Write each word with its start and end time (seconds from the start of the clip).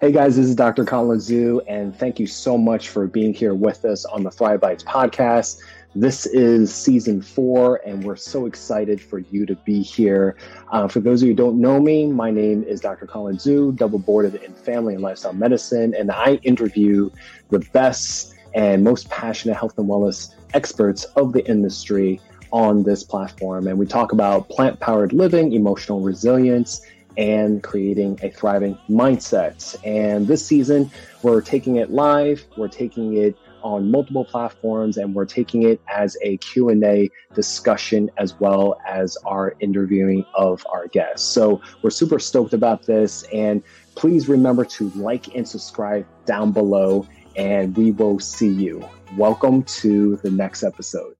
Hey 0.00 0.12
guys, 0.12 0.36
this 0.36 0.46
is 0.46 0.54
Dr. 0.54 0.84
Colin 0.84 1.18
Zhu, 1.18 1.60
and 1.66 1.92
thank 1.92 2.20
you 2.20 2.28
so 2.28 2.56
much 2.56 2.88
for 2.88 3.08
being 3.08 3.34
here 3.34 3.52
with 3.52 3.84
us 3.84 4.04
on 4.04 4.22
the 4.22 4.30
Thrive 4.30 4.60
Bites 4.60 4.84
podcast. 4.84 5.58
This 5.96 6.24
is 6.24 6.72
season 6.72 7.20
four, 7.20 7.80
and 7.84 8.04
we're 8.04 8.14
so 8.14 8.46
excited 8.46 9.00
for 9.00 9.18
you 9.18 9.44
to 9.44 9.56
be 9.56 9.82
here. 9.82 10.36
Uh, 10.70 10.86
for 10.86 11.00
those 11.00 11.20
of 11.20 11.26
you 11.26 11.32
who 11.32 11.36
don't 11.36 11.60
know 11.60 11.80
me, 11.80 12.06
my 12.06 12.30
name 12.30 12.62
is 12.62 12.80
Dr. 12.80 13.06
Colin 13.06 13.38
Zhu, 13.38 13.74
double 13.74 13.98
boarded 13.98 14.36
in 14.36 14.54
family 14.54 14.94
and 14.94 15.02
lifestyle 15.02 15.32
medicine, 15.32 15.92
and 15.96 16.12
I 16.12 16.34
interview 16.44 17.10
the 17.50 17.58
best 17.72 18.36
and 18.54 18.84
most 18.84 19.10
passionate 19.10 19.56
health 19.56 19.76
and 19.78 19.88
wellness 19.88 20.32
experts 20.54 21.06
of 21.16 21.32
the 21.32 21.44
industry 21.50 22.20
on 22.52 22.84
this 22.84 23.02
platform. 23.02 23.66
And 23.66 23.76
we 23.76 23.84
talk 23.84 24.12
about 24.12 24.48
plant 24.48 24.78
powered 24.78 25.12
living, 25.12 25.54
emotional 25.54 26.00
resilience, 26.02 26.82
and 27.18 27.62
creating 27.64 28.18
a 28.22 28.30
thriving 28.30 28.78
mindset. 28.88 29.76
And 29.84 30.28
this 30.28 30.46
season, 30.46 30.90
we're 31.22 31.42
taking 31.42 31.76
it 31.76 31.90
live, 31.90 32.46
we're 32.56 32.68
taking 32.68 33.16
it 33.16 33.36
on 33.62 33.90
multiple 33.90 34.24
platforms 34.24 34.96
and 34.96 35.16
we're 35.16 35.26
taking 35.26 35.64
it 35.64 35.80
as 35.92 36.16
a 36.22 36.36
q&a 36.36 37.10
discussion 37.34 38.08
as 38.16 38.38
well 38.38 38.80
as 38.86 39.18
our 39.26 39.56
interviewing 39.58 40.24
of 40.34 40.64
our 40.72 40.86
guests. 40.86 41.26
So 41.26 41.60
we're 41.82 41.90
super 41.90 42.20
stoked 42.20 42.52
about 42.52 42.84
this 42.86 43.24
and 43.32 43.64
please 43.96 44.28
remember 44.28 44.64
to 44.64 44.90
like 44.90 45.34
and 45.34 45.46
subscribe 45.46 46.06
down 46.24 46.52
below 46.52 47.04
and 47.34 47.76
we 47.76 47.90
will 47.90 48.20
see 48.20 48.48
you. 48.48 48.88
Welcome 49.16 49.64
to 49.64 50.16
the 50.22 50.30
next 50.30 50.62
episode 50.62 51.16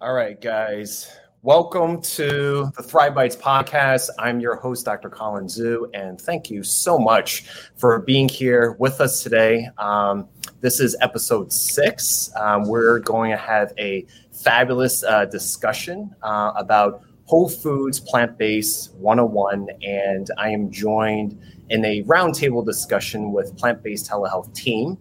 All 0.00 0.12
right, 0.12 0.40
guys. 0.40 1.10
Welcome 1.42 2.00
to 2.02 2.70
the 2.76 2.82
Thrive 2.84 3.16
Bites 3.16 3.34
podcast. 3.34 4.10
I'm 4.16 4.38
your 4.38 4.54
host, 4.54 4.84
Dr. 4.84 5.10
Colin 5.10 5.46
Zhu, 5.46 5.90
and 5.92 6.20
thank 6.20 6.52
you 6.52 6.62
so 6.62 7.00
much 7.00 7.46
for 7.74 7.98
being 7.98 8.28
here 8.28 8.76
with 8.78 9.00
us 9.00 9.24
today. 9.24 9.68
Um, 9.76 10.28
this 10.60 10.78
is 10.78 10.96
episode 11.00 11.52
six. 11.52 12.30
Um, 12.36 12.68
we're 12.68 13.00
going 13.00 13.32
to 13.32 13.36
have 13.36 13.72
a 13.76 14.06
fabulous 14.30 15.02
uh, 15.02 15.24
discussion 15.24 16.14
uh, 16.22 16.52
about 16.54 17.02
Whole 17.24 17.48
Foods 17.48 17.98
Plant 17.98 18.38
Based 18.38 18.94
101, 18.94 19.66
and 19.82 20.30
I 20.38 20.50
am 20.50 20.70
joined 20.70 21.42
in 21.70 21.84
a 21.84 22.04
roundtable 22.04 22.64
discussion 22.64 23.32
with 23.32 23.56
Plant 23.56 23.82
Based 23.82 24.08
Telehealth 24.08 24.54
team. 24.54 24.96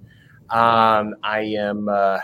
Um, 0.49 1.13
I 1.21 1.41
am. 1.55 1.87
Uh, 1.87 2.17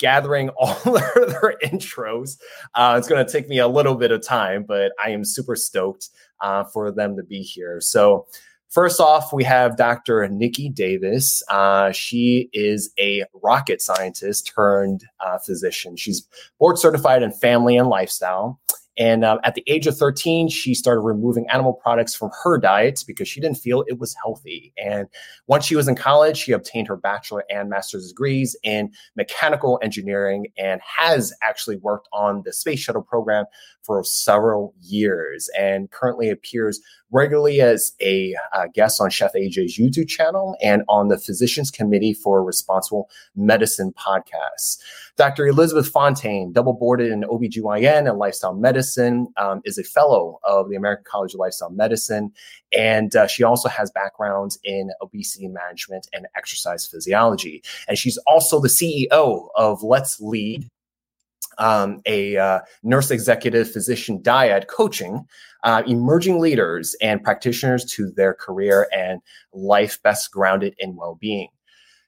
gathering 0.00 0.48
all 0.58 0.74
their, 0.84 1.56
intros. 1.62 2.38
Uh, 2.74 2.96
it's 2.98 3.06
going 3.06 3.24
to 3.24 3.30
take 3.30 3.48
me 3.48 3.58
a 3.58 3.68
little 3.68 3.94
bit 3.94 4.10
of 4.10 4.26
time, 4.26 4.64
but 4.64 4.92
I 5.02 5.10
am 5.10 5.24
super 5.24 5.54
stoked 5.54 6.08
uh, 6.40 6.64
for 6.64 6.90
them 6.90 7.16
to 7.16 7.22
be 7.22 7.42
here. 7.42 7.80
So, 7.80 8.26
first 8.70 9.00
off, 9.00 9.32
we 9.32 9.44
have 9.44 9.76
Dr. 9.76 10.26
Nikki 10.28 10.68
Davis. 10.68 11.42
Uh, 11.48 11.92
she 11.92 12.48
is 12.52 12.90
a 12.98 13.24
rocket 13.42 13.80
scientist 13.80 14.50
turned 14.52 15.04
uh, 15.24 15.38
physician. 15.38 15.96
She's 15.96 16.26
board 16.58 16.78
certified 16.78 17.22
in 17.22 17.30
family 17.30 17.76
and 17.76 17.88
lifestyle. 17.88 18.58
And 19.00 19.24
uh, 19.24 19.38
at 19.44 19.54
the 19.54 19.64
age 19.66 19.86
of 19.86 19.96
13, 19.96 20.50
she 20.50 20.74
started 20.74 21.00
removing 21.00 21.48
animal 21.48 21.72
products 21.72 22.14
from 22.14 22.30
her 22.44 22.58
diet 22.58 23.02
because 23.06 23.26
she 23.26 23.40
didn't 23.40 23.56
feel 23.56 23.82
it 23.88 23.98
was 23.98 24.14
healthy. 24.22 24.74
And 24.76 25.08
once 25.46 25.64
she 25.64 25.74
was 25.74 25.88
in 25.88 25.96
college, 25.96 26.36
she 26.36 26.52
obtained 26.52 26.86
her 26.88 26.96
bachelor 26.96 27.42
and 27.48 27.70
master's 27.70 28.08
degrees 28.08 28.54
in 28.62 28.92
mechanical 29.16 29.80
engineering 29.82 30.48
and 30.58 30.82
has 30.84 31.32
actually 31.42 31.78
worked 31.78 32.08
on 32.12 32.42
the 32.44 32.52
space 32.52 32.80
shuttle 32.80 33.00
program 33.00 33.46
for 33.82 34.04
several 34.04 34.74
years 34.82 35.48
and 35.58 35.90
currently 35.90 36.28
appears 36.28 36.78
regularly 37.10 37.60
as 37.60 37.92
a 38.00 38.34
uh, 38.52 38.66
guest 38.74 39.00
on 39.00 39.10
Chef 39.10 39.32
AJ's 39.34 39.78
YouTube 39.78 40.08
channel 40.08 40.56
and 40.62 40.82
on 40.88 41.08
the 41.08 41.18
Physicians 41.18 41.70
Committee 41.70 42.14
for 42.14 42.44
Responsible 42.44 43.10
Medicine 43.34 43.92
podcast. 43.92 44.78
Dr. 45.16 45.46
Elizabeth 45.46 45.88
Fontaine, 45.88 46.52
double 46.52 46.72
boarded 46.72 47.10
in 47.12 47.22
OBGYN 47.24 48.08
and 48.08 48.18
lifestyle 48.18 48.54
medicine, 48.54 49.28
um, 49.36 49.60
is 49.64 49.76
a 49.76 49.84
fellow 49.84 50.38
of 50.44 50.70
the 50.70 50.76
American 50.76 51.04
College 51.06 51.34
of 51.34 51.40
Lifestyle 51.40 51.70
Medicine. 51.70 52.32
And 52.76 53.14
uh, 53.14 53.26
she 53.26 53.42
also 53.42 53.68
has 53.68 53.90
backgrounds 53.90 54.58
in 54.64 54.90
obesity 55.02 55.48
management 55.48 56.08
and 56.12 56.26
exercise 56.36 56.86
physiology. 56.86 57.62
And 57.88 57.98
she's 57.98 58.16
also 58.26 58.60
the 58.60 58.68
CEO 58.68 59.48
of 59.56 59.82
Let's 59.82 60.20
Lead, 60.20 60.68
um, 61.58 62.00
a 62.06 62.36
uh, 62.36 62.60
nurse 62.82 63.10
executive 63.10 63.70
physician 63.70 64.20
dyad 64.22 64.66
coaching 64.68 65.26
uh, 65.64 65.82
emerging 65.86 66.38
leaders 66.40 66.96
and 67.00 67.22
practitioners 67.22 67.84
to 67.84 68.10
their 68.12 68.34
career 68.34 68.88
and 68.92 69.20
life 69.52 70.02
best 70.02 70.30
grounded 70.30 70.74
in 70.78 70.96
well 70.96 71.16
being. 71.20 71.48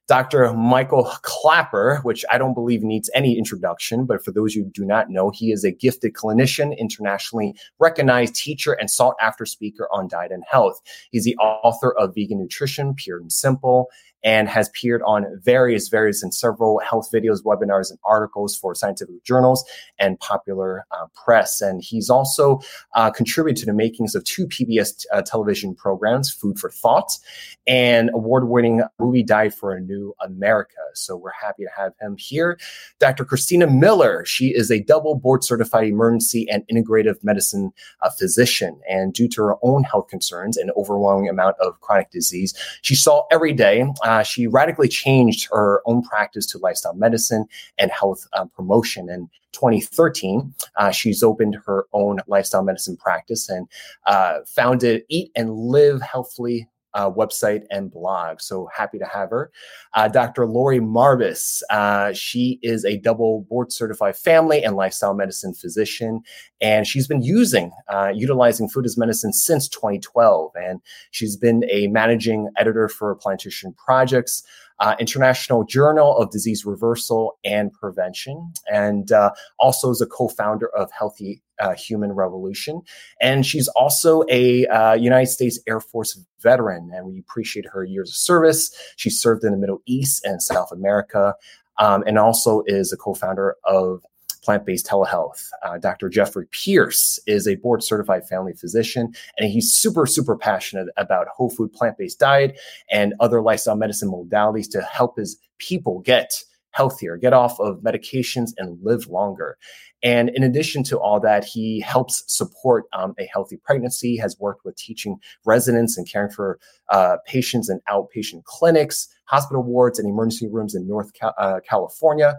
Dr. 0.08 0.52
Michael 0.52 1.04
Klaper, 1.22 2.00
which 2.02 2.24
I 2.30 2.36
don't 2.36 2.54
believe 2.54 2.82
needs 2.82 3.08
any 3.14 3.38
introduction, 3.38 4.04
but 4.04 4.24
for 4.24 4.32
those 4.32 4.52
who 4.52 4.64
do 4.64 4.84
not 4.84 5.10
know, 5.10 5.30
he 5.30 5.52
is 5.52 5.64
a 5.64 5.70
gifted 5.70 6.14
clinician, 6.14 6.76
internationally 6.76 7.54
recognized 7.78 8.34
teacher, 8.34 8.72
and 8.72 8.90
sought 8.90 9.14
after 9.20 9.46
speaker 9.46 9.88
on 9.92 10.08
diet 10.08 10.32
and 10.32 10.44
health. 10.50 10.80
He's 11.12 11.24
the 11.24 11.36
author 11.36 11.92
of 11.92 12.14
Vegan 12.14 12.40
Nutrition, 12.40 12.94
Pure 12.94 13.20
and 13.20 13.32
Simple, 13.32 13.88
and 14.24 14.48
has 14.48 14.68
appeared 14.68 15.02
on 15.02 15.26
various, 15.42 15.88
various 15.88 16.22
and 16.22 16.32
several 16.32 16.78
health 16.78 17.10
videos, 17.12 17.42
webinars, 17.42 17.90
and 17.90 17.98
articles 18.04 18.56
for 18.56 18.74
scientific 18.74 19.22
journals 19.24 19.64
and 19.98 20.18
popular 20.20 20.86
uh, 20.92 21.06
press. 21.14 21.60
And 21.60 21.82
he's 21.82 22.10
also 22.10 22.60
uh, 22.94 23.10
contributed 23.10 23.60
to 23.60 23.66
the 23.66 23.72
makings 23.72 24.14
of 24.14 24.24
two 24.24 24.46
PBS 24.46 25.04
uh, 25.12 25.22
television 25.22 25.74
programs, 25.74 26.30
Food 26.30 26.58
for 26.58 26.70
Thought 26.70 27.18
and 27.66 28.10
award-winning 28.12 28.82
movie 28.98 29.22
Diet 29.22 29.54
for 29.54 29.72
a 29.72 29.80
New 29.80 30.14
America. 30.20 30.74
So 30.94 31.16
we're 31.16 31.30
happy 31.30 31.64
to 31.64 31.70
have 31.76 31.92
him 32.00 32.16
here. 32.18 32.58
Dr. 32.98 33.24
Christina 33.24 33.66
Miller, 33.66 34.24
she 34.24 34.48
is 34.48 34.70
a 34.70 34.82
double 34.82 35.14
board 35.14 35.44
certified 35.44 35.86
emergency 35.86 36.48
and 36.50 36.64
integrative 36.72 37.22
medicine 37.22 37.72
uh, 38.00 38.10
physician. 38.10 38.80
And 38.88 39.14
due 39.14 39.28
to 39.28 39.42
her 39.42 39.56
own 39.62 39.84
health 39.84 40.08
concerns 40.08 40.56
and 40.56 40.70
overwhelming 40.76 41.28
amount 41.28 41.56
of 41.60 41.80
chronic 41.80 42.10
disease, 42.10 42.54
she 42.82 42.94
saw 42.94 43.24
every 43.30 43.52
day 43.52 43.86
uh, 44.12 44.22
she 44.22 44.46
radically 44.46 44.88
changed 44.88 45.48
her 45.50 45.80
own 45.86 46.02
practice 46.02 46.44
to 46.44 46.58
lifestyle 46.58 46.92
medicine 46.92 47.46
and 47.78 47.90
health 47.90 48.28
uh, 48.34 48.44
promotion. 48.44 49.08
In 49.08 49.30
2013, 49.52 50.52
uh, 50.76 50.90
she's 50.90 51.22
opened 51.22 51.56
her 51.64 51.86
own 51.94 52.20
lifestyle 52.26 52.62
medicine 52.62 52.98
practice 52.98 53.48
and 53.48 53.66
uh, 54.04 54.40
founded 54.46 55.04
Eat 55.08 55.30
and 55.34 55.54
Live 55.54 56.02
Healthfully 56.02 56.68
uh, 56.94 57.10
website 57.10 57.62
and 57.70 57.90
blog. 57.90 58.40
So 58.40 58.68
happy 58.74 58.98
to 58.98 59.06
have 59.06 59.30
her. 59.30 59.50
Uh, 59.94 60.08
Dr. 60.08 60.46
Lori 60.46 60.80
Marbas, 60.80 61.62
uh, 61.70 62.12
she 62.12 62.58
is 62.62 62.84
a 62.84 62.98
double 62.98 63.46
board 63.48 63.72
certified 63.72 64.16
family 64.16 64.62
and 64.62 64.76
lifestyle 64.76 65.14
medicine 65.14 65.54
physician, 65.54 66.22
and 66.60 66.86
she's 66.86 67.06
been 67.06 67.22
using, 67.22 67.72
uh, 67.88 68.12
utilizing 68.14 68.68
food 68.68 68.86
as 68.86 68.96
medicine 68.96 69.32
since 69.32 69.68
2012. 69.68 70.52
And 70.54 70.80
she's 71.10 71.36
been 71.36 71.64
a 71.70 71.86
managing 71.88 72.48
editor 72.56 72.88
for 72.88 73.16
Plantrician 73.16 73.76
Projects. 73.76 74.42
Uh, 74.82 74.96
International 74.98 75.62
Journal 75.62 76.16
of 76.16 76.32
Disease 76.32 76.66
Reversal 76.66 77.38
and 77.44 77.72
Prevention, 77.72 78.52
and 78.66 79.12
uh, 79.12 79.30
also 79.60 79.92
is 79.92 80.00
a 80.00 80.06
co-founder 80.06 80.68
of 80.76 80.90
Healthy 80.90 81.40
uh, 81.60 81.74
Human 81.74 82.10
Revolution. 82.10 82.82
And 83.20 83.46
she's 83.46 83.68
also 83.68 84.24
a 84.28 84.66
uh, 84.66 84.94
United 84.94 85.30
States 85.30 85.60
Air 85.68 85.78
Force 85.78 86.18
veteran, 86.40 86.90
and 86.92 87.06
we 87.06 87.20
appreciate 87.20 87.66
her 87.72 87.84
years 87.84 88.10
of 88.10 88.16
service. 88.16 88.74
She 88.96 89.08
served 89.08 89.44
in 89.44 89.52
the 89.52 89.56
Middle 89.56 89.82
East 89.86 90.24
and 90.24 90.42
South 90.42 90.72
America, 90.72 91.36
um, 91.78 92.02
and 92.04 92.18
also 92.18 92.64
is 92.66 92.92
a 92.92 92.96
co-founder 92.96 93.54
of 93.64 94.04
plant 94.42 94.66
based 94.66 94.86
telehealth. 94.86 95.48
Uh, 95.62 95.78
Dr. 95.78 96.08
Jeffrey 96.08 96.46
Pierce 96.50 97.18
is 97.26 97.46
a 97.46 97.56
board 97.56 97.82
certified 97.82 98.26
family 98.28 98.52
physician, 98.52 99.12
and 99.38 99.50
he's 99.50 99.72
super, 99.72 100.06
super 100.06 100.36
passionate 100.36 100.88
about 100.96 101.28
whole 101.28 101.50
food 101.50 101.72
plant 101.72 101.98
based 101.98 102.18
diet 102.18 102.58
and 102.90 103.14
other 103.20 103.40
lifestyle 103.40 103.76
medicine 103.76 104.10
modalities 104.10 104.70
to 104.70 104.82
help 104.82 105.16
his 105.16 105.38
people 105.58 106.00
get 106.00 106.42
healthier, 106.72 107.16
get 107.16 107.32
off 107.32 107.60
of 107.60 107.80
medications, 107.80 108.52
and 108.56 108.78
live 108.82 109.06
longer. 109.06 109.58
And 110.02 110.30
in 110.30 110.42
addition 110.42 110.82
to 110.84 110.98
all 110.98 111.20
that, 111.20 111.44
he 111.44 111.80
helps 111.80 112.24
support 112.26 112.84
um, 112.92 113.14
a 113.18 113.28
healthy 113.32 113.58
pregnancy, 113.58 114.16
has 114.16 114.36
worked 114.40 114.64
with 114.64 114.74
teaching 114.76 115.18
residents 115.44 115.96
and 115.96 116.10
caring 116.10 116.30
for 116.30 116.58
uh, 116.88 117.18
patients 117.26 117.70
in 117.70 117.80
outpatient 117.88 118.44
clinics, 118.44 119.08
hospital 119.26 119.62
wards, 119.62 119.98
and 119.98 120.08
emergency 120.08 120.48
rooms 120.48 120.74
in 120.74 120.88
North 120.88 121.12
Cal- 121.12 121.34
uh, 121.38 121.60
California. 121.68 122.36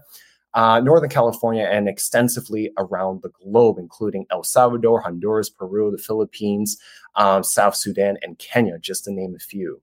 Uh, 0.53 0.79
Northern 0.79 1.09
California 1.09 1.63
and 1.63 1.89
extensively 1.89 2.71
around 2.77 3.21
the 3.21 3.29
globe, 3.29 3.77
including 3.79 4.25
El 4.31 4.43
Salvador, 4.43 5.01
Honduras, 5.01 5.49
Peru, 5.49 5.91
the 5.91 5.97
Philippines, 5.97 6.77
um, 7.15 7.43
South 7.43 7.75
Sudan, 7.75 8.17
and 8.21 8.37
Kenya, 8.37 8.77
just 8.79 9.05
to 9.05 9.11
name 9.11 9.33
a 9.35 9.39
few. 9.39 9.81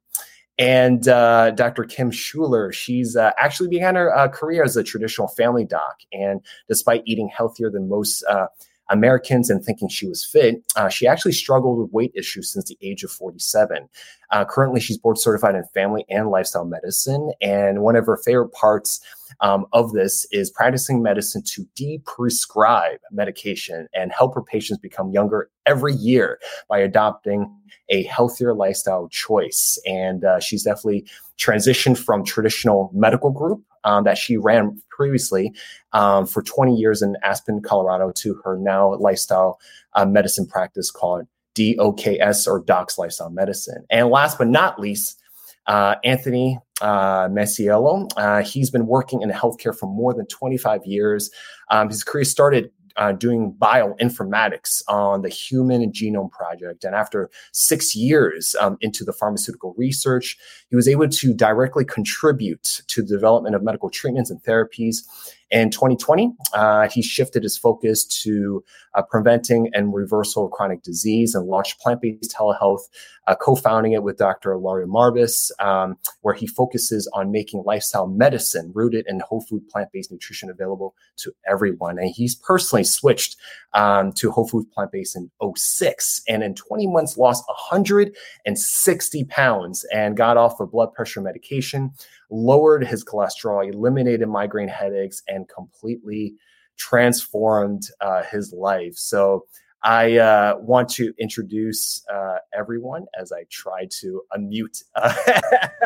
And 0.61 1.09
uh, 1.09 1.53
Dr. 1.53 1.85
Kim 1.85 2.11
Schuler, 2.11 2.71
she's 2.71 3.17
uh, 3.17 3.31
actually 3.39 3.71
began 3.71 3.95
her 3.95 4.15
uh, 4.15 4.29
career 4.29 4.63
as 4.63 4.77
a 4.77 4.85
traditional 4.85 5.29
family 5.29 5.65
doc. 5.65 6.01
And 6.13 6.43
despite 6.69 7.03
eating 7.07 7.29
healthier 7.35 7.71
than 7.71 7.89
most 7.89 8.23
uh, 8.25 8.49
Americans 8.91 9.49
and 9.49 9.65
thinking 9.65 9.89
she 9.89 10.07
was 10.07 10.23
fit, 10.23 10.63
uh, 10.77 10.91
she 10.91 11.07
actually 11.07 11.33
struggled 11.33 11.79
with 11.79 11.93
weight 11.93 12.13
issues 12.15 12.53
since 12.53 12.67
the 12.67 12.77
age 12.83 13.03
of 13.05 13.11
47. 13.11 13.89
Uh, 14.33 14.45
currently, 14.45 14.81
she's 14.81 14.99
board 14.99 15.17
certified 15.17 15.55
in 15.55 15.65
family 15.73 16.05
and 16.11 16.29
lifestyle 16.29 16.67
medicine. 16.67 17.33
And 17.41 17.81
one 17.81 17.97
of 17.97 18.05
her 18.05 18.19
favorite 18.19 18.53
parts 18.53 19.01
um, 19.41 19.67
of 19.73 19.93
this 19.93 20.27
is 20.31 20.51
practicing 20.51 21.03
medicine 21.03 21.43
to 21.45 21.67
de-prescribe 21.75 22.99
medication 23.11 23.89
and 23.95 24.13
help 24.13 24.35
her 24.35 24.43
patients 24.43 24.79
become 24.79 25.11
younger 25.11 25.51
every 25.67 25.95
year 25.95 26.39
by 26.69 26.79
adopting 26.79 27.55
a 27.89 28.03
healthier 28.05 28.55
lifestyle 28.55 29.09
choice. 29.09 29.79
And 29.87 30.25
uh, 30.25 30.41
she's 30.41 30.65
definitely 30.65 31.07
transitioned 31.39 31.99
from 31.99 32.25
traditional 32.25 32.91
medical 32.95 33.31
group 33.31 33.63
um, 33.85 34.05
that 34.05 34.19
she 34.19 34.37
ran 34.37 34.81
previously 34.91 35.53
um, 35.93 36.27
for 36.27 36.43
20 36.43 36.75
years 36.75 37.03
in 37.03 37.17
Aspen, 37.23 37.63
Colorado, 37.63 38.13
to 38.17 38.41
her 38.45 38.57
now 38.57 38.95
lifestyle 38.97 39.59
uh, 39.95 40.05
medicine 40.05 40.47
practice 40.47 40.91
called 40.91 41.27
DOKS 41.55 42.47
or 42.47 42.61
Docs 42.61 42.99
Lifestyle 42.99 43.31
Medicine. 43.31 43.85
And 43.91 44.09
last 44.09 44.39
but 44.39 44.49
not 44.49 44.79
least, 44.79 45.20
uh, 45.67 45.97
Anthony 46.05 46.59
uh, 46.81 47.29
Masiello. 47.29 48.09
Uh, 48.17 48.43
he's 48.43 48.71
been 48.71 48.87
working 48.87 49.23
in 49.23 49.31
healthcare 49.31 49.77
for 49.77 49.87
more 49.87 50.15
than 50.15 50.27
25 50.27 50.85
years. 50.85 51.31
Um, 51.71 51.89
his 51.89 52.03
career 52.03 52.25
started 52.25 52.71
uh, 52.97 53.13
doing 53.13 53.55
bioinformatics 53.59 54.83
on 54.89 55.23
the 55.23 55.29
Human 55.29 55.91
Genome 55.93 56.31
Project. 56.31 56.85
And 56.85 56.95
after 56.95 57.31
six 57.53 57.95
years 57.95 58.55
um, 58.61 58.77
into 58.81 59.05
the 59.05 59.13
pharmaceutical 59.13 59.75
research, 59.77 60.37
he 60.69 60.77
was 60.77 60.89
able 60.89 61.09
to 61.09 61.35
directly 61.35 61.85
contribute 61.85 62.83
to 62.89 63.03
the 63.03 63.09
development 63.09 63.55
of 63.55 63.63
medical 63.63 63.91
treatments 63.91 64.31
and 64.31 64.43
therapies. 64.43 65.03
In 65.51 65.71
2020, 65.71 66.33
uh, 66.55 66.89
he 66.89 67.03
shifted 67.03 67.43
his 67.43 67.59
focus 67.59 68.05
to 68.23 68.63
uh, 68.95 69.03
preventing 69.03 69.69
and 69.75 69.93
reversal 69.93 70.47
of 70.47 70.53
chronic 70.53 70.83
disease 70.83 71.35
and 71.35 71.47
launched 71.47 71.81
plant 71.81 72.01
based 72.01 72.33
telehealth, 72.33 72.83
uh, 73.27 73.35
co 73.35 73.57
founding 73.57 73.93
it 73.93 74.05
with 74.05 74.17
Dr. 74.17 74.57
Lori 74.57 74.87
Marbas, 74.87 75.51
um, 75.61 75.97
where 76.23 76.35
he 76.35 76.47
focuses 76.47 77.11
on 77.15 77.33
making 77.33 77.65
lifestyle 77.65 78.07
medicine 78.07 78.71
rooted 78.75 79.07
in 79.09 79.21
whole 79.21 79.41
food 79.41 79.69
plant 79.69 79.91
based 79.93 80.13
nutrition 80.13 80.51
available 80.51 80.95
to 81.17 81.33
everyone. 81.49 81.99
And 81.99 82.11
he's 82.11 82.37
personally 82.37 82.85
switched 82.85 83.37
um, 83.73 84.13
to 84.13 84.31
whole 84.31 84.47
food 84.47 84.71
plant 84.71 84.93
based 84.93 85.17
in 85.17 85.31
06 85.57 86.23
and 86.29 86.43
in 86.43 86.55
20 86.55 86.87
months 86.87 87.17
lost 87.17 87.45
160 87.49 89.25
pounds 89.25 89.85
and 89.93 90.17
got 90.17 90.37
off 90.37 90.61
of 90.61 90.71
blood 90.71 90.93
pressure 90.95 91.21
medication, 91.21 91.93
lowered 92.31 92.87
his 92.87 93.05
cholesterol, 93.05 93.73
eliminated 93.73 94.29
migraine 94.29 94.69
headaches, 94.69 95.23
and 95.29 95.49
completely 95.49 96.35
transformed 96.77 97.89
uh, 98.01 98.23
his 98.25 98.53
life. 98.53 98.95
So 98.97 99.47
I 99.83 100.19
uh, 100.19 100.57
want 100.59 100.89
to 100.91 101.13
introduce 101.19 102.05
uh, 102.13 102.37
everyone 102.55 103.07
as 103.19 103.33
I 103.33 103.45
try 103.51 103.87
to 104.01 104.23
unmute 104.37 104.85
uh, 104.95 105.15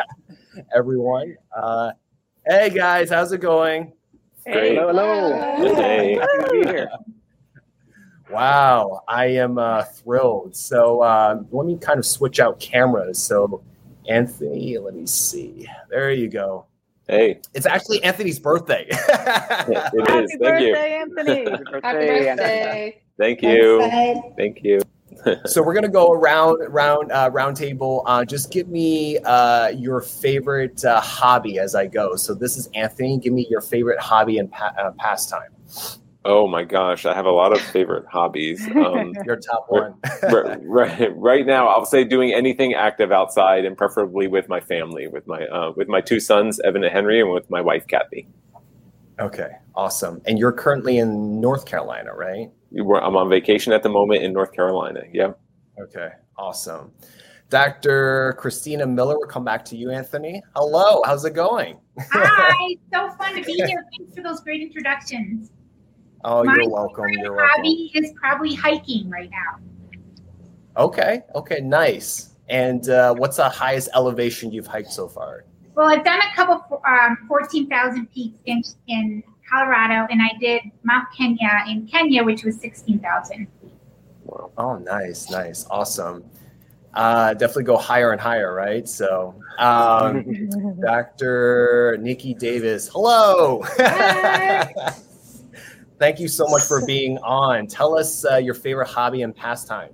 everyone. 0.75 1.35
Uh, 1.55 1.91
hey 2.45 2.69
guys, 2.69 3.09
how's 3.09 3.31
it 3.31 3.39
going? 3.39 3.93
Hey, 4.45 4.75
hello, 4.75 4.87
hello. 5.57 5.75
Hey. 5.75 6.15
Happy 6.15 6.43
to 6.43 6.49
be 6.51 6.69
here. 6.69 6.89
Wow, 8.31 9.03
I 9.07 9.27
am 9.27 9.59
uh, 9.59 9.83
thrilled. 9.83 10.55
So 10.55 11.01
uh, 11.01 11.41
let 11.51 11.67
me 11.67 11.77
kind 11.77 11.99
of 11.99 12.05
switch 12.05 12.39
out 12.39 12.59
cameras. 12.59 13.21
So, 13.21 13.63
Anthony, 14.07 14.77
let 14.77 14.93
me 14.93 15.05
see. 15.05 15.67
There 15.89 16.11
you 16.11 16.29
go. 16.29 16.65
Hey, 17.07 17.39
it's 17.53 17.65
actually 17.67 18.03
Anthony's 18.03 18.39
birthday. 18.39 18.87
it 18.89 18.97
is. 18.97 19.01
Happy 19.69 19.93
Thank 19.99 20.39
birthday, 20.39 20.63
you. 20.63 20.75
Anthony. 20.75 21.43
Happy 21.45 21.81
Happy 21.83 22.07
birthday. 22.07 23.01
Thank 23.17 23.41
you. 23.43 24.33
Thank 24.37 24.63
you. 24.63 24.81
so 25.45 25.61
we're 25.61 25.75
gonna 25.75 25.87
go 25.87 26.11
around 26.11 26.57
round 26.73 27.11
uh, 27.11 27.29
round 27.31 27.55
table. 27.57 28.01
Uh, 28.07 28.25
just 28.25 28.51
give 28.51 28.67
me 28.67 29.19
uh, 29.19 29.69
your 29.69 30.01
favorite 30.01 30.83
uh, 30.83 30.99
hobby 30.99 31.59
as 31.59 31.75
I 31.75 31.85
go. 31.85 32.15
So 32.15 32.33
this 32.33 32.57
is 32.57 32.67
Anthony. 32.73 33.19
Give 33.19 33.33
me 33.33 33.45
your 33.49 33.61
favorite 33.61 33.99
hobby 33.99 34.39
and 34.39 34.51
pa- 34.51 34.73
uh, 34.77 34.91
pastime. 34.97 35.51
Oh 36.27 36.47
my 36.47 36.63
gosh, 36.63 37.05
I 37.05 37.13
have 37.13 37.25
a 37.27 37.31
lot 37.31 37.51
of 37.53 37.61
favorite 37.61 38.05
hobbies. 38.07 38.65
Um, 38.75 39.13
Your 39.25 39.35
top 39.35 39.67
one. 39.69 39.93
right, 40.23 40.59
right, 40.63 41.15
right 41.15 41.45
now, 41.45 41.67
I'll 41.67 41.85
say 41.85 42.03
doing 42.03 42.33
anything 42.33 42.73
active 42.73 43.11
outside, 43.11 43.63
and 43.63 43.77
preferably 43.77 44.27
with 44.27 44.49
my 44.49 44.59
family, 44.59 45.07
with 45.07 45.27
my 45.27 45.45
uh, 45.45 45.71
with 45.75 45.87
my 45.87 46.01
two 46.01 46.19
sons, 46.19 46.59
Evan 46.61 46.83
and 46.83 46.91
Henry, 46.91 47.21
and 47.21 47.31
with 47.31 47.47
my 47.51 47.61
wife, 47.61 47.85
Kathy. 47.87 48.27
okay, 49.19 49.51
awesome. 49.75 50.19
And 50.25 50.39
you're 50.39 50.51
currently 50.51 50.97
in 50.97 51.39
North 51.39 51.65
Carolina, 51.65 52.13
right? 52.15 52.49
We're- 52.71 53.01
I'm 53.01 53.15
on 53.15 53.29
vacation 53.29 53.71
at 53.71 53.83
the 53.83 53.89
moment 53.89 54.23
in 54.23 54.33
North 54.33 54.51
Carolina. 54.51 55.01
Yeah. 55.13 55.33
Okay, 55.79 56.09
awesome. 56.37 56.91
Dr. 57.51 58.33
Christina 58.39 58.87
Miller, 58.87 59.15
we'll 59.19 59.27
come 59.27 59.45
back 59.45 59.63
to 59.65 59.77
you, 59.77 59.91
Anthony. 59.91 60.41
Hello, 60.55 61.01
how's 61.05 61.23
it 61.25 61.35
going? 61.35 61.77
Hi, 62.11 62.75
so 62.93 63.11
fun 63.11 63.35
to 63.35 63.43
be 63.43 63.53
here. 63.53 63.85
Thanks 63.95 64.15
for 64.15 64.23
those 64.23 64.41
great 64.41 64.61
introductions. 64.63 65.51
Oh, 66.27 66.43
My 66.43 66.55
you're 66.55 66.69
welcome. 66.69 67.05
You're 67.09 67.33
welcome. 67.33 67.49
hobby 67.55 67.91
is 67.93 68.11
probably 68.19 68.55
hiking 68.55 69.07
right 69.11 69.29
now. 69.29 69.59
Okay, 70.75 71.21
okay, 71.35 71.61
nice. 71.61 72.33
And 72.49 72.89
uh, 72.89 73.13
what's 73.13 73.37
the 73.37 73.47
highest 73.47 73.89
elevation 73.93 74.51
you've 74.51 74.65
hiked 74.65 74.91
so 74.91 75.07
far? 75.07 75.45
Well, 75.75 75.87
I've 75.87 76.03
done 76.03 76.19
a 76.19 76.35
couple 76.35 76.81
um, 76.87 77.17
14,000 77.27 78.11
peaks 78.11 78.39
in, 78.47 78.63
in 78.87 79.23
Colorado, 79.47 80.07
and 80.09 80.19
I 80.19 80.31
did 80.39 80.63
Mount 80.81 81.07
Kenya 81.15 81.63
in 81.69 81.85
Kenya, 81.85 82.23
which 82.23 82.43
was 82.43 82.59
16,000. 82.59 83.47
Oh, 84.57 84.77
nice, 84.77 85.29
nice, 85.29 85.67
awesome. 85.69 86.25
Uh, 86.95 87.35
definitely 87.35 87.65
go 87.65 87.77
higher 87.77 88.11
and 88.13 88.19
higher, 88.19 88.51
right? 88.51 88.89
So, 88.89 89.35
um, 89.59 90.49
Dr. 90.81 91.97
Nikki 92.01 92.33
Davis, 92.33 92.89
hello. 92.91 93.63
Thank 95.99 96.19
you 96.19 96.27
so 96.27 96.47
much 96.47 96.63
for 96.63 96.85
being 96.87 97.17
on. 97.19 97.67
Tell 97.67 97.97
us 97.97 98.25
uh, 98.25 98.37
your 98.37 98.53
favorite 98.53 98.87
hobby 98.87 99.21
and 99.21 99.35
pastime. 99.35 99.91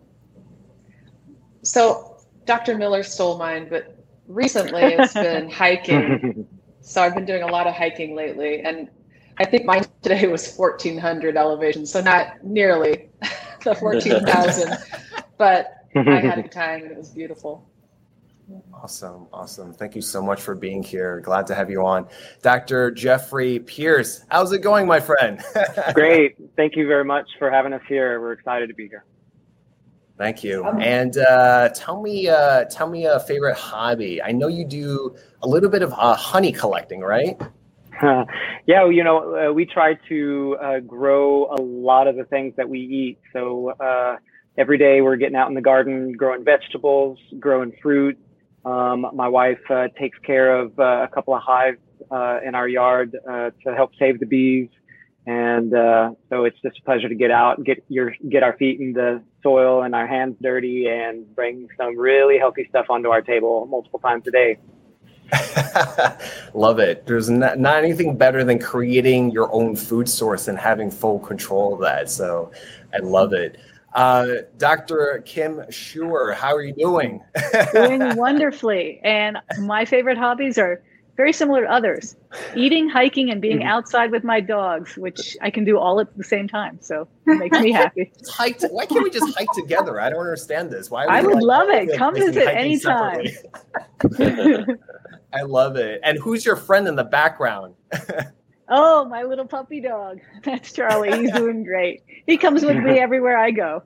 So, 1.64 2.18
Dr. 2.46 2.78
Miller 2.78 3.04
stole 3.04 3.38
mine, 3.38 3.68
but 3.70 4.04
recently 4.28 4.82
it's 4.82 5.14
been 5.14 5.50
hiking. 5.52 6.48
So, 6.82 7.02
I've 7.02 7.14
been 7.14 7.26
doing 7.26 7.44
a 7.44 7.48
lot 7.48 7.68
of 7.68 7.76
hiking 7.76 8.16
lately. 8.16 8.62
And 8.62 8.90
I 9.38 9.46
think 9.46 9.66
mine 9.66 9.86
today 10.02 10.28
was 10.28 10.56
1400 10.56 11.38
elevation. 11.38 11.86
So, 11.86 12.02
not 12.02 12.44
nearly 12.44 13.10
the 13.64 13.76
14,000, 13.76 14.78
but 15.38 15.88
I 15.96 16.02
had 16.02 16.40
a 16.40 16.48
time 16.48 16.84
and 16.84 16.92
it 16.92 16.98
was 16.98 17.10
beautiful. 17.10 17.71
Awesome, 18.74 19.28
awesome. 19.32 19.74
Thank 19.74 19.96
you 19.96 20.02
so 20.02 20.22
much 20.22 20.42
for 20.42 20.56
being 20.56 20.82
here. 20.82 21.20
Glad 21.22 21.46
to 21.48 21.56
have 21.56 21.70
you 21.70 21.86
on. 21.86 22.08
Dr. 22.42 22.92
Jeffrey 22.92 23.60
Pierce, 23.60 24.26
how's 24.30 24.52
it 24.52 24.60
going, 24.60 24.88
my 24.88 25.00
friend? 25.00 25.42
Great. 25.94 26.36
Thank 26.56 26.76
you 26.76 26.88
very 26.88 27.06
much 27.06 27.28
for 27.38 27.52
having 27.52 27.74
us 27.74 27.82
here. 27.88 28.20
We're 28.20 28.34
excited 28.34 28.68
to 28.68 28.74
be 28.74 28.88
here. 28.88 29.06
Thank 30.18 30.44
you. 30.44 30.64
And 30.66 31.18
uh, 31.18 31.70
tell 31.70 32.02
me, 32.02 32.28
uh, 32.28 32.66
tell 32.66 32.88
me 32.88 33.06
a 33.06 33.20
favorite 33.22 33.58
hobby. 33.58 34.22
I 34.22 34.32
know 34.32 34.48
you 34.48 34.66
do 34.66 35.16
a 35.42 35.48
little 35.48 35.70
bit 35.70 35.82
of 35.82 35.94
uh, 35.94 36.16
honey 36.16 36.52
collecting, 36.52 37.02
right? 37.02 37.42
yeah, 38.68 38.88
you 38.88 39.04
know, 39.04 39.50
uh, 39.50 39.54
we 39.54 39.66
try 39.66 39.96
to 40.10 40.58
uh, 40.62 40.80
grow 40.80 41.48
a 41.58 41.62
lot 41.62 42.08
of 42.08 42.16
the 42.16 42.24
things 42.26 42.54
that 42.58 42.68
we 42.68 42.80
eat. 42.80 43.20
So 43.34 43.72
uh, 43.80 44.18
every 44.58 44.78
day 44.78 45.02
we're 45.02 45.16
getting 45.16 45.36
out 45.36 45.50
in 45.50 45.56
the 45.56 45.62
garden, 45.62 46.14
growing 46.14 46.44
vegetables, 46.44 47.20
growing 47.40 47.74
fruit. 47.82 48.18
Um, 48.66 49.08
my 49.14 49.28
wife 49.28 49.60
uh, 49.70 49.88
takes 50.00 50.18
care 50.20 50.58
of 50.58 50.78
uh, 50.80 51.04
a 51.04 51.08
couple 51.08 51.34
of 51.34 51.42
hives 51.42 51.80
uh, 52.12 52.40
in 52.46 52.56
our 52.56 52.68
yard 52.68 53.16
uh, 53.28 53.52
to 53.64 53.76
help 53.76 53.92
save 53.98 54.20
the 54.20 54.26
bees. 54.26 54.70
And 55.26 55.74
uh, 55.74 56.12
so 56.30 56.46
it's 56.46 56.60
just 56.62 56.80
a 56.80 56.82
pleasure 56.84 57.08
to 57.08 57.16
get 57.16 57.30
out 57.30 57.64
get 57.64 57.84
your 57.90 58.16
get 58.28 58.42
our 58.42 58.58
feet 58.58 58.80
in 58.80 58.94
the 58.94 59.22
soil 59.44 59.84
and 59.84 59.94
our 59.94 60.08
hands 60.08 60.36
dirty 60.42 60.88
and 60.88 61.36
bring 61.36 61.68
some 61.78 61.98
really 61.98 62.40
healthy 62.40 62.66
stuff 62.70 62.88
onto 62.90 63.10
our 63.10 63.22
table 63.22 63.68
multiple 63.68 64.00
times 64.00 64.26
a 64.28 64.32
day. 64.32 64.58
Love 66.54 66.80
it. 66.80 67.06
There's 67.06 67.30
not, 67.30 67.60
not 67.60 67.84
anything 67.84 68.18
better 68.18 68.44
than 68.44 68.60
creating 68.60 69.32
your 69.32 69.54
own 69.54 69.76
food 69.76 70.10
source 70.10 70.48
and 70.48 70.58
having 70.58 70.92
full 70.92 71.20
control 71.20 71.74
of 71.74 71.82
that. 71.82 72.10
So 72.10 72.52
I 72.94 72.98
love 72.98 73.34
it. 73.34 73.58
Uh, 73.94 74.28
Dr. 74.58 75.22
Kim 75.26 75.64
Schuler, 75.70 76.32
how 76.34 76.56
are 76.56 76.64
you 76.64 76.74
doing? 76.74 77.22
doing 77.74 78.16
wonderfully. 78.16 79.00
And 79.04 79.38
my 79.60 79.86
favorite 79.86 80.18
hobbies 80.18 80.58
are 80.58 80.82
very 81.18 81.34
similar 81.34 81.64
to 81.64 81.72
others. 81.72 82.16
Eating, 82.56 82.90
hiking, 82.90 83.30
and 83.30 83.42
being 83.42 83.60
mm-hmm. 83.60 83.68
outside 83.68 84.12
with 84.12 84.24
my 84.24 84.40
dogs, 84.40 84.98
which 84.98 85.36
I 85.42 85.50
can 85.50 85.66
do 85.66 85.78
all 85.78 86.00
at 86.00 86.16
the 86.18 86.24
same 86.24 86.48
time. 86.48 86.80
So 86.82 87.08
it 87.28 87.38
makes 87.38 87.60
me 87.60 87.72
happy. 87.72 88.12
hike 88.30 88.60
to, 88.60 88.68
why 88.70 88.86
can't 88.86 89.04
we 89.04 89.10
just 89.10 89.38
hike 89.38 89.52
together? 89.54 90.00
I 90.00 90.10
don't 90.10 90.22
understand 90.22 90.72
this. 90.72 90.90
Why? 90.90 91.06
I 91.06 91.22
would 91.22 91.36
like, 91.36 91.44
love 91.44 91.70
it. 91.70 91.98
Come 91.98 92.16
visit 92.16 92.48
anytime. 92.48 93.28
I 95.34 95.42
love 95.44 95.76
it. 95.76 96.00
And 96.04 96.18
who's 96.18 96.46
your 96.46 96.56
friend 96.56 96.88
in 96.88 96.96
the 96.96 97.04
background? 97.04 97.76
Oh, 98.72 99.06
my 99.06 99.24
little 99.24 99.46
puppy 99.46 99.82
dog. 99.82 100.20
That's 100.44 100.72
Charlie. 100.72 101.16
He's 101.20 101.32
doing 101.32 101.64
great. 101.72 102.04
He 102.26 102.38
comes 102.38 102.64
with 102.64 102.78
me 102.78 103.00
everywhere 103.00 103.38
I 103.38 103.52
go. 103.52 103.84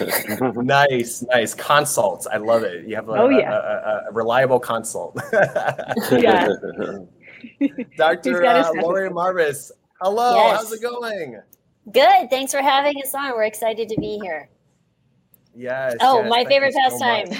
nice, 0.56 1.22
nice 1.22 1.54
consults. 1.54 2.26
I 2.26 2.36
love 2.36 2.62
it. 2.62 2.86
You 2.86 2.96
have 2.96 3.08
a, 3.08 3.12
oh, 3.12 3.28
yeah. 3.28 3.52
a, 3.52 3.56
a, 3.56 4.04
a 4.08 4.12
reliable 4.12 4.60
consult. 4.60 5.20
yeah. 6.12 6.48
Dr. 7.96 8.44
Uh, 8.44 8.72
Lori 8.80 9.10
Marbas, 9.10 9.72
hello. 10.00 10.36
Yes. 10.36 10.56
How's 10.56 10.72
it 10.72 10.82
going? 10.82 11.40
Good. 11.90 12.30
Thanks 12.30 12.52
for 12.52 12.62
having 12.62 12.94
us 13.02 13.14
on. 13.14 13.32
We're 13.32 13.44
excited 13.44 13.88
to 13.88 14.00
be 14.00 14.20
here. 14.22 14.48
Yes. 15.54 15.96
Oh, 16.00 16.20
yes, 16.20 16.30
my 16.30 16.44
favorite 16.44 16.74
pastime. 16.74 17.26
So 17.32 17.38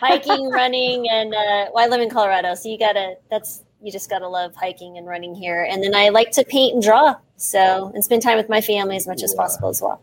hiking, 0.00 0.50
running, 0.50 1.08
and 1.08 1.32
uh, 1.34 1.70
well, 1.72 1.84
I 1.84 1.86
live 1.86 2.00
in 2.00 2.10
Colorado, 2.10 2.54
so 2.54 2.68
you 2.68 2.78
gotta. 2.78 3.14
That's 3.30 3.64
you 3.82 3.90
just 3.90 4.10
gotta 4.10 4.28
love 4.28 4.54
hiking 4.54 4.98
and 4.98 5.06
running 5.06 5.34
here. 5.34 5.66
And 5.68 5.82
then 5.82 5.94
I 5.94 6.10
like 6.10 6.30
to 6.32 6.44
paint 6.44 6.74
and 6.74 6.82
draw, 6.82 7.16
so 7.36 7.90
and 7.94 8.04
spend 8.04 8.22
time 8.22 8.36
with 8.36 8.48
my 8.48 8.60
family 8.60 8.96
as 8.96 9.06
much 9.06 9.22
as 9.22 9.34
possible 9.34 9.68
as 9.68 9.80
well. 9.80 10.02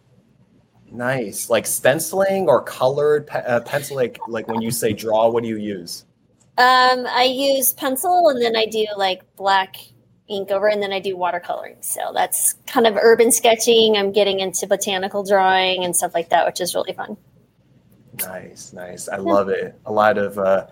Nice, 0.92 1.50
like 1.50 1.68
stenciling 1.68 2.48
or 2.48 2.62
colored 2.62 3.28
pe- 3.28 3.44
uh, 3.44 3.60
pencil. 3.62 3.96
Like 3.98 4.20
like 4.28 4.48
when 4.48 4.62
you 4.62 4.72
say 4.72 4.94
draw, 4.94 5.30
what 5.30 5.44
do 5.44 5.50
you 5.50 5.58
use? 5.58 6.06
Um, 6.58 7.06
I 7.08 7.24
use 7.24 7.74
pencil, 7.74 8.30
and 8.30 8.42
then 8.42 8.56
I 8.56 8.66
do 8.66 8.86
like 8.98 9.22
black 9.36 9.76
ink 10.28 10.50
over, 10.50 10.68
and 10.68 10.82
then 10.82 10.92
I 10.92 11.00
do 11.00 11.16
watercoloring. 11.16 11.84
So 11.84 12.12
that's 12.14 12.54
kind 12.66 12.88
of 12.88 12.98
urban 13.00 13.32
sketching. 13.32 13.96
I'm 13.96 14.12
getting 14.12 14.40
into 14.40 14.66
botanical 14.66 15.24
drawing 15.24 15.84
and 15.84 15.96
stuff 15.96 16.14
like 16.14 16.30
that, 16.30 16.46
which 16.46 16.62
is 16.62 16.74
really 16.74 16.94
fun. 16.94 17.18
Nice, 18.20 18.74
nice. 18.74 19.08
I 19.08 19.18
love 19.18 19.50
it. 19.50 19.80
A 19.86 19.92
lot 19.92 20.18
of 20.18 20.40
uh, 20.40 20.66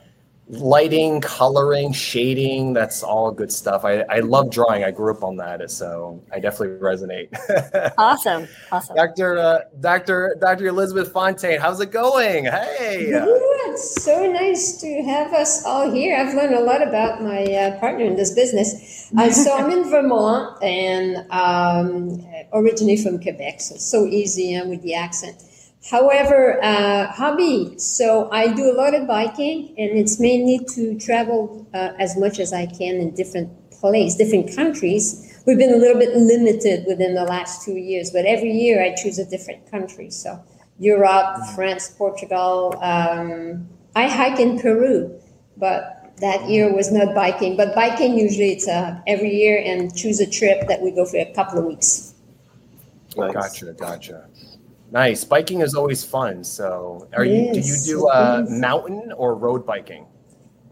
lighting, 0.47 1.21
coloring, 1.21 1.91
shading. 1.91 2.73
That's 2.73 3.01
all 3.01 3.31
good 3.31 3.51
stuff. 3.51 3.83
I, 3.83 4.01
I 4.09 4.19
love 4.19 4.51
drawing. 4.51 4.83
I 4.83 4.91
grew 4.91 5.11
up 5.11 5.23
on 5.23 5.35
that, 5.37 5.69
so 5.71 6.21
I 6.31 6.39
definitely 6.39 6.77
resonate. 6.77 7.29
awesome, 7.97 8.47
awesome. 8.71 8.95
Dr. 8.95 9.37
Uh, 9.37 9.59
Dr. 9.79 10.37
Dr. 10.39 10.67
Elizabeth 10.67 11.11
Fontaine, 11.11 11.59
how's 11.59 11.79
it 11.79 11.91
going? 11.91 12.45
Hey. 12.45 13.07
Good. 13.09 13.77
So 13.77 14.31
nice 14.31 14.79
to 14.81 15.03
have 15.03 15.33
us 15.33 15.65
all 15.65 15.91
here. 15.91 16.15
I've 16.17 16.33
learned 16.33 16.55
a 16.55 16.61
lot 16.61 16.81
about 16.81 17.21
my 17.21 17.43
uh, 17.43 17.79
partner 17.79 18.05
in 18.05 18.15
this 18.15 18.33
business. 18.33 19.11
Uh, 19.17 19.31
so 19.31 19.55
I'm 19.55 19.71
in 19.71 19.83
Vermont 19.89 20.61
and 20.63 21.29
um, 21.31 22.25
originally 22.53 22.97
from 22.97 23.21
Quebec, 23.21 23.61
so 23.61 23.75
it's 23.75 23.85
so 23.85 24.05
easy 24.05 24.55
uh, 24.55 24.65
with 24.67 24.81
the 24.81 24.93
accent. 24.93 25.43
However, 25.89 26.63
uh, 26.63 27.12
hobby. 27.12 27.77
So 27.77 28.30
I 28.32 28.51
do 28.51 28.72
a 28.72 28.75
lot 28.75 28.96
of 28.96 29.08
biking, 29.08 29.75
and 29.77 29.98
it's 29.98 30.20
mainly 30.20 30.60
to 30.74 30.98
travel 30.98 31.68
uh, 31.74 31.92
as 32.00 32.18
much 32.18 32.39
as 32.39 32.54
I 32.54 32.65
can 32.65 32.96
in 32.96 33.13
different 33.13 33.50
places, 33.72 34.18
different 34.18 34.56
countries. 34.56 35.44
We've 35.46 35.60
been 35.60 35.74
a 35.74 35.77
little 35.77 36.00
bit 36.00 36.15
limited 36.15 36.86
within 36.88 37.13
the 37.13 37.24
last 37.24 37.63
two 37.63 37.75
years, 37.75 38.10
but 38.10 38.25
every 38.25 38.51
year 38.51 38.84
I 38.84 38.96
choose 38.96 39.20
a 39.20 39.25
different 39.25 39.70
country. 39.70 40.10
So 40.10 40.44
Europe, 40.80 41.38
France, 41.54 41.89
Portugal. 41.89 42.80
Um, 42.82 43.70
I 43.96 44.10
hike 44.10 44.39
in 44.39 44.60
Peru, 44.60 45.13
but 45.56 46.13
that 46.18 46.50
year 46.50 46.74
was 46.74 46.92
not 46.92 47.13
biking. 47.13 47.56
But 47.58 47.75
biking 47.75 48.18
usually 48.18 48.54
it's 48.54 48.68
uh, 48.68 49.00
every 49.06 49.36
year 49.36 49.62
and 49.63 49.96
choose 49.96 50.20
a 50.20 50.30
trip 50.30 50.68
that 50.68 50.82
we 50.82 50.89
go 50.89 51.06
for 51.06 51.18
a 51.18 51.32
couple 51.34 51.60
of 51.60 51.65
weeks. 51.65 52.15
Nice. 53.15 53.34
Gotcha, 53.34 53.74
gotcha. 53.74 54.27
Nice. 54.95 55.25
Biking 55.25 55.59
is 55.59 55.75
always 55.75 56.05
fun. 56.05 56.45
So, 56.45 57.09
are 57.11 57.25
yes, 57.25 57.57
you 57.57 57.61
do 57.61 57.67
you 57.67 57.99
do 57.99 58.07
uh, 58.07 58.45
mountain 58.47 59.11
or 59.11 59.35
road 59.35 59.65
biking? 59.65 60.05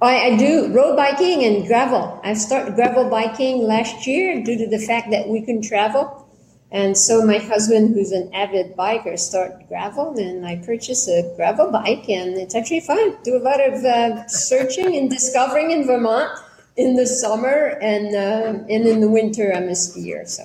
I, 0.01 0.27
I, 0.27 0.37
do 0.37 0.73
road 0.73 0.95
biking 0.95 1.43
and 1.43 1.67
gravel. 1.67 2.21
I 2.23 2.33
started 2.33 2.75
gravel 2.75 3.09
biking 3.09 3.63
last 3.63 4.07
year 4.07 4.41
due 4.41 4.57
to 4.57 4.67
the 4.67 4.79
fact 4.79 5.11
that 5.11 5.27
we 5.27 5.41
couldn't 5.41 5.63
travel. 5.63 6.25
And 6.71 6.97
so 6.97 7.25
my 7.25 7.37
husband, 7.37 7.95
who's 7.95 8.13
an 8.13 8.33
avid 8.33 8.77
biker, 8.77 9.19
started 9.19 9.67
gravel, 9.67 10.17
and 10.17 10.45
I 10.45 10.55
purchased 10.55 11.09
a 11.09 11.33
gravel 11.35 11.69
bike, 11.69 12.07
and 12.07 12.37
it's 12.37 12.55
actually 12.55 12.79
fun. 12.79 13.17
Do 13.25 13.35
a 13.35 13.43
lot 13.43 13.59
of 13.59 13.83
uh, 13.83 14.25
searching 14.27 14.95
and 14.95 15.09
discovering 15.09 15.71
in 15.71 15.85
Vermont 15.85 16.31
in 16.77 16.95
the 16.95 17.05
summer, 17.05 17.77
and 17.81 18.15
uh, 18.15 18.63
and 18.71 18.87
in 18.87 19.01
the 19.01 19.09
winter 19.09 19.51
I'm 19.53 19.67
a 19.67 19.75
skier. 19.75 20.25
So. 20.25 20.43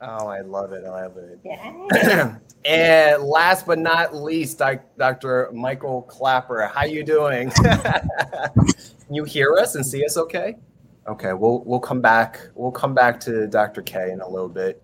Oh, 0.00 0.26
I 0.26 0.40
love 0.42 0.72
it! 0.72 0.84
I 0.84 1.06
love 1.06 1.16
it. 1.16 1.40
Yeah. 1.44 2.36
And 2.66 3.22
last 3.22 3.64
but 3.64 3.78
not 3.78 4.12
least, 4.12 4.60
Dr. 4.98 5.50
Michael 5.52 6.02
Klaper, 6.02 6.66
how 6.66 6.82
you 6.82 7.04
doing? 7.04 7.50
Can 7.62 7.94
you 9.08 9.22
hear 9.22 9.52
us 9.52 9.76
and 9.76 9.86
see 9.86 10.04
us 10.04 10.16
okay? 10.16 10.56
Okay, 11.06 11.32
we'll 11.32 11.62
we'll 11.64 11.78
come 11.78 12.00
back. 12.00 12.40
We'll 12.56 12.72
come 12.72 12.92
back 12.92 13.20
to 13.20 13.46
Dr. 13.46 13.82
K 13.82 14.10
in 14.10 14.20
a 14.20 14.28
little 14.28 14.48
bit. 14.48 14.82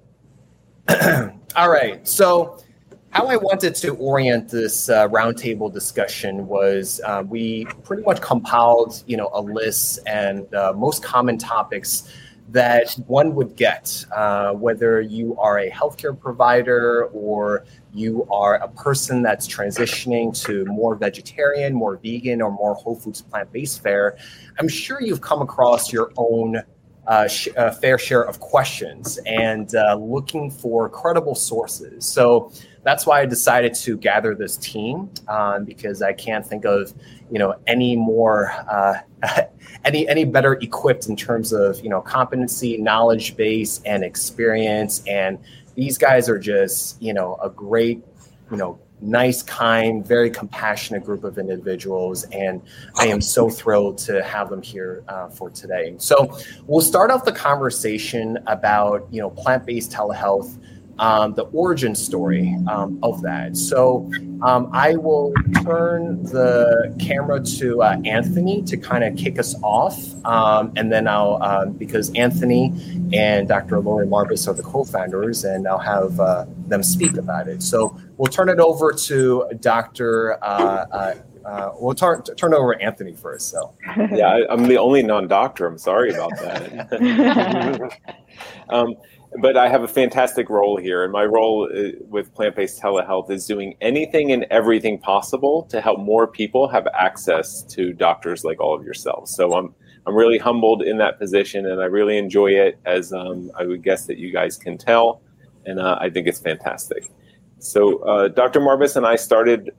All 1.57 1.69
right. 1.69 2.07
So, 2.07 2.63
how 3.11 3.27
I 3.27 3.35
wanted 3.35 3.75
to 3.75 3.97
orient 3.97 4.49
this 4.49 4.89
uh, 4.89 5.09
roundtable 5.09 5.73
discussion 5.73 6.47
was 6.47 7.01
uh, 7.05 7.25
we 7.27 7.65
pretty 7.83 8.05
much 8.05 8.21
compiled, 8.21 9.03
you 9.09 9.17
know, 9.17 9.31
a 9.33 9.41
list 9.41 9.99
and 10.07 10.53
uh, 10.55 10.73
most 10.73 11.03
common 11.03 11.37
topics 11.37 12.13
that 12.53 12.93
one 13.07 13.35
would 13.35 13.57
get, 13.57 14.05
uh, 14.15 14.53
whether 14.53 15.01
you 15.01 15.37
are 15.39 15.59
a 15.59 15.71
healthcare 15.71 16.19
provider 16.19 17.07
or 17.07 17.65
you 17.93 18.27
are 18.31 18.57
a 18.57 18.69
person 18.69 19.23
that's 19.23 19.49
transitioning 19.49 20.39
to 20.45 20.65
more 20.67 20.95
vegetarian, 20.95 21.75
more 21.75 21.97
vegan, 21.97 22.43
or 22.43 22.51
more 22.51 22.75
whole 22.75 22.95
foods 22.95 23.23
plant 23.23 23.51
based 23.53 23.83
fare. 23.83 24.17
I'm 24.59 24.69
sure 24.69 25.01
you've 25.01 25.23
come 25.23 25.41
across 25.41 25.93
your 25.93 26.13
own 26.17 26.63
uh, 27.07 27.27
sh- 27.27 27.49
uh, 27.57 27.71
fair 27.71 27.99
share 27.99 28.23
of 28.23 28.39
questions 28.41 29.19
and 29.27 29.75
uh, 29.75 29.97
looking 29.97 30.51
for 30.51 30.89
credible 30.89 31.35
sources. 31.35 32.05
So 32.05 32.53
that's 32.85 33.07
why 33.07 33.21
I 33.21 33.27
decided 33.27 33.75
to 33.75 33.97
gather 33.97 34.35
this 34.35 34.57
team 34.57 35.11
um, 35.29 35.65
because 35.65 36.03
I 36.03 36.13
can't 36.13 36.47
think 36.47 36.65
of 36.65 36.93
you 37.33 37.39
know 37.39 37.55
any 37.67 37.97
more 37.97 38.53
uh, 38.71 38.99
any 39.85 40.07
any 40.07 40.25
better 40.25 40.55
equipped 40.55 41.09
in 41.09 41.17
terms 41.17 41.53
of 41.53 41.81
you 41.81 41.89
know 41.89 42.03
competency, 42.03 42.77
knowledge 42.77 43.37
base, 43.37 43.81
and 43.87 44.05
experience. 44.05 45.03
And 45.07 45.39
these 45.75 45.97
guys 45.97 46.29
are 46.29 46.39
just 46.39 47.01
you 47.01 47.15
know 47.15 47.39
a 47.43 47.49
great 47.49 48.05
you 48.51 48.59
know 48.59 48.79
nice, 49.03 49.43
kind, 49.43 50.07
very 50.07 50.31
compassionate 50.31 51.05
group 51.05 51.25
of 51.25 51.39
individuals. 51.39 52.25
And 52.33 52.63
I 52.97 53.09
am 53.09 53.21
so 53.21 53.51
thrilled 53.51 53.99
to 53.99 54.23
have 54.23 54.49
them 54.49 54.63
here 54.63 55.03
uh, 55.09 55.29
for 55.29 55.51
today. 55.51 55.95
So 55.99 56.39
we'll 56.67 56.81
start 56.81 57.11
off 57.11 57.25
the 57.25 57.33
conversation 57.33 58.39
about, 58.47 59.07
you 59.11 59.21
know, 59.21 59.31
plant-based 59.31 59.91
telehealth 59.91 60.57
um, 61.03 61.35
the 61.35 61.43
origin 61.47 61.97
story 61.97 62.57
um, 62.71 62.99
of 63.03 63.21
that. 63.23 63.57
So 63.57 64.09
um, 64.43 64.71
I 64.73 64.95
will 64.95 65.33
turn 65.65 66.23
the 66.23 66.95
camera 67.01 67.43
to 67.59 67.83
uh, 67.83 68.01
Anthony 68.05 68.63
to 68.63 68.77
kind 68.77 69.03
of 69.03 69.17
kick 69.17 69.37
us 69.41 69.57
off. 69.63 69.99
Um, 70.25 70.73
and 70.77 70.93
then 70.93 71.09
I'll, 71.09 71.43
uh, 71.43 71.67
because 71.67 72.15
Anthony 72.15 72.73
and 73.13 73.49
Dr. 73.49 73.81
Lori 73.81 74.07
Marbas 74.07 74.47
are 74.47 74.55
the 74.55 74.63
co 74.63 74.85
founders, 74.85 75.43
and 75.43 75.67
I'll 75.67 75.79
have 75.79 76.21
uh, 76.21 76.47
them 76.69 76.85
speak 76.85 77.17
about 77.17 77.49
it. 77.49 77.63
So 77.63 77.99
we'll 78.17 78.31
turn 78.31 78.49
it 78.49 78.61
over 78.61 78.93
to 78.93 79.51
Dr. 79.61 80.39
Uh, 80.43 80.47
uh, 80.47 81.15
uh, 81.45 81.73
we'll 81.81 81.95
turn 81.95 82.23
turn 82.23 82.55
over 82.55 82.81
Anthony 82.81 83.15
first. 83.15 83.51
So, 83.51 83.75
yeah, 84.13 84.29
I, 84.49 84.53
am 84.53 84.69
the 84.69 84.79
only 84.79 85.03
non-doctor. 85.03 85.67
I'm 85.67 85.79
sorry 85.79 86.15
about 86.15 86.31
that. 86.39 87.99
um, 88.69 88.95
but 89.41 89.57
I 89.57 89.69
have 89.69 89.83
a 89.83 89.89
fantastic 89.89 90.51
role 90.51 90.77
here, 90.77 91.05
and 91.05 91.13
my 91.13 91.25
role 91.25 91.69
uh, 91.73 91.93
with 92.09 92.35
plant-based 92.35 92.81
telehealth 92.81 93.31
is 93.31 93.47
doing 93.47 93.75
anything 93.81 94.31
and 94.31 94.45
everything 94.51 94.99
possible 94.99 95.63
to 95.71 95.81
help 95.81 96.01
more 96.01 96.27
people 96.27 96.69
have 96.69 96.87
access 96.89 97.63
to 97.65 97.93
doctors 97.93 98.45
like 98.45 98.61
all 98.61 98.75
of 98.75 98.85
yourselves. 98.85 99.35
So 99.35 99.55
I'm 99.55 99.75
I'm 100.07 100.15
really 100.15 100.39
humbled 100.39 100.83
in 100.83 100.99
that 100.99 101.19
position, 101.19 101.65
and 101.65 101.81
I 101.81 101.87
really 101.87 102.19
enjoy 102.19 102.49
it, 102.49 102.79
as 102.85 103.13
um, 103.13 103.51
I 103.59 103.65
would 103.65 103.83
guess 103.83 104.07
that 104.07 104.19
you 104.19 104.33
guys 104.33 104.59
can 104.59 104.77
tell, 104.77 105.23
and 105.65 105.81
uh, 105.81 105.97
I 106.01 106.11
think 106.11 106.27
it's 106.27 106.41
fantastic. 106.41 107.11
So 107.59 108.01
uh, 108.01 108.29
Dr. 108.29 108.61
Marbas 108.61 108.97
and 108.97 109.07
I 109.07 109.17
started 109.17 109.71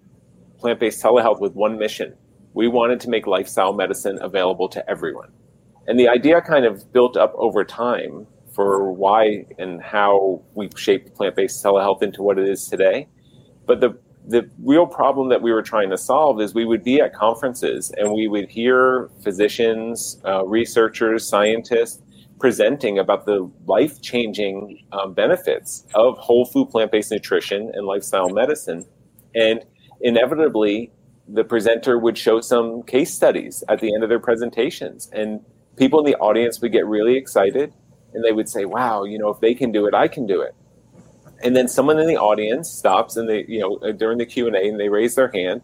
plant-based 0.58 1.04
telehealth 1.04 1.40
with 1.40 1.54
one 1.54 1.78
mission: 1.78 2.16
we 2.54 2.68
wanted 2.68 3.00
to 3.02 3.10
make 3.10 3.28
lifestyle 3.28 3.74
medicine 3.74 4.18
available 4.20 4.68
to 4.70 4.90
everyone, 4.90 5.32
and 5.88 6.00
the 6.00 6.08
idea 6.08 6.42
kind 6.42 6.66
of 6.66 6.92
built 6.92 7.18
up 7.18 7.34
over 7.36 7.64
time 7.64 8.26
for 8.54 8.92
why 8.92 9.46
and 9.58 9.82
how 9.82 10.42
we've 10.54 10.78
shaped 10.78 11.16
plant-based 11.16 11.64
telehealth 11.64 12.02
into 12.04 12.22
what 12.22 12.38
it 12.38 12.48
is 12.48 12.68
today. 12.68 13.08
But 13.66 13.82
the 13.82 13.98
the 14.26 14.50
real 14.60 14.88
problem 14.88 15.30
that 15.30 15.42
we 15.42 15.52
were 15.52 15.62
trying 15.62 15.90
to 15.90 15.98
solve 15.98 16.40
is 16.40 16.54
we 16.54 16.64
would 16.64 16.84
be 16.84 17.02
at 17.02 17.14
conferences 17.14 17.92
and 17.98 18.14
we 18.14 18.28
would 18.28 18.50
hear 18.50 19.10
physicians, 19.22 20.22
uh, 20.26 20.46
researchers, 20.46 21.28
scientists 21.28 22.02
presenting 22.40 23.00
about 23.00 23.26
the 23.26 23.50
life 23.66 24.02
changing 24.02 24.82
um, 24.92 25.14
benefits 25.14 25.86
of 25.96 26.18
whole 26.18 26.46
food 26.46 26.70
plant 26.70 26.92
based 26.92 27.12
nutrition 27.12 27.72
and 27.74 27.86
lifestyle 27.86 28.30
medicine. 28.30 28.86
And 29.36 29.64
inevitably, 30.02 30.92
the 31.28 31.44
presenter 31.44 31.98
would 31.98 32.18
show 32.18 32.42
some 32.42 32.84
case 32.84 33.14
studies 33.14 33.64
at 33.70 33.80
the 33.80 33.94
end 33.94 34.04
of 34.04 34.10
their 34.10 34.20
presentations. 34.20 35.10
And 35.14 35.40
people 35.78 36.00
in 36.00 36.06
the 36.06 36.18
audience 36.18 36.62
would 36.62 36.72
get 36.72 36.86
really 36.86 37.16
excited 37.16 37.74
and 38.14 38.24
they 38.24 38.32
would 38.32 38.50
say, 38.50 38.66
wow, 38.66 39.04
you 39.04 39.18
know, 39.18 39.30
if 39.30 39.40
they 39.40 39.54
can 39.54 39.72
do 39.72 39.86
it, 39.86 39.94
I 39.94 40.08
can 40.08 40.26
do 40.26 40.42
it. 40.42 40.56
And 41.44 41.56
then 41.56 41.68
someone 41.68 42.00
in 42.00 42.08
the 42.08 42.18
audience 42.18 42.70
stops 42.70 43.18
and 43.18 43.30
they 43.30 43.46
you 43.48 43.60
know 43.60 43.76
uh, 43.78 43.92
during 43.92 44.18
the 44.18 44.26
q&a 44.26 44.50
and 44.50 44.80
they 44.80 44.88
raise 44.88 45.16
their 45.16 45.30
hand 45.30 45.62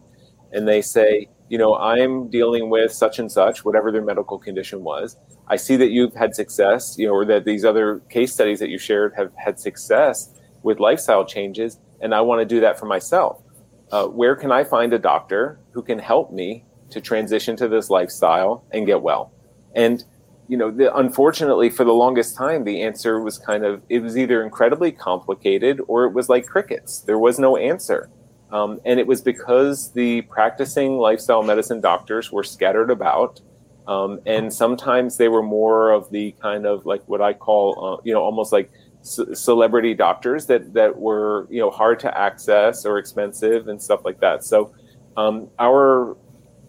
and 0.52 0.68
they 0.68 0.82
say 0.82 1.28
you 1.48 1.56
know 1.56 1.74
i'm 1.76 2.28
dealing 2.28 2.68
with 2.68 2.92
such 2.92 3.18
and 3.18 3.32
such 3.32 3.64
whatever 3.64 3.90
their 3.90 4.04
medical 4.04 4.38
condition 4.38 4.84
was. 4.84 5.16
I 5.48 5.56
see 5.56 5.76
that 5.76 5.90
you've 5.90 6.14
had 6.14 6.34
success 6.34 6.96
you 6.98 7.06
know 7.06 7.14
or 7.14 7.24
that 7.24 7.46
these 7.46 7.64
other 7.64 8.00
case 8.10 8.32
studies 8.32 8.58
that 8.58 8.68
you 8.68 8.78
shared 8.78 9.14
have 9.16 9.32
had 9.36 9.58
success 9.58 10.34
with 10.62 10.80
lifestyle 10.80 11.24
changes 11.24 11.78
and 12.02 12.14
i 12.14 12.20
want 12.20 12.40
to 12.40 12.44
do 12.54 12.60
that 12.60 12.78
for 12.78 12.86
myself. 12.86 13.42
Uh, 13.90 14.06
where 14.06 14.36
can 14.36 14.52
i 14.52 14.62
find 14.62 14.92
a 14.92 14.98
doctor 14.98 15.58
who 15.72 15.82
can 15.82 15.98
help 15.98 16.30
me 16.30 16.64
to 16.90 17.00
transition 17.00 17.56
to 17.56 17.68
this 17.68 17.88
lifestyle 17.88 18.64
and 18.72 18.84
get 18.84 19.00
well? 19.00 19.32
And 19.74 20.04
you 20.50 20.56
know, 20.56 20.68
the, 20.68 20.92
unfortunately, 20.96 21.70
for 21.70 21.84
the 21.84 21.92
longest 21.92 22.34
time, 22.34 22.64
the 22.64 22.82
answer 22.82 23.20
was 23.20 23.38
kind 23.38 23.64
of 23.64 23.82
it 23.88 24.00
was 24.00 24.18
either 24.18 24.42
incredibly 24.42 24.90
complicated 24.90 25.80
or 25.86 26.06
it 26.06 26.12
was 26.12 26.28
like 26.28 26.44
crickets. 26.44 27.02
There 27.02 27.20
was 27.20 27.38
no 27.38 27.56
answer. 27.56 28.10
Um, 28.50 28.80
and 28.84 28.98
it 28.98 29.06
was 29.06 29.20
because 29.20 29.92
the 29.92 30.22
practicing 30.22 30.98
lifestyle 30.98 31.44
medicine 31.44 31.80
doctors 31.80 32.32
were 32.32 32.42
scattered 32.42 32.90
about. 32.90 33.40
Um, 33.86 34.18
and 34.26 34.52
sometimes 34.52 35.18
they 35.18 35.28
were 35.28 35.42
more 35.42 35.92
of 35.92 36.10
the 36.10 36.34
kind 36.42 36.66
of 36.66 36.84
like 36.84 37.04
what 37.06 37.22
I 37.22 37.32
call, 37.32 37.64
uh, 37.84 38.02
you 38.04 38.12
know, 38.12 38.20
almost 38.20 38.50
like 38.50 38.72
c- 39.02 39.32
celebrity 39.36 39.94
doctors 39.94 40.46
that, 40.46 40.74
that 40.74 40.98
were, 40.98 41.46
you 41.48 41.60
know, 41.60 41.70
hard 41.70 42.00
to 42.00 42.18
access 42.18 42.84
or 42.84 42.98
expensive 42.98 43.68
and 43.68 43.80
stuff 43.80 44.00
like 44.04 44.18
that. 44.18 44.42
So 44.42 44.74
um, 45.16 45.48
our 45.60 46.16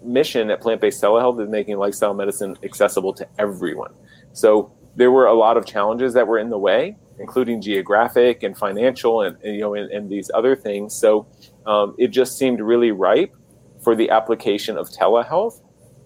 mission 0.04 0.50
at 0.50 0.62
Plant 0.62 0.82
Based 0.82 1.02
Telehealth 1.02 1.42
is 1.42 1.50
making 1.50 1.78
lifestyle 1.78 2.14
medicine 2.14 2.58
accessible 2.64 3.14
to 3.14 3.28
everyone. 3.38 3.94
So 4.34 4.72
there 4.96 5.12
were 5.12 5.26
a 5.26 5.34
lot 5.34 5.58
of 5.58 5.66
challenges 5.66 6.14
that 6.14 6.28
were 6.28 6.38
in 6.38 6.50
the 6.50 6.58
way, 6.58 6.98
including 7.20 7.62
geographic 7.62 8.44
and 8.44 8.58
financial, 8.58 9.22
and, 9.22 9.38
and 9.44 9.56
you 9.56 9.62
know, 9.62 9.76
and, 9.76 9.92
and, 9.92 10.10
these 10.10 10.30
other 10.34 10.56
things. 10.56 10.94
So 10.96 11.28
um, 11.66 11.96
it 11.98 12.08
just 12.08 12.38
seemed 12.38 12.60
really 12.60 12.92
ripe 12.92 13.36
for 13.84 13.96
the 13.96 14.10
application 14.10 14.78
of 14.78 14.90
telehealth, 14.90 15.62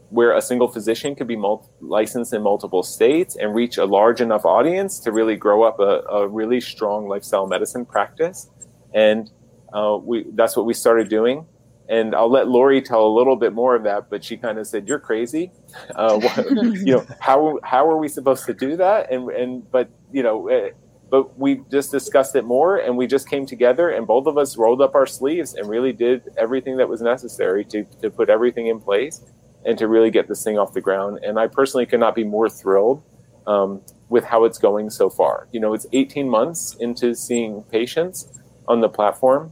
where 0.10 0.36
a 0.36 0.42
single 0.42 0.68
physician 0.68 1.16
could 1.16 1.28
be 1.28 1.42
licensed 1.82 2.34
in 2.34 2.42
multiple 2.42 2.84
states 2.84 3.36
and 3.36 3.56
reach 3.56 3.78
a 3.78 3.86
large 3.86 4.22
enough 4.22 4.46
audience 4.46 5.00
to 5.00 5.12
really 5.12 5.36
grow 5.36 5.64
up 5.64 5.80
a, 5.80 6.04
a 6.10 6.28
really 6.28 6.62
strong 6.62 7.08
lifestyle 7.08 7.48
medicine 7.48 7.86
practice. 7.86 8.50
And 8.94 9.32
uh, 9.74 9.98
we, 10.02 10.25
that's 10.34 10.56
what 10.56 10.66
we 10.66 10.74
started 10.74 11.10
doing 11.10 11.46
and 11.89 12.15
I'll 12.15 12.32
let 12.32 12.48
Lori 12.48 12.82
tell 12.82 13.06
a 13.06 13.13
little 13.13 13.36
bit 13.36 13.54
more 13.54 13.75
of 13.75 13.84
that. 13.84 14.10
But 14.10 14.24
she 14.24 14.38
kind 14.38 14.58
of 14.58 14.68
said, 14.68 14.88
"You're 14.88 15.00
crazy. 15.00 15.51
Uh, 15.96 16.20
what, 16.20 16.51
you 16.51 16.96
know 16.96 17.06
how 17.20 17.60
how 17.63 17.89
are 17.89 17.98
we 17.98 18.08
supposed 18.08 18.46
to 18.46 18.54
do 18.54 18.75
that?" 18.77 19.12
And 19.12 19.30
and 19.30 19.72
but 19.72 19.89
you 20.12 20.24
know, 20.24 20.50
uh, 20.50 20.70
but 21.10 21.38
we 21.38 21.62
just 21.72 21.92
discussed 21.92 22.36
it 22.36 22.46
more, 22.46 22.77
and 22.77 22.98
we 22.98 23.08
just 23.08 23.30
came 23.30 23.46
together, 23.46 23.89
and 23.89 24.08
both 24.08 24.27
of 24.27 24.38
us 24.38 24.58
rolled 24.58 24.82
up 24.82 24.96
our 24.96 25.06
sleeves 25.06 25.54
and 25.54 25.70
really 25.70 25.94
did 25.94 26.24
everything 26.38 26.77
that 26.77 26.89
was 26.89 27.01
necessary 27.01 27.63
to 27.65 27.84
to 28.01 28.10
put 28.10 28.30
everything 28.30 28.68
in 28.68 28.80
place 28.80 29.22
and 29.65 29.77
to 29.80 29.88
really 29.88 30.12
get 30.12 30.27
this 30.27 30.44
thing 30.44 30.58
off 30.58 30.74
the 30.74 30.82
ground. 30.82 31.20
And 31.24 31.39
I 31.39 31.48
personally 31.48 31.86
could 31.86 32.00
not 32.00 32.15
be 32.15 32.24
more 32.24 32.50
thrilled 32.50 33.01
um, 33.48 33.82
with 34.10 34.24
how 34.24 34.46
it's 34.46 34.60
going 34.60 34.89
so 34.92 35.10
far. 35.10 35.48
You 35.51 35.60
know, 35.60 35.74
it's 35.74 35.88
18 35.92 36.30
months 36.30 36.75
into 36.80 37.15
seeing 37.15 37.63
patients 37.63 38.30
on 38.68 38.82
the 38.82 38.89
platform 38.89 39.51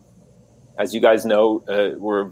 as 0.78 0.94
you 0.94 1.00
guys 1.00 1.26
know, 1.26 1.64
uh, 1.68 1.98
we're 1.98 2.32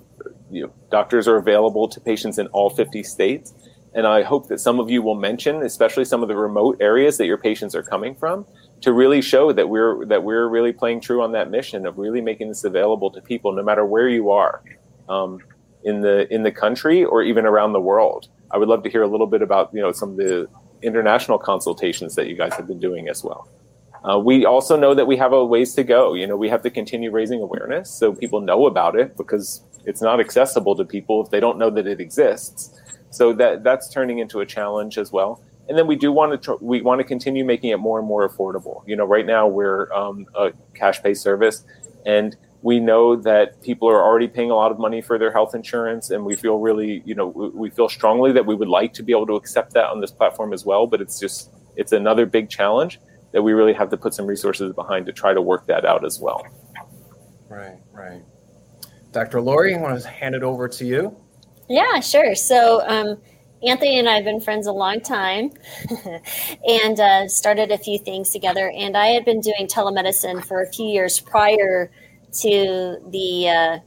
you 0.52 0.64
know, 0.64 0.74
doctors 0.92 1.28
are 1.28 1.38
available 1.38 1.88
to 1.88 2.00
patients 2.00 2.38
in 2.38 2.48
all 2.48 2.70
50 2.70 3.04
states. 3.04 3.54
And 3.94 4.08
I 4.08 4.24
hope 4.24 4.48
that 4.48 4.60
some 4.60 4.80
of 4.80 4.90
you 4.90 5.02
will 5.02 5.16
mention, 5.16 5.64
especially 5.64 6.06
some 6.06 6.22
of 6.22 6.30
the 6.30 6.36
remote 6.36 6.78
areas 6.80 7.18
that 7.18 7.26
your 7.26 7.38
patients 7.38 7.76
are 7.76 7.84
coming 7.84 8.16
from, 8.16 8.46
to 8.82 8.94
really 8.94 9.22
show 9.22 9.52
that 9.52 9.68
we're 9.68 10.06
that 10.06 10.24
we're 10.24 10.48
really 10.48 10.72
playing 10.72 11.02
true 11.02 11.22
on 11.22 11.34
that 11.34 11.52
mission 11.52 11.86
of 11.86 11.98
really 11.98 12.22
making 12.22 12.48
this 12.48 12.64
available 12.64 13.12
to 13.12 13.22
people, 13.22 13.52
no 13.52 13.64
matter 13.64 13.86
where 13.86 14.08
you 14.08 14.32
are 14.32 14.64
um, 15.10 15.40
in 15.84 16.02
the 16.02 16.34
in 16.34 16.44
the 16.44 16.52
country 16.52 17.04
or 17.04 17.22
even 17.22 17.46
around 17.46 17.74
the 17.74 17.82
world. 17.82 18.30
I 18.50 18.58
would 18.58 18.70
love 18.70 18.82
to 18.84 18.90
hear 18.90 19.02
a 19.02 19.08
little 19.08 19.28
bit 19.28 19.42
about 19.42 19.74
you 19.74 19.82
know 19.82 19.92
some 19.92 20.12
of 20.12 20.18
the 20.18 20.48
international 20.82 21.38
consultations 21.38 22.16
that 22.16 22.28
you 22.28 22.36
guys 22.36 22.54
have 22.54 22.68
been 22.68 22.80
doing 22.80 23.10
as 23.10 23.26
well. 23.26 23.50
Uh, 24.04 24.18
we 24.18 24.46
also 24.46 24.76
know 24.76 24.94
that 24.96 25.06
we 25.06 25.16
have 25.18 25.32
a 25.32 25.46
ways 25.46 25.76
to 25.76 25.84
go. 25.84 26.14
You 26.14 26.26
know, 26.26 26.36
we 26.36 26.50
have 26.50 26.64
to 26.64 26.70
continue 26.70 27.12
raising 27.12 27.42
awareness 27.42 27.90
so 27.90 28.14
people 28.14 28.42
know 28.42 28.66
about 28.66 28.96
it 28.96 29.16
because 29.16 29.64
it's 29.86 30.02
not 30.02 30.20
accessible 30.20 30.76
to 30.76 30.86
people 30.86 31.24
if 31.24 31.30
they 31.30 31.40
don't 31.40 31.58
know 31.58 31.70
that 31.70 31.86
it 31.88 32.00
exists. 32.00 32.80
So 33.12 33.34
that 33.34 33.64
that's 33.64 33.90
turning 33.90 34.20
into 34.20 34.40
a 34.40 34.46
challenge 34.46 34.98
as 34.98 35.12
well. 35.12 35.42
And 35.70 35.78
then 35.78 35.86
we 35.86 35.96
do 35.96 36.12
want 36.12 36.32
to 36.32 36.38
tr- 36.38 36.64
we 36.64 36.82
want 36.82 37.00
to 37.00 37.04
continue 37.04 37.46
making 37.46 37.70
it 37.70 37.78
more 37.78 38.00
and 38.00 38.08
more 38.08 38.28
affordable. 38.28 38.82
You 38.88 38.96
know, 38.96 39.06
right 39.06 39.26
now 39.26 39.48
we're 39.48 39.92
um, 39.94 40.26
a 40.36 40.52
cash 40.74 41.02
pay 41.04 41.14
service, 41.14 41.64
and 42.06 42.36
we 42.62 42.80
know 42.80 43.16
that 43.16 43.62
people 43.62 43.88
are 43.88 44.02
already 44.02 44.28
paying 44.28 44.50
a 44.52 44.56
lot 44.56 44.72
of 44.72 44.80
money 44.80 45.02
for 45.02 45.18
their 45.20 45.32
health 45.32 45.54
insurance, 45.54 46.10
and 46.10 46.26
we 46.26 46.36
feel 46.36 46.58
really, 46.58 47.02
you 47.06 47.16
know, 47.16 47.28
we, 47.28 47.50
we 47.50 47.70
feel 47.70 47.90
strongly 47.90 48.32
that 48.32 48.46
we 48.46 48.56
would 48.56 48.68
like 48.68 48.94
to 48.94 49.04
be 49.04 49.14
able 49.14 49.28
to 49.28 49.36
accept 49.36 49.74
that 49.74 49.86
on 49.86 50.02
this 50.02 50.12
platform 50.12 50.52
as 50.52 50.66
well. 50.66 50.88
But 50.88 51.02
it's 51.02 51.20
just 51.20 51.52
it's 51.76 51.92
another 51.92 52.26
big 52.26 52.50
challenge 52.50 53.00
that 53.32 53.42
we 53.42 53.54
really 53.54 53.74
have 53.74 53.90
to 53.90 53.98
put 53.98 54.14
some 54.14 54.26
resources 54.26 54.74
behind 54.74 55.06
to 55.06 55.14
try 55.14 55.34
to 55.34 55.42
work 55.42 55.66
that 55.68 55.86
out 55.86 56.06
as 56.06 56.20
well. 56.20 56.46
Right, 57.50 57.78
right. 57.92 58.22
Dr. 59.12 59.42
Lori, 59.42 59.76
I 59.76 59.82
want 59.82 60.02
to 60.02 60.08
hand 60.08 60.36
it 60.36 60.44
over 60.44 60.68
to 60.68 60.86
you. 60.86 61.16
Yeah, 61.68 62.00
sure. 62.00 62.36
So, 62.36 62.82
um, 62.88 63.18
Anthony 63.64 64.00
and 64.00 64.10
I 64.10 64.16
have 64.16 64.24
been 64.24 64.42
friends 64.42 64.66
a 64.66 64.72
long 64.72 65.02
time 65.02 65.52
and 66.68 67.00
uh, 67.00 67.28
started 67.28 67.72
a 67.72 67.78
few 67.78 68.00
things 68.00 68.32
together. 68.32 68.72
And 68.76 68.98
I 68.98 69.08
had 69.08 69.24
been 69.24 69.40
doing 69.40 69.68
telemedicine 69.68 70.44
for 70.44 70.62
a 70.62 70.68
few 70.72 70.88
years 70.88 71.20
prior 71.20 71.92
to 72.40 72.98
the 73.10 73.50
uh, 73.50 73.80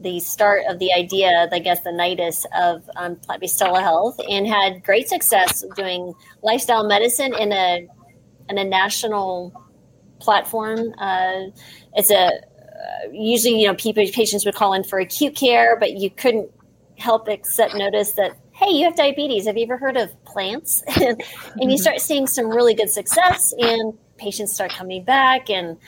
the 0.00 0.20
start 0.20 0.62
of 0.68 0.78
the 0.78 0.92
idea, 0.92 1.48
I 1.50 1.58
guess 1.58 1.80
the 1.80 1.90
nidus 1.90 2.46
of 2.56 2.88
um, 2.96 3.16
plant-based 3.16 3.60
telehealth, 3.60 4.16
and 4.30 4.46
had 4.46 4.84
great 4.84 5.08
success 5.08 5.64
doing 5.74 6.14
lifestyle 6.42 6.86
medicine 6.86 7.34
in 7.34 7.52
a 7.52 7.88
and 8.48 8.58
a 8.58 8.64
national 8.64 9.52
platform. 10.20 10.94
Uh, 10.98 11.50
it's 11.94 12.10
a 12.10 12.26
uh, 12.26 13.10
usually 13.12 13.60
you 13.60 13.66
know 13.66 13.74
people 13.74 14.04
patients 14.12 14.44
would 14.44 14.54
call 14.54 14.72
in 14.72 14.84
for 14.84 14.98
acute 14.98 15.34
care, 15.34 15.76
but 15.78 15.92
you 15.92 16.10
couldn't 16.10 16.50
help 16.96 17.28
except 17.28 17.74
notice 17.74 18.12
that 18.12 18.36
hey, 18.52 18.70
you 18.70 18.84
have 18.84 18.96
diabetes. 18.96 19.46
Have 19.46 19.56
you 19.56 19.64
ever 19.64 19.76
heard 19.76 19.96
of 19.96 20.10
plants? 20.24 20.82
and 20.96 21.22
you 21.56 21.68
mm-hmm. 21.68 21.76
start 21.76 22.00
seeing 22.00 22.26
some 22.26 22.48
really 22.48 22.74
good 22.74 22.90
success, 22.90 23.54
and 23.56 23.96
patients 24.16 24.52
start 24.52 24.72
coming 24.72 25.04
back 25.04 25.48
and 25.48 25.78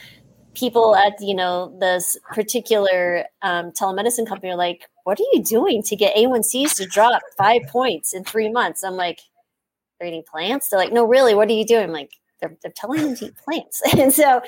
people 0.54 0.96
at 0.96 1.14
you 1.20 1.34
know 1.34 1.76
this 1.80 2.16
particular 2.32 3.24
um, 3.42 3.70
telemedicine 3.72 4.26
company 4.26 4.52
are 4.52 4.56
like 4.56 4.88
what 5.04 5.18
are 5.18 5.26
you 5.32 5.42
doing 5.42 5.82
to 5.82 5.94
get 5.94 6.14
a1cs 6.16 6.74
to 6.76 6.86
drop 6.86 7.22
five 7.36 7.62
points 7.68 8.12
in 8.14 8.24
three 8.24 8.50
months 8.50 8.82
i'm 8.82 8.94
like 8.94 9.20
they're 9.98 10.08
eating 10.08 10.24
plants 10.28 10.68
they're 10.68 10.78
like 10.78 10.92
no 10.92 11.04
really 11.04 11.34
what 11.34 11.48
are 11.48 11.52
you 11.52 11.64
doing 11.64 11.84
I'm 11.84 11.92
like 11.92 12.12
they're, 12.40 12.56
they're 12.62 12.72
telling 12.74 13.00
him 13.00 13.16
to 13.16 13.26
eat 13.26 13.36
plants. 13.36 13.82
and 13.98 14.12
so 14.12 14.40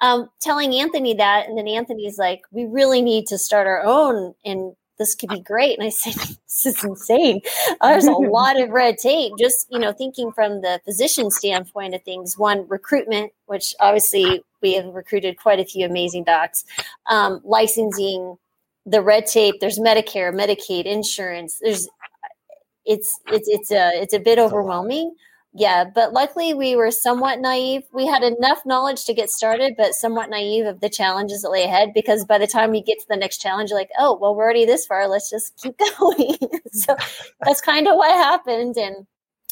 um, 0.00 0.28
telling 0.40 0.74
Anthony 0.74 1.14
that, 1.14 1.48
and 1.48 1.56
then 1.56 1.68
Anthony's 1.68 2.18
like, 2.18 2.42
we 2.50 2.64
really 2.64 3.02
need 3.02 3.26
to 3.28 3.38
start 3.38 3.66
our 3.66 3.84
own 3.84 4.34
and 4.44 4.74
this 4.98 5.14
could 5.14 5.28
be 5.28 5.40
great. 5.40 5.78
And 5.78 5.86
I 5.86 5.90
said, 5.90 6.14
this 6.46 6.66
is 6.66 6.82
insane. 6.82 7.40
There's 7.82 8.06
a 8.06 8.12
lot 8.12 8.58
of 8.58 8.70
red 8.70 8.98
tape. 8.98 9.32
Just, 9.38 9.66
you 9.70 9.78
know, 9.78 9.92
thinking 9.92 10.32
from 10.32 10.62
the 10.62 10.80
physician 10.84 11.30
standpoint 11.30 11.94
of 11.94 12.02
things, 12.02 12.38
one, 12.38 12.66
recruitment, 12.68 13.32
which 13.46 13.74
obviously 13.80 14.42
we 14.62 14.74
have 14.74 14.86
recruited 14.86 15.36
quite 15.36 15.60
a 15.60 15.64
few 15.64 15.86
amazing 15.86 16.24
docs, 16.24 16.64
um, 17.10 17.40
licensing, 17.44 18.38
the 18.86 19.02
red 19.02 19.26
tape, 19.26 19.56
there's 19.60 19.78
Medicare, 19.78 20.32
Medicaid, 20.32 20.84
insurance. 20.84 21.58
There's 21.60 21.88
it's 22.84 23.18
it's 23.26 23.48
it's 23.48 23.72
a 23.72 23.90
it's 24.00 24.14
a 24.14 24.20
bit 24.20 24.38
overwhelming 24.38 25.12
yeah, 25.58 25.84
but 25.84 26.12
luckily 26.12 26.52
we 26.52 26.76
were 26.76 26.90
somewhat 26.90 27.40
naive. 27.40 27.82
We 27.92 28.06
had 28.06 28.22
enough 28.22 28.60
knowledge 28.66 29.06
to 29.06 29.14
get 29.14 29.30
started, 29.30 29.74
but 29.76 29.94
somewhat 29.94 30.28
naive 30.28 30.66
of 30.66 30.80
the 30.80 30.90
challenges 30.90 31.42
that 31.42 31.50
lay 31.50 31.64
ahead 31.64 31.94
because 31.94 32.26
by 32.26 32.36
the 32.36 32.46
time 32.46 32.74
you 32.74 32.82
get 32.82 32.98
to 32.98 33.06
the 33.08 33.16
next 33.16 33.38
challenge, 33.38 33.70
you're 33.70 33.78
like, 33.78 33.90
oh, 33.98 34.18
well, 34.20 34.34
we're 34.34 34.44
already 34.44 34.66
this 34.66 34.84
far. 34.84 35.08
Let's 35.08 35.30
just 35.30 35.56
keep 35.56 35.78
going. 35.98 36.36
so 36.72 36.94
that's 37.40 37.62
kind 37.62 37.88
of 37.88 37.96
what 37.96 38.12
happened. 38.12 38.76
And 38.76 39.06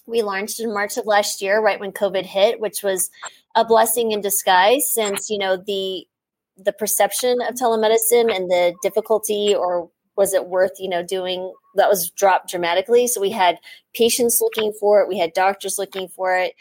we 0.06 0.20
launched 0.20 0.60
in 0.60 0.74
March 0.74 0.98
of 0.98 1.06
last 1.06 1.40
year, 1.40 1.60
right 1.60 1.80
when 1.80 1.92
COVID 1.92 2.26
hit, 2.26 2.60
which 2.60 2.82
was 2.82 3.10
a 3.54 3.64
blessing 3.64 4.12
in 4.12 4.20
disguise 4.20 4.90
since, 4.92 5.30
you 5.30 5.38
know, 5.38 5.56
the 5.56 6.06
the 6.56 6.72
perception 6.72 7.40
of 7.40 7.54
telemedicine 7.54 8.32
and 8.32 8.48
the 8.48 8.74
difficulty 8.80 9.54
or 9.58 9.90
was 10.16 10.34
it 10.34 10.46
worth 10.46 10.72
you 10.78 10.88
know 10.88 11.02
doing 11.02 11.52
that 11.76 11.88
was 11.88 12.10
dropped 12.10 12.50
dramatically. 12.50 13.06
So 13.06 13.20
we 13.20 13.30
had 13.30 13.58
patients 13.94 14.40
looking 14.40 14.72
for 14.78 15.00
it 15.00 15.08
we 15.08 15.18
had 15.18 15.32
doctors 15.32 15.78
looking 15.78 16.08
for 16.08 16.36
it. 16.36 16.54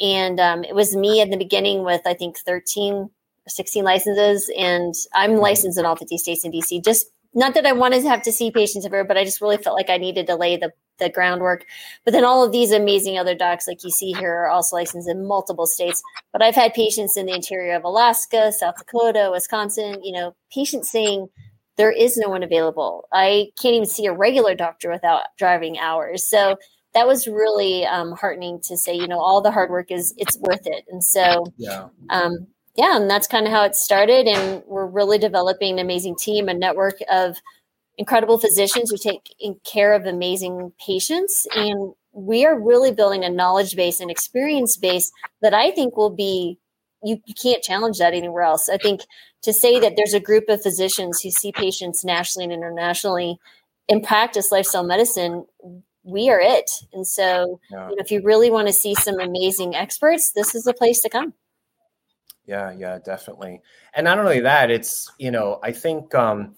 And 0.00 0.40
um, 0.40 0.64
it 0.64 0.74
was 0.74 0.96
me 0.96 1.20
in 1.20 1.30
the 1.30 1.36
beginning 1.36 1.84
with 1.84 2.02
i 2.06 2.14
think 2.14 2.38
13 2.38 2.94
or 2.94 3.10
16 3.48 3.84
licenses. 3.84 4.50
And 4.56 4.94
i'm 5.14 5.32
mm-hmm. 5.32 5.40
licensed 5.40 5.78
in 5.78 5.86
all 5.86 5.96
50 5.96 6.18
states 6.18 6.44
and 6.44 6.52
dc 6.52 6.84
just 6.84 7.06
not 7.32 7.54
that 7.54 7.66
i 7.66 7.72
wanted 7.72 8.02
to 8.02 8.08
have 8.08 8.22
to 8.22 8.32
see 8.32 8.50
patients 8.50 8.84
everywhere 8.84 9.04
but 9.04 9.16
i 9.16 9.24
just 9.24 9.40
really 9.40 9.56
felt 9.56 9.76
like 9.76 9.90
i 9.90 9.96
needed 9.96 10.26
to 10.26 10.34
lay 10.34 10.56
the, 10.56 10.72
the 10.98 11.08
groundwork. 11.08 11.64
But 12.04 12.12
then 12.12 12.24
all 12.24 12.44
of 12.44 12.52
these 12.52 12.72
amazing 12.72 13.18
other 13.18 13.34
docs 13.34 13.68
like 13.68 13.84
you 13.84 13.90
see 13.90 14.12
here 14.12 14.32
are 14.32 14.48
also 14.48 14.76
licensed 14.76 15.08
in 15.08 15.26
multiple 15.26 15.66
states. 15.66 16.02
But 16.32 16.42
i've 16.42 16.54
had 16.54 16.74
patients 16.74 17.16
in 17.16 17.26
the 17.26 17.34
interior 17.34 17.74
of 17.74 17.84
alaska 17.84 18.52
south 18.52 18.76
dakota 18.78 19.30
wisconsin 19.32 20.02
you 20.02 20.12
know 20.12 20.34
patients 20.52 20.90
saying 20.90 21.28
there 21.80 21.90
is 21.90 22.18
no 22.18 22.28
one 22.28 22.42
available. 22.42 23.08
I 23.10 23.52
can't 23.58 23.74
even 23.74 23.88
see 23.88 24.04
a 24.04 24.12
regular 24.12 24.54
doctor 24.54 24.90
without 24.90 25.22
driving 25.38 25.78
hours. 25.78 26.28
So 26.28 26.58
that 26.92 27.06
was 27.06 27.26
really 27.26 27.86
um, 27.86 28.12
heartening 28.12 28.60
to 28.64 28.76
say, 28.76 28.94
you 28.94 29.08
know, 29.08 29.18
all 29.18 29.40
the 29.40 29.50
hard 29.50 29.70
work 29.70 29.90
is 29.90 30.12
it's 30.18 30.38
worth 30.40 30.66
it. 30.66 30.84
And 30.90 31.02
so, 31.02 31.46
yeah, 31.56 31.88
um, 32.10 32.48
yeah, 32.76 32.98
and 32.98 33.08
that's 33.08 33.26
kind 33.26 33.46
of 33.46 33.52
how 33.52 33.64
it 33.64 33.76
started. 33.76 34.26
And 34.26 34.62
we're 34.66 34.84
really 34.84 35.16
developing 35.16 35.72
an 35.72 35.78
amazing 35.78 36.16
team, 36.16 36.50
a 36.50 36.54
network 36.54 36.96
of 37.10 37.38
incredible 37.96 38.38
physicians 38.38 38.90
who 38.90 38.98
take 38.98 39.34
care 39.64 39.94
of 39.94 40.04
amazing 40.04 40.72
patients, 40.86 41.46
and 41.56 41.94
we 42.12 42.44
are 42.44 42.60
really 42.60 42.92
building 42.92 43.24
a 43.24 43.30
knowledge 43.30 43.74
base 43.74 44.00
and 44.00 44.10
experience 44.10 44.76
base 44.76 45.10
that 45.40 45.54
I 45.54 45.70
think 45.70 45.96
will 45.96 46.14
be 46.14 46.58
you, 47.02 47.20
you 47.24 47.34
can't 47.34 47.62
challenge 47.62 47.98
that 47.98 48.14
anywhere 48.14 48.42
else. 48.42 48.68
I 48.68 48.76
think 48.76 49.02
to 49.42 49.52
say 49.52 49.80
that 49.80 49.96
there's 49.96 50.14
a 50.14 50.20
group 50.20 50.48
of 50.48 50.62
physicians 50.62 51.20
who 51.20 51.30
see 51.30 51.52
patients 51.52 52.04
nationally 52.04 52.44
and 52.44 52.52
internationally 52.52 53.38
and 53.88 54.02
practice 54.02 54.52
lifestyle 54.52 54.84
medicine, 54.84 55.46
we 56.02 56.30
are 56.30 56.40
it. 56.40 56.70
And 56.92 57.06
so, 57.06 57.60
yeah. 57.70 57.88
you 57.88 57.96
know, 57.96 58.00
if 58.00 58.10
you 58.10 58.22
really 58.22 58.50
want 58.50 58.68
to 58.68 58.72
see 58.72 58.94
some 58.94 59.18
amazing 59.18 59.74
experts, 59.74 60.32
this 60.32 60.54
is 60.54 60.64
the 60.64 60.74
place 60.74 61.00
to 61.00 61.08
come. 61.08 61.34
Yeah, 62.46 62.72
yeah, 62.72 62.98
definitely. 63.04 63.60
And 63.94 64.04
not 64.04 64.18
only 64.18 64.40
that, 64.40 64.70
it's, 64.70 65.10
you 65.18 65.30
know, 65.30 65.58
I 65.62 65.72
think, 65.72 66.14
um, 66.14 66.54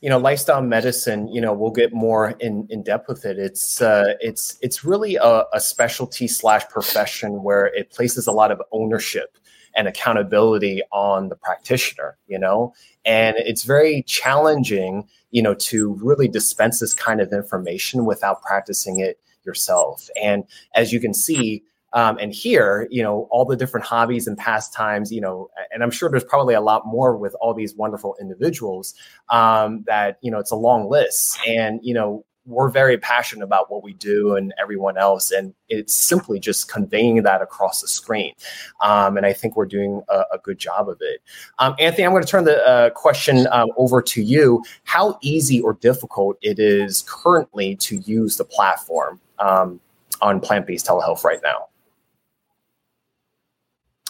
you 0.00 0.08
know, 0.08 0.18
lifestyle 0.18 0.62
medicine, 0.62 1.28
you 1.28 1.40
know, 1.40 1.52
we'll 1.52 1.70
get 1.70 1.92
more 1.92 2.30
in, 2.40 2.66
in 2.70 2.82
depth 2.82 3.08
with 3.08 3.24
it. 3.24 3.38
It's, 3.38 3.80
uh, 3.80 4.14
it's, 4.20 4.58
it's 4.60 4.84
really 4.84 5.16
a, 5.16 5.44
a 5.52 5.60
specialty 5.60 6.26
slash 6.26 6.66
profession 6.68 7.42
where 7.42 7.66
it 7.66 7.90
places 7.90 8.26
a 8.26 8.32
lot 8.32 8.50
of 8.50 8.60
ownership 8.72 9.36
and 9.74 9.88
accountability 9.88 10.82
on 10.92 11.28
the 11.28 11.36
practitioner, 11.36 12.16
you 12.26 12.38
know? 12.38 12.74
And 13.04 13.36
it's 13.38 13.62
very 13.62 14.02
challenging, 14.02 15.08
you 15.30 15.42
know, 15.42 15.54
to 15.54 15.94
really 16.02 16.28
dispense 16.28 16.80
this 16.80 16.94
kind 16.94 17.20
of 17.20 17.32
information 17.32 18.04
without 18.04 18.42
practicing 18.42 19.00
it 19.00 19.18
yourself. 19.44 20.08
And 20.20 20.44
as 20.74 20.92
you 20.92 21.00
can 21.00 21.14
see, 21.14 21.62
um, 21.92 22.18
and 22.18 22.32
here, 22.32 22.86
you 22.90 23.02
know, 23.02 23.26
all 23.30 23.44
the 23.44 23.56
different 23.56 23.84
hobbies 23.84 24.28
and 24.28 24.38
pastimes, 24.38 25.10
you 25.10 25.20
know, 25.20 25.50
and 25.72 25.82
I'm 25.82 25.90
sure 25.90 26.08
there's 26.08 26.22
probably 26.22 26.54
a 26.54 26.60
lot 26.60 26.86
more 26.86 27.16
with 27.16 27.34
all 27.40 27.52
these 27.52 27.74
wonderful 27.74 28.16
individuals 28.20 28.94
um, 29.28 29.82
that, 29.86 30.18
you 30.20 30.30
know, 30.30 30.38
it's 30.38 30.52
a 30.52 30.56
long 30.56 30.88
list. 30.88 31.40
And, 31.48 31.80
you 31.82 31.94
know, 31.94 32.24
we're 32.50 32.68
very 32.68 32.98
passionate 32.98 33.44
about 33.44 33.70
what 33.70 33.82
we 33.82 33.92
do 33.94 34.34
and 34.34 34.52
everyone 34.60 34.98
else 34.98 35.30
and 35.30 35.54
it's 35.68 35.94
simply 35.94 36.40
just 36.40 36.70
conveying 36.70 37.22
that 37.22 37.40
across 37.40 37.80
the 37.80 37.88
screen 37.88 38.34
um, 38.82 39.16
and 39.16 39.24
i 39.24 39.32
think 39.32 39.56
we're 39.56 39.66
doing 39.66 40.02
a, 40.08 40.24
a 40.32 40.38
good 40.42 40.58
job 40.58 40.88
of 40.88 40.98
it. 41.00 41.22
Um, 41.58 41.74
anthony 41.78 42.04
i'm 42.04 42.12
going 42.12 42.24
to 42.24 42.28
turn 42.28 42.44
the 42.44 42.66
uh, 42.66 42.90
question 42.90 43.46
um, 43.52 43.68
over 43.76 44.02
to 44.02 44.22
you. 44.22 44.62
How 44.84 45.18
easy 45.22 45.60
or 45.60 45.74
difficult 45.74 46.36
it 46.42 46.58
is 46.58 47.04
currently 47.08 47.76
to 47.76 47.98
use 47.98 48.36
the 48.36 48.44
platform 48.44 49.20
um, 49.38 49.80
on 50.20 50.40
plant-based 50.40 50.86
telehealth 50.86 51.24
right 51.24 51.40
now? 51.42 51.68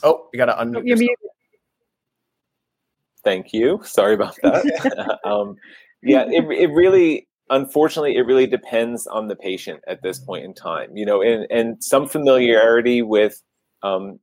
Oh 0.02 0.28
you 0.32 0.38
got 0.38 0.46
to 0.46 0.64
unmute 0.64 1.08
thank 3.22 3.52
you. 3.52 3.78
Sorry 3.84 4.14
about 4.14 4.34
that. 4.42 5.18
Um, 5.30 5.56
yeah 6.02 6.24
it, 6.28 6.44
it 6.50 6.70
really 6.70 7.26
unfortunately 7.50 8.16
it 8.16 8.26
really 8.26 8.46
depends 8.46 9.06
on 9.06 9.28
the 9.28 9.36
patient 9.36 9.80
at 9.86 10.02
this 10.02 10.18
point 10.18 10.44
in 10.44 10.54
time 10.54 10.96
you 10.96 11.04
know 11.04 11.22
and 11.22 11.46
and 11.50 11.82
some 11.82 12.08
familiarity 12.08 13.02
with 13.02 13.42
um, 13.82 14.18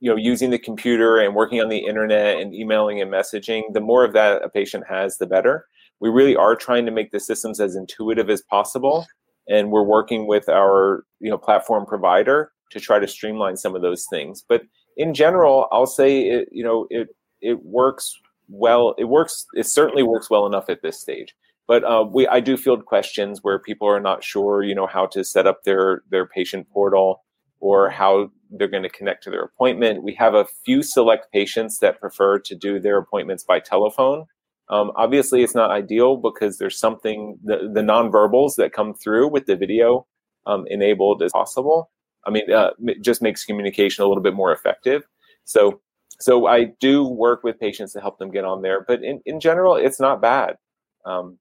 you 0.00 0.10
know 0.10 0.16
using 0.16 0.50
the 0.50 0.58
computer 0.58 1.18
and 1.18 1.34
working 1.34 1.60
on 1.60 1.68
the 1.68 1.78
internet 1.78 2.40
and 2.40 2.54
emailing 2.54 3.00
and 3.00 3.12
messaging 3.12 3.62
the 3.72 3.80
more 3.80 4.04
of 4.04 4.12
that 4.12 4.42
a 4.42 4.48
patient 4.48 4.84
has 4.88 5.18
the 5.18 5.26
better. 5.26 5.66
We 6.00 6.08
really 6.08 6.34
are 6.34 6.56
trying 6.56 6.86
to 6.86 6.92
make 6.92 7.10
the 7.10 7.20
systems 7.20 7.60
as 7.60 7.76
intuitive 7.76 8.30
as 8.30 8.40
possible 8.42 9.06
and 9.48 9.70
we're 9.70 9.82
working 9.82 10.26
with 10.26 10.48
our 10.48 11.04
you 11.20 11.30
know 11.30 11.38
platform 11.38 11.84
provider 11.84 12.52
to 12.70 12.80
try 12.80 12.98
to 12.98 13.08
streamline 13.08 13.56
some 13.56 13.74
of 13.74 13.82
those 13.82 14.06
things. 14.10 14.44
But 14.48 14.62
in 14.96 15.14
general 15.14 15.66
i'll 15.72 15.86
say 15.86 16.28
it 16.28 16.48
you 16.52 16.62
know 16.62 16.86
it 16.90 17.08
it 17.40 17.64
works 17.64 18.12
well 18.48 18.94
it 18.98 19.04
works 19.04 19.46
it 19.54 19.66
certainly 19.66 20.02
works 20.02 20.28
well 20.28 20.46
enough 20.46 20.68
at 20.68 20.82
this 20.82 21.00
stage 21.00 21.34
but 21.66 21.84
uh, 21.84 22.04
we 22.10 22.26
I 22.26 22.40
do 22.40 22.56
field 22.56 22.84
questions 22.84 23.40
where 23.42 23.58
people 23.58 23.88
are 23.88 24.00
not 24.00 24.24
sure, 24.24 24.62
you 24.62 24.74
know, 24.74 24.86
how 24.86 25.06
to 25.06 25.24
set 25.24 25.46
up 25.46 25.64
their 25.64 26.02
their 26.10 26.26
patient 26.26 26.68
portal 26.70 27.22
or 27.60 27.90
how 27.90 28.30
they're 28.50 28.68
going 28.68 28.82
to 28.82 28.88
connect 28.88 29.22
to 29.24 29.30
their 29.30 29.42
appointment. 29.42 30.02
We 30.02 30.14
have 30.14 30.34
a 30.34 30.46
few 30.64 30.82
select 30.82 31.30
patients 31.32 31.78
that 31.78 32.00
prefer 32.00 32.38
to 32.40 32.54
do 32.54 32.80
their 32.80 32.98
appointments 32.98 33.44
by 33.44 33.60
telephone. 33.60 34.24
Um, 34.70 34.92
obviously, 34.96 35.42
it's 35.42 35.54
not 35.54 35.70
ideal 35.70 36.16
because 36.16 36.58
there's 36.58 36.78
something 36.78 37.38
the, 37.44 37.70
the 37.72 37.82
nonverbals 37.82 38.54
that 38.56 38.72
come 38.72 38.94
through 38.94 39.28
with 39.28 39.46
the 39.46 39.56
video 39.56 40.06
um, 40.46 40.64
enabled 40.68 41.22
as 41.22 41.32
possible. 41.32 41.90
I 42.26 42.30
mean, 42.30 42.50
uh, 42.52 42.70
it 42.80 43.02
just 43.02 43.22
makes 43.22 43.44
communication 43.44 44.04
a 44.04 44.08
little 44.08 44.22
bit 44.22 44.34
more 44.34 44.52
effective. 44.52 45.02
So, 45.44 45.80
so 46.20 46.46
I 46.46 46.66
do 46.80 47.04
work 47.04 47.42
with 47.42 47.58
patients 47.58 47.92
to 47.94 48.00
help 48.00 48.18
them 48.18 48.30
get 48.30 48.44
on 48.44 48.62
there, 48.62 48.84
but 48.86 49.02
in, 49.02 49.20
in 49.24 49.40
general, 49.40 49.74
it's 49.76 49.98
not 49.98 50.20
bad. 50.20 50.56
Um, 51.04 51.38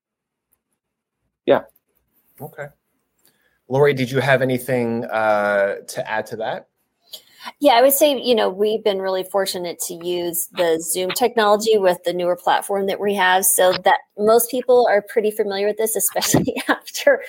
yeah. 1.49 1.61
Okay. 2.39 2.67
Lori, 3.67 3.95
did 3.95 4.11
you 4.11 4.19
have 4.19 4.43
anything 4.43 5.03
uh, 5.05 5.77
to 5.87 6.09
add 6.09 6.27
to 6.27 6.35
that? 6.37 6.67
Yeah, 7.59 7.73
I 7.73 7.81
would 7.81 7.93
say, 7.93 8.21
you 8.21 8.35
know, 8.35 8.49
we've 8.49 8.83
been 8.83 8.99
really 8.99 9.23
fortunate 9.23 9.79
to 9.87 9.95
use 9.95 10.47
the 10.51 10.79
Zoom 10.79 11.09
technology 11.11 11.77
with 11.77 11.97
the 12.03 12.13
newer 12.13 12.35
platform 12.35 12.85
that 12.85 12.99
we 12.99 13.15
have. 13.15 13.45
So 13.45 13.71
that 13.71 13.99
most 14.17 14.51
people 14.51 14.87
are 14.91 15.01
pretty 15.01 15.31
familiar 15.31 15.65
with 15.65 15.77
this, 15.77 15.95
especially 15.95 16.61
after 16.67 17.23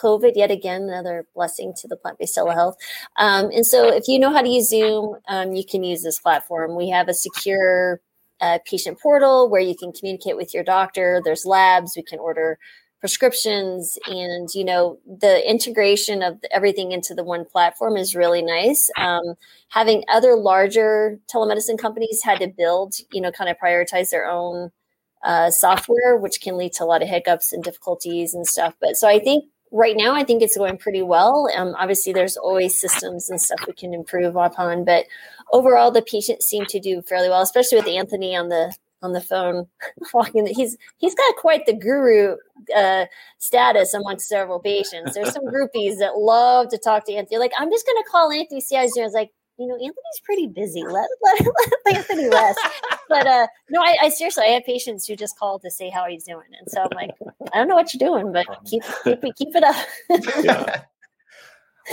COVID, 0.00 0.32
yet 0.36 0.52
again, 0.52 0.82
another 0.82 1.26
blessing 1.34 1.72
to 1.78 1.88
the 1.88 1.96
plant 1.96 2.18
based 2.18 2.36
telehealth. 2.36 2.74
Um, 3.16 3.50
and 3.50 3.66
so 3.66 3.88
if 3.92 4.04
you 4.06 4.20
know 4.20 4.32
how 4.32 4.42
to 4.42 4.48
use 4.48 4.68
Zoom, 4.68 5.16
um, 5.26 5.54
you 5.54 5.64
can 5.68 5.82
use 5.82 6.04
this 6.04 6.20
platform. 6.20 6.76
We 6.76 6.90
have 6.90 7.08
a 7.08 7.14
secure 7.14 8.00
uh, 8.40 8.58
patient 8.66 9.00
portal 9.00 9.48
where 9.48 9.60
you 9.60 9.74
can 9.74 9.90
communicate 9.92 10.36
with 10.36 10.54
your 10.54 10.64
doctor. 10.64 11.20
There's 11.24 11.46
labs, 11.46 11.94
we 11.96 12.02
can 12.02 12.20
order 12.20 12.58
prescriptions 13.04 13.98
and 14.06 14.48
you 14.54 14.64
know 14.64 14.98
the 15.04 15.46
integration 15.46 16.22
of 16.22 16.40
everything 16.50 16.90
into 16.90 17.14
the 17.14 17.22
one 17.22 17.44
platform 17.44 17.98
is 17.98 18.16
really 18.16 18.40
nice. 18.40 18.88
Um, 18.96 19.34
having 19.68 20.04
other 20.08 20.36
larger 20.36 21.20
telemedicine 21.30 21.78
companies 21.78 22.22
had 22.24 22.38
to 22.38 22.48
build 22.48 22.94
you 23.12 23.20
know 23.20 23.30
kind 23.30 23.50
of 23.50 23.58
prioritize 23.62 24.08
their 24.08 24.26
own 24.26 24.70
uh, 25.22 25.50
software 25.50 26.16
which 26.16 26.40
can 26.40 26.56
lead 26.56 26.72
to 26.72 26.84
a 26.84 26.86
lot 26.86 27.02
of 27.02 27.08
hiccups 27.08 27.52
and 27.52 27.62
difficulties 27.62 28.32
and 28.32 28.46
stuff. 28.46 28.72
But 28.80 28.96
so 28.96 29.06
i 29.06 29.18
think 29.18 29.44
right 29.70 29.98
now 29.98 30.14
i 30.14 30.24
think 30.24 30.40
it's 30.40 30.56
going 30.56 30.78
pretty 30.78 31.02
well. 31.02 31.50
Um, 31.54 31.74
obviously 31.78 32.14
there's 32.14 32.38
always 32.38 32.80
systems 32.80 33.28
and 33.28 33.38
stuff 33.38 33.66
we 33.66 33.74
can 33.74 33.92
improve 33.92 34.34
upon 34.34 34.86
but 34.86 35.04
overall 35.52 35.90
the 35.90 36.00
patients 36.00 36.46
seem 36.46 36.64
to 36.70 36.80
do 36.80 37.02
fairly 37.02 37.28
well 37.28 37.42
especially 37.42 37.76
with 37.76 37.86
anthony 37.86 38.34
on 38.34 38.48
the 38.48 38.74
on 39.04 39.12
the 39.12 39.20
phone 39.20 39.66
walking. 40.14 40.46
He's 40.46 40.76
he's 40.96 41.14
got 41.14 41.36
quite 41.36 41.66
the 41.66 41.74
guru 41.74 42.36
uh, 42.74 43.06
status 43.38 43.94
amongst 43.94 44.28
several 44.28 44.58
patients. 44.58 45.14
There's 45.14 45.32
some 45.32 45.44
groupies 45.44 45.98
that 45.98 46.16
love 46.16 46.68
to 46.70 46.78
talk 46.78 47.04
to 47.06 47.12
Anthony. 47.12 47.38
Like, 47.38 47.52
I'm 47.58 47.70
just 47.70 47.86
going 47.86 48.02
to 48.02 48.10
call 48.10 48.32
Anthony 48.32 48.60
see 48.60 48.76
how 48.76 48.82
he's 48.82 48.94
doing. 48.94 49.04
I 49.04 49.06
was 49.06 49.14
like, 49.14 49.30
you 49.58 49.66
know, 49.66 49.74
Anthony's 49.74 50.20
pretty 50.24 50.46
busy. 50.46 50.82
Let 50.82 51.08
let, 51.22 51.46
let 51.86 51.96
Anthony 51.96 52.28
rest. 52.28 52.58
but 53.08 53.26
uh, 53.26 53.46
no, 53.70 53.80
I, 53.80 53.96
I, 54.02 54.08
seriously, 54.08 54.44
I 54.44 54.52
have 54.52 54.64
patients 54.64 55.06
who 55.06 55.14
just 55.14 55.38
call 55.38 55.58
to 55.60 55.70
say 55.70 55.90
how 55.90 56.06
he's 56.08 56.24
doing, 56.24 56.46
and 56.58 56.68
so 56.68 56.82
I'm 56.82 56.88
like, 56.94 57.10
I 57.52 57.58
don't 57.58 57.68
know 57.68 57.76
what 57.76 57.92
you're 57.94 58.08
doing, 58.08 58.32
but 58.32 58.46
keep 58.64 58.82
keep 59.04 59.20
keep 59.36 59.54
it 59.54 59.62
up. 59.62 59.76
yeah. 60.44 60.82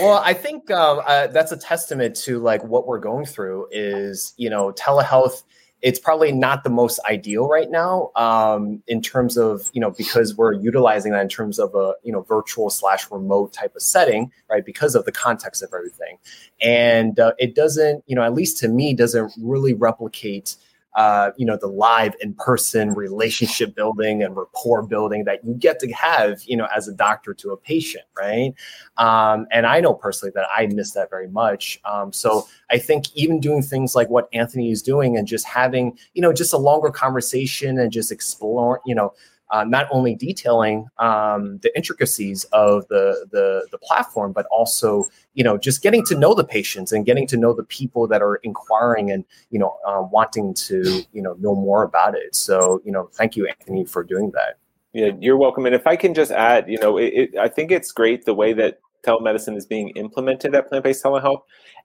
Well, 0.00 0.22
I 0.24 0.32
think 0.32 0.70
um, 0.70 1.02
uh, 1.06 1.26
that's 1.28 1.52
a 1.52 1.56
testament 1.56 2.16
to 2.16 2.38
like 2.38 2.64
what 2.64 2.86
we're 2.86 2.98
going 2.98 3.26
through. 3.26 3.68
Is 3.70 4.34
you 4.36 4.50
know, 4.50 4.72
telehealth 4.72 5.44
it's 5.82 5.98
probably 5.98 6.30
not 6.30 6.62
the 6.62 6.70
most 6.70 7.00
ideal 7.10 7.48
right 7.48 7.70
now 7.70 8.10
um, 8.14 8.82
in 8.86 9.02
terms 9.02 9.36
of 9.36 9.68
you 9.72 9.80
know 9.80 9.90
because 9.90 10.36
we're 10.36 10.52
utilizing 10.52 11.12
that 11.12 11.20
in 11.20 11.28
terms 11.28 11.58
of 11.58 11.74
a 11.74 11.94
you 12.02 12.12
know 12.12 12.22
virtual 12.22 12.70
slash 12.70 13.10
remote 13.10 13.52
type 13.52 13.74
of 13.74 13.82
setting 13.82 14.30
right 14.48 14.64
because 14.64 14.94
of 14.94 15.04
the 15.04 15.12
context 15.12 15.62
of 15.62 15.70
everything. 15.74 16.18
And 16.62 17.18
uh, 17.18 17.32
it 17.38 17.54
doesn't 17.54 18.04
you 18.06 18.16
know 18.16 18.22
at 18.22 18.32
least 18.32 18.58
to 18.58 18.68
me 18.68 18.94
doesn't 18.94 19.32
really 19.40 19.74
replicate 19.74 20.56
uh, 20.94 21.30
you 21.36 21.46
know 21.46 21.56
the 21.56 21.66
live 21.66 22.14
in 22.20 22.34
person 22.34 22.90
relationship 22.94 23.74
building 23.74 24.22
and 24.22 24.36
rapport 24.36 24.82
building 24.82 25.24
that 25.24 25.44
you 25.44 25.54
get 25.54 25.78
to 25.80 25.90
have 25.92 26.42
you 26.44 26.56
know 26.56 26.68
as 26.74 26.88
a 26.88 26.92
doctor 26.92 27.34
to 27.34 27.50
a 27.50 27.56
patient 27.56 28.04
right? 28.16 28.54
Um, 28.98 29.46
and 29.50 29.66
i 29.66 29.80
know 29.80 29.94
personally 29.94 30.32
that 30.34 30.46
i 30.56 30.66
miss 30.66 30.92
that 30.92 31.10
very 31.10 31.28
much. 31.28 31.80
Um, 31.84 32.12
so 32.12 32.46
i 32.70 32.78
think 32.78 33.06
even 33.14 33.40
doing 33.40 33.62
things 33.62 33.94
like 33.94 34.08
what 34.10 34.28
anthony 34.32 34.70
is 34.70 34.82
doing 34.82 35.16
and 35.16 35.26
just 35.26 35.46
having 35.46 35.98
you 36.14 36.22
know 36.22 36.32
just 36.32 36.52
a 36.52 36.58
longer 36.58 36.90
conversation 36.90 37.78
and 37.78 37.90
just 37.90 38.12
explore 38.12 38.80
you 38.86 38.94
know 38.94 39.12
uh, 39.52 39.64
not 39.64 39.86
only 39.90 40.14
detailing 40.14 40.88
um, 40.98 41.58
the 41.58 41.74
intricacies 41.76 42.44
of 42.52 42.88
the, 42.88 43.26
the 43.30 43.68
the 43.70 43.78
platform, 43.78 44.32
but 44.32 44.46
also 44.50 45.04
you 45.34 45.44
know 45.44 45.56
just 45.56 45.82
getting 45.82 46.04
to 46.04 46.16
know 46.16 46.34
the 46.34 46.44
patients 46.44 46.92
and 46.92 47.06
getting 47.06 47.26
to 47.28 47.36
know 47.36 47.52
the 47.52 47.64
people 47.64 48.06
that 48.08 48.22
are 48.22 48.36
inquiring 48.36 49.10
and 49.10 49.24
you 49.50 49.58
know 49.58 49.76
uh, 49.86 50.02
wanting 50.02 50.54
to 50.54 51.02
you 51.12 51.22
know 51.22 51.34
know 51.40 51.54
more 51.54 51.82
about 51.82 52.14
it. 52.16 52.34
So 52.34 52.80
you 52.84 52.92
know, 52.92 53.08
thank 53.12 53.36
you, 53.36 53.46
Anthony, 53.46 53.84
for 53.84 54.02
doing 54.02 54.30
that. 54.32 54.58
Yeah, 54.92 55.10
you're 55.20 55.38
welcome. 55.38 55.64
And 55.64 55.74
if 55.74 55.86
I 55.86 55.96
can 55.96 56.12
just 56.12 56.30
add, 56.30 56.68
you 56.68 56.78
know, 56.78 56.98
it, 56.98 57.12
it, 57.14 57.36
I 57.38 57.48
think 57.48 57.70
it's 57.70 57.92
great 57.92 58.26
the 58.26 58.34
way 58.34 58.52
that 58.52 58.78
telemedicine 59.02 59.56
is 59.56 59.66
being 59.66 59.88
implemented 59.90 60.54
at 60.54 60.68
plant-based 60.68 61.02
telehealth 61.02 61.40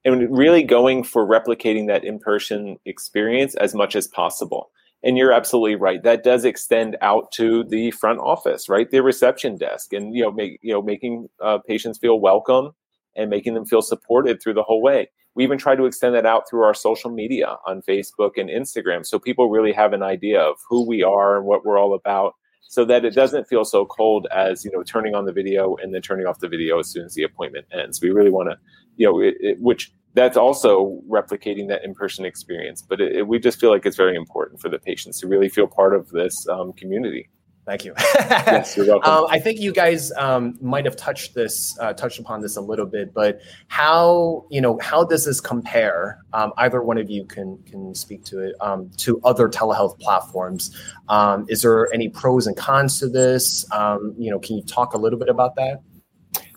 and 0.05 0.35
really 0.35 0.61
going 0.61 1.03
for 1.03 1.25
replicating 1.25 1.87
that 1.87 2.03
in-person 2.03 2.77
experience 2.85 3.55
as 3.55 3.73
much 3.73 3.95
as 3.95 4.07
possible 4.07 4.69
and 5.03 5.17
you're 5.17 5.31
absolutely 5.31 5.75
right 5.75 6.03
that 6.03 6.23
does 6.23 6.45
extend 6.45 6.95
out 7.01 7.31
to 7.31 7.63
the 7.65 7.91
front 7.91 8.19
office 8.19 8.69
right 8.69 8.91
the 8.91 9.01
reception 9.01 9.57
desk 9.57 9.93
and 9.93 10.15
you 10.15 10.21
know 10.21 10.31
make 10.31 10.59
you 10.61 10.73
know 10.73 10.81
making 10.81 11.27
uh, 11.41 11.57
patients 11.67 11.97
feel 11.97 12.19
welcome 12.19 12.71
and 13.17 13.29
making 13.29 13.53
them 13.53 13.65
feel 13.65 13.81
supported 13.81 14.41
through 14.41 14.53
the 14.53 14.63
whole 14.63 14.81
way 14.81 15.09
we 15.35 15.43
even 15.43 15.57
try 15.57 15.75
to 15.75 15.85
extend 15.85 16.15
that 16.15 16.25
out 16.25 16.43
through 16.49 16.63
our 16.63 16.73
social 16.73 17.11
media 17.11 17.57
on 17.65 17.81
facebook 17.81 18.31
and 18.37 18.49
instagram 18.49 19.05
so 19.05 19.19
people 19.19 19.49
really 19.49 19.73
have 19.73 19.93
an 19.93 20.03
idea 20.03 20.39
of 20.39 20.55
who 20.69 20.87
we 20.87 21.03
are 21.03 21.37
and 21.37 21.45
what 21.45 21.65
we're 21.65 21.79
all 21.79 21.93
about 21.93 22.33
so 22.69 22.83
that 22.83 23.05
it 23.05 23.15
doesn't 23.15 23.47
feel 23.47 23.63
so 23.63 23.85
cold 23.85 24.27
as 24.35 24.63
you 24.63 24.71
know 24.71 24.83
turning 24.83 25.15
on 25.15 25.25
the 25.25 25.33
video 25.33 25.75
and 25.81 25.93
then 25.93 26.01
turning 26.01 26.25
off 26.25 26.39
the 26.39 26.47
video 26.47 26.79
as 26.79 26.89
soon 26.91 27.05
as 27.05 27.13
the 27.13 27.23
appointment 27.23 27.65
ends 27.73 27.99
we 28.01 28.09
really 28.11 28.31
want 28.31 28.49
to 28.49 28.57
you 28.95 29.05
know 29.05 29.19
it, 29.19 29.35
it, 29.39 29.57
which 29.59 29.91
that's 30.17 30.35
also 30.35 30.99
replicating 31.07 31.67
that 31.67 31.85
in-person 31.85 32.25
experience. 32.25 32.81
But 32.81 32.99
it, 32.99 33.27
we 33.27 33.37
just 33.37 33.59
feel 33.59 33.69
like 33.69 33.85
it's 33.85 33.95
very 33.95 34.15
important 34.15 34.59
for 34.59 34.67
the 34.67 34.79
patients 34.79 35.19
to 35.19 35.27
really 35.27 35.47
feel 35.47 35.67
part 35.67 35.93
of 35.93 36.09
this 36.09 36.33
um, 36.49 36.73
community. 36.73 37.29
Thank 37.67 37.83
you. 37.83 37.93
yes, 37.97 38.77
you're 38.77 38.87
welcome. 38.87 39.11
Um, 39.11 39.25
I 39.29 39.39
think 39.39 39.59
you 39.59 39.73
guys 39.73 40.09
um, 40.13 40.57
might 40.61 40.85
have 40.85 40.95
touched 40.95 41.35
this, 41.35 41.77
uh, 41.81 41.91
touched 41.91 42.17
upon 42.17 42.39
this 42.39 42.55
a 42.55 42.61
little 42.61 42.85
bit, 42.85 43.13
but 43.13 43.41
how 43.67 44.45
you 44.49 44.61
know 44.61 44.79
how 44.81 45.03
does 45.03 45.25
this 45.25 45.41
compare? 45.41 46.23
Um, 46.31 46.53
either 46.59 46.81
one 46.81 46.97
of 46.97 47.09
you 47.09 47.25
can 47.25 47.57
can 47.63 47.93
speak 47.93 48.23
to 48.25 48.39
it 48.39 48.55
um, 48.61 48.89
to 48.99 49.19
other 49.25 49.49
telehealth 49.49 49.99
platforms. 49.99 50.73
Um, 51.09 51.45
is 51.49 51.61
there 51.61 51.93
any 51.93 52.07
pros 52.07 52.47
and 52.47 52.55
cons 52.55 52.99
to 53.01 53.09
this? 53.09 53.69
Um, 53.73 54.15
you 54.17 54.31
know, 54.31 54.39
can 54.39 54.55
you 54.55 54.63
talk 54.63 54.93
a 54.93 54.97
little 54.97 55.19
bit 55.19 55.27
about 55.27 55.55
that? 55.55 55.81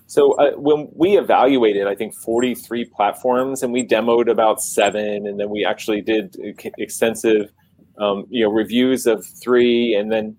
So 0.07 0.35
uh, 0.35 0.53
when 0.53 0.91
we 0.95 1.19
evaluated, 1.19 1.89
I 1.89 1.97
think 1.97 2.15
43 2.15 2.85
platforms, 2.85 3.65
and 3.65 3.73
we 3.73 3.85
demoed 3.85 4.31
about 4.31 4.63
seven, 4.63 5.27
and 5.27 5.41
then 5.41 5.51
we 5.51 5.65
actually 5.65 6.03
did 6.03 6.37
extensive, 6.79 7.53
um, 7.99 8.27
you 8.31 8.45
know, 8.45 8.51
reviews 8.53 9.07
of 9.07 9.27
three, 9.27 9.95
and 9.95 10.13
then 10.13 10.37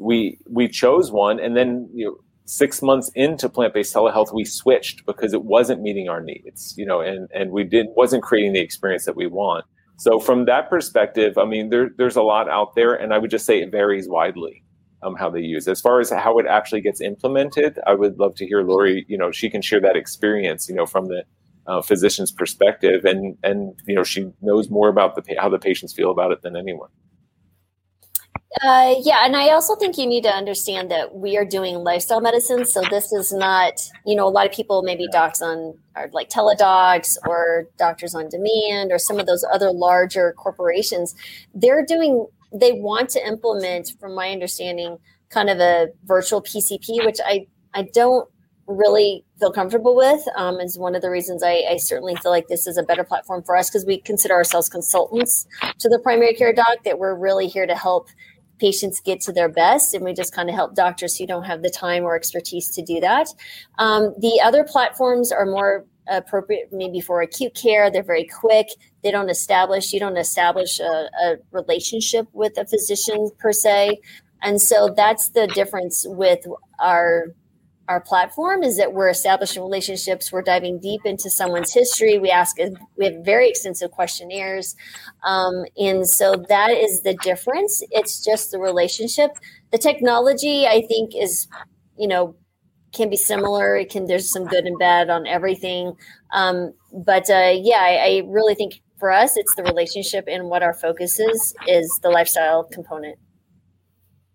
we 0.00 0.38
we 0.48 0.68
chose 0.68 1.12
one, 1.12 1.38
and 1.38 1.56
then 1.56 1.88
you 1.94 2.06
know, 2.06 2.16
six 2.46 2.82
months 2.82 3.10
into 3.14 3.48
plant-based 3.48 3.94
telehealth, 3.94 4.34
we 4.34 4.44
switched 4.44 5.06
because 5.06 5.32
it 5.32 5.44
wasn't 5.44 5.80
meeting 5.82 6.08
our 6.08 6.20
needs, 6.20 6.74
you 6.76 6.86
know, 6.86 7.00
and 7.00 7.28
and 7.32 7.50
we 7.52 7.64
did 7.64 7.86
wasn't 7.96 8.22
creating 8.22 8.52
the 8.52 8.60
experience 8.60 9.04
that 9.04 9.16
we 9.16 9.26
want. 9.26 9.64
So 9.98 10.18
from 10.18 10.46
that 10.46 10.70
perspective, 10.70 11.36
I 11.36 11.44
mean, 11.44 11.68
there, 11.68 11.90
there's 11.98 12.16
a 12.16 12.22
lot 12.22 12.48
out 12.48 12.74
there, 12.74 12.94
and 12.94 13.12
I 13.12 13.18
would 13.18 13.30
just 13.30 13.44
say 13.44 13.60
it 13.60 13.70
varies 13.70 14.08
widely 14.08 14.64
um, 15.02 15.14
how 15.14 15.28
they 15.28 15.40
use. 15.42 15.68
As 15.68 15.78
far 15.80 16.00
as 16.00 16.10
how 16.10 16.38
it 16.38 16.46
actually 16.46 16.80
gets 16.80 17.02
implemented, 17.02 17.78
I 17.86 17.92
would 17.92 18.18
love 18.18 18.34
to 18.36 18.46
hear 18.46 18.62
Lori. 18.62 19.04
You 19.08 19.18
know, 19.18 19.30
she 19.30 19.50
can 19.50 19.60
share 19.60 19.80
that 19.82 19.96
experience. 19.96 20.68
You 20.70 20.74
know, 20.74 20.86
from 20.86 21.08
the 21.08 21.24
uh, 21.66 21.82
physician's 21.82 22.32
perspective, 22.32 23.04
and 23.04 23.36
and 23.42 23.74
you 23.86 23.94
know, 23.94 24.02
she 24.02 24.32
knows 24.40 24.70
more 24.70 24.88
about 24.88 25.16
the 25.16 25.36
how 25.38 25.50
the 25.50 25.58
patients 25.58 25.92
feel 25.92 26.10
about 26.10 26.32
it 26.32 26.40
than 26.40 26.56
anyone. 26.56 26.88
Uh, 28.62 28.94
yeah, 29.02 29.24
and 29.24 29.36
I 29.36 29.50
also 29.50 29.76
think 29.76 29.96
you 29.96 30.06
need 30.06 30.24
to 30.24 30.30
understand 30.30 30.90
that 30.90 31.14
we 31.14 31.36
are 31.36 31.44
doing 31.44 31.76
lifestyle 31.76 32.20
medicine. 32.20 32.66
So 32.66 32.82
this 32.90 33.12
is 33.12 33.32
not, 33.32 33.74
you 34.04 34.16
know, 34.16 34.26
a 34.26 34.30
lot 34.30 34.44
of 34.44 34.52
people 34.52 34.82
maybe 34.82 35.06
docs 35.12 35.40
on 35.40 35.78
are 35.94 36.08
like 36.12 36.30
Teladocs 36.30 37.16
or 37.28 37.66
doctors 37.78 38.12
on 38.12 38.28
demand 38.28 38.90
or 38.90 38.98
some 38.98 39.20
of 39.20 39.26
those 39.26 39.44
other 39.52 39.70
larger 39.70 40.32
corporations. 40.32 41.14
They're 41.54 41.84
doing 41.86 42.26
they 42.52 42.72
want 42.72 43.10
to 43.10 43.24
implement, 43.24 43.92
from 44.00 44.16
my 44.16 44.30
understanding, 44.30 44.98
kind 45.28 45.48
of 45.48 45.60
a 45.60 45.88
virtual 46.04 46.42
PCP, 46.42 47.06
which 47.06 47.18
I 47.24 47.46
I 47.72 47.82
don't 47.94 48.28
really 48.66 49.24
feel 49.38 49.52
comfortable 49.52 49.96
with. 49.96 50.22
Um, 50.36 50.60
is 50.60 50.78
one 50.78 50.94
of 50.94 51.02
the 51.02 51.10
reasons 51.10 51.42
I, 51.42 51.64
I 51.70 51.76
certainly 51.76 52.16
feel 52.16 52.32
like 52.32 52.48
this 52.48 52.66
is 52.66 52.76
a 52.76 52.82
better 52.82 53.04
platform 53.04 53.42
for 53.42 53.56
us 53.56 53.68
because 53.70 53.84
we 53.84 54.00
consider 54.00 54.34
ourselves 54.34 54.68
consultants 54.68 55.46
to 55.78 55.88
the 55.88 55.98
primary 56.00 56.34
care 56.34 56.52
doc. 56.52 56.78
That 56.84 56.98
we're 56.98 57.14
really 57.14 57.46
here 57.46 57.66
to 57.66 57.74
help 57.76 58.08
patients 58.60 59.00
get 59.00 59.20
to 59.20 59.32
their 59.32 59.48
best 59.48 59.94
and 59.94 60.04
we 60.04 60.12
just 60.12 60.34
kind 60.34 60.48
of 60.48 60.54
help 60.54 60.74
doctors 60.74 61.16
who 61.16 61.26
don't 61.26 61.44
have 61.44 61.62
the 61.62 61.70
time 61.70 62.04
or 62.04 62.14
expertise 62.14 62.68
to 62.68 62.82
do 62.82 63.00
that 63.00 63.26
um, 63.78 64.14
the 64.18 64.40
other 64.44 64.62
platforms 64.62 65.32
are 65.32 65.46
more 65.46 65.86
appropriate 66.10 66.68
maybe 66.72 67.00
for 67.00 67.22
acute 67.22 67.54
care. 67.54 67.90
They're 67.90 68.02
very 68.02 68.24
quick. 68.24 68.68
They 69.02 69.10
don't 69.10 69.30
establish, 69.30 69.92
you 69.92 70.00
don't 70.00 70.16
establish 70.16 70.80
a, 70.80 71.08
a 71.22 71.36
relationship 71.52 72.26
with 72.32 72.58
a 72.58 72.66
physician 72.66 73.30
per 73.38 73.52
se. 73.52 74.00
And 74.42 74.60
so 74.60 74.92
that's 74.94 75.30
the 75.30 75.46
difference 75.48 76.04
with 76.08 76.46
our 76.78 77.26
our 77.90 78.00
platform 78.00 78.62
is 78.62 78.76
that 78.78 78.92
we're 78.92 79.08
establishing 79.08 79.62
relationships 79.62 80.32
we're 80.32 80.42
diving 80.42 80.78
deep 80.78 81.00
into 81.04 81.28
someone's 81.28 81.74
history 81.74 82.18
we 82.18 82.30
ask 82.30 82.56
we 82.96 83.04
have 83.04 83.24
very 83.24 83.48
extensive 83.48 83.90
questionnaires 83.90 84.76
um, 85.24 85.64
and 85.76 86.08
so 86.08 86.36
that 86.48 86.70
is 86.70 87.02
the 87.02 87.14
difference 87.22 87.82
it's 87.90 88.24
just 88.24 88.50
the 88.50 88.58
relationship 88.58 89.32
the 89.72 89.78
technology 89.78 90.66
i 90.66 90.80
think 90.88 91.12
is 91.14 91.48
you 91.98 92.08
know 92.08 92.36
can 92.92 93.08
be 93.08 93.16
similar. 93.16 93.76
It 93.76 93.90
can 93.90 94.06
there's 94.06 94.32
some 94.32 94.46
good 94.46 94.64
and 94.64 94.78
bad 94.78 95.10
on 95.10 95.26
everything. 95.26 95.94
Um, 96.32 96.72
but 96.92 97.28
uh, 97.30 97.52
yeah, 97.54 97.78
I, 97.80 97.94
I, 97.96 98.22
really 98.26 98.54
think 98.54 98.82
for 98.98 99.10
us, 99.10 99.36
it's 99.36 99.54
the 99.54 99.62
relationship 99.62 100.24
and 100.28 100.48
what 100.48 100.62
our 100.62 100.74
focus 100.74 101.18
is 101.18 101.54
is 101.66 102.00
the 102.02 102.10
lifestyle 102.10 102.64
component. 102.64 103.18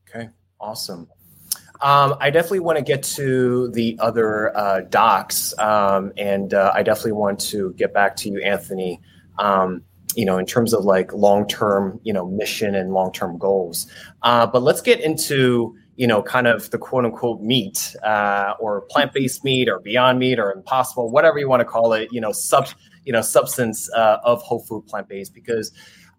Okay, 0.10 0.30
awesome. 0.60 1.08
Um, 1.82 2.16
I 2.20 2.30
definitely 2.30 2.62
want 2.62 2.78
to 2.78 2.84
get 2.84 3.04
to 3.04 3.70
the 3.72 3.98
other 4.00 4.56
uh, 4.58 4.82
docs, 4.90 5.58
um, 5.60 6.14
and 6.18 6.54
uh, 6.54 6.72
I 6.74 6.84
definitely 6.84 7.14
want 7.14 7.40
to 7.42 7.74
get 7.74 7.94
back 7.94 8.16
to 8.18 8.30
you, 8.30 8.42
Anthony. 8.42 9.02
Um, 9.38 9.84
you 10.16 10.24
know, 10.24 10.38
in 10.38 10.46
terms 10.46 10.74
of 10.74 10.86
like 10.86 11.12
long-term, 11.12 12.00
you 12.04 12.14
know, 12.14 12.26
mission 12.26 12.74
and 12.74 12.94
long-term 12.94 13.38
goals. 13.38 13.86
Uh, 14.24 14.48
but 14.48 14.64
let's 14.64 14.82
get 14.82 15.02
into 15.02 15.76
you 15.96 16.08
know, 16.08 16.22
kind 16.22 16.48
of 16.48 16.70
the 16.72 16.78
quote 16.78 17.06
unquote 17.06 17.42
meat 17.42 17.96
uh, 18.04 18.54
or 18.60 18.82
plant 18.82 19.14
based 19.14 19.44
meat 19.44 19.70
or 19.70 19.80
beyond 19.80 20.20
meat 20.20 20.40
or 20.40 20.52
impossible, 20.52 21.10
whatever 21.10 21.40
you 21.40 21.48
want 21.48 21.62
to 21.62 21.66
call 21.66 21.94
it, 21.94 22.10
you 22.12 22.20
know, 22.20 22.32
sub, 22.32 22.68
you 23.06 23.14
know, 23.14 23.22
substance 23.22 23.90
uh, 23.94 24.18
of 24.24 24.42
whole 24.42 24.60
food 24.60 24.86
plant 24.88 25.08
based 25.08 25.34
because, 25.34 25.72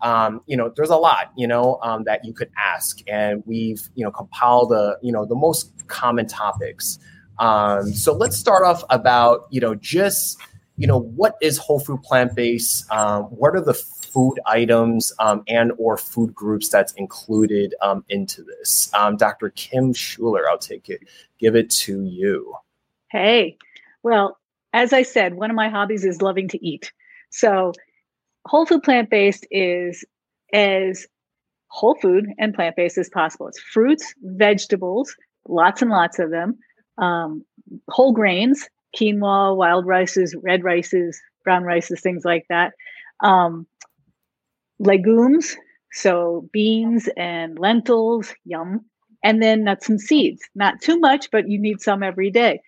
um, 0.03 0.41
you 0.47 0.57
know, 0.57 0.73
there's 0.75 0.91
a 0.91 0.97
lot, 0.97 1.33
you 1.37 1.47
know, 1.47 1.79
um, 1.83 2.05
that 2.05 2.25
you 2.25 2.33
could 2.33 2.51
ask, 2.59 3.01
and 3.09 3.43
we've, 3.47 3.89
you 3.95 4.05
know, 4.05 4.11
compiled 4.11 4.71
the, 4.71 4.99
you 5.03 5.13
know, 5.13 5.25
the 5.25 5.35
most 5.35 5.73
common 5.89 6.27
topics. 6.27 6.99
Um, 7.39 7.93
so 7.93 8.13
let's 8.13 8.37
start 8.37 8.65
off 8.65 8.83
about, 8.91 9.47
you 9.51 9.61
know, 9.61 9.75
just, 9.75 10.39
you 10.77 10.87
know, 10.87 10.99
what 10.99 11.37
is 11.41 11.59
whole 11.59 11.81
food 11.81 12.03
plant 12.03 12.35
based? 12.35 12.91
Um, 12.91 13.25
what 13.25 13.55
are 13.55 13.61
the 13.61 13.75
food 14.17 14.41
items 14.47 15.13
um, 15.19 15.43
and 15.47 15.73
or 15.77 15.99
food 15.99 16.35
groups 16.35 16.71
that's 16.71 16.95
included 16.95 17.75
um, 17.83 18.03
into 18.09 18.43
this. 18.43 18.91
Um, 18.95 19.19
Dr. 19.19 19.51
Kim 19.51 19.93
Schuler, 19.93 20.49
I'll 20.49 20.57
take 20.57 20.89
it, 20.89 21.01
give 21.39 21.55
it 21.55 21.69
to 21.71 22.03
you. 22.03 22.55
Hey, 23.11 23.59
well, 24.03 24.39
as 24.73 24.95
I 24.95 25.03
said, 25.03 25.35
one 25.35 25.51
of 25.51 25.57
my 25.57 25.69
hobbies 25.69 26.07
is 26.07 26.23
loving 26.23 26.49
to 26.49 26.67
eat. 26.67 26.93
So 27.29 27.75
whole 28.47 28.67
food 28.67 28.83
plant 28.83 29.11
based 29.11 29.47
is 29.51 30.05
as 30.53 31.07
whole 31.69 31.97
food 31.97 32.27
and 32.39 32.55
plant 32.55 32.77
based 32.77 32.99
as 32.99 33.09
possible. 33.11 33.49
It's 33.49 33.61
fruits, 33.61 34.15
vegetables, 34.23 35.15
lots 35.49 35.83
and 35.83 35.91
lots 35.91 36.19
of 36.19 36.31
them, 36.31 36.59
um, 36.99 37.45
whole 37.91 38.13
grains, 38.13 38.69
quinoa, 38.97 39.57
wild 39.57 39.87
rices, 39.87 40.35
red 40.43 40.65
rices, 40.65 41.21
brown 41.45 41.65
rices, 41.65 42.01
things 42.01 42.25
like 42.25 42.47
that. 42.49 42.73
Um, 43.21 43.67
legumes, 44.79 45.57
so 45.93 46.49
beans 46.53 47.09
and 47.17 47.59
lentils, 47.59 48.35
yum, 48.45 48.85
and 49.23 49.43
then 49.43 49.65
nuts 49.65 49.89
and 49.89 50.01
seeds. 50.01 50.43
Not 50.55 50.81
too 50.81 50.99
much, 50.99 51.31
but 51.31 51.49
you 51.49 51.59
need 51.59 51.81
some 51.81 52.03
every 52.03 52.31
day 52.31 52.61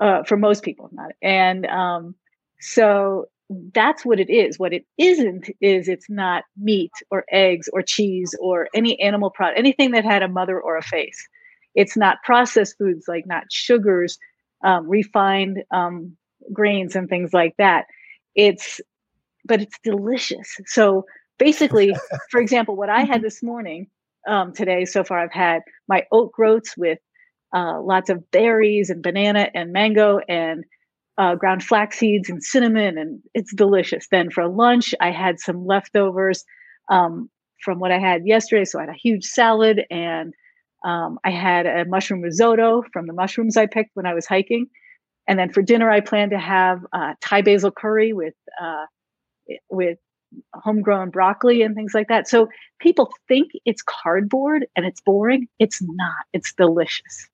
uh, 0.00 0.22
for 0.24 0.36
most 0.36 0.62
people. 0.62 0.88
Not 0.92 1.12
and 1.22 1.66
um, 1.66 2.14
so 2.60 3.26
that's 3.50 4.04
what 4.04 4.20
it 4.20 4.30
is. 4.30 4.58
What 4.58 4.72
it 4.72 4.84
isn't 4.98 5.48
is 5.60 5.88
it's 5.88 6.10
not 6.10 6.44
meat 6.56 6.92
or 7.10 7.24
eggs 7.30 7.68
or 7.72 7.82
cheese 7.82 8.34
or 8.40 8.68
any 8.74 9.00
animal 9.00 9.30
product, 9.30 9.58
anything 9.58 9.92
that 9.92 10.04
had 10.04 10.22
a 10.22 10.28
mother 10.28 10.60
or 10.60 10.76
a 10.76 10.82
face. 10.82 11.26
It's 11.74 11.96
not 11.96 12.18
processed 12.24 12.76
foods 12.78 13.06
like 13.08 13.26
not 13.26 13.44
sugars, 13.50 14.18
um, 14.64 14.88
refined 14.88 15.62
um, 15.70 16.16
grains, 16.52 16.94
and 16.94 17.08
things 17.08 17.32
like 17.32 17.54
that. 17.58 17.86
It's, 18.34 18.80
but 19.44 19.62
it's 19.62 19.78
delicious. 19.82 20.56
So 20.66 21.06
basically, 21.38 21.94
for 22.30 22.40
example, 22.40 22.76
what 22.76 22.90
I 22.90 23.04
had 23.04 23.22
this 23.22 23.42
morning 23.42 23.86
um, 24.26 24.52
today 24.52 24.84
so 24.84 25.04
far, 25.04 25.20
I've 25.20 25.32
had 25.32 25.62
my 25.88 26.04
oat 26.12 26.32
groats 26.32 26.76
with 26.76 26.98
uh, 27.54 27.80
lots 27.80 28.10
of 28.10 28.30
berries 28.30 28.90
and 28.90 29.02
banana 29.02 29.48
and 29.54 29.72
mango 29.72 30.18
and 30.28 30.64
uh, 31.18 31.34
ground 31.34 31.64
flax 31.64 31.98
seeds 31.98 32.30
and 32.30 32.42
cinnamon, 32.42 32.96
and 32.96 33.20
it's 33.34 33.52
delicious. 33.52 34.06
Then 34.10 34.30
for 34.30 34.48
lunch, 34.48 34.94
I 35.00 35.10
had 35.10 35.40
some 35.40 35.66
leftovers 35.66 36.44
um, 36.90 37.28
from 37.64 37.80
what 37.80 37.90
I 37.90 37.98
had 37.98 38.26
yesterday. 38.26 38.64
So 38.64 38.78
I 38.78 38.82
had 38.82 38.90
a 38.90 38.98
huge 38.98 39.24
salad, 39.24 39.82
and 39.90 40.32
um, 40.84 41.18
I 41.24 41.30
had 41.30 41.66
a 41.66 41.84
mushroom 41.84 42.22
risotto 42.22 42.84
from 42.92 43.06
the 43.06 43.12
mushrooms 43.12 43.56
I 43.56 43.66
picked 43.66 43.90
when 43.94 44.06
I 44.06 44.14
was 44.14 44.26
hiking. 44.26 44.66
And 45.26 45.38
then 45.38 45.52
for 45.52 45.60
dinner, 45.60 45.90
I 45.90 46.00
plan 46.00 46.30
to 46.30 46.38
have 46.38 46.80
uh, 46.92 47.14
Thai 47.20 47.42
basil 47.42 47.70
curry 47.70 48.12
with 48.12 48.34
uh, 48.62 48.86
with 49.68 49.98
homegrown 50.54 51.10
broccoli 51.10 51.62
and 51.62 51.74
things 51.74 51.94
like 51.94 52.08
that. 52.08 52.28
So 52.28 52.48
people 52.80 53.12
think 53.28 53.50
it's 53.64 53.82
cardboard 53.82 54.66
and 54.76 54.86
it's 54.86 55.00
boring. 55.00 55.48
It's 55.58 55.80
not. 55.82 56.26
It's 56.32 56.52
delicious. 56.54 57.28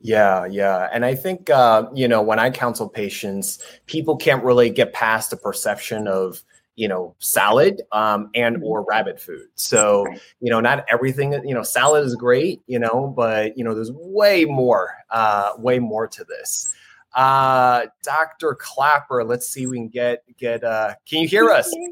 Yeah, 0.00 0.46
yeah. 0.46 0.88
And 0.92 1.04
I 1.04 1.14
think, 1.14 1.50
uh, 1.50 1.86
you 1.94 2.06
know, 2.06 2.22
when 2.22 2.38
I 2.38 2.50
counsel 2.50 2.88
patients, 2.88 3.58
people 3.86 4.16
can't 4.16 4.44
really 4.44 4.70
get 4.70 4.92
past 4.92 5.30
the 5.30 5.36
perception 5.36 6.06
of, 6.06 6.42
you 6.76 6.86
know, 6.86 7.14
salad 7.18 7.82
um, 7.92 8.30
and 8.34 8.56
mm-hmm. 8.56 8.64
or 8.64 8.84
rabbit 8.84 9.20
food. 9.20 9.48
So, 9.54 10.06
you 10.40 10.50
know, 10.50 10.60
not 10.60 10.84
everything, 10.88 11.32
you 11.44 11.54
know, 11.54 11.62
salad 11.62 12.04
is 12.04 12.14
great, 12.14 12.60
you 12.66 12.78
know, 12.78 13.12
but, 13.16 13.56
you 13.56 13.64
know, 13.64 13.74
there's 13.74 13.92
way 13.92 14.44
more, 14.44 14.94
uh, 15.10 15.52
way 15.58 15.78
more 15.78 16.06
to 16.06 16.24
this. 16.24 16.74
Uh, 17.14 17.86
Dr. 18.02 18.54
Klaper, 18.54 19.24
let's 19.24 19.48
see 19.48 19.66
we 19.66 19.78
can 19.78 19.88
get, 19.88 20.22
get, 20.36 20.62
uh, 20.62 20.94
can 21.08 21.22
you 21.22 21.28
hear 21.28 21.50
us? 21.50 21.74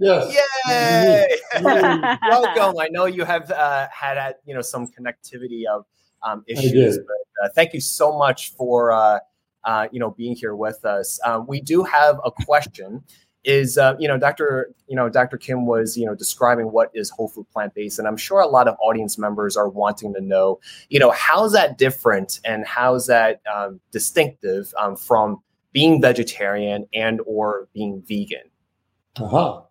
Yes. 0.00 0.36
Yay! 0.66 1.62
Welcome. 1.62 2.76
I 2.80 2.88
know 2.90 3.04
you 3.06 3.24
have 3.24 3.52
uh, 3.52 3.86
had, 3.92 4.34
you 4.44 4.52
know, 4.52 4.60
some 4.60 4.88
connectivity 4.88 5.64
of, 5.66 5.84
um, 6.22 6.44
issues. 6.46 6.98
But 6.98 7.16
thank 7.48 7.72
you 7.72 7.80
so 7.80 8.16
much 8.16 8.52
for 8.52 8.92
uh, 8.92 9.18
uh, 9.64 9.88
you 9.92 10.00
know 10.00 10.10
being 10.10 10.34
here 10.34 10.54
with 10.54 10.84
us. 10.84 11.20
We 11.46 11.60
do 11.60 11.82
have 11.84 12.20
a 12.24 12.30
question. 12.30 13.02
Is 13.44 13.76
uh, 13.76 13.96
you 13.98 14.06
know 14.06 14.18
Dr. 14.18 14.72
you 14.86 14.94
know 14.94 15.08
Dr. 15.08 15.36
Kim 15.36 15.66
was 15.66 15.96
you 15.96 16.06
know 16.06 16.14
describing 16.14 16.66
what 16.66 16.92
is 16.94 17.10
whole 17.10 17.26
food 17.26 17.50
plant 17.52 17.74
based, 17.74 17.98
and 17.98 18.06
I'm 18.06 18.16
sure 18.16 18.40
a 18.40 18.46
lot 18.46 18.68
of 18.68 18.76
audience 18.80 19.18
members 19.18 19.56
are 19.56 19.68
wanting 19.68 20.14
to 20.14 20.20
know 20.20 20.60
you 20.90 21.00
know 21.00 21.10
how's 21.10 21.52
that 21.52 21.76
different 21.76 22.38
and 22.44 22.64
how's 22.64 23.08
that 23.08 23.40
um, 23.52 23.80
distinctive 23.90 24.72
um, 24.78 24.94
from 24.94 25.42
being 25.72 26.00
vegetarian 26.00 26.86
and 26.94 27.20
or 27.26 27.68
being 27.74 28.02
vegan. 28.06 28.48
Uh-huh. 29.16 29.62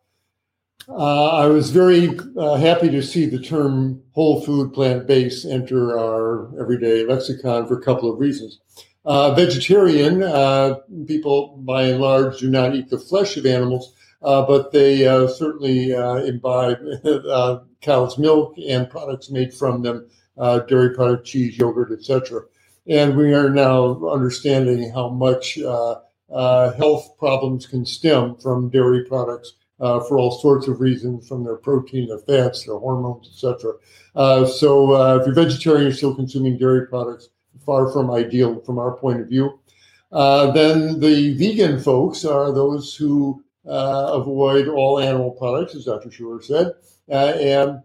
Uh, 0.89 1.28
I 1.28 1.46
was 1.46 1.70
very 1.70 2.17
uh, 2.38 2.56
happy 2.56 2.89
to 2.89 3.04
see 3.04 3.26
the 3.26 3.39
term 3.39 4.02
whole 4.13 4.41
food 4.41 4.74
plant 4.74 5.06
based 5.06 5.46
enter 5.46 5.98
our 5.98 6.60
everyday 6.60 7.06
lexicon 7.06 7.67
for 7.67 7.78
a 7.78 7.84
couple 7.84 8.12
of 8.12 8.20
reasons. 8.20 8.60
Uh, 9.06 9.34
vegetarian 9.34 10.24
uh, 10.24 10.76
people, 11.08 11.58
by 11.65 11.84
and 11.84 12.02
large, 12.02 12.39
do 12.39 12.50
not 12.50 12.76
eat 12.76 12.89
the 12.89 13.00
flesh 13.00 13.38
of 13.38 13.46
animals, 13.46 13.94
uh, 14.22 14.46
but 14.46 14.72
they 14.72 15.08
uh, 15.08 15.28
certainly 15.28 15.91
imbibe 15.91 16.78
cow's 17.82 18.17
milk 18.17 18.56
and 18.67 18.89
products 18.89 19.30
made 19.30 19.54
from 19.54 19.82
them, 19.82 20.08
dairy 20.67 20.94
product, 20.94 21.26
cheese, 21.26 21.58
yogurt, 21.58 21.91
etc. 21.91 22.41
And 22.88 23.15
we 23.15 23.34
are 23.34 23.50
now 23.50 24.08
understanding 24.10 24.91
how 24.91 25.10
much 25.10 25.56
health 26.30 27.17
problems 27.17 27.65
can 27.65 27.86
stem 27.86 28.36
from 28.38 28.70
dairy 28.70 29.06
products 29.06 29.54
for 29.82 30.20
all 30.20 30.32
sorts 30.32 30.67
of 30.67 30.80
reasons, 30.80 31.28
from 31.28 31.44
their 31.44 31.56
protein, 31.56 32.08
their 32.08 32.20
fats, 32.20 32.65
their 32.65 32.78
hormones, 32.78 33.28
etc. 33.28 33.74
Uh, 34.15 34.46
so 34.46 34.91
uh, 34.94 35.17
if 35.17 35.26
you're 35.26 35.36
vegetarian, 35.36 35.84
you're 35.84 35.94
still 35.94 36.15
consuming 36.15 36.58
dairy 36.58 36.88
products, 36.88 37.30
far 37.65 37.91
from 37.91 38.12
ideal 38.12 38.60
from 38.62 38.78
our 38.78 38.96
point 38.98 39.22
of 39.22 39.28
view. 39.28 39.60
Uh, 40.12 40.52
then 40.52 41.00
the 41.00 41.34
vegan 41.36 41.80
folks 41.80 42.26
are 42.26 42.52
those 42.52 42.96
who 42.96 43.44
uh, 43.67 44.12
avoid 44.13 44.67
all 44.67 45.00
animal 45.00 45.32
products, 45.32 45.74
as 45.76 45.86
Dr. 45.86 46.12
Schuler 46.12 46.41
said, 46.41 46.74
uh, 47.10 47.34
and 47.39 47.82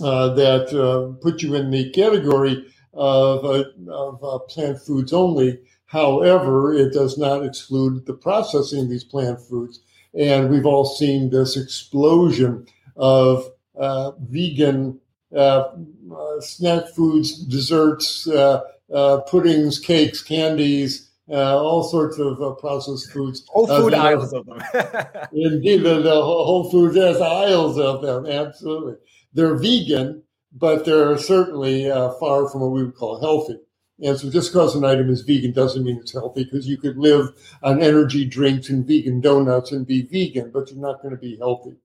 that 0.00 1.18
put 1.22 1.42
you 1.42 1.54
in 1.54 1.70
the 1.70 1.90
category 1.90 2.66
of, 2.92 3.44
of 3.88 4.48
plant 4.48 4.80
foods 4.80 5.12
only. 5.12 5.60
However, 5.86 6.74
it 6.74 6.92
does 6.92 7.16
not 7.16 7.44
exclude 7.44 8.04
the 8.06 8.14
processing 8.14 8.80
of 8.80 8.90
these 8.90 9.04
plant 9.04 9.40
foods 9.40 9.80
and 10.14 10.50
we've 10.50 10.66
all 10.66 10.84
seen 10.84 11.30
this 11.30 11.56
explosion 11.56 12.66
of 12.96 13.50
uh, 13.76 14.12
vegan 14.20 14.98
uh, 15.34 15.70
uh, 16.16 16.40
snack 16.40 16.88
foods, 16.94 17.44
desserts, 17.46 18.28
uh, 18.28 18.60
uh, 18.94 19.20
puddings, 19.22 19.78
cakes, 19.78 20.22
candies, 20.22 21.10
uh, 21.28 21.60
all 21.60 21.82
sorts 21.82 22.18
of 22.18 22.58
processed 22.58 23.10
foods. 23.10 23.44
Whole 23.48 23.66
food 23.66 23.94
aisles 23.94 24.32
of 24.32 24.46
them. 24.46 24.62
indeed, 25.32 25.82
the, 25.82 26.00
the 26.00 26.10
Whole 26.10 26.70
Foods 26.70 26.96
has 26.96 27.20
aisles 27.20 27.78
of 27.78 28.02
them. 28.02 28.26
Absolutely, 28.26 28.94
they're 29.34 29.56
vegan, 29.56 30.22
but 30.52 30.84
they're 30.84 31.18
certainly 31.18 31.88
far 32.20 32.48
from 32.48 32.60
what 32.60 32.70
we 32.70 32.84
would 32.84 32.94
call 32.94 33.20
healthy. 33.20 33.58
And 34.02 34.18
so 34.18 34.30
just 34.30 34.52
because 34.52 34.74
an 34.74 34.84
item 34.84 35.08
is 35.08 35.22
vegan 35.22 35.52
doesn't 35.52 35.84
mean 35.84 35.96
it's 35.96 36.12
healthy 36.12 36.44
because 36.44 36.68
you 36.68 36.76
could 36.76 36.98
live 36.98 37.32
on 37.62 37.82
energy 37.82 38.26
drinks 38.26 38.68
and 38.68 38.86
vegan 38.86 39.20
donuts 39.20 39.72
and 39.72 39.86
be 39.86 40.02
vegan, 40.02 40.50
but 40.50 40.70
you're 40.70 40.80
not 40.80 41.00
going 41.00 41.14
to 41.14 41.20
be 41.20 41.36
healthy. 41.36 41.76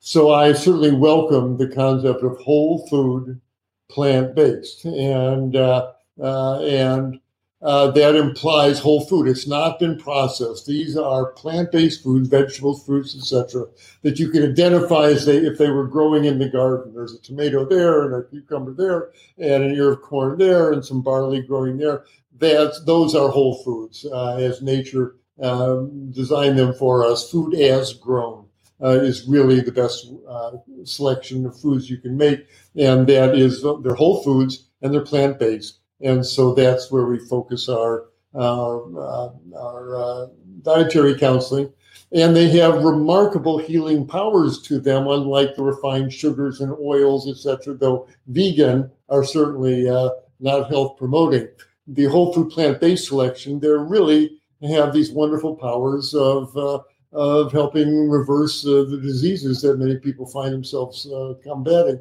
So 0.00 0.32
I 0.32 0.52
certainly 0.52 0.92
welcome 0.92 1.58
the 1.58 1.68
concept 1.68 2.22
of 2.22 2.38
whole 2.38 2.86
food, 2.88 3.40
plant 3.90 4.34
based, 4.34 4.84
and 4.84 5.56
uh, 5.56 5.92
uh, 6.20 6.60
and 6.60 7.20
uh, 7.60 7.90
that 7.90 8.14
implies 8.14 8.78
whole 8.78 9.04
food. 9.04 9.26
It's 9.26 9.46
not 9.46 9.80
been 9.80 9.98
processed. 9.98 10.66
These 10.66 10.96
are 10.96 11.32
plant-based 11.32 12.02
foods, 12.02 12.28
vegetables, 12.28 12.84
fruits, 12.84 13.16
etc., 13.16 13.66
that 14.02 14.18
you 14.18 14.30
can 14.30 14.44
identify 14.44 15.06
as 15.06 15.26
they 15.26 15.38
if 15.38 15.58
they 15.58 15.70
were 15.70 15.86
growing 15.86 16.24
in 16.24 16.38
the 16.38 16.48
garden. 16.48 16.94
There's 16.94 17.14
a 17.14 17.20
tomato 17.20 17.64
there, 17.64 18.04
and 18.04 18.14
a 18.14 18.28
cucumber 18.28 18.74
there, 18.74 19.10
and 19.38 19.64
an 19.64 19.74
ear 19.74 19.92
of 19.92 20.02
corn 20.02 20.38
there, 20.38 20.72
and 20.72 20.84
some 20.84 21.02
barley 21.02 21.42
growing 21.42 21.78
there. 21.78 22.04
That's 22.38 22.84
those 22.84 23.16
are 23.16 23.28
whole 23.28 23.62
foods 23.64 24.06
uh, 24.06 24.36
as 24.36 24.62
nature 24.62 25.16
um, 25.42 26.12
designed 26.12 26.58
them 26.58 26.74
for 26.74 27.04
us. 27.04 27.28
Food 27.28 27.54
as 27.54 27.92
grown 27.92 28.46
uh, 28.80 29.00
is 29.00 29.26
really 29.26 29.60
the 29.60 29.72
best 29.72 30.06
uh, 30.28 30.52
selection 30.84 31.44
of 31.44 31.58
foods 31.58 31.90
you 31.90 31.98
can 31.98 32.16
make, 32.16 32.46
and 32.76 33.08
that 33.08 33.36
is 33.36 33.64
they're 33.82 33.94
whole 33.96 34.22
foods 34.22 34.68
and 34.80 34.94
they're 34.94 35.00
plant-based 35.04 35.77
and 36.00 36.24
so 36.24 36.54
that's 36.54 36.90
where 36.90 37.06
we 37.06 37.18
focus 37.18 37.68
our 37.68 38.06
uh, 38.34 38.78
our 39.56 39.96
uh, 39.96 40.26
dietary 40.62 41.18
counseling. 41.18 41.72
And 42.12 42.34
they 42.34 42.48
have 42.58 42.84
remarkable 42.84 43.58
healing 43.58 44.06
powers 44.06 44.62
to 44.62 44.80
them, 44.80 45.06
unlike 45.08 45.56
the 45.56 45.62
refined 45.62 46.12
sugars 46.12 46.60
and 46.60 46.72
oils, 46.80 47.28
etc. 47.28 47.74
Though 47.74 48.08
vegan 48.28 48.90
are 49.10 49.24
certainly 49.24 49.88
uh, 49.88 50.10
not 50.40 50.70
health 50.70 50.96
promoting. 50.96 51.48
The 51.86 52.04
whole 52.04 52.32
food 52.32 52.50
plant 52.50 52.80
based 52.80 53.08
selection, 53.08 53.60
they 53.60 53.68
really 53.68 54.38
have 54.62 54.92
these 54.92 55.10
wonderful 55.10 55.56
powers 55.56 56.14
of 56.14 56.56
uh, 56.56 56.80
of 57.12 57.52
helping 57.52 58.08
reverse 58.08 58.66
uh, 58.66 58.84
the 58.88 59.00
diseases 59.02 59.62
that 59.62 59.78
many 59.78 59.96
people 59.96 60.26
find 60.26 60.52
themselves 60.52 61.10
uh, 61.10 61.34
combating. 61.42 62.00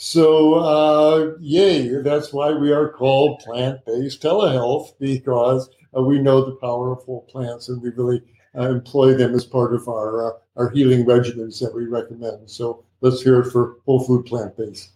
So, 0.00 0.54
uh, 0.54 1.34
yay, 1.40 1.88
that's 2.02 2.32
why 2.32 2.52
we 2.52 2.70
are 2.70 2.88
called 2.88 3.40
plant 3.40 3.84
based 3.84 4.22
telehealth 4.22 4.96
because 5.00 5.70
uh, 5.96 6.00
we 6.00 6.20
know 6.20 6.44
the 6.44 6.54
powerful 6.54 7.22
plants 7.22 7.68
and 7.68 7.82
we 7.82 7.90
really 7.90 8.22
uh, 8.56 8.70
employ 8.70 9.14
them 9.14 9.34
as 9.34 9.44
part 9.44 9.74
of 9.74 9.88
our, 9.88 10.28
uh, 10.28 10.38
our 10.54 10.70
healing 10.70 11.04
regimens 11.04 11.58
that 11.58 11.74
we 11.74 11.86
recommend. 11.86 12.48
So, 12.48 12.84
let's 13.00 13.22
hear 13.22 13.40
it 13.40 13.50
for 13.50 13.78
whole 13.86 14.04
food 14.04 14.24
plant 14.26 14.56
based. 14.56 14.90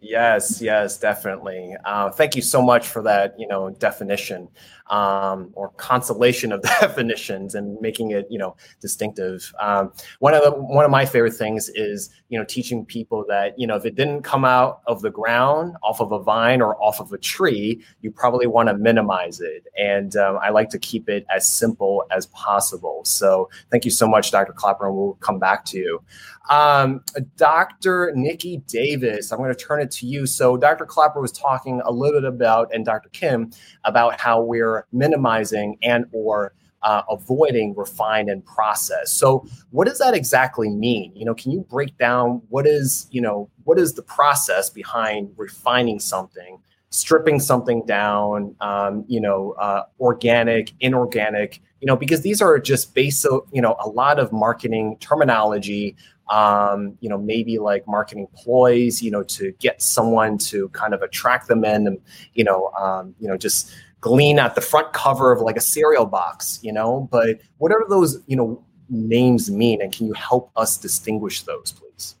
Yes, 0.00 0.62
yes, 0.62 0.96
definitely. 0.98 1.74
Uh, 1.84 2.10
thank 2.10 2.36
you 2.36 2.42
so 2.42 2.62
much 2.62 2.86
for 2.86 3.02
that, 3.02 3.34
you 3.40 3.48
know, 3.48 3.70
definition 3.70 4.48
um, 4.90 5.50
or 5.54 5.70
constellation 5.70 6.52
of 6.52 6.62
definitions 6.80 7.54
and 7.54 7.80
making 7.80 8.10
it, 8.10 8.26
you 8.30 8.38
know, 8.38 8.56
distinctive. 8.80 9.52
Um, 9.60 9.92
one 10.20 10.34
of 10.34 10.42
the 10.42 10.50
one 10.50 10.84
of 10.84 10.90
my 10.90 11.04
favorite 11.04 11.34
things 11.34 11.68
is, 11.70 12.10
you 12.28 12.38
know, 12.38 12.44
teaching 12.44 12.84
people 12.84 13.24
that, 13.28 13.58
you 13.58 13.66
know, 13.66 13.76
if 13.76 13.84
it 13.84 13.94
didn't 13.94 14.22
come 14.22 14.44
out 14.44 14.80
of 14.86 15.02
the 15.02 15.10
ground, 15.10 15.76
off 15.82 16.00
of 16.00 16.12
a 16.12 16.22
vine 16.22 16.60
or 16.60 16.80
off 16.82 17.00
of 17.00 17.12
a 17.12 17.18
tree, 17.18 17.82
you 18.00 18.10
probably 18.10 18.46
want 18.46 18.68
to 18.68 18.76
minimize 18.76 19.40
it. 19.40 19.66
And 19.78 20.16
um, 20.16 20.38
I 20.42 20.50
like 20.50 20.68
to 20.70 20.78
keep 20.78 21.08
it 21.08 21.26
as 21.34 21.48
simple 21.48 22.04
as 22.10 22.26
possible. 22.26 23.02
So 23.04 23.48
thank 23.70 23.84
you 23.84 23.90
so 23.90 24.06
much, 24.06 24.30
Dr. 24.30 24.52
Klaper, 24.52 24.86
and 24.86 24.96
we'll 24.96 25.14
come 25.14 25.38
back 25.38 25.64
to 25.66 25.78
you. 25.78 26.02
Um, 26.48 27.02
Dr. 27.36 28.12
Nikki 28.14 28.58
Davis, 28.66 29.32
I'm 29.32 29.38
going 29.38 29.54
to 29.54 29.58
turn 29.58 29.80
it 29.82 29.90
to 29.92 30.06
you. 30.06 30.26
So, 30.26 30.56
Dr. 30.56 30.86
Klaper 30.86 31.20
was 31.20 31.32
talking 31.32 31.82
a 31.84 31.92
little 31.92 32.20
bit 32.20 32.28
about, 32.28 32.72
and 32.72 32.84
Dr. 32.84 33.10
Kim, 33.10 33.50
about 33.84 34.18
how 34.18 34.42
we're 34.42 34.77
minimizing 34.92 35.78
and 35.82 36.06
or 36.12 36.52
uh, 36.82 37.02
avoiding 37.10 37.74
refine 37.74 38.28
and 38.28 38.44
process. 38.44 39.12
So, 39.12 39.46
what 39.70 39.86
does 39.88 39.98
that 39.98 40.14
exactly 40.14 40.68
mean? 40.68 41.12
You 41.14 41.24
know, 41.24 41.34
can 41.34 41.50
you 41.50 41.60
break 41.68 41.96
down 41.98 42.42
what 42.48 42.66
is, 42.66 43.08
you 43.10 43.20
know, 43.20 43.50
what 43.64 43.78
is 43.78 43.94
the 43.94 44.02
process 44.02 44.70
behind 44.70 45.30
refining 45.36 45.98
something, 45.98 46.58
stripping 46.90 47.40
something 47.40 47.84
down, 47.84 48.54
um, 48.60 49.04
you 49.08 49.20
know, 49.20 49.52
uh, 49.58 49.84
organic, 50.00 50.72
inorganic, 50.80 51.60
you 51.80 51.86
know, 51.86 51.96
because 51.96 52.22
these 52.22 52.40
are 52.40 52.58
just 52.58 52.94
basic, 52.94 53.30
you 53.52 53.60
know, 53.60 53.76
a 53.80 53.88
lot 53.88 54.18
of 54.18 54.32
marketing 54.32 54.96
terminology 55.00 55.96
um, 56.30 56.98
you 57.00 57.08
know, 57.08 57.18
maybe 57.18 57.58
like 57.58 57.86
marketing 57.86 58.28
ploys, 58.34 59.02
you 59.02 59.10
know, 59.10 59.22
to 59.24 59.52
get 59.60 59.80
someone 59.80 60.36
to 60.38 60.68
kind 60.70 60.92
of 60.92 61.02
attract 61.02 61.48
them 61.48 61.64
in 61.64 61.86
and, 61.86 61.98
you 62.34 62.44
know, 62.44 62.70
um, 62.78 63.14
you 63.18 63.28
know, 63.28 63.36
just 63.36 63.72
glean 64.00 64.38
at 64.38 64.54
the 64.54 64.60
front 64.60 64.92
cover 64.92 65.32
of 65.32 65.40
like 65.40 65.56
a 65.56 65.60
cereal 65.60 66.06
box, 66.06 66.58
you 66.62 66.72
know, 66.72 67.08
but 67.10 67.40
whatever 67.58 67.84
those, 67.88 68.22
you 68.26 68.36
know, 68.36 68.64
names 68.88 69.50
mean, 69.50 69.82
and 69.82 69.92
can 69.92 70.06
you 70.06 70.12
help 70.14 70.50
us 70.56 70.76
distinguish 70.76 71.42
those, 71.42 71.72
please? 71.72 72.16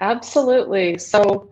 Absolutely. 0.00 0.98
So, 0.98 1.50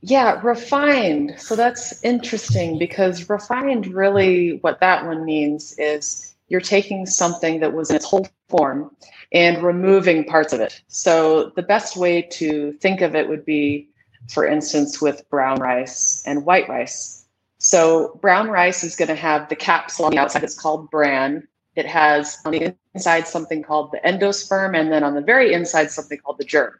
yeah, 0.00 0.40
refined. 0.42 1.34
So 1.38 1.56
that's 1.56 2.02
interesting 2.04 2.78
because 2.78 3.28
refined 3.28 3.86
really 3.88 4.58
what 4.60 4.80
that 4.80 5.06
one 5.06 5.24
means 5.24 5.74
is 5.78 6.34
you're 6.48 6.60
taking 6.60 7.06
something 7.06 7.60
that 7.60 7.72
was 7.72 7.90
in 7.90 7.96
its 7.96 8.04
whole 8.04 8.28
form 8.48 8.90
and 9.32 9.62
removing 9.62 10.24
parts 10.24 10.52
of 10.52 10.60
it. 10.60 10.82
So 10.88 11.50
the 11.56 11.62
best 11.62 11.96
way 11.96 12.22
to 12.22 12.72
think 12.74 13.00
of 13.00 13.14
it 13.14 13.28
would 13.28 13.44
be, 13.44 13.88
for 14.30 14.46
instance, 14.46 15.00
with 15.00 15.28
brown 15.30 15.60
rice 15.60 16.22
and 16.26 16.44
white 16.44 16.68
rice. 16.68 17.17
So 17.68 18.18
brown 18.22 18.48
rice 18.48 18.82
is 18.82 18.96
going 18.96 19.08
to 19.08 19.14
have 19.14 19.50
the 19.50 19.54
capsule 19.54 20.06
on 20.06 20.12
the 20.12 20.18
outside. 20.18 20.42
It's 20.42 20.58
called 20.58 20.90
bran. 20.90 21.46
It 21.76 21.84
has 21.84 22.38
on 22.46 22.52
the 22.52 22.74
inside 22.94 23.28
something 23.28 23.62
called 23.62 23.92
the 23.92 23.98
endosperm, 24.10 24.74
and 24.74 24.90
then 24.90 25.04
on 25.04 25.14
the 25.14 25.20
very 25.20 25.52
inside 25.52 25.90
something 25.90 26.18
called 26.18 26.38
the 26.38 26.46
germ. 26.46 26.72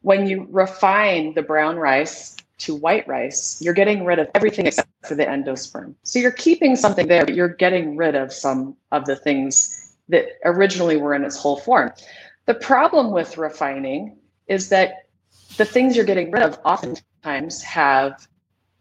When 0.00 0.26
you 0.26 0.48
refine 0.50 1.34
the 1.34 1.42
brown 1.42 1.76
rice 1.76 2.34
to 2.58 2.74
white 2.74 3.06
rice, 3.06 3.62
you're 3.62 3.74
getting 3.74 4.04
rid 4.04 4.18
of 4.18 4.28
everything 4.34 4.66
except 4.66 4.88
for 5.06 5.14
the 5.14 5.24
endosperm. 5.24 5.94
So 6.02 6.18
you're 6.18 6.32
keeping 6.32 6.74
something 6.74 7.06
there, 7.06 7.24
but 7.24 7.36
you're 7.36 7.54
getting 7.54 7.96
rid 7.96 8.16
of 8.16 8.32
some 8.32 8.76
of 8.90 9.04
the 9.04 9.14
things 9.14 9.94
that 10.08 10.26
originally 10.44 10.96
were 10.96 11.14
in 11.14 11.22
its 11.22 11.36
whole 11.36 11.60
form. 11.60 11.92
The 12.46 12.54
problem 12.54 13.12
with 13.12 13.38
refining 13.38 14.16
is 14.48 14.68
that 14.70 15.06
the 15.58 15.64
things 15.64 15.94
you're 15.94 16.04
getting 16.04 16.32
rid 16.32 16.42
of 16.42 16.58
oftentimes 16.64 17.62
have 17.62 18.26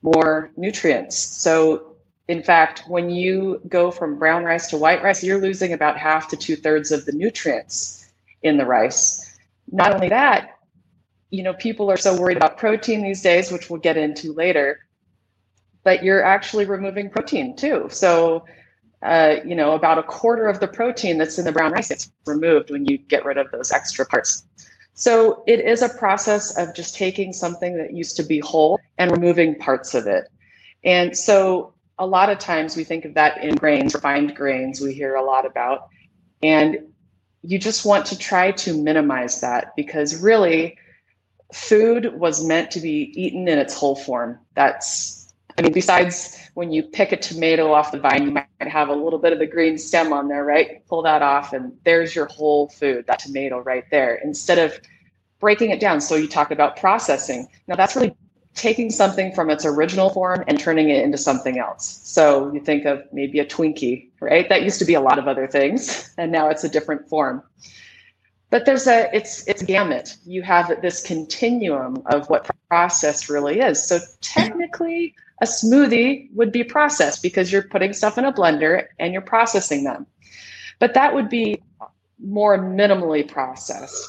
more 0.02 0.52
nutrients. 0.58 1.18
So, 1.18 1.95
in 2.28 2.41
fact, 2.41 2.84
when 2.88 3.10
you 3.10 3.62
go 3.68 3.91
from 3.91 4.18
brown 4.18 4.43
rice 4.43 4.68
to 4.68 4.78
white 4.78 5.04
rice, 5.04 5.24
you're 5.24 5.41
losing 5.41 5.74
about 5.74 5.97
half 5.97 6.28
to 6.30 6.38
two 6.38 6.56
thirds 6.56 6.91
of 6.91 7.06
the 7.06 7.12
nutrients 7.12 8.10
in 8.43 8.58
the 8.58 8.66
rice. 8.66 9.38
Not 9.72 9.93
only 9.93 10.10
that, 10.10 10.58
you 11.30 11.43
know, 11.43 11.54
people 11.54 11.89
are 11.89 11.97
so 11.97 12.20
worried 12.20 12.38
about 12.38 12.58
protein 12.58 13.02
these 13.02 13.22
days, 13.22 13.52
which 13.52 13.70
we'll 13.70 13.80
get 13.80 13.97
into 13.97 14.34
later, 14.34 14.80
but 15.84 16.04
you're 16.04 16.24
actually 16.24 16.66
removing 16.66 17.10
protein 17.10 17.56
too. 17.56 17.88
So, 17.89 18.45
uh, 19.04 19.38
you 19.45 19.56
know, 19.56 19.74
about 19.74 19.97
a 19.97 20.04
quarter 20.04 20.47
of 20.47 20.60
the 20.60 20.68
protein 20.68 21.18
that's 21.18 21.39
in 21.39 21.45
the 21.45 21.52
brown 21.52 21.72
rice 21.72 21.89
gets 21.89 22.12
removed 22.26 22.70
when 22.70 22.86
you 22.86 22.97
get 22.97 23.26
rid 23.26 23.38
of 23.38 23.49
those 23.52 23.72
extra 23.72 24.06
parts. 24.06 24.45
So 24.94 25.44
it 25.48 25.62
is 25.62 25.82
a 25.82 25.89
process 25.89 26.58
of 26.58 26.76
just 26.76 26.96
taking 26.96 27.34
something 27.34 27.78
that 27.78 27.94
used 27.94 28.18
to 28.18 28.24
be 28.24 28.39
whole 28.39 28.80
and 28.98 29.12
removing 29.12 29.56
parts 29.56 29.94
of 29.94 30.08
it. 30.08 30.30
And 30.84 31.18
so 31.18 31.74
a 31.98 32.06
lot 32.06 32.30
of 32.30 32.39
times 32.39 32.76
we 32.76 32.84
think 32.84 33.06
of 33.06 33.14
that 33.14 33.44
in 33.44 33.56
grains, 33.56 33.94
refined 33.94 34.36
grains, 34.36 34.82
we 34.82 34.94
hear 34.94 35.16
a 35.16 35.24
lot 35.24 35.46
about. 35.46 35.88
And 36.44 36.80
you 37.44 37.58
just 37.58 37.86
want 37.86 38.06
to 38.08 38.18
try 38.18 38.52
to 38.52 38.74
minimize 38.82 39.42
that 39.42 39.76
because 39.76 40.22
really 40.22 40.78
food 41.54 42.14
was 42.20 42.46
meant 42.46 42.72
to 42.72 42.80
be 42.80 43.12
eaten 43.16 43.48
in 43.48 43.58
its 43.58 43.74
whole 43.74 43.96
form. 43.96 44.39
That's, 44.56 45.34
I 45.58 45.64
mean, 45.64 45.74
besides 45.74 46.41
when 46.54 46.72
you 46.72 46.84
pick 46.84 47.12
a 47.12 47.18
tomato 47.18 47.72
off 47.72 47.91
the 47.91 47.99
vine, 47.99 48.24
you 48.24 48.32
might 48.32 48.47
have 48.60 48.89
a 48.89 48.93
little 48.93 49.20
bit 49.20 49.32
of 49.34 49.39
the 49.39 49.47
green 49.47 49.78
stem 49.78 50.12
on 50.12 50.28
there, 50.28 50.43
right? 50.43 50.86
Pull 50.88 51.02
that 51.04 51.22
off, 51.22 51.54
and 51.54 51.72
there's 51.86 52.16
your 52.16 52.26
whole 52.26 52.68
food, 52.70 53.06
that 53.08 53.20
tomato 53.20 53.60
right 53.60 53.86
there, 53.89 54.16
instead 54.16 54.60
of 54.60 54.78
breaking 55.39 55.72
it 55.72 55.80
down. 55.80 56.02
So 56.02 56.16
you 56.16 56.28
talk 56.28 56.52
about 56.52 56.78
processing. 56.78 57.47
Now, 57.68 57.76
that's 57.76 57.95
really 57.95 58.16
taking 58.54 58.89
something 58.89 59.34
from 59.34 59.49
its 59.49 59.66
original 59.66 60.10
form 60.10 60.43
and 60.47 60.60
turning 60.60 60.89
it 60.89 61.04
into 61.04 61.18
something 61.18 61.58
else. 61.58 62.02
So 62.04 62.52
you 62.54 62.60
think 62.60 62.86
of 62.86 63.04
maybe 63.14 63.39
a 63.39 63.45
Twinkie, 63.45 64.10
right? 64.20 64.47
That 64.49 64.64
used 64.64 64.80
to 64.80 64.86
be 64.86 64.93
a 64.93 65.02
lot 65.02 65.20
of 65.20 65.28
other 65.28 65.47
things, 65.47 66.14
and 66.18 66.32
now 66.32 66.49
it's 66.49 66.64
a 66.64 66.70
different 66.70 67.08
form. 67.08 67.43
But 68.49 68.66
there's 68.66 68.86
a 68.86 69.10
it's 69.16 69.47
it's 69.47 69.62
a 69.62 69.66
gamut. 69.66 70.18
You 70.26 70.41
have 70.41 70.82
this 70.82 71.02
continuum 71.02 72.04
of 72.08 72.30
what 72.30 72.49
process 72.68 73.30
really 73.30 73.62
is. 73.62 73.82
So 73.88 73.99
technically, 74.20 75.16
a 75.42 75.46
smoothie 75.46 76.32
would 76.34 76.52
be 76.52 76.64
processed 76.64 77.24
because 77.24 77.52
you're 77.52 77.64
putting 77.64 77.94
stuff 77.94 78.18
in 78.18 78.26
a 78.26 78.32
blender 78.32 78.86
and 79.00 79.12
you're 79.12 79.24
processing 79.24 79.84
them. 79.84 80.06
But 80.80 80.94
that 80.94 81.14
would 81.14 81.30
be 81.30 81.62
more 82.24 82.58
minimally 82.58 83.28
processed. 83.28 84.08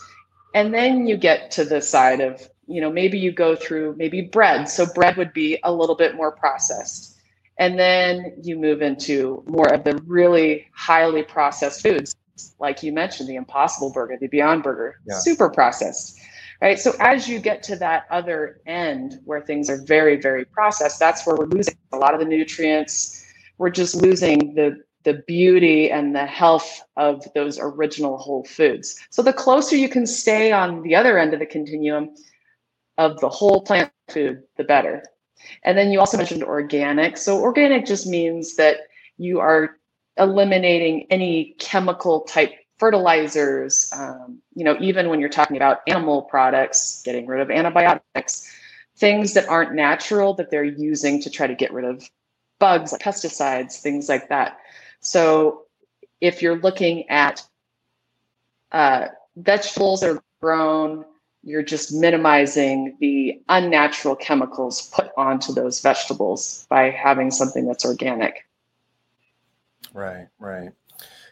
And 0.55 0.72
then 0.74 1.07
you 1.07 1.16
get 1.16 1.51
to 1.53 1.64
the 1.64 1.80
side 1.80 2.20
of, 2.20 2.47
you 2.66 2.83
know, 2.83 2.93
maybe 2.93 3.18
you 3.18 3.33
go 3.33 3.57
through 3.57 3.97
maybe 3.97 4.20
bread. 4.20 4.68
So 4.68 4.85
bread 4.95 5.16
would 5.16 5.33
be 5.33 5.59
a 5.64 5.72
little 5.72 5.97
bit 5.97 6.14
more 6.14 6.33
processed. 6.33 7.16
And 7.59 7.78
then 7.78 8.35
you 8.43 8.59
move 8.59 8.83
into 8.83 9.43
more 9.47 9.72
of 9.72 9.85
the 9.85 9.97
really 10.07 10.66
highly 10.74 11.22
processed 11.22 11.83
foods, 11.83 12.14
like 12.59 12.83
you 12.83 12.93
mentioned, 12.93 13.28
the 13.28 13.37
Impossible 13.37 13.91
Burger, 13.91 14.18
the 14.20 14.26
Beyond 14.26 14.62
Burger, 14.62 15.01
yeah. 15.07 15.18
super 15.18 15.49
processed 15.49 16.18
right? 16.62 16.78
So 16.78 16.94
as 17.00 17.28
you 17.28 17.40
get 17.40 17.62
to 17.64 17.76
that 17.76 18.06
other 18.10 18.60
end 18.66 19.20
where 19.24 19.40
things 19.40 19.68
are 19.68 19.82
very, 19.84 20.16
very 20.16 20.44
processed, 20.44 21.00
that's 21.00 21.26
where 21.26 21.36
we're 21.36 21.46
losing 21.46 21.76
a 21.92 21.98
lot 21.98 22.14
of 22.14 22.20
the 22.20 22.26
nutrients. 22.26 23.26
We're 23.58 23.70
just 23.70 23.96
losing 23.96 24.54
the 24.54 24.82
the 25.04 25.14
beauty 25.26 25.90
and 25.90 26.14
the 26.14 26.24
health 26.24 26.80
of 26.96 27.26
those 27.34 27.58
original 27.58 28.16
whole 28.16 28.44
foods. 28.44 28.96
So 29.10 29.20
the 29.20 29.32
closer 29.32 29.74
you 29.74 29.88
can 29.88 30.06
stay 30.06 30.52
on 30.52 30.80
the 30.82 30.94
other 30.94 31.18
end 31.18 31.34
of 31.34 31.40
the 31.40 31.46
continuum 31.46 32.10
of 32.98 33.18
the 33.18 33.28
whole 33.28 33.62
plant 33.62 33.90
food, 34.08 34.44
the 34.56 34.62
better. 34.62 35.02
And 35.64 35.76
then 35.76 35.90
you 35.90 35.98
also 35.98 36.16
mentioned 36.16 36.44
organic. 36.44 37.16
So 37.16 37.40
organic 37.40 37.84
just 37.84 38.06
means 38.06 38.54
that 38.54 38.76
you 39.18 39.40
are 39.40 39.78
eliminating 40.18 41.08
any 41.10 41.56
chemical 41.58 42.20
type 42.20 42.52
fertilizers, 42.83 43.93
um, 43.97 44.43
you 44.57 44.64
know, 44.64 44.76
even 44.80 45.09
when 45.09 45.20
you're 45.20 45.28
talking 45.28 45.57
about 45.57 45.83
animal 45.87 46.22
products, 46.22 47.01
getting 47.05 47.28
rid 47.28 47.41
of 47.41 47.49
antibiotics, 47.49 48.53
things 48.97 49.35
that 49.35 49.49
aren't 49.49 49.72
natural 49.72 50.35
that 50.35 50.51
they're 50.51 50.64
using 50.64 51.22
to 51.22 51.30
try 51.30 51.47
to 51.47 51.55
get 51.55 51.72
rid 51.72 51.85
of 51.85 52.11
bugs, 52.59 52.91
like 52.91 53.01
pesticides, 53.01 53.80
things 53.80 54.09
like 54.09 54.28
that. 54.30 54.59
So 54.99 55.66
if 56.20 56.43
you're 56.43 56.59
looking 56.59 57.09
at 57.09 57.47
uh, 58.72 59.07
vegetables 59.37 60.03
are 60.03 60.20
grown, 60.41 61.05
you're 61.45 61.62
just 61.62 61.95
minimizing 61.95 62.97
the 62.99 63.41
unnatural 63.49 64.16
chemicals 64.16 64.91
put 64.93 65.12
onto 65.16 65.53
those 65.53 65.80
vegetables 65.80 66.66
by 66.68 66.91
having 66.91 67.30
something 67.30 67.64
that's 67.64 67.85
organic. 67.85 68.45
Right, 69.95 70.26
right. 70.41 70.72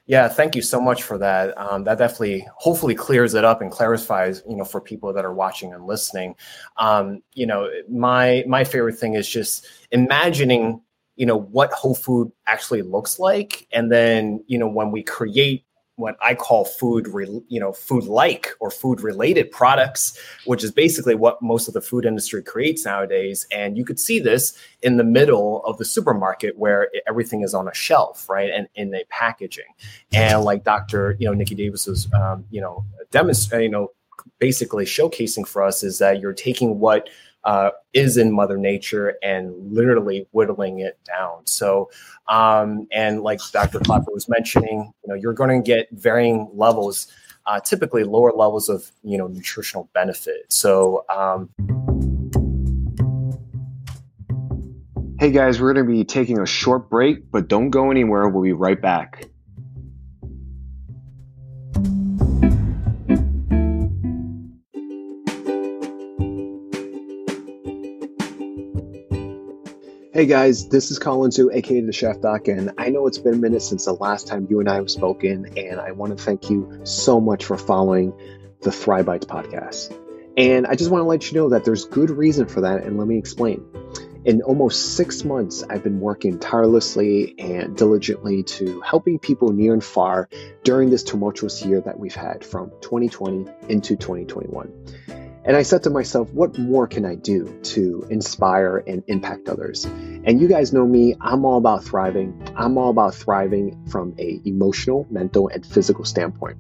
Yeah, 0.07 0.29
thank 0.29 0.57
you 0.57 0.63
so 0.63 0.81
much 0.81 1.03
for 1.03 1.19
that. 1.19 1.57
Um, 1.57 1.85
that 1.85 1.99
definitely, 1.99 2.47
hopefully, 2.57 2.95
clears 2.95 3.35
it 3.35 3.45
up 3.45 3.61
and 3.61 3.71
clarifies, 3.71 4.43
you 4.49 4.57
know, 4.57 4.65
for 4.65 4.81
people 4.81 5.13
that 5.13 5.25
are 5.25 5.33
watching 5.35 5.73
and 5.73 5.87
listening. 5.87 6.35
Um, 6.79 7.23
you 7.35 7.47
know, 7.47 7.69
my 7.89 8.45
my 8.49 8.65
favorite 8.65 8.99
thing 8.99 9.15
is 9.15 9.29
just 9.29 9.67
imagining, 9.93 10.81
you 11.17 11.27
know, 11.27 11.37
what 11.37 11.73
whole 11.73 11.95
food 11.95 12.33
actually 12.47 12.83
looks 12.83 13.19
like, 13.19 13.69
and 13.73 13.91
then, 13.93 14.43
you 14.47 14.59
know, 14.59 14.69
when 14.69 14.91
we 14.91 15.03
create 15.03 15.65
what 16.01 16.17
I 16.21 16.35
call 16.35 16.65
food, 16.65 17.07
re, 17.09 17.27
you 17.49 17.61
know, 17.61 17.73
food 17.73 18.05
like 18.05 18.49
or 18.61 18.71
food 18.71 19.01
related 19.01 19.51
products, 19.51 20.19
which 20.47 20.65
is 20.65 20.73
basically 20.73 21.15
what 21.15 21.41
most 21.43 21.69
of 21.69 21.75
the 21.75 21.81
food 21.81 22.05
industry 22.05 22.43
creates 22.43 22.85
nowadays. 22.85 23.47
And 23.53 23.77
you 23.77 23.85
could 23.85 24.01
see 24.01 24.19
this 24.19 24.57
in 24.83 24.97
the 24.97 25.05
middle 25.05 25.65
of 25.65 25.79
the 25.79 25.85
supermarket 25.85 26.59
where 26.59 26.89
everything 27.07 27.43
is 27.43 27.55
on 27.55 27.69
a 27.69 27.75
shelf, 27.75 28.29
right, 28.29 28.51
and 28.51 28.69
in 28.75 28.95
a 28.95 29.05
packaging. 29.11 29.73
And 30.13 30.43
like 30.43 30.65
Dr. 30.65 31.17
You 31.19 31.27
know, 31.27 31.35
Nikki 31.35 31.55
Davis 31.55 31.87
was, 31.87 32.09
um, 32.15 32.45
you 32.51 32.61
know, 32.61 32.85
demonstrating, 33.11 33.71
you 33.71 33.71
know, 33.71 33.93
basically 34.39 34.85
showcasing 34.85 35.47
for 35.47 35.63
us 35.63 35.83
is 35.83 35.99
that 35.99 36.21
you're 36.21 36.33
taking 36.33 36.81
what 36.81 37.09
uh, 37.45 37.71
is 37.93 38.17
in 38.17 38.33
Mother 38.33 38.57
Nature 38.57 39.17
and 39.23 39.55
literally 39.73 40.27
whittling 40.33 40.81
it 40.81 40.99
down. 41.05 41.47
So, 41.47 41.91
um, 42.29 42.87
and 42.93 43.23
like 43.23 43.41
Dr. 43.53 43.81
Klaper 43.81 44.13
was 44.13 44.29
mentioning, 44.29 44.93
you 45.03 45.09
know, 45.09 45.15
you're 45.15 45.33
going 45.33 45.51
to 45.51 45.67
get 45.67 45.89
varying 45.93 46.49
levels, 46.55 47.09
uh, 47.47 47.61
typically 47.61 48.05
lower 48.05 48.33
levels 48.33 48.69
of 48.69 48.91
you 49.03 49.19
know 49.19 49.27
nutritional 49.27 49.89
benefit. 49.95 50.53
So. 50.53 51.05
Um, 51.15 51.51
Hey 55.19 55.31
guys, 55.31 55.61
we're 55.61 55.75
going 55.75 55.87
to 55.87 55.93
be 55.93 56.03
taking 56.03 56.39
a 56.39 56.47
short 56.47 56.89
break, 56.89 57.31
but 57.31 57.47
don't 57.47 57.69
go 57.69 57.91
anywhere. 57.91 58.27
We'll 58.31 58.43
be 58.43 58.55
right 58.55 58.81
back. 58.81 59.30
Hey 70.21 70.27
guys, 70.27 70.69
this 70.69 70.91
is 70.91 70.99
Colin 70.99 71.31
Zhu, 71.31 71.51
aka 71.51 71.81
the 71.81 71.95
Chef 71.95 72.21
Doc, 72.21 72.47
and 72.49 72.73
I 72.77 72.91
know 72.91 73.07
it's 73.07 73.17
been 73.17 73.33
a 73.33 73.39
minute 73.39 73.63
since 73.63 73.87
the 73.87 73.95
last 73.95 74.27
time 74.27 74.49
you 74.51 74.61
and 74.61 74.69
I 74.69 74.75
have 74.75 74.91
spoken, 74.91 75.57
and 75.57 75.81
I 75.81 75.93
want 75.93 76.15
to 76.15 76.23
thank 76.23 76.51
you 76.51 76.83
so 76.85 77.23
much 77.23 77.47
for 77.47 77.57
following 77.57 78.13
the 78.61 78.71
Thrive 78.71 79.07
Bites 79.07 79.25
podcast. 79.25 79.97
And 80.37 80.67
I 80.67 80.75
just 80.75 80.91
want 80.91 81.01
to 81.01 81.07
let 81.07 81.33
you 81.33 81.39
know 81.39 81.49
that 81.49 81.65
there's 81.65 81.87
good 81.87 82.11
reason 82.11 82.45
for 82.45 82.61
that, 82.61 82.83
and 82.83 82.99
let 82.99 83.09
me 83.09 83.17
explain. 83.17 83.65
In 84.27 84.43
almost 84.43 84.95
six 84.95 85.25
months, 85.25 85.65
I've 85.71 85.83
been 85.83 86.01
working 86.01 86.39
tirelessly 86.39 87.35
and 87.39 87.75
diligently 87.75 88.43
to 88.43 88.83
helping 88.83 89.19
people 89.21 89.55
near 89.55 89.73
and 89.73 89.83
far 89.83 90.29
during 90.65 90.91
this 90.91 91.03
tumultuous 91.03 91.65
year 91.65 91.81
that 91.81 91.99
we've 91.99 92.15
had 92.15 92.45
from 92.45 92.73
2020 92.83 93.47
into 93.71 93.97
2021. 93.97 94.71
And 95.43 95.57
I 95.57 95.63
said 95.63 95.85
to 95.85 95.91
myself, 95.91 96.31
what 96.35 96.59
more 96.59 96.87
can 96.87 97.07
I 97.07 97.15
do 97.15 97.59
to 97.63 98.07
inspire 98.11 98.85
and 98.87 99.03
impact 99.07 99.49
others? 99.49 99.87
And 100.23 100.39
you 100.39 100.49
guys 100.49 100.73
know 100.73 100.87
me, 100.87 101.15
I'm 101.19 101.47
all 101.47 101.57
about 101.57 101.83
thriving. 101.83 102.47
I'm 102.55 102.77
all 102.77 102.91
about 102.91 103.15
thriving 103.15 103.87
from 103.87 104.15
a 104.19 104.41
emotional, 104.45 105.07
mental, 105.11 105.49
and 105.49 105.65
physical 105.65 106.05
standpoint. 106.05 106.59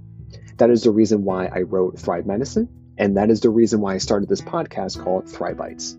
That 0.57 0.71
is 0.71 0.83
the 0.83 0.91
reason 0.91 1.25
why 1.25 1.47
I 1.47 1.61
wrote 1.61 1.99
Thrive 1.99 2.25
Medicine, 2.25 2.69
and 2.97 3.19
that 3.19 3.29
is 3.29 3.41
the 3.41 3.51
reason 3.51 3.83
why 3.83 3.95
I 3.95 3.99
started 3.99 4.31
this 4.31 4.41
podcast 4.41 5.03
called 5.03 5.29
Thrive 5.29 5.59
Bites. 5.59 5.97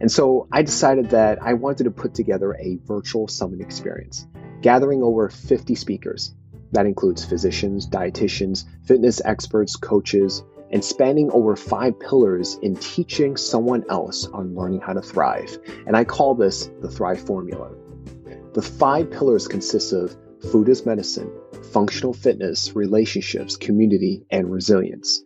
And 0.00 0.10
so 0.10 0.48
I 0.50 0.62
decided 0.62 1.10
that 1.10 1.40
I 1.40 1.54
wanted 1.54 1.84
to 1.84 1.92
put 1.92 2.14
together 2.14 2.52
a 2.54 2.80
virtual 2.84 3.28
summit 3.28 3.60
experience, 3.60 4.26
gathering 4.60 5.04
over 5.04 5.28
50 5.28 5.76
speakers. 5.76 6.34
That 6.72 6.86
includes 6.86 7.24
physicians, 7.24 7.88
dietitians, 7.88 8.64
fitness 8.84 9.20
experts, 9.24 9.76
coaches, 9.76 10.42
and 10.74 10.84
spanning 10.84 11.30
over 11.30 11.54
five 11.54 11.98
pillars 12.00 12.58
in 12.60 12.74
teaching 12.74 13.36
someone 13.36 13.84
else 13.88 14.26
on 14.26 14.56
learning 14.56 14.80
how 14.80 14.92
to 14.92 15.00
thrive. 15.00 15.56
And 15.86 15.96
I 15.96 16.02
call 16.02 16.34
this 16.34 16.68
the 16.80 16.90
Thrive 16.90 17.20
Formula. 17.20 17.70
The 18.54 18.60
five 18.60 19.12
pillars 19.12 19.46
consist 19.46 19.92
of 19.92 20.16
food 20.50 20.68
as 20.68 20.84
medicine, 20.84 21.30
functional 21.72 22.12
fitness, 22.12 22.74
relationships, 22.74 23.56
community, 23.56 24.24
and 24.30 24.50
resilience. 24.50 25.22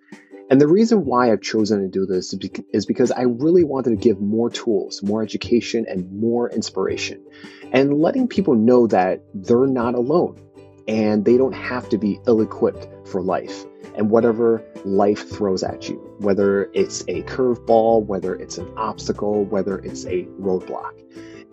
And 0.50 0.60
the 0.60 0.68
reason 0.68 1.06
why 1.06 1.32
I've 1.32 1.40
chosen 1.40 1.80
to 1.80 1.88
do 1.88 2.04
this 2.04 2.34
is 2.74 2.84
because 2.84 3.10
I 3.10 3.22
really 3.22 3.64
wanted 3.64 3.90
to 3.90 3.96
give 3.96 4.20
more 4.20 4.50
tools, 4.50 5.02
more 5.02 5.22
education, 5.22 5.86
and 5.88 6.12
more 6.12 6.50
inspiration, 6.50 7.24
and 7.72 7.98
letting 7.98 8.28
people 8.28 8.54
know 8.54 8.86
that 8.88 9.24
they're 9.32 9.66
not 9.66 9.94
alone 9.94 10.42
and 10.86 11.24
they 11.24 11.38
don't 11.38 11.54
have 11.54 11.88
to 11.88 11.98
be 11.98 12.20
ill 12.26 12.42
equipped 12.42 12.86
for 13.08 13.22
life 13.22 13.64
and 13.94 14.10
whatever 14.10 14.64
life 14.84 15.28
throws 15.28 15.62
at 15.62 15.88
you, 15.88 15.96
whether 16.18 16.70
it's 16.72 17.02
a 17.02 17.22
curveball, 17.22 18.04
whether 18.04 18.34
it's 18.34 18.58
an 18.58 18.72
obstacle, 18.76 19.44
whether 19.44 19.78
it's 19.78 20.04
a 20.06 20.24
roadblock. 20.40 21.02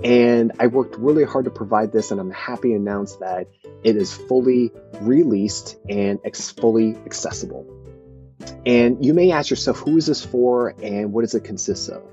And 0.03 0.51
I 0.59 0.67
worked 0.67 0.97
really 0.97 1.23
hard 1.23 1.45
to 1.45 1.51
provide 1.51 1.91
this, 1.91 2.11
and 2.11 2.19
I'm 2.19 2.31
happy 2.31 2.69
to 2.69 2.75
announce 2.75 3.15
that 3.17 3.47
it 3.83 3.95
is 3.95 4.13
fully 4.13 4.71
released 5.01 5.77
and 5.87 6.19
ex- 6.25 6.51
fully 6.51 6.95
accessible. 7.05 7.65
And 8.65 9.03
you 9.05 9.13
may 9.13 9.31
ask 9.31 9.49
yourself, 9.49 9.79
who 9.79 9.97
is 9.97 10.07
this 10.07 10.23
for 10.23 10.75
and 10.81 11.13
what 11.13 11.21
does 11.21 11.33
it 11.35 11.43
consist 11.43 11.89
of? 11.89 12.03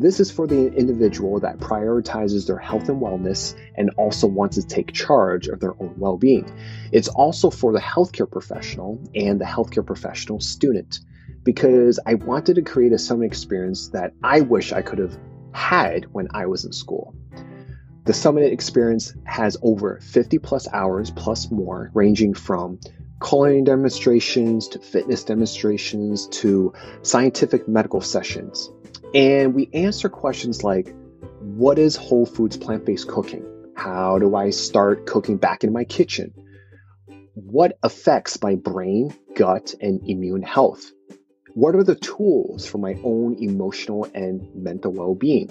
This 0.00 0.20
is 0.20 0.30
for 0.30 0.46
the 0.46 0.72
individual 0.72 1.40
that 1.40 1.58
prioritizes 1.58 2.46
their 2.46 2.56
health 2.56 2.88
and 2.88 3.02
wellness 3.02 3.56
and 3.74 3.90
also 3.96 4.28
wants 4.28 4.54
to 4.54 4.64
take 4.64 4.92
charge 4.92 5.48
of 5.48 5.58
their 5.58 5.74
own 5.82 5.94
well 5.96 6.16
being. 6.16 6.48
It's 6.92 7.08
also 7.08 7.50
for 7.50 7.72
the 7.72 7.80
healthcare 7.80 8.30
professional 8.30 9.02
and 9.16 9.40
the 9.40 9.44
healthcare 9.44 9.84
professional 9.84 10.38
student 10.38 11.00
because 11.42 11.98
I 12.06 12.14
wanted 12.14 12.54
to 12.54 12.62
create 12.62 12.92
a 12.92 12.98
summit 12.98 13.26
experience 13.26 13.88
that 13.88 14.12
I 14.22 14.42
wish 14.42 14.72
I 14.72 14.82
could 14.82 15.00
have 15.00 15.18
had 15.52 16.04
when 16.12 16.28
I 16.32 16.46
was 16.46 16.64
in 16.64 16.72
school. 16.72 17.16
The 18.04 18.14
summit 18.14 18.52
experience 18.52 19.14
has 19.24 19.56
over 19.62 19.98
50 20.00 20.38
plus 20.38 20.68
hours 20.72 21.10
plus 21.10 21.50
more, 21.50 21.90
ranging 21.92 22.34
from 22.34 22.78
culinary 23.20 23.62
demonstrations 23.62 24.68
to 24.68 24.78
fitness 24.78 25.24
demonstrations 25.24 26.28
to 26.28 26.72
scientific 27.02 27.66
medical 27.66 28.00
sessions. 28.00 28.70
And 29.14 29.54
we 29.54 29.70
answer 29.72 30.10
questions 30.10 30.62
like 30.62 30.94
What 31.40 31.78
is 31.78 31.96
Whole 31.96 32.26
Foods 32.26 32.58
plant 32.58 32.84
based 32.84 33.08
cooking? 33.08 33.44
How 33.74 34.18
do 34.18 34.34
I 34.36 34.50
start 34.50 35.06
cooking 35.06 35.38
back 35.38 35.64
in 35.64 35.72
my 35.72 35.84
kitchen? 35.84 36.34
What 37.34 37.78
affects 37.82 38.42
my 38.42 38.56
brain, 38.56 39.14
gut, 39.34 39.74
and 39.80 40.06
immune 40.06 40.42
health? 40.42 40.90
What 41.54 41.74
are 41.74 41.84
the 41.84 41.94
tools 41.94 42.66
for 42.66 42.78
my 42.78 42.98
own 43.02 43.36
emotional 43.40 44.06
and 44.14 44.54
mental 44.54 44.92
well 44.92 45.14
being? 45.14 45.50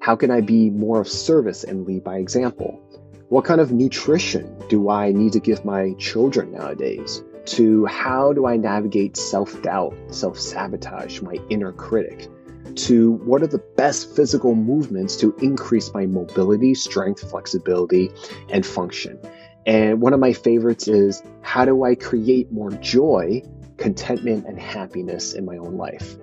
How 0.00 0.16
can 0.16 0.30
I 0.30 0.40
be 0.40 0.70
more 0.70 1.00
of 1.00 1.08
service 1.08 1.64
and 1.64 1.86
lead 1.86 2.04
by 2.04 2.16
example? 2.16 2.80
What 3.28 3.44
kind 3.44 3.60
of 3.60 3.70
nutrition 3.70 4.56
do 4.70 4.88
I 4.88 5.12
need 5.12 5.34
to 5.34 5.40
give 5.40 5.64
my 5.64 5.92
children 5.98 6.52
nowadays? 6.52 7.22
To 7.46 7.84
how 7.84 8.32
do 8.32 8.46
I 8.46 8.56
navigate 8.56 9.18
self 9.18 9.60
doubt, 9.60 9.94
self 10.10 10.38
sabotage, 10.38 11.20
my 11.20 11.36
inner 11.50 11.72
critic? 11.72 12.28
To 12.76 13.12
what 13.12 13.42
are 13.42 13.46
the 13.46 13.62
best 13.76 14.14
physical 14.14 14.54
movements 14.54 15.16
to 15.16 15.34
increase 15.40 15.92
my 15.92 16.06
mobility, 16.06 16.74
strength, 16.74 17.28
flexibility, 17.30 18.10
and 18.50 18.64
function. 18.64 19.18
And 19.66 20.00
one 20.00 20.14
of 20.14 20.20
my 20.20 20.32
favorites 20.32 20.88
is 20.88 21.22
how 21.42 21.64
do 21.64 21.84
I 21.84 21.94
create 21.94 22.50
more 22.50 22.70
joy, 22.70 23.42
contentment, 23.76 24.46
and 24.46 24.58
happiness 24.58 25.34
in 25.34 25.44
my 25.44 25.56
own 25.56 25.76
life? 25.76 26.16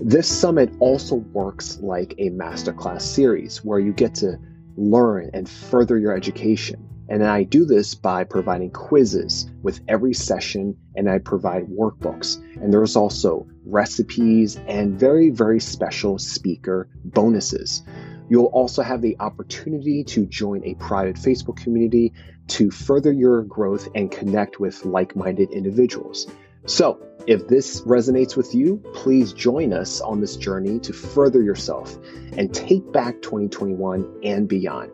This 0.00 0.26
summit 0.26 0.72
also 0.80 1.16
works 1.16 1.78
like 1.80 2.14
a 2.18 2.30
masterclass 2.30 3.02
series 3.02 3.64
where 3.64 3.78
you 3.78 3.92
get 3.92 4.14
to 4.16 4.38
learn 4.76 5.30
and 5.32 5.48
further 5.48 5.98
your 5.98 6.14
education. 6.14 6.88
And 7.08 7.24
I 7.24 7.42
do 7.42 7.64
this 7.64 7.94
by 7.94 8.24
providing 8.24 8.70
quizzes 8.70 9.50
with 9.62 9.80
every 9.86 10.14
session, 10.14 10.76
and 10.96 11.10
I 11.10 11.18
provide 11.18 11.66
workbooks. 11.68 12.42
And 12.56 12.72
there's 12.72 12.96
also 12.96 13.46
recipes 13.64 14.58
and 14.66 14.98
very, 14.98 15.30
very 15.30 15.60
special 15.60 16.18
speaker 16.18 16.88
bonuses. 17.04 17.82
You'll 18.28 18.46
also 18.46 18.82
have 18.82 19.02
the 19.02 19.16
opportunity 19.20 20.02
to 20.04 20.26
join 20.26 20.64
a 20.64 20.74
private 20.74 21.16
Facebook 21.16 21.56
community 21.56 22.12
to 22.48 22.70
further 22.70 23.12
your 23.12 23.42
growth 23.42 23.88
and 23.94 24.10
connect 24.10 24.58
with 24.58 24.84
like 24.84 25.14
minded 25.14 25.50
individuals. 25.50 26.26
So, 26.66 27.00
if 27.26 27.48
this 27.48 27.80
resonates 27.82 28.36
with 28.36 28.54
you, 28.54 28.80
please 28.94 29.32
join 29.32 29.72
us 29.72 30.00
on 30.00 30.20
this 30.20 30.36
journey 30.36 30.78
to 30.80 30.92
further 30.92 31.40
yourself 31.42 31.96
and 32.36 32.52
take 32.52 32.92
back 32.92 33.22
2021 33.22 34.20
and 34.24 34.48
beyond. 34.48 34.90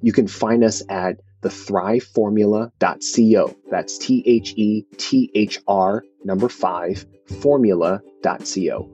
You 0.00 0.12
can 0.12 0.26
find 0.26 0.64
us 0.64 0.82
at 0.88 1.20
thethriveformula.co. 1.42 3.56
That's 3.70 3.98
T 3.98 4.24
H 4.26 4.54
E 4.56 4.86
T 4.96 5.30
H 5.34 5.60
R 5.68 6.02
number 6.24 6.48
five 6.48 7.06
formula.co. 7.40 8.90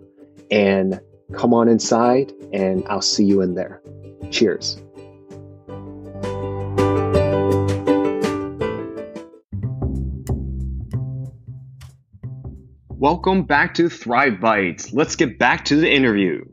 And 0.51 1.01
come 1.32 1.55
on 1.55 1.68
inside, 1.68 2.32
and 2.53 2.85
I'll 2.89 3.03
see 3.03 3.24
you 3.24 3.41
in 3.41 3.55
there. 3.55 3.80
Cheers. 4.30 4.80
Welcome 13.05 13.43
back 13.43 13.74
to 13.74 13.91
Thrive 13.91 14.41
Bites. 14.41 14.93
Let's 14.93 15.14
get 15.14 15.39
back 15.39 15.66
to 15.66 15.76
the 15.76 15.91
interview. 15.91 16.45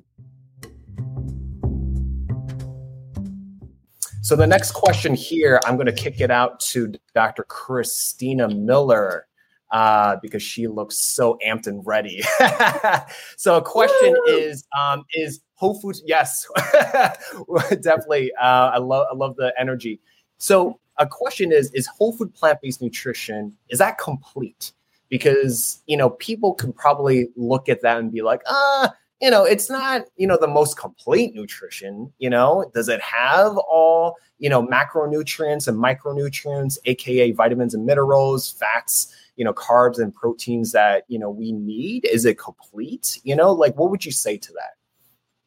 So 4.22 4.36
the 4.36 4.48
next 4.48 4.72
question 4.72 5.16
here, 5.16 5.60
I'm 5.66 5.76
going 5.76 5.88
to 5.88 5.94
kick 5.94 6.22
it 6.22 6.30
out 6.30 6.60
to 6.72 6.94
Dr. 7.16 7.44
Christina 7.44 8.48
Miller 8.48 9.28
uh, 9.72 10.18
because 10.22 10.44
she 10.44 10.68
looks 10.68 10.98
so 10.98 11.38
amped 11.46 11.68
and 11.68 11.86
ready. 11.86 12.22
so 13.38 13.56
a 13.58 13.62
question 13.62 14.16
Woo! 14.26 14.34
is 14.34 14.66
um, 14.78 15.04
is 15.14 15.42
Whole 15.56 15.80
Foods? 15.80 16.04
Yes, 16.06 16.48
definitely. 17.82 18.32
Uh, 18.40 18.72
I 18.74 18.78
love 18.78 19.08
I 19.12 19.16
love 19.16 19.36
the 19.38 19.54
energy. 19.58 20.00
So 20.38 20.80
a 20.98 21.08
question 21.08 21.52
is 21.52 21.72
is 21.74 21.88
Whole 21.88 22.14
Food 22.14 22.34
plant 22.34 22.60
based 22.62 22.82
nutrition 22.82 23.54
is 23.70 23.80
that 23.80 23.98
complete? 23.98 24.74
Because 25.10 25.82
you 25.88 25.98
know 25.98 26.12
people 26.12 26.54
can 26.54 26.74
probably 26.74 27.30
look 27.36 27.70
at 27.70 27.82
that 27.82 27.98
and 27.98 28.12
be 28.12 28.22
like, 28.22 28.42
ah, 28.48 28.94
you 29.22 29.30
know, 29.30 29.46
it's 29.46 29.70
not, 29.70 30.06
you 30.18 30.26
know, 30.26 30.38
the 30.40 30.48
most 30.48 30.78
complete 30.78 31.36
nutrition, 31.36 32.12
you 32.18 32.30
know, 32.30 32.70
does 32.74 32.90
it 32.90 33.00
have 33.02 33.56
all, 33.56 34.16
you 34.40 34.50
know, 34.50 34.66
macronutrients 34.66 35.68
and 35.68 35.78
micronutrients, 35.78 36.80
aka 36.86 37.32
vitamins 37.32 37.76
and 37.76 37.86
minerals, 37.86 38.52
fats, 38.52 39.16
you 39.42 39.46
know, 39.46 39.54
carbs 39.54 39.98
and 39.98 40.14
proteins 40.14 40.72
that, 40.72 41.04
you 41.08 41.18
know, 41.18 41.32
we 41.32 41.52
need? 41.52 42.06
Is 42.06 42.26
it 42.26 42.38
complete? 42.38 43.20
You 43.24 43.36
know, 43.36 43.52
like 43.52 43.76
what 43.76 43.90
would 43.90 44.06
you 44.06 44.12
say 44.12 44.38
to 44.38 44.54
that? 44.54 44.76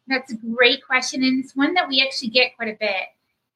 That's 0.08 0.32
a 0.32 0.36
great 0.36 0.84
question. 0.84 1.22
And 1.22 1.44
it's 1.44 1.54
one 1.54 1.74
that 1.74 1.86
we 1.86 2.02
actually 2.02 2.30
get 2.30 2.56
quite 2.56 2.70
a 2.70 2.76
bit. 2.80 3.04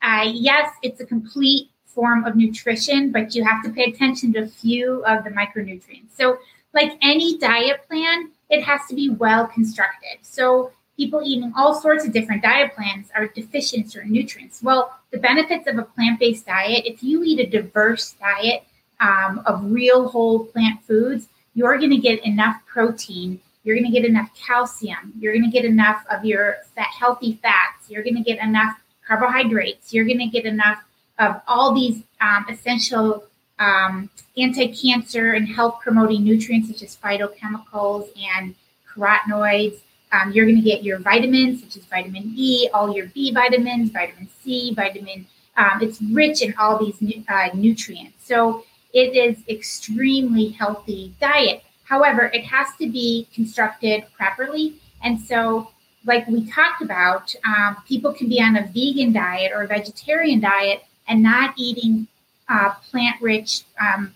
Uh, 0.00 0.30
yes, 0.32 0.70
it's 0.84 1.00
a 1.00 1.04
complete 1.04 1.70
form 1.86 2.24
of 2.24 2.36
nutrition, 2.36 3.10
but 3.10 3.34
you 3.34 3.42
have 3.42 3.64
to 3.64 3.70
pay 3.70 3.90
attention 3.90 4.32
to 4.34 4.44
a 4.44 4.46
few 4.46 5.04
of 5.06 5.24
the 5.24 5.30
micronutrients. 5.30 6.16
So, 6.16 6.38
like 6.72 6.92
any 7.02 7.36
diet 7.38 7.80
plan, 7.88 8.30
it 8.48 8.62
has 8.62 8.82
to 8.90 8.94
be 8.94 9.10
well 9.10 9.48
constructed. 9.48 10.18
So 10.22 10.70
people 10.96 11.20
eating 11.24 11.52
all 11.56 11.74
sorts 11.74 12.06
of 12.06 12.12
different 12.12 12.44
diet 12.44 12.76
plans 12.76 13.08
are 13.16 13.26
deficient 13.26 13.86
in 13.86 13.90
certain 13.90 14.12
nutrients. 14.12 14.62
Well, 14.62 14.96
the 15.10 15.18
benefits 15.18 15.66
of 15.66 15.78
a 15.78 15.82
plant-based 15.82 16.46
diet, 16.46 16.84
if 16.86 17.02
you 17.02 17.24
eat 17.24 17.40
a 17.40 17.46
diverse 17.46 18.12
diet 18.20 18.67
um, 19.00 19.42
of 19.46 19.70
real 19.70 20.08
whole 20.08 20.46
plant 20.46 20.82
foods, 20.84 21.28
you're 21.54 21.78
going 21.78 21.90
to 21.90 21.98
get 21.98 22.24
enough 22.24 22.56
protein. 22.66 23.40
You're 23.64 23.76
going 23.76 23.90
to 23.90 23.92
get 23.92 24.08
enough 24.08 24.30
calcium. 24.34 25.12
You're 25.18 25.32
going 25.32 25.44
to 25.44 25.50
get 25.50 25.64
enough 25.64 26.04
of 26.10 26.24
your 26.24 26.58
fat, 26.74 26.88
healthy 26.98 27.38
fats. 27.42 27.88
You're 27.88 28.02
going 28.02 28.16
to 28.16 28.22
get 28.22 28.38
enough 28.38 28.76
carbohydrates. 29.06 29.92
You're 29.92 30.04
going 30.04 30.18
to 30.20 30.26
get 30.26 30.44
enough 30.44 30.82
of 31.18 31.40
all 31.46 31.74
these 31.74 32.02
um, 32.20 32.46
essential 32.48 33.24
um, 33.58 34.08
anti-cancer 34.36 35.32
and 35.32 35.48
health 35.48 35.80
promoting 35.82 36.24
nutrients 36.24 36.68
such 36.68 36.82
as 36.82 36.96
phytochemicals 36.96 38.08
and 38.36 38.54
carotenoids. 38.88 39.80
Um, 40.12 40.32
you're 40.32 40.46
going 40.46 40.56
to 40.56 40.62
get 40.62 40.84
your 40.84 40.98
vitamins 41.00 41.62
such 41.62 41.76
as 41.76 41.84
vitamin 41.84 42.32
E, 42.36 42.68
all 42.72 42.94
your 42.94 43.06
B 43.06 43.32
vitamins, 43.32 43.90
vitamin 43.90 44.28
C, 44.42 44.72
vitamin. 44.74 45.26
Um, 45.56 45.82
it's 45.82 46.00
rich 46.00 46.40
in 46.40 46.54
all 46.58 46.78
these 46.78 47.24
uh, 47.28 47.48
nutrients. 47.52 48.24
So 48.24 48.64
it 48.98 49.14
is 49.14 49.38
extremely 49.48 50.48
healthy 50.48 51.14
diet. 51.20 51.62
However, 51.84 52.30
it 52.34 52.44
has 52.44 52.68
to 52.80 52.90
be 52.90 53.28
constructed 53.32 54.04
properly. 54.16 54.74
And 55.04 55.20
so, 55.20 55.70
like 56.04 56.26
we 56.26 56.50
talked 56.50 56.82
about, 56.82 57.34
um, 57.44 57.76
people 57.86 58.12
can 58.12 58.28
be 58.28 58.40
on 58.40 58.56
a 58.56 58.66
vegan 58.66 59.12
diet 59.12 59.52
or 59.54 59.62
a 59.62 59.66
vegetarian 59.68 60.40
diet 60.40 60.84
and 61.06 61.22
not 61.22 61.54
eating 61.56 62.08
uh, 62.48 62.74
plant 62.90 63.20
rich 63.22 63.62
um, 63.80 64.14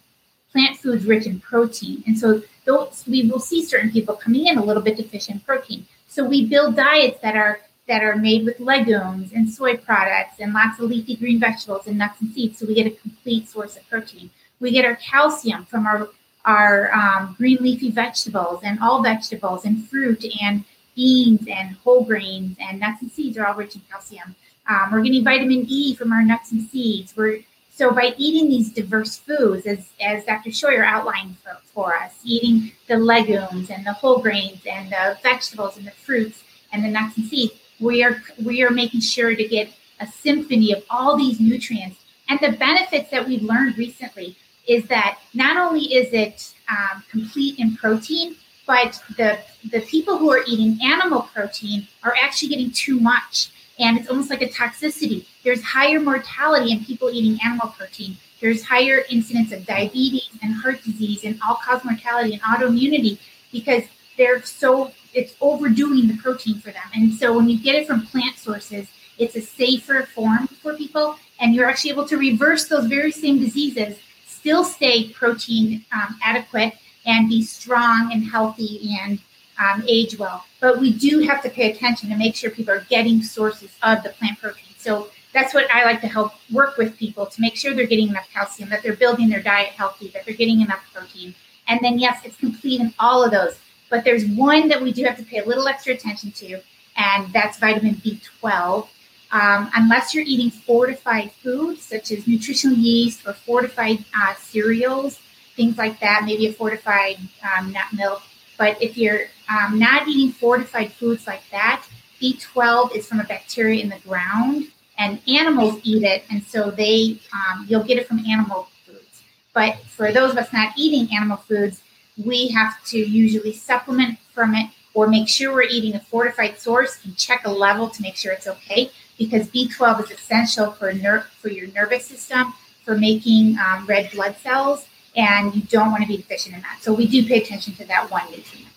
plant 0.50 0.76
foods 0.78 1.04
rich 1.04 1.26
in 1.26 1.38
protein. 1.38 2.02
And 2.06 2.18
so 2.18 2.42
those 2.64 3.04
we 3.06 3.28
will 3.28 3.40
see 3.40 3.64
certain 3.64 3.90
people 3.90 4.16
coming 4.16 4.46
in 4.46 4.58
a 4.58 4.64
little 4.64 4.82
bit 4.82 4.96
deficient 4.96 5.36
in 5.36 5.40
protein. 5.42 5.86
So 6.08 6.24
we 6.24 6.46
build 6.46 6.76
diets 6.76 7.20
that 7.22 7.36
are 7.36 7.60
that 7.88 8.02
are 8.02 8.16
made 8.16 8.44
with 8.44 8.60
legumes 8.60 9.32
and 9.32 9.48
soy 9.50 9.76
products 9.76 10.40
and 10.40 10.52
lots 10.52 10.78
of 10.78 10.90
leafy 10.90 11.16
green 11.16 11.40
vegetables 11.40 11.86
and 11.86 11.98
nuts 11.98 12.20
and 12.20 12.32
seeds. 12.32 12.58
So 12.58 12.66
we 12.66 12.74
get 12.74 12.86
a 12.86 12.90
complete 12.90 13.48
source 13.48 13.76
of 13.76 13.88
protein. 13.88 14.30
We 14.62 14.70
get 14.70 14.84
our 14.84 14.94
calcium 14.94 15.64
from 15.64 15.86
our 15.88 16.08
our 16.44 16.92
um, 16.94 17.34
green 17.36 17.58
leafy 17.60 17.90
vegetables 17.90 18.60
and 18.62 18.78
all 18.80 19.02
vegetables 19.02 19.64
and 19.64 19.88
fruit 19.88 20.24
and 20.40 20.64
beans 20.94 21.46
and 21.48 21.76
whole 21.84 22.04
grains 22.04 22.56
and 22.60 22.78
nuts 22.78 23.02
and 23.02 23.10
seeds 23.10 23.36
are 23.36 23.46
all 23.46 23.54
rich 23.54 23.74
in 23.74 23.82
calcium. 23.90 24.36
Um, 24.68 24.90
we're 24.92 25.02
getting 25.02 25.24
vitamin 25.24 25.64
E 25.68 25.96
from 25.96 26.12
our 26.12 26.22
nuts 26.22 26.52
and 26.52 26.62
seeds. 26.68 27.12
We're 27.16 27.40
so 27.74 27.90
by 27.90 28.14
eating 28.18 28.50
these 28.50 28.70
diverse 28.70 29.16
foods, 29.16 29.66
as, 29.66 29.88
as 30.00 30.24
Dr. 30.26 30.52
Schuler 30.52 30.84
outlined 30.84 31.38
for, 31.38 31.56
for 31.72 31.96
us, 31.96 32.20
eating 32.22 32.70
the 32.86 32.98
legumes 32.98 33.70
and 33.70 33.84
the 33.84 33.94
whole 33.94 34.18
grains 34.18 34.60
and 34.64 34.92
the 34.92 35.18
vegetables 35.22 35.76
and 35.76 35.86
the 35.86 35.90
fruits 35.90 36.44
and 36.72 36.84
the 36.84 36.88
nuts 36.88 37.16
and 37.16 37.26
seeds, 37.26 37.54
we 37.80 38.04
are 38.04 38.22
we 38.44 38.62
are 38.62 38.70
making 38.70 39.00
sure 39.00 39.34
to 39.34 39.48
get 39.48 39.70
a 39.98 40.06
symphony 40.06 40.72
of 40.72 40.84
all 40.88 41.16
these 41.16 41.40
nutrients. 41.40 41.98
And 42.28 42.38
the 42.40 42.56
benefits 42.56 43.10
that 43.10 43.26
we've 43.26 43.42
learned 43.42 43.76
recently 43.76 44.36
is 44.66 44.86
that 44.88 45.18
not 45.34 45.56
only 45.56 45.94
is 45.94 46.12
it 46.12 46.54
um, 46.70 47.02
complete 47.10 47.58
in 47.58 47.76
protein, 47.76 48.36
but 48.66 49.02
the 49.16 49.38
the 49.70 49.80
people 49.80 50.18
who 50.18 50.30
are 50.30 50.42
eating 50.46 50.78
animal 50.82 51.22
protein 51.34 51.86
are 52.02 52.14
actually 52.20 52.48
getting 52.48 52.70
too 52.70 52.98
much 53.00 53.50
and 53.78 53.98
it's 53.98 54.08
almost 54.08 54.30
like 54.30 54.42
a 54.42 54.48
toxicity. 54.48 55.26
There's 55.44 55.62
higher 55.62 56.00
mortality 56.00 56.72
in 56.72 56.84
people 56.84 57.10
eating 57.10 57.38
animal 57.44 57.68
protein. 57.68 58.16
There's 58.40 58.64
higher 58.64 59.04
incidence 59.10 59.52
of 59.52 59.66
diabetes 59.66 60.28
and 60.42 60.54
heart 60.54 60.82
disease 60.84 61.24
and 61.24 61.38
all 61.46 61.56
cause 61.56 61.84
mortality 61.84 62.34
and 62.34 62.42
autoimmunity 62.42 63.18
because 63.50 63.84
they're 64.16 64.42
so 64.42 64.92
it's 65.14 65.34
overdoing 65.40 66.08
the 66.08 66.16
protein 66.16 66.58
for 66.60 66.70
them. 66.70 66.82
And 66.94 67.12
so 67.12 67.36
when 67.36 67.48
you 67.48 67.58
get 67.58 67.74
it 67.74 67.86
from 67.86 68.06
plant 68.06 68.38
sources, 68.38 68.88
it's 69.18 69.36
a 69.36 69.42
safer 69.42 70.08
form 70.14 70.48
for 70.48 70.74
people, 70.74 71.16
and 71.38 71.54
you're 71.54 71.68
actually 71.68 71.90
able 71.90 72.08
to 72.08 72.16
reverse 72.16 72.66
those 72.66 72.86
very 72.86 73.12
same 73.12 73.38
diseases, 73.38 73.98
still 74.42 74.64
stay 74.64 75.08
protein 75.10 75.84
um, 75.92 76.18
adequate, 76.20 76.74
and 77.06 77.28
be 77.28 77.42
strong 77.44 78.10
and 78.12 78.24
healthy 78.24 78.96
and 79.00 79.20
um, 79.62 79.84
age 79.86 80.18
well. 80.18 80.44
But 80.60 80.80
we 80.80 80.92
do 80.92 81.20
have 81.20 81.42
to 81.42 81.50
pay 81.50 81.70
attention 81.70 82.08
to 82.10 82.16
make 82.16 82.34
sure 82.34 82.50
people 82.50 82.74
are 82.74 82.86
getting 82.90 83.22
sources 83.22 83.70
of 83.84 84.02
the 84.02 84.10
plant 84.10 84.40
protein. 84.40 84.74
So 84.78 85.10
that's 85.32 85.54
what 85.54 85.70
I 85.70 85.84
like 85.84 86.00
to 86.00 86.08
help 86.08 86.32
work 86.50 86.76
with 86.76 86.96
people 86.96 87.26
to 87.26 87.40
make 87.40 87.54
sure 87.54 87.72
they're 87.72 87.86
getting 87.86 88.08
enough 88.08 88.28
calcium, 88.32 88.68
that 88.70 88.82
they're 88.82 88.96
building 88.96 89.28
their 89.28 89.42
diet 89.42 89.70
healthy, 89.70 90.08
that 90.08 90.24
they're 90.24 90.34
getting 90.34 90.60
enough 90.60 90.82
protein. 90.92 91.34
And 91.68 91.78
then, 91.80 92.00
yes, 92.00 92.20
it's 92.24 92.36
complete 92.36 92.80
in 92.80 92.92
all 92.98 93.24
of 93.24 93.30
those. 93.30 93.58
But 93.90 94.04
there's 94.04 94.26
one 94.26 94.68
that 94.68 94.82
we 94.82 94.92
do 94.92 95.04
have 95.04 95.16
to 95.18 95.24
pay 95.24 95.38
a 95.38 95.44
little 95.44 95.68
extra 95.68 95.94
attention 95.94 96.32
to, 96.32 96.60
and 96.96 97.32
that's 97.32 97.58
vitamin 97.58 97.94
B12. 97.96 98.88
Um, 99.32 99.70
unless 99.74 100.14
you're 100.14 100.24
eating 100.26 100.50
fortified 100.50 101.32
foods 101.32 101.82
such 101.82 102.12
as 102.12 102.28
nutritional 102.28 102.76
yeast 102.76 103.26
or 103.26 103.32
fortified 103.32 104.04
uh, 104.20 104.34
cereals, 104.34 105.20
things 105.56 105.78
like 105.78 105.98
that, 106.00 106.24
maybe 106.26 106.46
a 106.46 106.52
fortified 106.52 107.16
um, 107.56 107.72
nut 107.72 107.86
milk, 107.94 108.22
but 108.58 108.80
if 108.80 108.98
you're 108.98 109.22
um, 109.48 109.78
not 109.78 110.06
eating 110.06 110.32
fortified 110.32 110.92
foods 110.92 111.26
like 111.26 111.42
that, 111.50 111.84
B12 112.20 112.94
is 112.94 113.08
from 113.08 113.20
a 113.20 113.24
bacteria 113.24 113.82
in 113.82 113.88
the 113.88 113.98
ground, 114.00 114.66
and 114.98 115.18
animals 115.26 115.80
eat 115.82 116.02
it, 116.02 116.24
and 116.30 116.44
so 116.44 116.70
they 116.70 117.18
um, 117.32 117.66
you'll 117.68 117.82
get 117.82 117.98
it 117.98 118.06
from 118.06 118.18
animal 118.20 118.68
foods. 118.86 119.22
But 119.54 119.78
for 119.86 120.12
those 120.12 120.32
of 120.32 120.38
us 120.38 120.52
not 120.52 120.74
eating 120.76 121.12
animal 121.16 121.38
foods, 121.38 121.82
we 122.22 122.48
have 122.48 122.84
to 122.86 122.98
usually 122.98 123.54
supplement 123.54 124.18
from 124.34 124.54
it 124.54 124.68
or 124.94 125.08
make 125.08 125.28
sure 125.28 125.52
we're 125.52 125.62
eating 125.62 125.94
a 125.94 126.00
fortified 126.00 126.58
source 126.58 126.98
and 127.04 127.16
check 127.16 127.46
a 127.46 127.50
level 127.50 127.88
to 127.88 128.02
make 128.02 128.14
sure 128.14 128.32
it's 128.32 128.46
okay 128.46 128.90
because 129.26 129.48
B12 129.48 130.04
is 130.04 130.10
essential 130.10 130.72
for 130.72 130.92
ner- 130.92 131.26
for 131.40 131.48
your 131.48 131.68
nervous 131.68 132.06
system 132.06 132.52
for 132.84 132.96
making 132.96 133.56
um, 133.58 133.86
red 133.86 134.10
blood 134.12 134.36
cells 134.42 134.86
and 135.16 135.54
you 135.54 135.62
don't 135.62 135.90
want 135.90 136.02
to 136.02 136.08
be 136.08 136.16
deficient 136.16 136.54
in 136.54 136.62
that. 136.62 136.78
So 136.80 136.92
we 136.92 137.06
do 137.06 137.26
pay 137.26 137.42
attention 137.42 137.74
to 137.74 137.84
that 137.86 138.10
one 138.10 138.24
nutrient. 138.30 138.68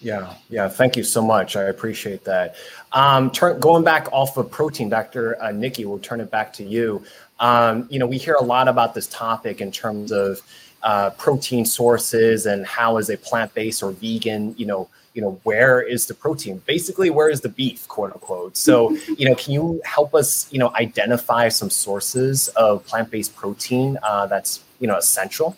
Yeah, 0.00 0.34
yeah. 0.48 0.68
Thank 0.68 0.96
you 0.96 1.02
so 1.02 1.20
much. 1.20 1.56
I 1.56 1.64
appreciate 1.64 2.24
that. 2.24 2.54
Um, 2.92 3.30
turn, 3.32 3.58
going 3.58 3.82
back 3.82 4.08
off 4.12 4.36
of 4.36 4.48
protein, 4.50 4.88
Dr. 4.88 5.40
Uh, 5.42 5.50
Nikki, 5.50 5.84
we'll 5.86 5.98
turn 5.98 6.20
it 6.20 6.30
back 6.30 6.52
to 6.54 6.64
you. 6.64 7.02
Um, 7.40 7.88
you 7.90 7.98
know, 7.98 8.06
we 8.06 8.16
hear 8.16 8.34
a 8.34 8.42
lot 8.42 8.68
about 8.68 8.94
this 8.94 9.08
topic 9.08 9.60
in 9.60 9.72
terms 9.72 10.12
of 10.12 10.40
uh, 10.84 11.10
protein 11.10 11.64
sources 11.64 12.46
and 12.46 12.64
how 12.64 12.98
is 12.98 13.10
a 13.10 13.16
plant-based 13.16 13.82
or 13.82 13.90
vegan, 13.90 14.54
you 14.56 14.66
know, 14.66 14.88
you 15.18 15.22
know, 15.22 15.40
where 15.42 15.82
is 15.82 16.06
the 16.06 16.14
protein? 16.14 16.62
Basically, 16.64 17.10
where 17.10 17.28
is 17.28 17.40
the 17.40 17.48
beef, 17.48 17.88
quote 17.88 18.12
unquote? 18.12 18.56
So, 18.56 18.92
you 19.18 19.28
know, 19.28 19.34
can 19.34 19.52
you 19.52 19.80
help 19.84 20.14
us, 20.14 20.46
you 20.52 20.60
know, 20.60 20.72
identify 20.76 21.48
some 21.48 21.70
sources 21.70 22.46
of 22.54 22.86
plant-based 22.86 23.34
protein 23.34 23.98
uh, 24.04 24.26
that's 24.28 24.62
you 24.78 24.86
know 24.86 24.96
essential? 24.96 25.56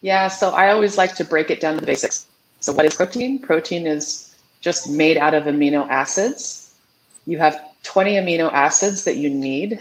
Yeah, 0.00 0.28
so 0.28 0.50
I 0.50 0.70
always 0.70 0.96
like 0.96 1.16
to 1.16 1.24
break 1.24 1.50
it 1.50 1.60
down 1.60 1.74
to 1.74 1.80
the 1.80 1.86
basics. 1.86 2.28
So 2.60 2.72
what 2.72 2.86
is 2.86 2.94
protein? 2.94 3.40
Protein 3.40 3.88
is 3.88 4.32
just 4.60 4.88
made 4.88 5.16
out 5.16 5.34
of 5.34 5.42
amino 5.44 5.88
acids. 5.88 6.72
You 7.26 7.38
have 7.38 7.60
20 7.82 8.12
amino 8.12 8.52
acids 8.52 9.02
that 9.06 9.16
you 9.16 9.28
need. 9.28 9.80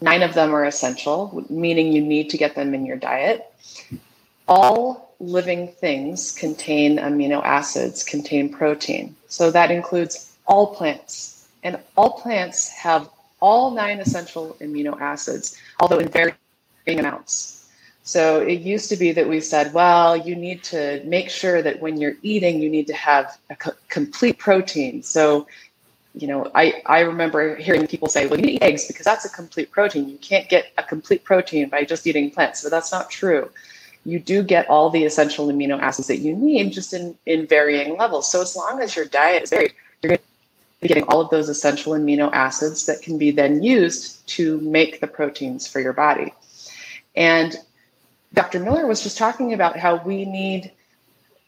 Nine 0.00 0.24
of 0.24 0.34
them 0.34 0.52
are 0.52 0.64
essential, 0.64 1.46
meaning 1.48 1.92
you 1.92 2.02
need 2.02 2.28
to 2.30 2.36
get 2.36 2.56
them 2.56 2.74
in 2.74 2.84
your 2.84 2.96
diet. 2.96 3.46
All 4.48 5.07
living 5.20 5.68
things 5.68 6.32
contain 6.32 6.98
amino 6.98 7.42
acids, 7.44 8.04
contain 8.04 8.48
protein. 8.48 9.16
So 9.28 9.50
that 9.50 9.70
includes 9.70 10.36
all 10.46 10.74
plants. 10.74 11.48
And 11.62 11.78
all 11.96 12.20
plants 12.20 12.68
have 12.70 13.08
all 13.40 13.70
nine 13.72 14.00
essential 14.00 14.56
amino 14.60 15.00
acids, 15.00 15.56
although 15.80 15.98
in 15.98 16.08
varying 16.08 16.36
amounts. 16.86 17.70
So 18.04 18.40
it 18.40 18.60
used 18.60 18.88
to 18.88 18.96
be 18.96 19.12
that 19.12 19.28
we 19.28 19.40
said, 19.40 19.74
well, 19.74 20.16
you 20.16 20.34
need 20.34 20.62
to 20.64 21.02
make 21.04 21.28
sure 21.28 21.60
that 21.60 21.80
when 21.80 22.00
you're 22.00 22.14
eating, 22.22 22.62
you 22.62 22.70
need 22.70 22.86
to 22.86 22.94
have 22.94 23.36
a 23.50 23.56
co- 23.56 23.76
complete 23.90 24.38
protein. 24.38 25.02
So, 25.02 25.46
you 26.14 26.26
know, 26.26 26.50
I, 26.54 26.80
I 26.86 27.00
remember 27.00 27.56
hearing 27.56 27.86
people 27.86 28.08
say, 28.08 28.26
well, 28.26 28.40
you 28.40 28.46
need 28.46 28.62
eggs 28.62 28.86
because 28.86 29.04
that's 29.04 29.26
a 29.26 29.28
complete 29.28 29.70
protein. 29.70 30.08
You 30.08 30.16
can't 30.18 30.48
get 30.48 30.72
a 30.78 30.82
complete 30.82 31.22
protein 31.22 31.68
by 31.68 31.84
just 31.84 32.06
eating 32.06 32.30
plants. 32.30 32.62
But 32.62 32.70
that's 32.70 32.90
not 32.90 33.10
true. 33.10 33.50
You 34.04 34.18
do 34.18 34.42
get 34.42 34.68
all 34.68 34.90
the 34.90 35.04
essential 35.04 35.48
amino 35.48 35.78
acids 35.80 36.08
that 36.08 36.18
you 36.18 36.34
need 36.34 36.72
just 36.72 36.94
in, 36.94 37.16
in 37.26 37.46
varying 37.46 37.96
levels. 37.96 38.30
So 38.30 38.40
as 38.40 38.56
long 38.56 38.80
as 38.80 38.96
your 38.96 39.04
diet 39.04 39.44
is 39.44 39.50
varied, 39.50 39.74
you're 40.02 40.08
going 40.08 40.18
to 40.18 40.24
be 40.80 40.88
getting 40.88 41.04
all 41.04 41.20
of 41.20 41.30
those 41.30 41.48
essential 41.48 41.92
amino 41.92 42.30
acids 42.32 42.86
that 42.86 43.02
can 43.02 43.18
be 43.18 43.30
then 43.30 43.62
used 43.62 44.26
to 44.28 44.60
make 44.60 45.00
the 45.00 45.06
proteins 45.06 45.66
for 45.66 45.80
your 45.80 45.92
body. 45.92 46.32
And 47.16 47.56
Dr. 48.34 48.60
Miller 48.60 48.86
was 48.86 49.02
just 49.02 49.18
talking 49.18 49.52
about 49.52 49.76
how 49.76 50.02
we 50.04 50.24
need 50.24 50.72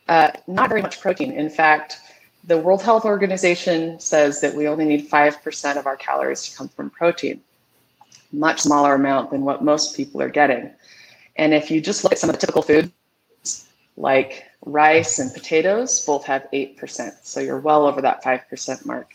uh, 0.09 0.32
not 0.46 0.68
very 0.68 0.82
much 0.82 1.01
protein. 1.01 1.32
In 1.32 1.48
fact, 1.48 1.98
the 2.44 2.59
World 2.59 2.82
Health 2.82 3.05
Organization 3.05 4.01
says 4.01 4.40
that 4.40 4.55
we 4.55 4.66
only 4.66 4.84
need 4.84 5.09
5% 5.09 5.76
of 5.76 5.86
our 5.86 5.96
calories 5.96 6.42
to 6.48 6.57
come 6.57 6.68
from 6.68 6.90
protein, 6.90 7.40
much 8.32 8.61
smaller 8.61 8.94
amount 8.94 9.30
than 9.30 9.42
what 9.42 9.62
most 9.62 9.96
people 9.96 10.20
are 10.20 10.28
getting. 10.28 10.70
And 11.37 11.55
if 11.55 11.70
you 11.70 11.81
just 11.81 12.05
look 12.05 12.12
at 12.12 12.18
some 12.18 12.31
of 12.31 12.37
the 12.37 12.41
typical 12.41 12.62
foods 12.62 12.91
like 13.97 14.45
rice 14.64 15.18
and 15.18 15.33
potatoes, 15.33 16.05
both 16.05 16.24
have 16.24 16.47
8%. 16.53 17.12
So 17.22 17.41
you're 17.41 17.61
well 17.61 17.87
over 17.87 18.01
that 18.03 18.22
5% 18.22 18.87
mark. 18.87 19.12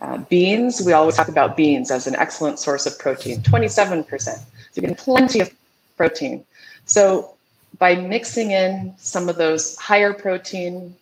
Uh, 0.00 0.18
beans, 0.18 0.82
we 0.84 0.92
always 0.92 1.16
talk 1.16 1.28
about 1.28 1.56
beans 1.56 1.90
as 1.90 2.06
an 2.06 2.14
excellent 2.16 2.58
source 2.58 2.86
of 2.86 2.98
protein, 2.98 3.40
27%. 3.40 4.20
So 4.20 4.40
you're 4.74 4.82
getting 4.82 4.96
plenty 4.96 5.40
of 5.40 5.50
protein. 5.96 6.44
So 6.84 7.34
by 7.78 7.94
mixing 7.94 8.50
in 8.50 8.94
some 8.98 9.28
of 9.28 9.36
those 9.36 9.76
higher 9.76 10.12
protein 10.12 10.94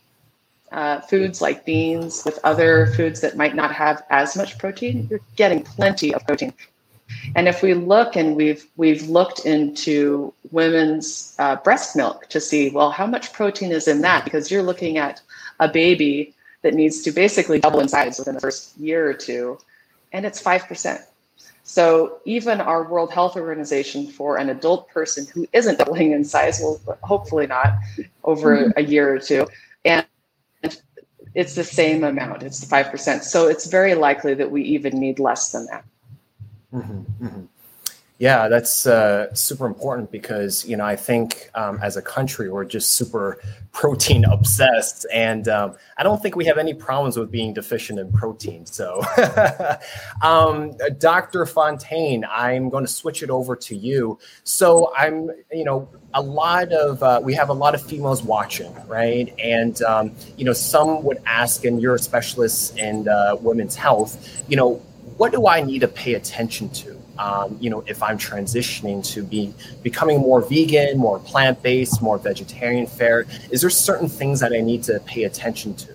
uh, 0.72 1.00
foods 1.00 1.40
like 1.40 1.64
beans 1.64 2.24
with 2.24 2.38
other 2.44 2.86
foods 2.96 3.20
that 3.20 3.36
might 3.36 3.54
not 3.54 3.72
have 3.72 4.02
as 4.10 4.36
much 4.36 4.58
protein, 4.58 5.06
you're 5.10 5.20
getting 5.36 5.62
plenty 5.62 6.14
of 6.14 6.24
protein. 6.26 6.52
And 7.36 7.48
if 7.48 7.62
we 7.62 7.74
look 7.74 8.16
and 8.16 8.36
we've 8.36 8.66
we've 8.76 9.08
looked 9.08 9.44
into 9.44 10.32
women's 10.50 11.34
uh, 11.38 11.56
breast 11.56 11.96
milk 11.96 12.28
to 12.28 12.40
see 12.40 12.70
well 12.70 12.90
how 12.90 13.06
much 13.06 13.32
protein 13.32 13.72
is 13.72 13.88
in 13.88 14.00
that 14.02 14.24
because 14.24 14.50
you're 14.50 14.62
looking 14.62 14.98
at 14.98 15.20
a 15.60 15.68
baby 15.68 16.34
that 16.62 16.74
needs 16.74 17.02
to 17.02 17.12
basically 17.12 17.60
double 17.60 17.80
in 17.80 17.88
size 17.88 18.18
within 18.18 18.34
the 18.34 18.40
first 18.40 18.76
year 18.78 19.08
or 19.08 19.14
two, 19.14 19.58
and 20.12 20.24
it's 20.24 20.40
five 20.40 20.66
percent. 20.66 21.00
So 21.62 22.18
even 22.24 22.60
our 22.60 22.84
World 22.84 23.10
Health 23.10 23.36
Organization 23.36 24.06
for 24.06 24.36
an 24.36 24.50
adult 24.50 24.88
person 24.88 25.26
who 25.26 25.46
isn't 25.52 25.78
doubling 25.78 26.12
in 26.12 26.24
size, 26.24 26.60
well, 26.60 26.80
hopefully 27.02 27.46
not 27.46 27.74
over 28.22 28.56
mm-hmm. 28.56 28.70
a 28.76 28.82
year 28.82 29.14
or 29.14 29.18
two, 29.18 29.46
and 29.84 30.06
it's 31.34 31.54
the 31.54 31.64
same 31.64 32.04
amount. 32.04 32.42
It's 32.42 32.64
five 32.64 32.90
percent. 32.90 33.24
So 33.24 33.48
it's 33.48 33.66
very 33.66 33.94
likely 33.94 34.34
that 34.34 34.50
we 34.50 34.62
even 34.62 34.98
need 34.98 35.18
less 35.18 35.52
than 35.52 35.66
that. 35.66 35.84
Mm-hmm, 36.74 37.26
mm-hmm. 37.26 37.44
Yeah, 38.18 38.46
that's 38.46 38.86
uh, 38.86 39.34
super 39.34 39.66
important 39.66 40.12
because 40.12 40.64
you 40.64 40.76
know 40.76 40.84
I 40.84 40.94
think 40.94 41.50
um, 41.56 41.80
as 41.82 41.96
a 41.96 42.02
country 42.02 42.48
we're 42.48 42.64
just 42.64 42.92
super 42.92 43.40
protein 43.72 44.24
obsessed, 44.24 45.04
and 45.12 45.48
um, 45.48 45.74
I 45.98 46.04
don't 46.04 46.22
think 46.22 46.36
we 46.36 46.44
have 46.44 46.56
any 46.56 46.74
problems 46.74 47.16
with 47.18 47.32
being 47.32 47.52
deficient 47.52 47.98
in 47.98 48.12
protein. 48.12 48.66
So, 48.66 49.02
um, 50.22 50.76
Dr. 50.98 51.44
Fontaine, 51.44 52.24
I'm 52.30 52.68
going 52.68 52.84
to 52.86 52.90
switch 52.90 53.24
it 53.24 53.30
over 53.30 53.56
to 53.56 53.74
you. 53.76 54.16
So 54.44 54.92
I'm, 54.96 55.30
you 55.50 55.64
know, 55.64 55.88
a 56.14 56.22
lot 56.22 56.72
of 56.72 57.02
uh, 57.02 57.20
we 57.20 57.34
have 57.34 57.48
a 57.48 57.52
lot 57.52 57.74
of 57.74 57.82
females 57.82 58.22
watching, 58.22 58.72
right? 58.86 59.34
And 59.40 59.82
um, 59.82 60.12
you 60.36 60.44
know, 60.44 60.52
some 60.52 61.02
would 61.02 61.18
ask, 61.26 61.64
and 61.64 61.82
you're 61.82 61.96
a 61.96 61.98
specialist 61.98 62.78
in 62.78 63.08
uh, 63.08 63.34
women's 63.40 63.74
health, 63.74 64.44
you 64.48 64.56
know 64.56 64.80
what 65.16 65.32
do 65.32 65.46
I 65.46 65.60
need 65.60 65.80
to 65.80 65.88
pay 65.88 66.14
attention 66.14 66.68
to? 66.70 67.00
Um, 67.18 67.56
you 67.60 67.70
know, 67.70 67.84
if 67.86 68.02
I'm 68.02 68.18
transitioning 68.18 69.04
to 69.12 69.22
be 69.22 69.54
becoming 69.82 70.18
more 70.18 70.40
vegan, 70.40 70.98
more 70.98 71.20
plant 71.20 71.62
based, 71.62 72.02
more 72.02 72.18
vegetarian 72.18 72.86
fare, 72.86 73.26
is 73.50 73.60
there 73.60 73.70
certain 73.70 74.08
things 74.08 74.40
that 74.40 74.52
I 74.52 74.60
need 74.60 74.82
to 74.84 74.98
pay 75.00 75.24
attention 75.24 75.74
to? 75.76 75.94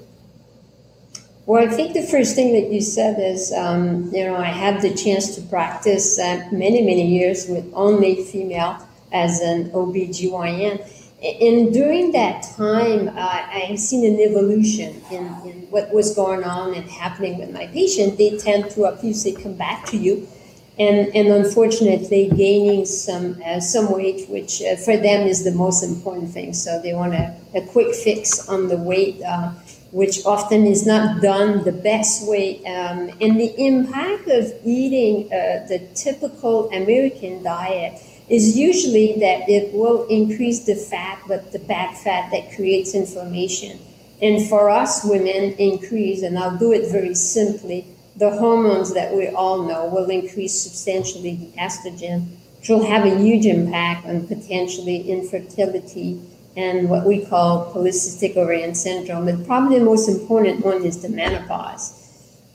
Well, 1.45 1.67
I 1.67 1.67
think 1.67 1.93
the 1.93 2.03
first 2.03 2.36
thing 2.36 2.53
that 2.53 2.72
you 2.72 2.80
said 2.80 3.20
is, 3.20 3.51
um, 3.51 4.13
you 4.13 4.24
know, 4.24 4.36
I 4.36 4.45
had 4.45 4.82
the 4.82 4.93
chance 4.93 5.36
to 5.36 5.41
practice 5.41 6.20
uh, 6.20 6.47
many, 6.51 6.82
many 6.82 7.05
years 7.07 7.47
with 7.47 7.70
only 7.74 8.24
female 8.24 8.88
as 9.11 9.41
an 9.41 9.72
OBGYN 9.72 10.88
and 11.22 11.74
during 11.74 12.13
that 12.13 12.43
time, 12.55 13.09
uh, 13.09 13.11
I 13.11 13.65
have 13.67 13.80
seen 13.80 14.05
an 14.05 14.20
evolution 14.22 15.01
in, 15.11 15.26
in 15.45 15.67
what 15.70 15.93
was 15.93 16.15
going 16.15 16.45
on 16.45 16.74
and 16.74 16.89
happening 16.89 17.38
with 17.38 17.51
my 17.51 17.67
patient. 17.67 18.17
They 18.17 18.38
tend 18.38 18.72
to 18.72 18.86
obviously 18.86 19.34
come 19.34 19.55
back 19.55 19.86
to 19.88 19.97
you, 19.97 20.30
and, 20.78 21.13
and 21.13 21.28
unfortunately, 21.28 22.32
gaining 22.34 22.86
some 22.86 23.41
uh, 23.45 23.59
some 23.59 23.91
weight, 23.91 24.30
which 24.30 24.61
uh, 24.61 24.78
for 24.78 24.95
them 24.95 25.28
is 25.28 25.43
the 25.43 25.51
most 25.51 25.84
important 25.84 26.32
thing. 26.32 26.53
So 26.53 26.82
they 26.82 26.93
want 26.93 27.13
a, 27.13 27.36
a 27.53 27.65
quick 27.67 27.93
fix 27.93 28.47
on 28.47 28.70
the 28.70 28.78
weight, 28.78 29.22
uh, 29.22 29.51
which 29.91 30.26
often 30.26 30.65
is 30.65 30.88
not 30.88 31.22
done 31.22 31.65
the 31.65 31.74
best 31.74 32.30
way. 32.30 32.65
Um, 32.65 33.09
and 33.20 33.38
the 33.38 33.53
impact 33.57 34.30
of 34.30 34.53
eating 34.63 35.26
uh, 35.34 35.67
the 35.67 35.86
typical 35.95 36.70
American 36.70 37.43
diet 37.43 38.01
is 38.30 38.57
usually 38.57 39.19
that 39.19 39.49
it 39.49 39.73
will 39.73 40.05
increase 40.07 40.65
the 40.65 40.75
fat, 40.75 41.19
but 41.27 41.51
the 41.51 41.59
bad 41.59 41.97
fat 41.97 42.30
that 42.32 42.55
creates 42.55 42.93
inflammation. 42.93 43.80
And 44.21 44.47
for 44.47 44.69
us 44.69 45.03
women, 45.03 45.53
increase, 45.53 46.21
and 46.21 46.38
I'll 46.38 46.57
do 46.57 46.71
it 46.71 46.91
very 46.91 47.15
simply, 47.15 47.88
the 48.17 48.32
hormones 48.32 48.93
that 48.93 49.15
we 49.15 49.30
all 49.30 49.63
know 49.63 49.86
will 49.88 50.09
increase 50.09 50.61
substantially 50.61 51.36
the 51.36 51.57
estrogen, 51.57 52.27
which 52.59 52.69
will 52.69 52.86
have 52.86 53.05
a 53.05 53.17
huge 53.17 53.45
impact 53.45 54.05
on 54.05 54.27
potentially 54.27 55.09
infertility 55.09 56.21
and 56.57 56.89
what 56.89 57.05
we 57.05 57.25
call 57.25 57.73
polycystic 57.73 58.36
ovarian 58.36 58.75
syndrome. 58.75 59.25
But 59.25 59.47
probably 59.47 59.80
the 59.80 59.86
most 59.86 60.09
important 60.09 60.65
one 60.65 60.84
is 60.84 61.01
the 61.01 61.09
menopause. 61.09 61.98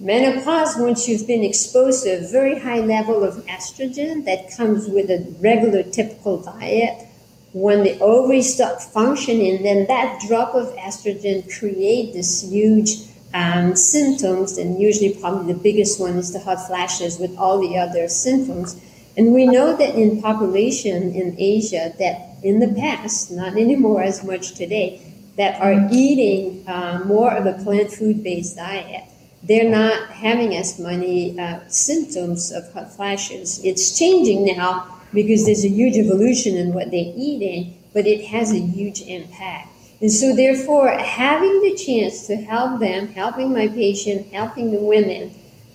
Menopause, 0.00 0.76
once 0.76 1.06
you've 1.06 1.26
been 1.26 1.44
exposed 1.44 2.02
to 2.02 2.18
a 2.18 2.28
very 2.28 2.58
high 2.58 2.80
level 2.80 3.22
of 3.22 3.36
estrogen 3.46 4.24
that 4.24 4.50
comes 4.56 4.88
with 4.88 5.08
a 5.08 5.24
regular 5.40 5.84
typical 5.84 6.42
diet, 6.42 7.06
when 7.52 7.84
the 7.84 7.96
ovaries 8.00 8.52
stop 8.52 8.80
functioning, 8.80 9.62
then 9.62 9.86
that 9.86 10.20
drop 10.26 10.52
of 10.56 10.74
estrogen 10.74 11.46
create 11.58 12.12
this 12.12 12.42
huge 12.42 13.06
um, 13.34 13.76
symptoms, 13.76 14.58
and 14.58 14.82
usually 14.82 15.14
probably 15.14 15.52
the 15.52 15.60
biggest 15.60 16.00
one 16.00 16.16
is 16.16 16.32
the 16.32 16.40
hot 16.40 16.66
flashes 16.66 17.20
with 17.20 17.36
all 17.38 17.60
the 17.60 17.78
other 17.78 18.08
symptoms. 18.08 18.76
And 19.16 19.32
we 19.32 19.46
know 19.46 19.76
that 19.76 19.94
in 19.94 20.20
population 20.20 21.14
in 21.14 21.36
Asia 21.38 21.94
that 22.00 22.42
in 22.42 22.58
the 22.58 22.74
past, 22.80 23.30
not 23.30 23.56
anymore 23.56 24.02
as 24.02 24.24
much 24.24 24.54
today, 24.54 25.00
that 25.36 25.60
are 25.60 25.88
eating 25.92 26.66
uh, 26.66 27.04
more 27.06 27.32
of 27.32 27.46
a 27.46 27.62
plant 27.62 27.92
food 27.92 28.24
based 28.24 28.56
diet 28.56 29.04
they're 29.46 29.70
not 29.70 30.08
having 30.10 30.56
as 30.56 30.78
many 30.78 31.38
uh, 31.38 31.60
symptoms 31.68 32.50
of 32.50 32.72
hot 32.72 32.92
flashes. 32.94 33.60
It's 33.64 33.98
changing 33.98 34.46
now 34.56 35.00
because 35.12 35.44
there's 35.44 35.64
a 35.64 35.68
huge 35.68 35.96
evolution 35.96 36.56
in 36.56 36.72
what 36.72 36.90
they're 36.90 37.12
eating, 37.14 37.78
but 37.92 38.06
it 38.06 38.24
has 38.26 38.52
a 38.52 38.58
huge 38.58 39.02
impact. 39.02 39.68
And 40.00 40.10
so, 40.10 40.34
therefore, 40.34 40.88
having 40.90 41.60
the 41.62 41.76
chance 41.76 42.26
to 42.26 42.36
help 42.36 42.80
them, 42.80 43.08
helping 43.08 43.52
my 43.52 43.68
patient, 43.68 44.32
helping 44.32 44.72
the 44.72 44.80
women 44.80 45.32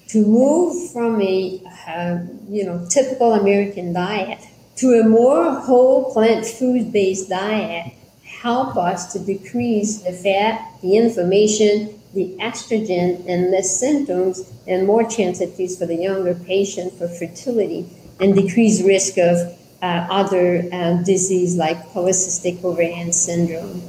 to 0.10 0.26
move 0.26 0.92
from 0.92 1.22
a 1.22 1.62
uh, 1.88 2.18
you 2.50 2.66
know 2.66 2.86
typical 2.90 3.34
American 3.34 3.94
diet 3.94 4.40
to 4.76 5.00
a 5.00 5.04
more 5.08 5.52
whole 5.60 6.12
plant 6.12 6.46
food 6.46 6.92
based 6.92 7.30
diet 7.30 7.94
help 8.24 8.78
us 8.78 9.12
to 9.14 9.20
decrease 9.20 10.02
the 10.02 10.14
fat, 10.14 10.66
the 10.82 10.98
inflammation, 10.98 11.99
the 12.14 12.36
estrogen 12.40 13.24
and 13.28 13.52
less 13.52 13.80
symptoms 13.80 14.52
and 14.68 14.88
more 14.88 15.04
chance, 15.08 15.42
at 15.42 15.58
least 15.58 15.80
for 15.80 15.86
the 15.86 15.96
younger 15.96 16.34
patient, 16.34 16.94
for 16.94 17.08
fertility 17.08 17.88
and 18.20 18.36
decreased 18.36 18.84
risk 18.84 19.18
of 19.18 19.38
uh, 19.82 20.08
other 20.10 20.68
uh, 20.72 20.94
disease 21.04 21.56
like 21.56 21.78
polycystic 21.90 22.64
ovarian 22.64 23.14
syndrome. 23.14 23.82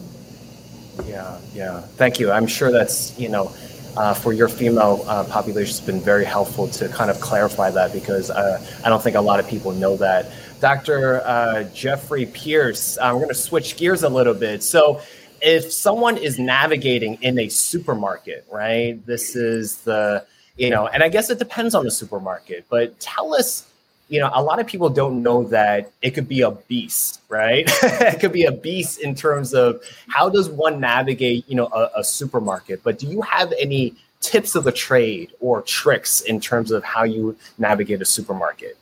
Yeah, 1.06 1.38
yeah. 1.54 1.80
Thank 1.80 2.20
you. 2.20 2.30
I'm 2.30 2.46
sure 2.46 2.70
that's, 2.70 3.18
you 3.18 3.28
know, 3.28 3.52
uh, 3.96 4.14
for 4.14 4.32
your 4.32 4.48
female 4.48 5.04
uh, 5.06 5.24
population, 5.24 5.70
it's 5.70 5.80
been 5.80 6.00
very 6.00 6.24
helpful 6.24 6.68
to 6.68 6.88
kind 6.88 7.10
of 7.10 7.20
clarify 7.20 7.70
that 7.70 7.92
because 7.92 8.30
uh, 8.30 8.64
I 8.84 8.88
don't 8.88 9.02
think 9.02 9.16
a 9.16 9.20
lot 9.20 9.40
of 9.40 9.48
people 9.48 9.72
know 9.72 9.96
that. 9.96 10.30
Dr. 10.60 11.22
Uh, 11.24 11.64
Jeffrey 11.74 12.26
Pierce, 12.26 12.98
I'm 12.98 13.16
going 13.16 13.28
to 13.28 13.34
switch 13.34 13.76
gears 13.76 14.02
a 14.02 14.08
little 14.08 14.34
bit. 14.34 14.62
So, 14.62 15.00
if 15.42 15.72
someone 15.72 16.16
is 16.16 16.38
navigating 16.38 17.18
in 17.22 17.38
a 17.38 17.48
supermarket, 17.48 18.46
right? 18.50 19.04
This 19.06 19.36
is 19.36 19.78
the 19.78 20.24
you 20.56 20.68
know, 20.68 20.86
and 20.86 21.02
I 21.02 21.08
guess 21.08 21.30
it 21.30 21.38
depends 21.38 21.74
on 21.74 21.84
the 21.84 21.90
supermarket, 21.90 22.66
but 22.68 22.98
tell 23.00 23.34
us 23.34 23.66
you 24.10 24.18
know, 24.18 24.28
a 24.34 24.42
lot 24.42 24.58
of 24.58 24.66
people 24.66 24.90
don't 24.90 25.22
know 25.22 25.44
that 25.44 25.92
it 26.02 26.10
could 26.10 26.28
be 26.28 26.40
a 26.40 26.50
beast, 26.50 27.20
right? 27.28 27.64
it 27.82 28.18
could 28.18 28.32
be 28.32 28.44
a 28.44 28.52
beast 28.52 28.98
in 28.98 29.14
terms 29.14 29.54
of 29.54 29.82
how 30.08 30.28
does 30.28 30.48
one 30.48 30.80
navigate, 30.80 31.48
you 31.48 31.54
know, 31.54 31.68
a, 31.68 32.00
a, 32.00 32.04
supermarket. 32.04 32.82
But 32.82 32.98
do 32.98 33.06
you 33.06 33.22
have 33.22 33.54
any 33.58 33.94
tips 34.20 34.56
of 34.56 34.64
the 34.64 34.72
trade 34.72 35.32
or 35.38 35.62
tricks 35.62 36.22
in 36.22 36.40
terms 36.40 36.72
of 36.72 36.82
how 36.82 37.04
you 37.04 37.36
navigate 37.56 38.02
a 38.02 38.04
supermarket? 38.04 38.76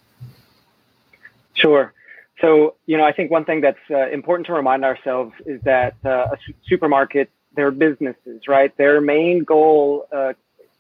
Sure. 1.53 1.93
So, 2.41 2.77
you 2.87 2.97
know, 2.97 3.05
I 3.05 3.13
think 3.13 3.31
one 3.31 3.45
thing 3.45 3.61
that's 3.61 3.79
uh, 3.91 4.09
important 4.11 4.47
to 4.47 4.53
remind 4.53 4.85
ourselves 4.85 5.33
is 5.45 5.61
that 5.65 5.95
uh, 6.05 6.27
a 6.33 6.37
supermarket, 6.69 7.31
they're 7.57 7.71
businesses, 7.71 8.43
right? 8.47 8.77
Their 8.77 9.01
main 9.01 9.43
goal 9.45 10.07
uh, 10.15 10.35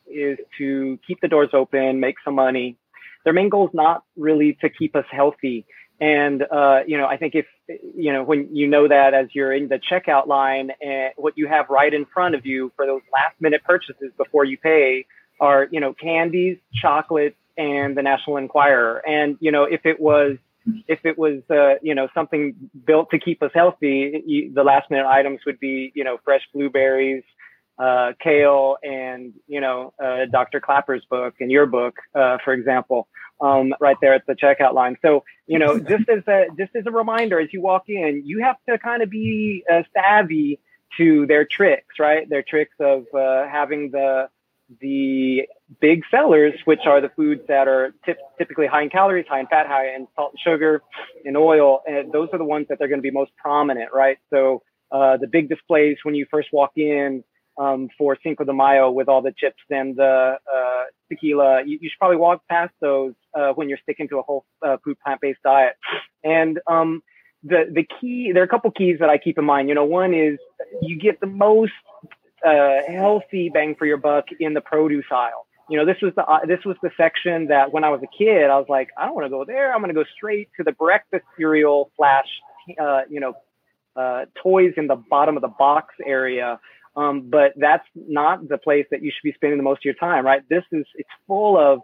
is 0.06 0.38
to 0.58 0.98
keep 1.06 1.20
the 1.20 1.28
doors 1.28 1.50
open, 1.52 2.00
make 2.00 2.16
some 2.24 2.34
money, 2.34 2.76
their 3.24 3.32
main 3.32 3.48
goal 3.48 3.66
is 3.66 3.74
not 3.74 4.04
really 4.16 4.56
to 4.60 4.70
keep 4.70 4.96
us 4.96 5.04
healthy. 5.10 5.66
And, 6.00 6.44
uh, 6.50 6.80
you 6.86 6.96
know, 6.96 7.06
I 7.06 7.16
think 7.16 7.34
if, 7.34 7.46
you 7.68 8.12
know, 8.12 8.22
when 8.22 8.54
you 8.54 8.68
know 8.68 8.86
that 8.86 9.14
as 9.14 9.26
you're 9.32 9.52
in 9.52 9.68
the 9.68 9.80
checkout 9.80 10.28
line 10.28 10.70
and 10.80 11.12
what 11.16 11.36
you 11.36 11.48
have 11.48 11.68
right 11.68 11.92
in 11.92 12.06
front 12.06 12.36
of 12.36 12.46
you 12.46 12.72
for 12.76 12.86
those 12.86 13.02
last 13.12 13.34
minute 13.40 13.62
purchases 13.64 14.12
before 14.16 14.44
you 14.44 14.56
pay 14.56 15.06
are, 15.40 15.68
you 15.70 15.80
know, 15.80 15.92
candies, 15.92 16.56
chocolates, 16.72 17.36
and 17.56 17.96
the 17.96 18.02
National 18.02 18.36
Enquirer. 18.36 19.02
And, 19.06 19.36
you 19.40 19.50
know, 19.50 19.64
if 19.64 19.84
it 19.84 19.98
was, 19.98 20.38
if 20.86 21.00
it 21.04 21.18
was, 21.18 21.42
uh, 21.50 21.74
you 21.82 21.94
know, 21.94 22.08
something 22.14 22.54
built 22.86 23.10
to 23.10 23.18
keep 23.18 23.42
us 23.42 23.50
healthy, 23.54 24.22
you, 24.26 24.52
the 24.54 24.64
last 24.64 24.90
minute 24.90 25.06
items 25.06 25.40
would 25.46 25.60
be, 25.60 25.92
you 25.94 26.04
know, 26.04 26.18
fresh 26.24 26.42
blueberries, 26.52 27.24
uh, 27.78 28.12
Kale 28.20 28.76
and 28.82 29.32
you 29.46 29.60
know 29.60 29.92
uh, 30.02 30.26
Dr. 30.30 30.60
Klaper's 30.60 31.04
book 31.08 31.34
and 31.40 31.50
your 31.50 31.66
book, 31.66 31.94
uh, 32.14 32.38
for 32.44 32.52
example, 32.52 33.08
um, 33.40 33.72
right 33.80 33.96
there 34.00 34.14
at 34.14 34.26
the 34.26 34.34
checkout 34.34 34.74
line. 34.74 34.96
So 35.00 35.24
you 35.46 35.58
know, 35.58 35.78
just 35.78 36.08
as 36.08 36.26
a 36.26 36.46
just 36.58 36.74
as 36.74 36.84
a 36.86 36.90
reminder, 36.90 37.38
as 37.40 37.48
you 37.52 37.62
walk 37.62 37.84
in, 37.88 38.22
you 38.24 38.42
have 38.42 38.56
to 38.68 38.78
kind 38.78 39.02
of 39.02 39.10
be 39.10 39.64
uh, 39.72 39.82
savvy 39.94 40.60
to 40.96 41.26
their 41.26 41.44
tricks, 41.44 41.98
right? 41.98 42.28
Their 42.28 42.42
tricks 42.42 42.74
of 42.80 43.04
uh, 43.14 43.46
having 43.48 43.90
the 43.92 44.28
the 44.80 45.42
big 45.80 46.02
sellers, 46.10 46.54
which 46.64 46.80
are 46.86 47.00
the 47.00 47.08
foods 47.10 47.40
that 47.48 47.68
are 47.68 47.94
tip- 48.04 48.18
typically 48.36 48.66
high 48.66 48.82
in 48.82 48.90
calories, 48.90 49.26
high 49.28 49.40
in 49.40 49.46
fat, 49.46 49.66
high 49.66 49.94
in 49.94 50.06
salt 50.14 50.32
and 50.32 50.40
sugar 50.40 50.82
and 51.24 51.36
oil, 51.36 51.80
and 51.86 52.12
those 52.12 52.28
are 52.32 52.38
the 52.38 52.44
ones 52.44 52.66
that 52.68 52.78
they're 52.78 52.88
going 52.88 52.98
to 52.98 53.02
be 53.02 53.10
most 53.10 53.30
prominent, 53.36 53.90
right? 53.94 54.18
So 54.30 54.62
uh, 54.92 55.16
the 55.16 55.26
big 55.26 55.48
displays 55.48 55.96
when 56.02 56.14
you 56.14 56.26
first 56.30 56.48
walk 56.52 56.72
in 56.76 57.24
um, 57.58 57.88
for 57.98 58.16
Cinco 58.22 58.44
de 58.44 58.52
Mayo 58.52 58.90
with 58.90 59.08
all 59.08 59.20
the 59.20 59.32
chips 59.36 59.62
and 59.70 59.96
the 59.96 60.36
uh, 60.52 60.84
tequila. 61.10 61.62
You, 61.66 61.78
you, 61.80 61.88
should 61.90 61.98
probably 61.98 62.16
walk 62.16 62.42
past 62.48 62.72
those 62.80 63.14
uh, 63.34 63.50
when 63.50 63.68
you're 63.68 63.78
sticking 63.82 64.08
to 64.10 64.18
a 64.18 64.22
whole 64.22 64.44
uh, 64.64 64.76
food 64.84 64.96
plant-based 65.04 65.42
diet. 65.42 65.74
And 66.22 66.60
um, 66.66 67.02
the 67.42 67.64
the 67.72 67.86
key, 68.00 68.30
there 68.32 68.42
are 68.42 68.46
a 68.46 68.48
couple 68.48 68.70
keys 68.70 68.98
that 69.00 69.08
I 69.08 69.18
keep 69.18 69.38
in 69.38 69.44
mind. 69.44 69.68
You 69.68 69.74
know, 69.74 69.84
one 69.84 70.14
is 70.14 70.38
you 70.82 70.98
get 70.98 71.20
the 71.20 71.26
most 71.26 71.72
uh, 72.46 72.92
healthy 72.92 73.50
bang 73.52 73.74
for 73.78 73.86
your 73.86 73.96
buck 73.96 74.26
in 74.40 74.54
the 74.54 74.60
produce 74.60 75.06
aisle. 75.10 75.46
You 75.68 75.78
know, 75.78 75.84
this 75.84 75.96
was 76.00 76.12
the 76.16 76.24
uh, 76.24 76.46
this 76.46 76.60
was 76.64 76.76
the 76.82 76.90
section 76.96 77.48
that 77.48 77.72
when 77.72 77.84
I 77.84 77.90
was 77.90 78.00
a 78.02 78.08
kid, 78.16 78.44
I 78.44 78.56
was 78.58 78.66
like, 78.68 78.88
I 78.96 79.06
don't 79.06 79.14
want 79.14 79.26
to 79.26 79.30
go 79.30 79.44
there. 79.44 79.74
I'm 79.74 79.80
going 79.80 79.94
to 79.94 79.94
go 79.94 80.08
straight 80.16 80.48
to 80.56 80.64
the 80.64 80.72
breakfast 80.72 81.24
cereal 81.36 81.90
slash, 81.96 82.26
uh, 82.80 83.02
you 83.10 83.20
know, 83.20 83.34
toys 84.42 84.72
in 84.76 84.86
the 84.86 84.96
bottom 85.10 85.36
of 85.36 85.42
the 85.42 85.52
box 85.58 85.94
area 86.06 86.58
um, 86.98 87.30
but 87.30 87.52
that's 87.56 87.86
not 87.94 88.48
the 88.48 88.58
place 88.58 88.86
that 88.90 89.02
you 89.02 89.12
should 89.12 89.22
be 89.22 89.32
spending 89.34 89.56
the 89.56 89.62
most 89.62 89.78
of 89.78 89.84
your 89.84 89.94
time, 89.94 90.26
right? 90.26 90.42
This 90.50 90.64
is, 90.72 90.84
it's 90.96 91.08
full 91.28 91.56
of 91.56 91.80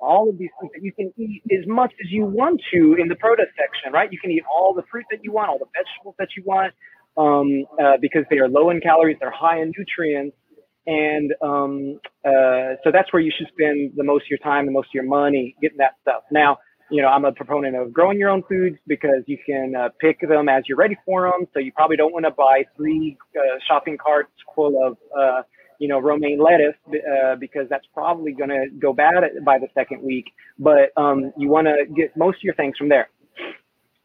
all 0.00 0.30
of 0.30 0.38
these 0.38 0.48
things 0.58 0.72
that 0.74 0.82
you 0.82 0.92
can 0.92 1.12
eat 1.18 1.42
as 1.52 1.66
much 1.66 1.92
as 2.02 2.10
you 2.10 2.24
want 2.24 2.62
to 2.72 2.96
in 2.98 3.08
the 3.08 3.16
produce 3.16 3.52
section, 3.52 3.92
right? 3.92 4.10
You 4.10 4.18
can 4.18 4.30
eat 4.30 4.44
all 4.48 4.72
the 4.72 4.82
fruit 4.90 5.04
that 5.10 5.20
you 5.22 5.32
want, 5.32 5.50
all 5.50 5.58
the 5.58 5.68
vegetables 5.76 6.14
that 6.18 6.28
you 6.36 6.42
want, 6.46 6.72
um, 7.16 7.64
uh, 7.82 7.96
because 8.00 8.24
they 8.30 8.38
are 8.38 8.48
low 8.48 8.70
in 8.70 8.80
calories, 8.80 9.16
they're 9.20 9.30
high 9.30 9.60
in 9.60 9.72
nutrients. 9.76 10.36
And 10.86 11.32
um, 11.42 11.98
uh, 12.24 12.78
so 12.84 12.92
that's 12.92 13.12
where 13.12 13.20
you 13.20 13.32
should 13.36 13.48
spend 13.48 13.92
the 13.96 14.04
most 14.04 14.22
of 14.22 14.30
your 14.30 14.38
time, 14.38 14.66
the 14.66 14.72
most 14.72 14.86
of 14.86 14.94
your 14.94 15.04
money 15.04 15.56
getting 15.60 15.78
that 15.78 15.94
stuff. 16.02 16.22
Now, 16.30 16.58
you 16.90 17.02
know, 17.02 17.08
I'm 17.08 17.24
a 17.24 17.32
proponent 17.32 17.74
of 17.76 17.92
growing 17.92 18.18
your 18.18 18.30
own 18.30 18.42
foods 18.48 18.76
because 18.86 19.22
you 19.26 19.38
can 19.44 19.74
uh, 19.74 19.88
pick 20.00 20.20
them 20.20 20.48
as 20.48 20.62
you're 20.68 20.78
ready 20.78 20.96
for 21.04 21.28
them. 21.28 21.46
So 21.52 21.58
you 21.58 21.72
probably 21.72 21.96
don't 21.96 22.12
want 22.12 22.24
to 22.26 22.30
buy 22.30 22.64
three 22.76 23.16
uh, 23.36 23.58
shopping 23.66 23.98
carts 23.98 24.30
full 24.54 24.80
of, 24.86 24.96
uh, 25.18 25.42
you 25.80 25.88
know, 25.88 25.98
romaine 25.98 26.38
lettuce 26.38 26.76
uh, 26.88 27.34
because 27.36 27.66
that's 27.68 27.86
probably 27.92 28.32
going 28.32 28.50
to 28.50 28.66
go 28.78 28.92
bad 28.92 29.24
by 29.44 29.58
the 29.58 29.66
second 29.74 30.02
week. 30.02 30.26
But 30.58 30.92
um, 30.96 31.32
you 31.36 31.48
want 31.48 31.66
to 31.66 31.92
get 31.94 32.16
most 32.16 32.36
of 32.36 32.42
your 32.44 32.54
things 32.54 32.76
from 32.78 32.88
there. 32.88 33.08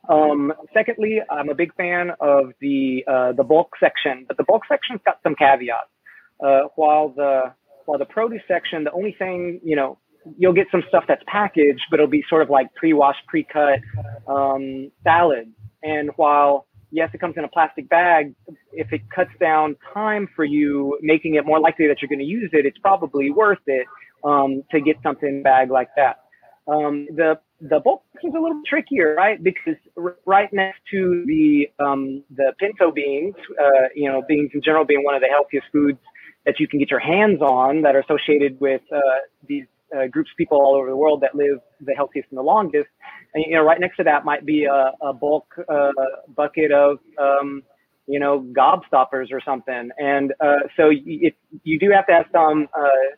Um, 0.09 0.53
secondly, 0.73 1.19
I'm 1.29 1.49
a 1.49 1.55
big 1.55 1.73
fan 1.75 2.11
of 2.19 2.53
the 2.59 3.03
uh, 3.07 3.31
the 3.33 3.43
bulk 3.43 3.71
section, 3.79 4.25
but 4.27 4.37
the 4.37 4.43
bulk 4.43 4.63
section's 4.67 5.01
got 5.05 5.19
some 5.23 5.35
caveats. 5.35 5.89
Uh, 6.43 6.61
while 6.75 7.09
the 7.09 7.53
while 7.85 7.99
the 7.99 8.05
produce 8.05 8.41
section, 8.47 8.83
the 8.83 8.91
only 8.91 9.15
thing 9.17 9.59
you 9.63 9.75
know 9.75 9.99
you'll 10.37 10.53
get 10.53 10.67
some 10.71 10.83
stuff 10.87 11.03
that's 11.07 11.23
packaged, 11.27 11.81
but 11.89 11.99
it'll 11.99 12.09
be 12.09 12.23
sort 12.29 12.43
of 12.43 12.49
like 12.49 12.73
pre-washed, 12.75 13.25
pre-cut 13.27 13.79
um, 14.27 14.91
salad. 15.03 15.51
And 15.83 16.11
while 16.15 16.67
yes, 16.91 17.09
it 17.13 17.19
comes 17.19 17.35
in 17.37 17.43
a 17.43 17.47
plastic 17.47 17.89
bag, 17.89 18.35
if 18.73 18.91
it 18.93 19.01
cuts 19.13 19.31
down 19.39 19.75
time 19.93 20.27
for 20.35 20.45
you, 20.45 20.97
making 21.01 21.35
it 21.35 21.45
more 21.45 21.59
likely 21.59 21.87
that 21.87 22.01
you're 22.01 22.09
going 22.09 22.19
to 22.19 22.25
use 22.25 22.49
it, 22.53 22.65
it's 22.65 22.77
probably 22.79 23.31
worth 23.31 23.65
it 23.65 23.87
um, 24.23 24.63
to 24.71 24.79
get 24.79 24.97
something 25.01 25.27
in 25.27 25.43
bag 25.43 25.71
like 25.71 25.89
that. 25.95 26.19
Um, 26.67 27.07
the 27.15 27.39
the 27.61 27.79
bulk 27.79 28.03
is 28.23 28.33
a 28.35 28.39
little 28.39 28.61
trickier, 28.67 29.13
right? 29.15 29.41
Because 29.41 29.75
right 30.25 30.51
next 30.51 30.79
to 30.91 31.23
the 31.27 31.67
um, 31.83 32.23
the 32.35 32.53
pinto 32.59 32.91
beans, 32.91 33.35
uh, 33.59 33.87
you 33.95 34.09
know, 34.09 34.23
beans 34.27 34.51
in 34.53 34.61
general 34.63 34.85
being 34.85 35.03
one 35.03 35.15
of 35.15 35.21
the 35.21 35.27
healthiest 35.27 35.67
foods 35.71 35.99
that 36.45 36.59
you 36.59 36.67
can 36.67 36.79
get 36.79 36.89
your 36.89 36.99
hands 36.99 37.41
on 37.41 37.83
that 37.83 37.95
are 37.95 37.99
associated 37.99 38.59
with 38.59 38.81
uh, 38.91 38.99
these 39.47 39.65
uh, 39.95 40.07
groups 40.07 40.31
of 40.31 40.37
people 40.37 40.57
all 40.57 40.75
over 40.75 40.89
the 40.89 40.95
world 40.95 41.21
that 41.21 41.35
live 41.35 41.59
the 41.81 41.93
healthiest 41.93 42.27
and 42.31 42.37
the 42.37 42.43
longest. 42.43 42.87
And, 43.33 43.43
you 43.47 43.55
know, 43.55 43.63
right 43.63 43.79
next 43.79 43.97
to 43.97 44.03
that 44.03 44.25
might 44.25 44.45
be 44.45 44.65
a, 44.65 44.91
a 45.01 45.13
bulk 45.13 45.53
uh, 45.69 45.91
bucket 46.35 46.71
of, 46.71 46.97
um, 47.19 47.61
you 48.07 48.19
know, 48.19 48.45
gobstoppers 48.57 49.31
or 49.31 49.39
something. 49.45 49.89
And 49.97 50.33
uh, 50.39 50.67
so 50.75 50.89
you, 50.89 51.31
you 51.63 51.77
do 51.77 51.91
have 51.91 52.07
to 52.07 52.13
have 52.13 52.25
some 52.31 52.67
uh, 52.75 53.15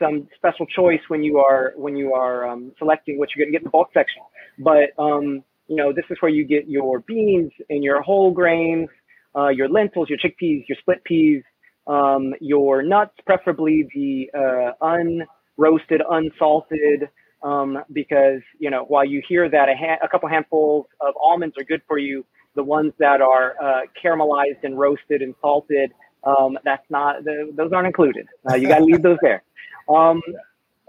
some 0.00 0.28
special 0.36 0.66
choice 0.66 1.00
when 1.08 1.22
you 1.22 1.38
are 1.38 1.72
when 1.76 1.96
you 1.96 2.14
are 2.14 2.46
um, 2.46 2.72
selecting 2.78 3.18
what 3.18 3.30
you're 3.34 3.44
going 3.44 3.52
to 3.52 3.58
get 3.58 3.62
in 3.62 3.64
the 3.64 3.70
bulk 3.70 3.88
section. 3.94 4.22
But 4.58 4.90
um, 5.02 5.42
you 5.68 5.76
know, 5.76 5.92
this 5.92 6.04
is 6.10 6.16
where 6.20 6.30
you 6.30 6.44
get 6.44 6.68
your 6.68 7.00
beans 7.00 7.52
and 7.70 7.82
your 7.82 8.02
whole 8.02 8.32
grains, 8.32 8.88
uh, 9.36 9.48
your 9.48 9.68
lentils, 9.68 10.08
your 10.08 10.18
chickpeas, 10.18 10.64
your 10.68 10.76
split 10.80 11.02
peas, 11.04 11.42
um, 11.86 12.34
your 12.40 12.82
nuts, 12.82 13.14
preferably 13.24 13.88
the 13.94 14.30
uh, 14.38 14.84
un 14.84 15.22
roasted, 15.56 16.02
unsalted, 16.10 17.08
um, 17.42 17.78
because 17.92 18.40
you 18.58 18.70
know 18.70 18.84
while 18.88 19.04
you 19.04 19.22
hear 19.28 19.48
that 19.48 19.68
a, 19.68 19.74
ha- 19.76 19.98
a 20.04 20.08
couple 20.08 20.28
handfuls 20.28 20.86
of 21.00 21.14
almonds 21.20 21.56
are 21.58 21.64
good 21.64 21.82
for 21.86 21.98
you, 21.98 22.24
the 22.54 22.64
ones 22.64 22.92
that 22.98 23.20
are 23.20 23.54
uh, 23.62 23.80
caramelized 24.02 24.62
and 24.64 24.78
roasted 24.78 25.22
and 25.22 25.34
salted, 25.40 25.92
um, 26.26 26.58
that's 26.64 26.84
not 26.90 27.24
the, 27.24 27.52
those 27.54 27.72
aren't 27.72 27.86
included. 27.86 28.26
Uh, 28.48 28.56
you 28.56 28.68
got 28.68 28.78
to 28.78 28.84
leave 28.84 29.02
those 29.02 29.18
there. 29.22 29.42
Um, 29.88 30.20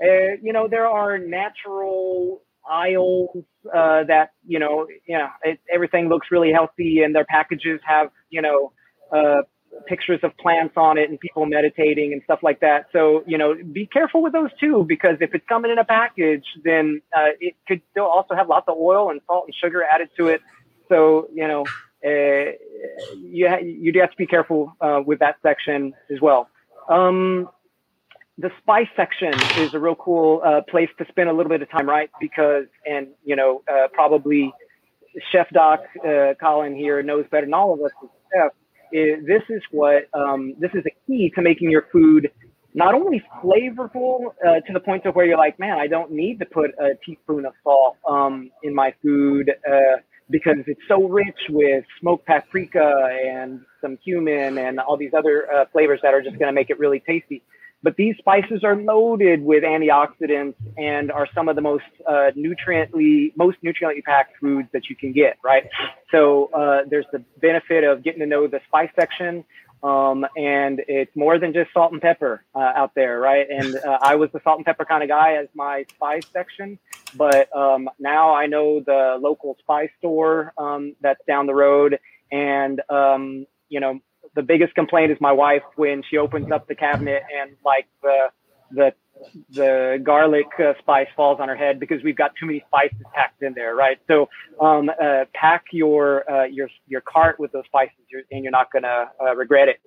uh, 0.02 0.36
you 0.42 0.54
know 0.54 0.68
there 0.68 0.88
are 0.88 1.18
natural 1.18 2.42
aisles 2.70 3.30
uh, 3.74 4.04
that 4.04 4.32
you 4.46 4.60
know 4.60 4.88
you 5.08 5.18
know 5.18 5.28
it, 5.44 5.60
everything 5.74 6.10
looks 6.10 6.28
really 6.32 6.52
healthy 6.52 7.02
and 7.04 7.16
their 7.16 7.26
packages 7.26 7.80
have 7.86 8.10
you 8.30 8.42
know 8.42 8.72
uh, 9.12 9.42
pictures 9.86 10.20
of 10.24 10.36
plants 10.38 10.74
on 10.78 10.98
it 10.98 11.10
and 11.10 11.20
people 11.20 11.46
meditating 11.46 12.14
and 12.14 12.22
stuff 12.24 12.40
like 12.42 12.60
that. 12.62 12.88
So, 12.92 13.24
you 13.28 13.38
know, 13.38 13.56
be 13.72 13.86
careful 13.86 14.22
with 14.22 14.34
those 14.34 14.50
too, 14.60 14.86
because 14.88 15.18
if 15.22 15.34
it's 15.34 15.46
coming 15.48 15.72
in 15.72 15.78
a 15.78 15.86
package, 15.86 16.46
then 16.64 17.02
uh, 17.16 17.30
it 17.40 17.56
could 17.68 17.82
still 17.92 18.06
also 18.06 18.34
have 18.36 18.50
lots 18.50 18.68
of 18.68 18.78
oil 18.78 19.12
and 19.12 19.22
salt 19.28 19.46
and 19.46 19.56
sugar 19.56 19.84
added 19.84 20.10
to 20.18 20.28
it. 20.28 20.42
So, 20.90 21.28
you 21.34 21.48
know, 21.48 21.66
you, 23.18 23.48
ha- 23.50 23.64
you 23.64 23.92
do 23.92 24.00
have 24.00 24.12
to 24.12 24.18
be 24.18 24.28
careful 24.28 24.74
uh, 24.82 25.02
with 25.06 25.20
that 25.20 25.36
section 25.42 25.94
as 26.14 26.20
well. 26.22 26.50
Um, 26.90 27.50
the 28.38 28.52
spice 28.60 28.88
section 28.96 29.34
is 29.58 29.74
a 29.74 29.80
real 29.80 29.96
cool 29.96 30.42
uh, 30.46 30.62
place 30.70 30.90
to 31.00 31.06
spend 31.10 31.28
a 31.30 31.34
little 31.34 31.50
bit 31.50 31.62
of 31.62 31.70
time, 31.72 31.90
right? 31.90 32.10
Because, 32.20 32.66
and, 32.86 33.08
you 33.26 33.36
know, 33.36 33.64
uh, 33.72 33.88
probably 33.94 34.54
Chef 35.32 35.50
Doc 35.50 35.80
uh, 36.08 36.34
Colin 36.40 36.76
here 36.76 37.02
knows 37.02 37.26
better 37.32 37.46
than 37.46 37.54
all 37.54 37.74
of 37.74 37.82
us 37.82 37.92
chefs 38.34 38.56
is, 38.92 39.26
this 39.26 39.42
is 39.50 39.62
what 39.72 40.04
um, 40.14 40.54
this 40.60 40.72
is 40.74 40.84
a 40.86 40.92
key 41.08 41.32
to 41.36 41.42
making 41.42 41.72
your 41.72 41.88
food 41.92 42.30
not 42.74 42.94
only 42.94 43.24
flavorful 43.44 44.28
uh, 44.48 44.60
to 44.68 44.74
the 44.74 44.80
point 44.80 45.06
of 45.08 45.16
where 45.16 45.26
you're 45.26 45.38
like, 45.38 45.58
man, 45.58 45.80
I 45.80 45.88
don't 45.88 46.12
need 46.12 46.38
to 46.40 46.46
put 46.46 46.72
a 46.80 46.92
teaspoon 47.04 47.46
of 47.46 47.54
salt 47.64 47.98
um, 48.08 48.52
in 48.62 48.76
my 48.76 48.94
food 49.02 49.50
uh, 49.68 49.98
because 50.30 50.58
it's 50.68 50.82
so 50.88 51.08
rich 51.08 51.38
with 51.50 51.86
smoked 52.00 52.26
paprika 52.26 53.10
and 53.26 53.62
some 53.82 53.98
cumin 53.98 54.58
and 54.58 54.80
all 54.80 54.98
these 54.98 55.14
other 55.18 55.52
uh, 55.52 55.66
flavors 55.72 56.00
that 56.04 56.14
are 56.14 56.22
just 56.22 56.38
going 56.38 56.48
to 56.48 56.54
make 56.54 56.70
it 56.70 56.80
really 56.80 57.00
tasty. 57.00 57.42
But 57.84 57.96
these 57.96 58.18
spices 58.18 58.64
are 58.64 58.76
loaded 58.76 59.44
with 59.44 59.64
antioxidants 59.64 60.56
and 60.78 61.12
are 61.12 61.28
some 61.36 61.48
of 61.48 61.56
the 61.56 61.62
most 61.62 61.84
uh, 62.08 62.32
nutriently, 62.36 63.32
most 63.38 63.58
nutriently 63.64 64.04
packed 64.04 64.34
foods 64.42 64.68
that 64.74 64.90
you 64.90 64.96
can 64.96 65.14
get, 65.14 65.38
right? 65.44 65.70
So 66.12 66.50
uh, 66.54 66.82
there's 66.90 67.06
the 67.12 67.24
benefit 67.40 67.84
of 67.84 68.04
getting 68.04 68.20
to 68.22 68.26
know 68.26 68.48
the 68.48 68.62
spice 68.68 68.90
section. 69.00 69.46
Um, 69.84 70.26
and 70.36 70.82
it's 70.88 71.16
more 71.16 71.40
than 71.40 71.54
just 71.54 71.72
salt 71.74 71.92
and 71.92 72.02
pepper 72.02 72.44
uh, 72.56 72.72
out 72.76 72.94
there, 72.96 73.20
right? 73.20 73.46
And 73.50 73.76
uh, 73.76 74.00
I 74.02 74.16
was 74.16 74.30
the 74.34 74.40
salt 74.44 74.58
and 74.58 74.66
pepper 74.66 74.86
kind 74.86 75.04
of 75.04 75.10
guy 75.10 75.36
as 75.36 75.48
my 75.54 75.86
spice 75.96 76.24
section, 76.34 76.80
but 77.16 77.56
um, 77.56 77.88
now 78.00 78.34
I 78.34 78.48
know 78.48 78.80
the 78.80 79.18
local 79.22 79.56
spice 79.60 79.90
store 80.00 80.54
um, 80.58 80.96
that's 81.02 81.22
down 81.28 81.46
the 81.46 81.54
road, 81.54 82.00
and 82.32 82.82
um, 82.90 83.46
you 83.70 83.80
know 83.80 84.00
the 84.36 84.42
biggest 84.42 84.74
complaint 84.76 85.12
is 85.12 85.18
my 85.22 85.32
wife 85.32 85.64
when 85.76 86.04
she 86.10 86.18
opens 86.18 86.52
up 86.52 86.68
the 86.68 86.76
cabinet 86.76 87.24
and 87.40 87.56
like 87.64 87.88
the 88.02 88.28
the 88.72 88.94
the 89.50 90.00
garlic 90.04 90.48
uh, 90.60 90.74
spice 90.80 91.08
falls 91.16 91.40
on 91.40 91.48
her 91.48 91.56
head 91.56 91.80
because 91.80 92.04
we've 92.04 92.16
got 92.16 92.32
too 92.40 92.46
many 92.46 92.64
spices 92.68 93.02
packed 93.14 93.42
in 93.42 93.54
there, 93.54 93.76
right? 93.76 93.98
So 94.08 94.30
um, 94.62 94.90
uh, 94.90 95.26
pack 95.34 95.66
your 95.72 96.30
uh, 96.30 96.46
your 96.46 96.70
your 96.88 97.02
cart 97.02 97.40
with 97.40 97.52
those 97.52 97.66
spices, 97.66 97.96
and 98.32 98.44
you're 98.44 98.52
not 98.52 98.72
gonna 98.72 99.12
uh, 99.22 99.36
regret 99.36 99.68
it. 99.70 99.80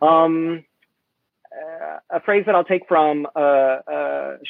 Um, 0.00 0.64
uh, 1.54 1.98
a 2.10 2.20
phrase 2.20 2.44
that 2.46 2.56
I'll 2.56 2.64
take 2.64 2.82
from 2.88 3.26
uh, 3.36 3.76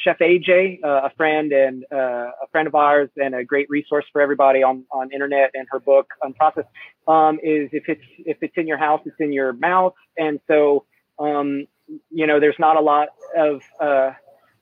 Chef 0.03 0.17
AJ, 0.19 0.79
a 0.83 1.11
friend 1.15 1.51
and 1.51 1.83
a 1.91 2.47
friend 2.51 2.67
of 2.67 2.75
ours, 2.75 3.09
and 3.17 3.35
a 3.35 3.43
great 3.43 3.69
resource 3.69 4.05
for 4.11 4.21
everybody 4.21 4.63
on 4.63 4.85
on 4.91 5.11
internet 5.11 5.51
and 5.53 5.67
her 5.69 5.79
book 5.79 6.07
Unprocessed, 6.23 6.65
um, 7.07 7.35
is 7.43 7.69
if 7.71 7.83
it's 7.87 8.01
if 8.19 8.37
it's 8.41 8.53
in 8.57 8.67
your 8.67 8.77
house, 8.77 9.01
it's 9.05 9.15
in 9.19 9.31
your 9.31 9.53
mouth. 9.53 9.93
And 10.17 10.39
so, 10.47 10.85
um, 11.19 11.67
you 12.09 12.27
know, 12.27 12.39
there's 12.39 12.59
not 12.59 12.77
a 12.77 12.81
lot 12.81 13.09
of 13.37 13.61
uh, 13.79 14.11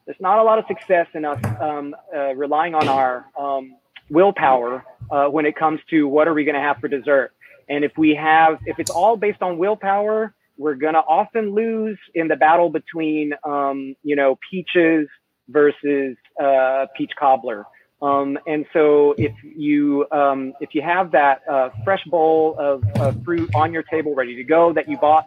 there's 0.06 0.20
not 0.20 0.40
a 0.40 0.44
lot 0.44 0.60
of 0.60 0.66
success 0.68 1.08
in 1.14 1.24
us 1.26 1.40
um, 1.62 1.96
relying 2.36 2.76
on 2.76 2.88
our 2.88 3.26
um, 3.40 3.76
willpower 4.10 4.84
when 5.30 5.46
it 5.46 5.56
comes 5.56 5.80
to 5.90 6.08
what 6.08 6.28
are 6.28 6.34
we 6.34 6.44
going 6.44 6.56
to 6.56 6.62
have 6.62 6.78
for 6.78 6.88
dessert. 6.88 7.32
And 7.70 7.84
if 7.86 7.98
we 7.98 8.16
have, 8.16 8.60
if 8.66 8.80
it's 8.80 8.92
all 8.92 9.16
based 9.16 9.42
on 9.42 9.58
willpower, 9.58 10.34
we're 10.58 10.76
going 10.76 10.94
to 10.94 11.00
often 11.00 11.54
lose 11.54 11.98
in 12.14 12.28
the 12.28 12.36
battle 12.36 12.70
between, 12.70 13.34
um, 13.44 13.96
you 14.04 14.16
know, 14.16 14.38
peaches 14.50 15.08
versus 15.50 16.16
uh, 16.42 16.86
peach 16.96 17.12
cobbler. 17.18 17.66
Um, 18.02 18.38
and 18.46 18.66
so 18.74 19.16
if 19.18 19.32
you 19.44 20.06
um, 20.12 20.54
if 20.60 20.76
you 20.76 20.82
have 20.82 21.12
that 21.12 21.42
uh, 21.50 21.70
fresh 21.86 22.04
bowl 22.06 22.56
of, 22.60 22.84
fruit 23.24 23.50
on 23.56 23.72
your 23.72 23.84
table 23.84 24.14
ready 24.14 24.36
to 24.36 24.44
go 24.44 24.74
that 24.74 24.90
you 24.90 24.98
bought, 24.98 25.26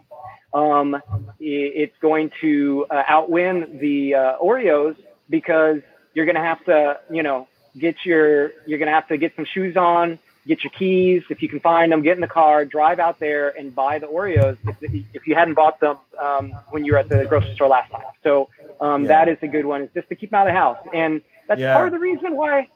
um, 0.53 1.01
it's 1.39 1.97
going 1.99 2.31
to 2.41 2.85
uh, 2.89 3.03
outwin 3.07 3.79
the 3.79 4.15
uh, 4.15 4.37
Oreos 4.37 4.95
because 5.29 5.81
you're 6.13 6.25
going 6.25 6.35
to 6.35 6.41
have 6.41 6.63
to 6.65 6.99
you 7.11 7.23
know 7.23 7.47
get 7.77 8.05
your 8.05 8.51
you're 8.65 8.79
going 8.79 8.87
to 8.87 8.93
have 8.93 9.07
to 9.09 9.17
get 9.17 9.35
some 9.35 9.45
shoes 9.45 9.77
on, 9.77 10.19
get 10.47 10.63
your 10.63 10.71
keys 10.71 11.23
if 11.29 11.41
you 11.41 11.49
can 11.49 11.59
find 11.59 11.91
them, 11.91 12.01
get 12.01 12.15
in 12.15 12.21
the 12.21 12.27
car, 12.27 12.65
drive 12.65 12.99
out 12.99 13.19
there 13.19 13.49
and 13.49 13.75
buy 13.75 13.99
the 13.99 14.07
Oreos 14.07 14.57
if, 14.81 15.05
if 15.13 15.27
you 15.27 15.35
hadn't 15.35 15.53
bought 15.53 15.79
them 15.79 15.97
um, 16.19 16.51
when 16.69 16.85
you 16.85 16.93
were 16.93 16.99
at 16.99 17.09
the 17.09 17.25
grocery 17.25 17.53
store 17.55 17.67
last 17.67 17.91
time. 17.91 18.01
So 18.23 18.49
um, 18.79 19.03
yeah. 19.03 19.07
that 19.09 19.29
is 19.29 19.37
a 19.41 19.47
good 19.47 19.65
one. 19.65 19.81
Is 19.83 19.89
just 19.93 20.09
to 20.09 20.15
keep 20.15 20.31
them 20.31 20.39
out 20.39 20.47
of 20.47 20.53
the 20.53 20.59
house, 20.59 20.79
and 20.93 21.21
that's 21.47 21.61
yeah. 21.61 21.73
part 21.73 21.87
of 21.87 21.93
the 21.93 21.99
reason 21.99 22.35
why. 22.35 22.69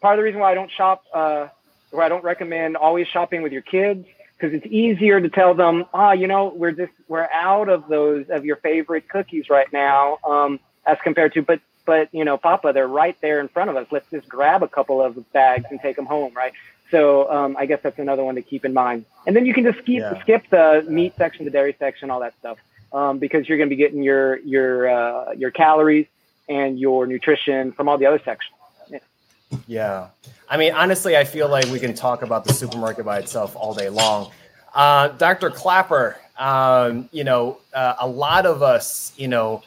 Part 0.00 0.14
of 0.14 0.18
the 0.18 0.24
reason 0.24 0.40
why 0.40 0.50
I 0.50 0.54
don't 0.54 0.70
shop, 0.70 1.04
uh, 1.14 1.46
where 1.90 2.04
I 2.04 2.08
don't 2.08 2.24
recommend 2.24 2.76
always 2.76 3.06
shopping 3.06 3.42
with 3.42 3.52
your 3.52 3.62
kids, 3.62 4.04
because 4.42 4.56
it's 4.56 4.66
easier 4.66 5.20
to 5.20 5.28
tell 5.28 5.54
them, 5.54 5.84
ah, 5.94 6.08
oh, 6.08 6.12
you 6.12 6.26
know, 6.26 6.52
we're 6.56 6.72
just 6.72 6.92
we're 7.06 7.28
out 7.32 7.68
of 7.68 7.86
those 7.88 8.28
of 8.28 8.44
your 8.44 8.56
favorite 8.56 9.08
cookies 9.08 9.48
right 9.48 9.72
now, 9.72 10.18
um, 10.28 10.58
as 10.84 10.98
compared 11.04 11.32
to, 11.34 11.42
but 11.42 11.60
but 11.84 12.08
you 12.12 12.24
know, 12.24 12.36
Papa, 12.36 12.72
they're 12.72 12.88
right 12.88 13.16
there 13.20 13.38
in 13.40 13.48
front 13.48 13.70
of 13.70 13.76
us. 13.76 13.86
Let's 13.92 14.10
just 14.10 14.28
grab 14.28 14.64
a 14.64 14.68
couple 14.68 15.00
of 15.00 15.32
bags 15.32 15.66
and 15.70 15.80
take 15.80 15.94
them 15.94 16.06
home, 16.06 16.32
right? 16.34 16.52
So 16.90 17.30
um, 17.30 17.56
I 17.56 17.66
guess 17.66 17.80
that's 17.82 17.98
another 18.00 18.24
one 18.24 18.34
to 18.34 18.42
keep 18.42 18.64
in 18.64 18.74
mind. 18.74 19.04
And 19.26 19.36
then 19.36 19.46
you 19.46 19.54
can 19.54 19.64
just 19.64 19.78
skip 19.78 20.00
yeah. 20.00 20.20
skip 20.22 20.50
the 20.50 20.84
meat 20.88 21.14
section, 21.16 21.44
the 21.44 21.50
dairy 21.52 21.76
section, 21.78 22.10
all 22.10 22.20
that 22.20 22.34
stuff, 22.40 22.58
um, 22.92 23.18
because 23.18 23.48
you're 23.48 23.58
going 23.58 23.70
to 23.70 23.76
be 23.76 23.80
getting 23.80 24.02
your 24.02 24.38
your 24.40 24.90
uh, 24.90 25.32
your 25.32 25.52
calories 25.52 26.08
and 26.48 26.80
your 26.80 27.06
nutrition 27.06 27.70
from 27.70 27.88
all 27.88 27.96
the 27.96 28.06
other 28.06 28.20
sections. 28.24 28.56
Yeah. 29.66 30.08
I 30.48 30.56
mean, 30.56 30.72
honestly, 30.72 31.16
I 31.16 31.24
feel 31.24 31.48
like 31.48 31.66
we 31.66 31.78
can 31.78 31.94
talk 31.94 32.22
about 32.22 32.44
the 32.44 32.52
supermarket 32.52 33.04
by 33.04 33.18
itself 33.18 33.56
all 33.56 33.74
day 33.74 33.88
long. 33.88 34.30
Uh, 34.74 35.08
Dr. 35.08 35.50
Klaper, 35.50 36.16
um, 36.38 37.08
you 37.12 37.24
know, 37.24 37.58
uh, 37.72 37.94
a 38.00 38.06
lot 38.06 38.46
of 38.46 38.62
us, 38.62 39.12
you 39.16 39.28
know, 39.28 39.62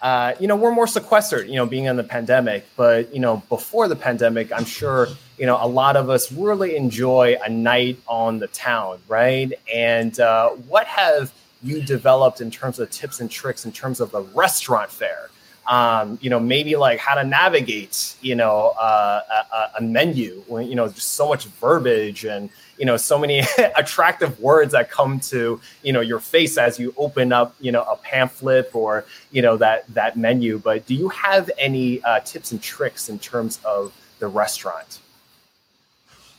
uh, 0.00 0.34
you 0.40 0.46
know, 0.46 0.56
we're 0.56 0.72
more 0.72 0.86
sequestered, 0.86 1.46
you 1.46 1.56
know, 1.56 1.66
being 1.66 1.84
in 1.84 1.96
the 1.96 2.04
pandemic. 2.04 2.64
But, 2.76 3.12
you 3.12 3.20
know, 3.20 3.42
before 3.48 3.86
the 3.86 3.96
pandemic, 3.96 4.50
I'm 4.50 4.64
sure, 4.64 5.08
you 5.38 5.44
know, 5.44 5.58
a 5.60 5.68
lot 5.68 5.96
of 5.96 6.08
us 6.08 6.32
really 6.32 6.76
enjoy 6.76 7.36
a 7.44 7.50
night 7.50 7.98
on 8.06 8.38
the 8.38 8.46
town, 8.46 8.98
right? 9.08 9.52
And 9.72 10.18
uh, 10.18 10.50
what 10.50 10.86
have 10.86 11.32
you 11.62 11.82
developed 11.82 12.40
in 12.40 12.50
terms 12.50 12.78
of 12.78 12.90
tips 12.90 13.20
and 13.20 13.30
tricks 13.30 13.66
in 13.66 13.72
terms 13.72 14.00
of 14.00 14.10
the 14.10 14.22
restaurant 14.22 14.90
fare? 14.90 15.28
Um, 15.70 16.18
you 16.20 16.30
know, 16.30 16.40
maybe 16.40 16.74
like 16.74 16.98
how 16.98 17.14
to 17.14 17.22
navigate, 17.22 18.16
you 18.20 18.34
know, 18.34 18.74
uh, 18.76 19.20
a, 19.54 19.78
a 19.78 19.80
menu 19.80 20.42
when, 20.48 20.66
you 20.66 20.74
know, 20.74 20.88
just 20.88 21.12
so 21.12 21.28
much 21.28 21.44
verbiage 21.46 22.24
and, 22.24 22.50
you 22.80 22.86
know 22.86 22.96
so 22.96 23.18
many 23.18 23.42
attractive 23.76 24.40
words 24.40 24.72
that 24.72 24.90
come 24.90 25.20
to 25.20 25.60
you 25.82 25.92
know 25.92 26.00
your 26.00 26.18
face 26.18 26.56
as 26.56 26.80
you 26.80 26.92
open 26.96 27.32
up 27.32 27.54
you 27.60 27.70
know 27.70 27.82
a 27.82 27.96
pamphlet 27.96 28.70
or 28.74 29.04
you 29.30 29.42
know 29.42 29.56
that 29.58 29.86
that 29.94 30.16
menu. 30.16 30.58
But 30.58 30.86
do 30.86 30.94
you 30.94 31.10
have 31.10 31.50
any 31.58 32.02
uh, 32.02 32.20
tips 32.20 32.50
and 32.50 32.60
tricks 32.60 33.08
in 33.08 33.18
terms 33.18 33.60
of 33.64 33.92
the 34.18 34.26
restaurant? 34.26 35.00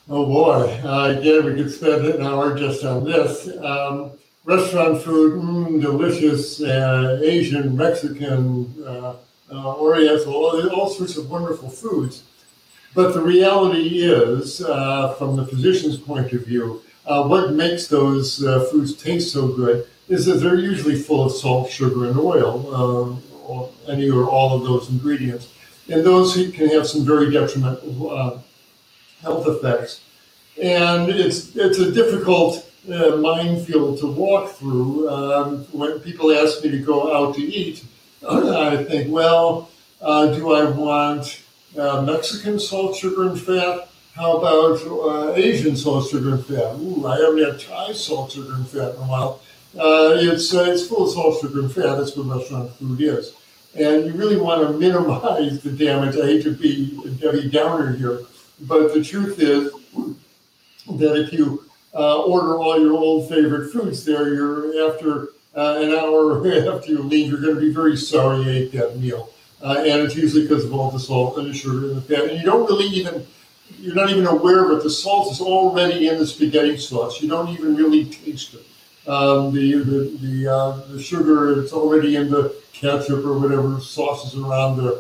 Oh 0.09 0.25
boy. 0.25 0.82
Uh, 0.84 1.15
again 1.17 1.45
we 1.45 1.53
could 1.53 1.71
spend 1.71 2.05
an 2.07 2.23
hour 2.23 2.57
just 2.57 2.84
on 2.84 3.05
this? 3.05 3.47
Um, 3.57 4.11
restaurant 4.43 5.01
food 5.01 5.33
mm, 5.33 5.81
delicious 5.81 6.61
uh, 6.61 7.19
asian 7.23 7.75
mexican 7.75 8.73
uh, 8.85 9.15
uh, 9.51 9.75
oriental 9.75 10.33
all, 10.33 10.69
all 10.69 10.89
sorts 10.89 11.17
of 11.17 11.29
wonderful 11.29 11.69
foods 11.69 12.23
but 12.93 13.13
the 13.13 13.21
reality 13.21 14.03
is, 14.03 14.61
uh, 14.61 15.13
from 15.13 15.37
the 15.37 15.45
physician's 15.45 15.97
point 15.97 16.33
of 16.33 16.45
view, 16.45 16.81
uh, 17.05 17.23
what 17.25 17.53
makes 17.53 17.87
those 17.87 18.39
foods 18.69 18.95
taste 18.95 19.31
so 19.31 19.47
good 19.47 19.87
is 20.09 20.25
that 20.25 20.35
they're 20.35 20.59
usually 20.59 20.95
full 20.95 21.25
of 21.25 21.31
salt, 21.31 21.69
sugar, 21.69 22.05
and 22.07 22.19
oil, 22.19 23.17
or 23.45 23.69
any 23.87 24.09
or 24.09 24.29
all 24.29 24.57
of 24.57 24.63
those 24.63 24.89
ingredients. 24.89 25.53
And 25.89 26.03
those 26.03 26.33
can 26.33 26.67
have 26.69 26.85
some 26.85 27.05
very 27.05 27.31
detrimental 27.31 28.43
health 29.21 29.47
effects. 29.47 30.01
And 30.61 31.09
it's, 31.09 31.55
it's 31.55 31.79
a 31.79 31.91
difficult 31.91 32.70
uh, 32.89 33.17
minefield 33.17 33.99
to 33.99 34.07
walk 34.07 34.51
through. 34.51 35.09
Um, 35.09 35.65
when 35.71 35.99
people 35.99 36.32
ask 36.32 36.63
me 36.63 36.71
to 36.71 36.79
go 36.79 37.13
out 37.13 37.36
to 37.36 37.41
eat, 37.41 37.84
I 38.29 38.84
think, 38.84 39.11
well, 39.11 39.69
uh, 40.01 40.27
do 40.27 40.53
I 40.53 40.69
want 40.69 41.41
uh, 41.77 42.01
Mexican 42.01 42.59
salt, 42.59 42.95
sugar, 42.95 43.29
and 43.29 43.39
fat. 43.39 43.88
How 44.13 44.38
about 44.38 44.82
uh, 44.86 45.34
Asian 45.36 45.75
salt, 45.75 46.09
sugar, 46.09 46.36
and 46.36 46.45
fat? 46.45 46.75
Ooh, 46.75 47.05
I 47.07 47.17
haven't 47.17 47.43
had 47.43 47.59
Thai 47.59 47.93
salt, 47.93 48.32
sugar, 48.32 48.53
and 48.53 48.67
fat 48.67 48.95
in 48.95 49.01
a 49.01 49.05
while. 49.05 49.41
Uh, 49.77 50.17
it's 50.19 50.53
uh, 50.53 50.65
it's 50.67 50.86
full 50.88 51.05
of 51.07 51.13
salt, 51.13 51.39
sugar, 51.39 51.61
and 51.61 51.71
fat. 51.71 51.95
That's 51.95 52.15
what 52.17 52.38
restaurant 52.38 52.71
food 52.73 52.99
is, 52.99 53.34
and 53.75 54.05
you 54.05 54.13
really 54.13 54.36
want 54.36 54.67
to 54.67 54.77
minimize 54.77 55.61
the 55.63 55.71
damage. 55.71 56.17
I 56.17 56.25
hate 56.25 56.43
to 56.43 56.53
be 56.53 56.99
Debbie 57.21 57.49
Downer 57.49 57.93
here, 57.93 58.23
but 58.61 58.93
the 58.93 59.01
truth 59.01 59.39
is 59.39 59.71
that 60.97 61.15
if 61.15 61.32
you 61.32 61.63
uh, 61.93 62.21
order 62.23 62.57
all 62.57 62.79
your 62.79 62.93
old 62.93 63.29
favorite 63.29 63.71
foods 63.71 64.05
there, 64.05 64.33
you're 64.33 64.91
after 64.91 65.29
uh, 65.55 65.79
an 65.81 65.91
hour 65.91 66.37
after 66.75 66.91
you 66.91 67.01
leave, 67.01 67.29
you're 67.29 67.41
going 67.41 67.55
to 67.55 67.61
be 67.61 67.73
very 67.73 67.97
sorry 67.97 68.43
you 68.43 68.49
ate 68.49 68.71
that 68.71 68.97
meal 68.97 69.29
uh, 69.63 69.77
and 69.79 70.01
it's 70.01 70.15
usually 70.15 70.43
because 70.43 70.65
of 70.65 70.73
all 70.73 70.91
the 70.91 70.99
salt 70.99 71.37
and 71.37 71.49
the 71.49 71.53
sugar 71.53 71.91
and 71.91 71.97
the 71.97 72.01
fat. 72.01 72.29
And 72.29 72.39
you 72.39 72.45
don't 72.45 72.65
really 72.65 72.87
even, 72.87 73.25
you're 73.79 73.95
not 73.95 74.09
even 74.09 74.25
aware 74.25 74.65
of 74.65 74.77
it. 74.77 74.83
The 74.83 74.89
salt 74.89 75.31
is 75.31 75.41
already 75.41 76.07
in 76.07 76.17
the 76.17 76.25
spaghetti 76.25 76.77
sauce. 76.77 77.21
You 77.21 77.29
don't 77.29 77.49
even 77.49 77.75
really 77.75 78.05
taste 78.05 78.55
it. 78.55 78.65
Um, 79.07 79.53
the 79.53 79.77
the 79.83 80.17
the, 80.21 80.47
uh, 80.47 80.71
the 80.91 81.01
sugar, 81.01 81.59
it's 81.59 81.73
already 81.73 82.15
in 82.15 82.29
the 82.29 82.55
ketchup 82.71 83.25
or 83.25 83.37
whatever 83.39 83.79
sauces 83.79 84.39
around 84.39 84.77
there. 84.77 84.93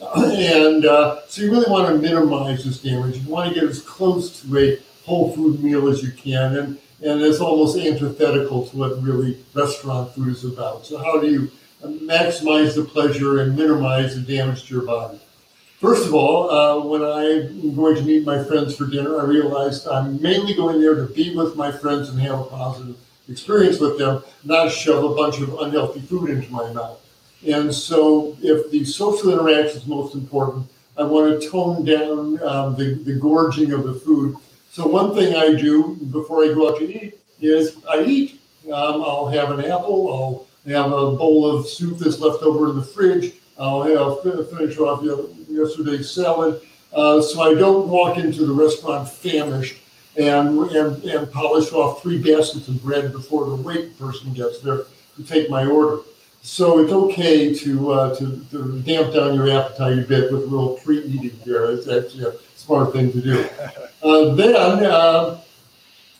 and 0.16 0.84
uh, 0.84 1.20
so 1.26 1.42
you 1.42 1.50
really 1.50 1.70
want 1.70 1.88
to 1.88 2.00
minimize 2.00 2.64
this 2.64 2.80
damage. 2.80 3.18
You 3.18 3.28
want 3.28 3.52
to 3.52 3.60
get 3.60 3.68
as 3.68 3.82
close 3.82 4.42
to 4.42 4.58
a 4.58 4.78
whole 5.08 5.34
food 5.34 5.62
meal 5.62 5.88
as 5.88 6.02
you 6.02 6.12
can. 6.12 6.56
And, 6.56 6.78
and 7.02 7.22
it's 7.22 7.40
almost 7.40 7.78
antithetical 7.78 8.66
to 8.68 8.76
what 8.76 9.02
really 9.02 9.38
restaurant 9.54 10.14
food 10.14 10.28
is 10.28 10.44
about. 10.44 10.86
So 10.86 10.98
how 10.98 11.20
do 11.20 11.28
you 11.28 11.50
maximize 11.84 12.74
the 12.74 12.84
pleasure 12.84 13.40
and 13.40 13.56
minimize 13.56 14.14
the 14.14 14.20
damage 14.20 14.66
to 14.66 14.74
your 14.74 14.84
body. 14.84 15.20
First 15.80 16.06
of 16.06 16.14
all, 16.14 16.50
uh, 16.50 16.84
when 16.84 17.02
I'm 17.02 17.74
going 17.76 17.94
to 17.96 18.02
meet 18.02 18.26
my 18.26 18.42
friends 18.42 18.74
for 18.74 18.86
dinner, 18.86 19.20
I 19.20 19.24
realized 19.24 19.86
I'm 19.86 20.20
mainly 20.20 20.54
going 20.54 20.80
there 20.80 20.96
to 20.96 21.06
be 21.06 21.36
with 21.36 21.54
my 21.54 21.70
friends 21.70 22.08
and 22.08 22.18
have 22.20 22.40
a 22.40 22.44
positive 22.44 22.96
experience 23.28 23.78
with 23.78 23.98
them, 23.98 24.22
not 24.44 24.72
shove 24.72 25.04
a 25.04 25.14
bunch 25.14 25.38
of 25.40 25.56
unhealthy 25.60 26.00
food 26.00 26.30
into 26.30 26.50
my 26.50 26.72
mouth. 26.72 26.98
And 27.46 27.72
so, 27.72 28.36
if 28.42 28.72
the 28.72 28.84
social 28.84 29.32
interaction 29.32 29.76
is 29.76 29.86
most 29.86 30.16
important, 30.16 30.68
I 30.96 31.04
want 31.04 31.40
to 31.40 31.48
tone 31.48 31.84
down 31.84 32.42
um, 32.42 32.74
the, 32.74 32.94
the 33.04 33.14
gorging 33.14 33.72
of 33.72 33.84
the 33.84 33.94
food. 33.94 34.36
So, 34.70 34.86
one 34.86 35.14
thing 35.14 35.34
I 35.34 35.54
do 35.54 35.96
before 36.10 36.44
I 36.44 36.48
go 36.48 36.68
out 36.68 36.78
to 36.78 36.84
eat 36.84 37.18
is 37.40 37.76
I 37.88 38.02
eat. 38.02 38.40
Um, 38.66 39.02
I'll 39.02 39.28
have 39.28 39.50
an 39.50 39.64
apple, 39.64 40.12
I'll 40.12 40.72
have 40.72 40.92
a 40.92 41.12
bowl 41.12 41.46
of 41.46 41.66
soup 41.66 41.98
that's 41.98 42.18
left 42.18 42.42
over 42.42 42.68
in 42.68 42.76
the 42.76 42.82
fridge, 42.82 43.32
I'll 43.58 43.82
have 43.82 44.50
finish 44.50 44.78
off 44.78 45.02
yesterday's 45.48 46.10
salad. 46.10 46.60
Uh, 46.92 47.20
so 47.20 47.40
I 47.42 47.54
don't 47.54 47.88
walk 47.88 48.18
into 48.18 48.46
the 48.46 48.52
restaurant 48.52 49.08
famished 49.08 49.78
and, 50.16 50.58
and, 50.70 51.02
and 51.04 51.32
polish 51.32 51.72
off 51.72 52.02
three 52.02 52.18
baskets 52.18 52.68
of 52.68 52.82
bread 52.82 53.12
before 53.12 53.46
the 53.46 53.56
wait 53.56 53.98
person 53.98 54.32
gets 54.32 54.60
there 54.60 54.84
to 55.16 55.22
take 55.24 55.50
my 55.50 55.66
order. 55.66 56.02
So 56.40 56.78
it's 56.78 56.92
okay 56.92 57.52
to, 57.54 57.92
uh, 57.92 58.14
to, 58.16 58.44
to 58.50 58.80
damp 58.80 59.12
down 59.12 59.34
your 59.34 59.50
appetite 59.50 59.98
a 59.98 60.02
bit 60.02 60.32
with 60.32 60.42
a 60.42 60.46
little 60.46 60.74
pre-eating 60.76 61.38
here. 61.40 61.66
It's 61.66 61.88
actually 61.88 62.24
a 62.24 62.32
smart 62.68 62.92
thing 62.92 63.10
to 63.10 63.22
do. 63.22 63.48
Uh, 64.02 64.34
then 64.34 64.54
uh, 64.84 65.40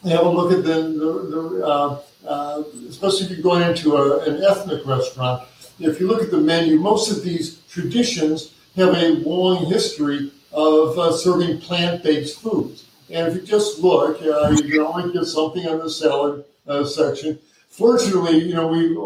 have 0.04 0.24
a 0.24 0.28
look 0.28 0.50
at 0.50 0.64
the, 0.64 0.78
the, 1.02 1.10
the 1.32 1.66
uh, 1.66 2.00
uh, 2.26 2.62
especially 2.88 3.26
if 3.26 3.30
you're 3.32 3.42
going 3.42 3.62
into 3.62 3.96
a, 3.96 4.20
an 4.24 4.42
ethnic 4.42 4.84
restaurant. 4.86 5.46
If 5.78 6.00
you 6.00 6.08
look 6.08 6.22
at 6.22 6.30
the 6.30 6.38
menu, 6.38 6.78
most 6.78 7.10
of 7.10 7.22
these 7.22 7.60
traditions 7.68 8.54
have 8.76 8.94
a 8.94 9.08
long 9.28 9.66
history 9.66 10.32
of 10.50 10.98
uh, 10.98 11.12
serving 11.12 11.60
plant-based 11.60 12.40
foods. 12.40 12.86
And 13.10 13.28
if 13.28 13.34
you 13.34 13.42
just 13.42 13.80
look, 13.80 14.20
you 14.22 14.62
can 14.70 14.80
only 14.80 15.12
get 15.12 15.24
something 15.24 15.68
on 15.68 15.78
the 15.80 15.90
salad 15.90 16.44
section. 16.88 17.38
Fortunately, 17.68 18.38
you 18.38 18.54
know, 18.54 18.68
we 18.68 18.96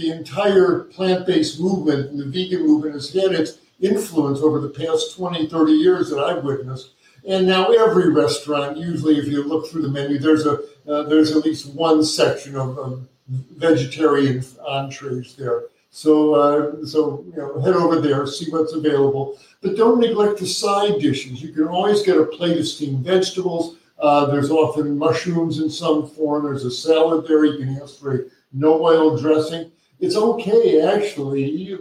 the 0.00 0.10
entire 0.10 0.80
plant-based 0.94 1.60
movement 1.60 2.16
the 2.16 2.24
vegan 2.24 2.66
movement 2.66 2.94
has 2.94 3.12
had 3.12 3.32
its 3.32 3.58
influence 3.80 4.40
over 4.40 4.60
the 4.60 4.68
past 4.68 5.16
20, 5.16 5.48
30 5.48 5.72
years 5.72 6.10
that 6.10 6.18
I've 6.18 6.44
witnessed. 6.44 6.92
And 7.26 7.46
now 7.46 7.72
every 7.72 8.12
restaurant, 8.12 8.76
usually 8.76 9.18
if 9.18 9.26
you 9.26 9.42
look 9.44 9.68
through 9.68 9.82
the 9.82 9.88
menu, 9.88 10.18
there's 10.18 10.46
a 10.46 10.60
uh, 10.86 11.04
there's 11.04 11.34
at 11.34 11.44
least 11.44 11.74
one 11.74 12.04
section 12.04 12.56
of, 12.56 12.78
of 12.78 13.08
vegetarian 13.28 14.44
entrees 14.66 15.34
there. 15.34 15.64
So, 15.90 16.34
uh, 16.34 16.84
so 16.84 17.24
you 17.30 17.36
know, 17.36 17.60
head 17.60 17.74
over 17.74 18.00
there, 18.00 18.26
see 18.26 18.50
what's 18.50 18.72
available, 18.72 19.38
but 19.62 19.76
don't 19.76 20.00
neglect 20.00 20.40
the 20.40 20.46
side 20.46 20.98
dishes. 20.98 21.40
You 21.40 21.52
can 21.52 21.68
always 21.68 22.02
get 22.02 22.18
a 22.18 22.26
plate 22.26 22.58
of 22.58 22.66
steamed 22.66 23.04
vegetables. 23.04 23.76
Uh, 23.98 24.26
there's 24.26 24.50
often 24.50 24.98
mushrooms 24.98 25.60
in 25.60 25.70
some 25.70 26.08
form. 26.08 26.44
There's 26.44 26.64
a 26.64 26.70
salad 26.70 27.26
there. 27.26 27.44
You 27.44 27.58
can 27.58 27.80
ask 27.80 28.00
for 28.00 28.14
a 28.14 28.24
no 28.52 28.82
oil 28.82 29.16
dressing. 29.16 29.70
It's 30.00 30.16
okay, 30.16 30.82
actually, 30.82 31.78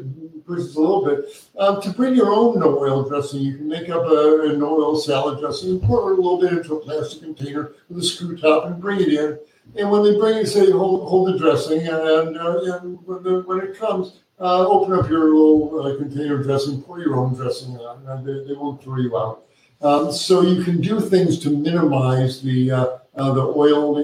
versus 0.47 0.75
a 0.75 0.79
little 0.79 1.05
bit, 1.05 1.25
um, 1.57 1.81
to 1.81 1.89
bring 1.91 2.15
your 2.15 2.33
own 2.33 2.59
no 2.59 2.77
oil 2.79 3.07
dressing. 3.07 3.41
You 3.41 3.57
can 3.57 3.67
make 3.67 3.89
up 3.89 4.03
a, 4.03 4.49
a 4.49 4.57
no 4.57 4.81
oil 4.81 4.97
salad 4.97 5.39
dressing 5.39 5.71
and 5.71 5.83
pour 5.83 6.11
it 6.11 6.13
a 6.13 6.21
little 6.21 6.39
bit 6.39 6.53
into 6.53 6.75
a 6.75 6.79
plastic 6.79 7.21
container 7.21 7.73
with 7.89 7.99
a 7.99 8.03
screw 8.03 8.37
top 8.37 8.65
and 8.65 8.81
bring 8.81 9.01
it 9.01 9.09
in 9.09 9.39
and 9.75 9.89
when 9.89 10.03
they 10.03 10.17
bring 10.17 10.37
you, 10.37 10.45
say, 10.45 10.71
hold, 10.71 11.09
hold 11.09 11.33
the 11.33 11.37
dressing, 11.37 11.79
and, 11.79 12.37
uh, 12.37 12.75
and 12.75 12.99
when, 13.05 13.23
the, 13.23 13.43
when 13.45 13.61
it 13.61 13.77
comes, 13.77 14.19
uh, 14.39 14.67
open 14.67 14.93
up 14.93 15.09
your 15.09 15.25
little 15.25 15.81
uh, 15.81 15.97
container 15.97 16.43
dressing, 16.43 16.81
pour 16.81 16.99
your 16.99 17.15
own 17.15 17.33
dressing 17.33 17.77
on, 17.77 18.25
they, 18.25 18.43
they 18.45 18.53
won't 18.53 18.83
throw 18.83 18.97
you 18.97 19.17
out. 19.17 19.45
Um, 19.81 20.11
so 20.11 20.41
you 20.41 20.63
can 20.63 20.79
do 20.79 20.99
things 20.99 21.39
to 21.39 21.49
minimize 21.49 22.41
the 22.41 22.71
uh, 22.71 22.97
uh, 23.15 23.33
the 23.33 23.41
oil 23.41 23.97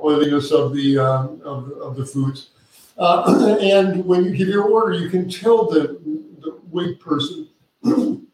oiliness 0.00 0.52
of 0.52 0.72
the 0.74 0.96
um, 0.96 1.40
of, 1.44 1.72
of 1.72 1.96
the 1.96 2.06
foods. 2.06 2.50
Uh, 2.96 3.58
and 3.60 4.04
when 4.04 4.24
you 4.24 4.30
give 4.30 4.48
your 4.48 4.64
order, 4.64 4.94
you 4.94 5.08
can 5.08 5.28
tell 5.28 5.68
the, 5.68 5.98
the 6.40 6.58
wait 6.70 7.00
person 7.00 7.48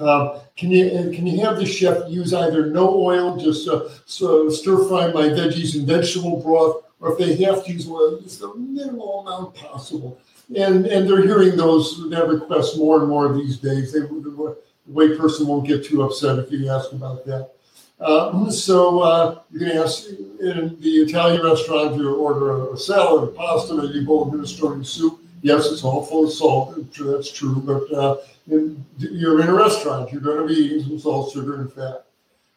uh, 0.00 0.40
can 0.56 0.70
you 0.70 1.10
can 1.14 1.26
you 1.26 1.40
have 1.40 1.56
the 1.56 1.66
chef 1.66 2.08
use 2.08 2.34
either 2.34 2.66
no 2.66 2.94
oil, 2.94 3.36
just 3.36 3.68
uh, 3.68 3.88
so 4.04 4.48
stir 4.48 4.88
fry 4.88 5.12
my 5.12 5.28
veggies 5.28 5.74
in 5.74 5.86
vegetable 5.86 6.42
broth, 6.42 6.84
or 7.00 7.12
if 7.12 7.18
they 7.18 7.42
have 7.44 7.64
to 7.64 7.72
use 7.72 7.88
oil, 7.88 8.20
just 8.20 8.40
the 8.40 8.54
minimal 8.54 9.20
amount 9.20 9.54
possible. 9.54 10.18
And 10.56 10.86
and 10.86 11.08
they're 11.08 11.22
hearing 11.22 11.56
those 11.56 12.08
that 12.10 12.28
requests 12.28 12.76
more 12.76 13.00
and 13.00 13.08
more 13.08 13.32
these 13.34 13.58
days. 13.58 13.92
They, 13.92 14.00
the 14.00 14.56
wait 14.86 15.18
person 15.18 15.46
won't 15.46 15.66
get 15.66 15.84
too 15.84 16.02
upset 16.02 16.38
if 16.38 16.50
you 16.50 16.68
ask 16.68 16.92
about 16.92 17.24
that. 17.26 17.52
Uh, 17.98 18.50
so 18.50 19.00
uh, 19.00 19.40
you 19.50 19.58
can 19.58 19.70
ask 19.70 20.08
in 20.08 20.76
the 20.80 20.90
Italian 20.90 21.42
restaurant, 21.42 21.96
you 21.96 22.14
order 22.14 22.72
a 22.72 22.76
salad, 22.76 23.24
a 23.24 23.32
pasta, 23.32 23.74
maybe 23.74 24.00
a 24.00 24.02
bowl 24.02 24.28
of 24.28 24.34
minestrone 24.34 24.84
soup. 24.84 25.18
Yes, 25.42 25.70
it's 25.70 25.82
all 25.84 26.04
full 26.04 26.26
of 26.26 26.32
salt. 26.32 26.74
That's 26.98 27.32
true, 27.32 27.56
but 27.56 27.90
uh, 27.92 28.16
you're 28.46 29.40
in 29.40 29.48
a 29.48 29.54
restaurant, 29.54 30.12
you're 30.12 30.20
going 30.20 30.46
to 30.46 30.54
be 30.54 30.60
eating 30.60 30.82
some 30.82 30.98
salt, 30.98 31.32
sugar, 31.32 31.60
and 31.60 31.72
fat. 31.72 32.04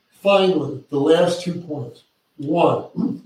Finally, 0.10 0.84
the 0.90 1.00
last 1.00 1.42
two 1.42 1.62
points. 1.62 2.04
One, 2.38 3.24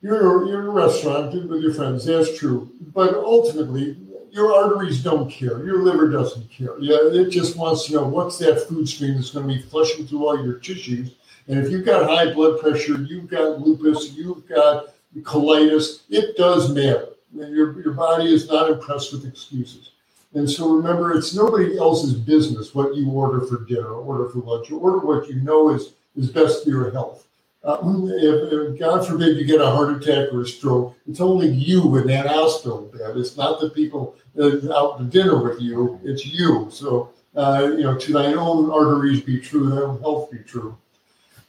you're, 0.00 0.46
you're 0.46 0.60
in 0.60 0.66
a 0.66 0.70
restaurant 0.70 1.32
with 1.48 1.60
your 1.60 1.74
friends, 1.74 2.04
that's 2.04 2.38
true. 2.38 2.70
But 2.94 3.14
ultimately, 3.14 3.96
your 4.30 4.54
arteries 4.54 5.02
don't 5.02 5.30
care. 5.30 5.64
Your 5.64 5.82
liver 5.82 6.08
doesn't 6.10 6.50
care. 6.50 6.78
Yeah, 6.78 6.98
it 7.00 7.30
just 7.30 7.56
wants 7.56 7.86
to 7.86 7.94
know 7.94 8.04
what's 8.04 8.38
that 8.38 8.68
food 8.68 8.88
stream 8.88 9.14
that's 9.14 9.30
going 9.30 9.48
to 9.48 9.54
be 9.54 9.62
flushing 9.62 10.06
through 10.06 10.26
all 10.26 10.44
your 10.44 10.58
tissues. 10.58 11.14
And 11.48 11.58
if 11.58 11.70
you've 11.70 11.84
got 11.84 12.08
high 12.08 12.32
blood 12.32 12.60
pressure, 12.60 13.00
you've 13.02 13.28
got 13.28 13.60
lupus, 13.60 14.12
you've 14.12 14.46
got 14.46 14.94
colitis, 15.22 16.02
it 16.10 16.36
does 16.36 16.72
matter. 16.72 17.08
Your, 17.34 17.80
your 17.80 17.92
body 17.92 18.32
is 18.32 18.48
not 18.48 18.70
impressed 18.70 19.12
with 19.12 19.26
excuses. 19.26 19.90
And 20.34 20.48
so 20.48 20.68
remember, 20.70 21.14
it's 21.14 21.34
nobody 21.34 21.78
else's 21.78 22.14
business 22.14 22.74
what 22.74 22.94
you 22.94 23.10
order 23.10 23.46
for 23.46 23.64
dinner, 23.64 23.92
order 23.92 24.28
for 24.28 24.40
lunch. 24.40 24.68
You 24.68 24.78
order 24.78 24.98
what 24.98 25.28
you 25.28 25.36
know 25.36 25.70
is, 25.70 25.94
is 26.16 26.30
best 26.30 26.64
for 26.64 26.70
your 26.70 26.90
health. 26.90 27.26
Uh, 27.64 27.78
if, 27.82 28.52
if, 28.52 28.78
God 28.78 29.06
forbid 29.06 29.36
you 29.36 29.44
get 29.44 29.60
a 29.60 29.66
heart 29.66 29.96
attack 29.96 30.32
or 30.32 30.42
a 30.42 30.46
stroke, 30.46 30.96
it's 31.08 31.20
only 31.20 31.48
you 31.48 31.96
in 31.96 32.06
that 32.06 32.26
hospital 32.26 32.82
bed. 32.82 33.16
It's 33.16 33.36
not 33.36 33.60
the 33.60 33.70
people 33.70 34.14
out 34.38 34.98
to 34.98 35.04
dinner 35.04 35.42
with 35.42 35.60
you. 35.60 35.98
It's 36.04 36.24
you. 36.24 36.68
So 36.70 37.10
uh, 37.36 37.70
you 37.76 37.82
know, 37.82 37.96
to 37.96 38.12
thine 38.12 38.36
own 38.36 38.70
arteries 38.70 39.20
be 39.20 39.40
true, 39.40 39.70
thine 39.70 39.78
own 39.78 40.00
health 40.00 40.30
be 40.30 40.38
true. 40.38 40.76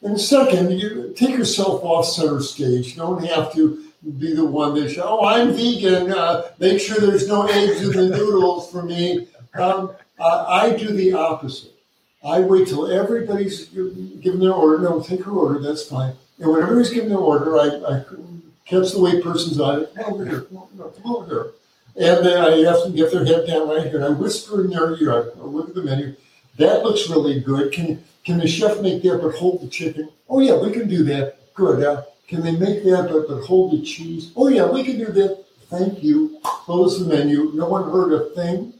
And 0.02 0.20
second, 0.20 0.72
you 0.72 1.14
take 1.16 1.32
yourself 1.32 1.84
off 1.84 2.06
center 2.06 2.41
stage. 2.41 2.89
You 2.89 2.95
don't 2.95 3.24
have 3.26 3.54
to 3.54 3.84
be 4.18 4.34
the 4.34 4.45
one 4.45 4.76
that 4.76 4.89
show, 4.89 5.20
oh, 5.20 5.26
I'm 5.26 5.54
vegan. 5.54 6.12
Uh, 6.12 6.52
make 6.58 6.80
sure 6.80 7.00
there's 7.00 7.28
no 7.28 7.47
eggs 7.47 7.82
in 7.82 7.91
the 7.91 8.18
noodles 8.18 8.72
for 8.72 8.82
me. 8.82 9.28
Um, 9.56 9.91
I, 10.20 10.24
I 10.26 10.78
do 10.78 10.93
the 10.93 11.14
opposite. 11.14 11.74
I 12.24 12.39
wait 12.41 12.68
till 12.68 12.91
everybody's 12.91 13.66
given 13.66 14.39
their 14.39 14.54
order. 14.54 14.80
No, 14.84 15.02
take 15.02 15.24
her 15.24 15.32
order. 15.32 15.60
That's 15.60 15.84
fine. 15.84 16.14
And 16.39 16.50
when 16.50 16.62
everybody's 16.62 16.91
given 16.91 17.10
their 17.10 17.18
order, 17.18 17.58
I, 17.58 17.68
I 17.68 18.04
catch 18.66 18.91
the 18.91 19.00
wait 19.00 19.24
person's 19.24 19.60
eye. 19.60 19.84
Come 19.95 20.14
over 20.14 20.26
here. 20.26 20.41
Come 20.41 20.91
over 21.06 21.26
here. 21.26 21.52
And 21.95 22.26
then 22.26 22.38
I 22.41 22.64
ask 22.64 22.84
them 22.84 22.93
to 22.93 22.97
get 22.97 23.12
their 23.12 23.26
head 23.26 23.47
down 23.47 23.68
right 23.68 23.88
here. 23.88 23.97
And 23.97 24.06
I 24.06 24.10
whisper 24.10 24.64
in 24.64 24.70
their 24.70 24.95
ear. 24.95 25.34
I 25.38 25.43
look 25.43 25.70
at 25.70 25.76
the 25.76 25.84
menu. 25.84 26.16
That 26.58 26.84
looks 26.84 27.10
really 27.10 27.39
good. 27.39 27.72
Can 27.74 28.04
can 28.26 28.38
the 28.38 28.47
chef 28.47 28.82
make 28.82 29.01
that 29.03 29.22
but 29.22 29.36
hold 29.36 29.61
the 29.61 29.67
chicken? 29.67 30.09
Oh 30.30 30.39
yeah, 30.39 30.57
we 30.57 30.72
can 30.72 30.88
do 30.88 31.03
that. 31.05 31.53
Good. 31.53 31.84
Uh, 31.84 32.03
can 32.30 32.43
they 32.43 32.51
make 32.51 32.84
that 32.84 33.09
but, 33.11 33.28
but 33.28 33.43
hold 33.43 33.72
the 33.72 33.84
cheese? 33.84 34.32
Oh, 34.36 34.49
yeah, 34.49 34.70
we 34.70 34.84
can 34.84 34.99
do 34.99 35.07
that. 35.07 35.43
Thank 35.70 36.03
you. 36.03 36.39
Close 36.43 36.99
the 36.99 37.05
menu. 37.05 37.51
No 37.55 37.67
one 37.67 37.91
heard 37.91 38.13
a 38.13 38.30
thing. 38.36 38.74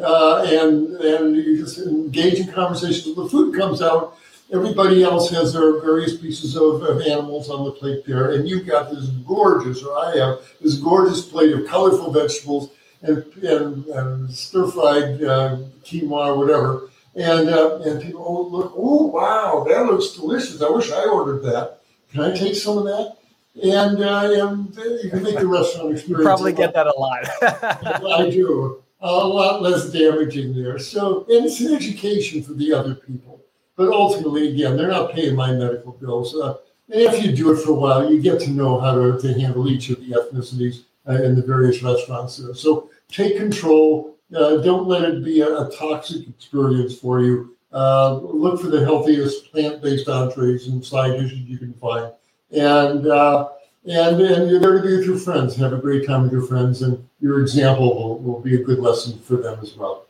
Uh, 0.00 0.44
and 0.46 0.92
and 0.96 1.36
you 1.36 1.58
just 1.58 1.78
engage 1.78 2.38
in 2.38 2.52
conversation. 2.52 3.14
The 3.16 3.28
food 3.28 3.56
comes 3.56 3.82
out. 3.82 4.16
Everybody 4.52 5.02
else 5.02 5.30
has 5.30 5.52
their 5.52 5.80
various 5.80 6.16
pieces 6.16 6.56
of, 6.56 6.82
of 6.82 7.00
animals 7.02 7.50
on 7.50 7.64
the 7.64 7.72
plate 7.72 8.04
there, 8.06 8.32
and 8.32 8.48
you've 8.48 8.66
got 8.66 8.90
this 8.90 9.08
gorgeous, 9.26 9.82
or 9.82 9.96
I 9.98 10.16
have 10.16 10.38
this 10.60 10.76
gorgeous 10.76 11.22
plate 11.22 11.52
of 11.52 11.66
colorful 11.66 12.12
vegetables 12.12 12.70
and, 13.02 13.24
and, 13.42 13.86
and 13.86 14.30
stir 14.30 14.68
fried 14.68 15.22
uh, 15.22 15.58
quinoa 15.84 16.28
or 16.28 16.38
whatever. 16.38 16.87
And 17.18 17.48
uh, 17.50 17.80
and 17.80 18.00
people, 18.00 18.24
oh 18.24 18.42
look, 18.42 18.72
oh 18.76 19.06
wow, 19.06 19.66
that 19.68 19.86
looks 19.86 20.10
delicious. 20.10 20.62
I 20.62 20.70
wish 20.70 20.92
I 20.92 21.04
ordered 21.04 21.42
that. 21.42 21.80
Can 22.12 22.20
I 22.20 22.34
take 22.34 22.54
some 22.54 22.78
of 22.78 22.84
that? 22.84 23.16
And, 23.60 24.02
uh, 24.02 24.30
and 24.30 24.76
you 25.02 25.10
can 25.10 25.22
make 25.24 25.36
the 25.36 25.46
restaurant 25.46 25.90
experience. 25.92 26.08
You 26.08 26.24
probably 26.24 26.52
get 26.52 26.74
that 26.74 26.86
a 26.86 26.94
lot. 26.96 27.28
I 28.20 28.30
do. 28.30 28.84
A 29.00 29.12
lot 29.12 29.62
less 29.62 29.90
damaging 29.90 30.54
there. 30.54 30.78
So, 30.78 31.26
and 31.28 31.46
it's 31.46 31.60
an 31.60 31.74
education 31.74 32.42
for 32.42 32.52
the 32.52 32.72
other 32.72 32.94
people. 32.94 33.40
But 33.76 33.88
ultimately, 33.88 34.52
again, 34.52 34.76
they're 34.76 34.88
not 34.88 35.12
paying 35.12 35.34
my 35.34 35.52
medical 35.52 35.92
bills. 35.92 36.34
Uh, 36.34 36.58
and 36.90 37.02
if 37.02 37.24
you 37.24 37.32
do 37.32 37.52
it 37.52 37.58
for 37.58 37.70
a 37.70 37.74
while, 37.74 38.12
you 38.12 38.20
get 38.20 38.40
to 38.42 38.50
know 38.50 38.78
how 38.80 38.94
to, 38.94 39.20
to 39.20 39.40
handle 39.40 39.68
each 39.68 39.90
of 39.90 40.00
the 40.00 40.12
ethnicities 40.12 40.82
uh, 41.08 41.22
in 41.22 41.34
the 41.34 41.42
various 41.42 41.82
restaurants 41.82 42.38
there. 42.38 42.54
So 42.54 42.90
take 43.08 43.36
control. 43.36 44.17
Uh, 44.34 44.58
don't 44.58 44.86
let 44.86 45.04
it 45.04 45.24
be 45.24 45.40
a, 45.40 45.48
a 45.48 45.70
toxic 45.76 46.28
experience 46.28 46.98
for 46.98 47.20
you. 47.20 47.56
Uh, 47.72 48.16
look 48.16 48.60
for 48.60 48.68
the 48.68 48.84
healthiest 48.84 49.50
plant-based 49.50 50.08
entrees 50.08 50.66
and 50.68 50.84
side 50.84 51.18
dishes 51.20 51.38
you 51.40 51.58
can 51.58 51.74
find, 51.74 52.12
and 52.50 53.06
uh, 53.06 53.48
And, 53.84 54.20
and 54.20 54.50
you're 54.50 54.60
there 54.60 54.76
to 54.76 54.82
be 54.82 54.96
with 54.96 55.06
your 55.06 55.16
friends, 55.16 55.56
have 55.56 55.72
a 55.72 55.78
great 55.78 56.06
time 56.06 56.24
with 56.24 56.32
your 56.32 56.44
friends, 56.44 56.82
and 56.82 56.98
your 57.20 57.40
example 57.40 57.88
will, 57.94 58.18
will 58.18 58.40
be 58.40 58.56
a 58.56 58.62
good 58.62 58.80
lesson 58.80 59.18
for 59.20 59.36
them 59.36 59.58
as 59.62 59.76
well. 59.76 60.07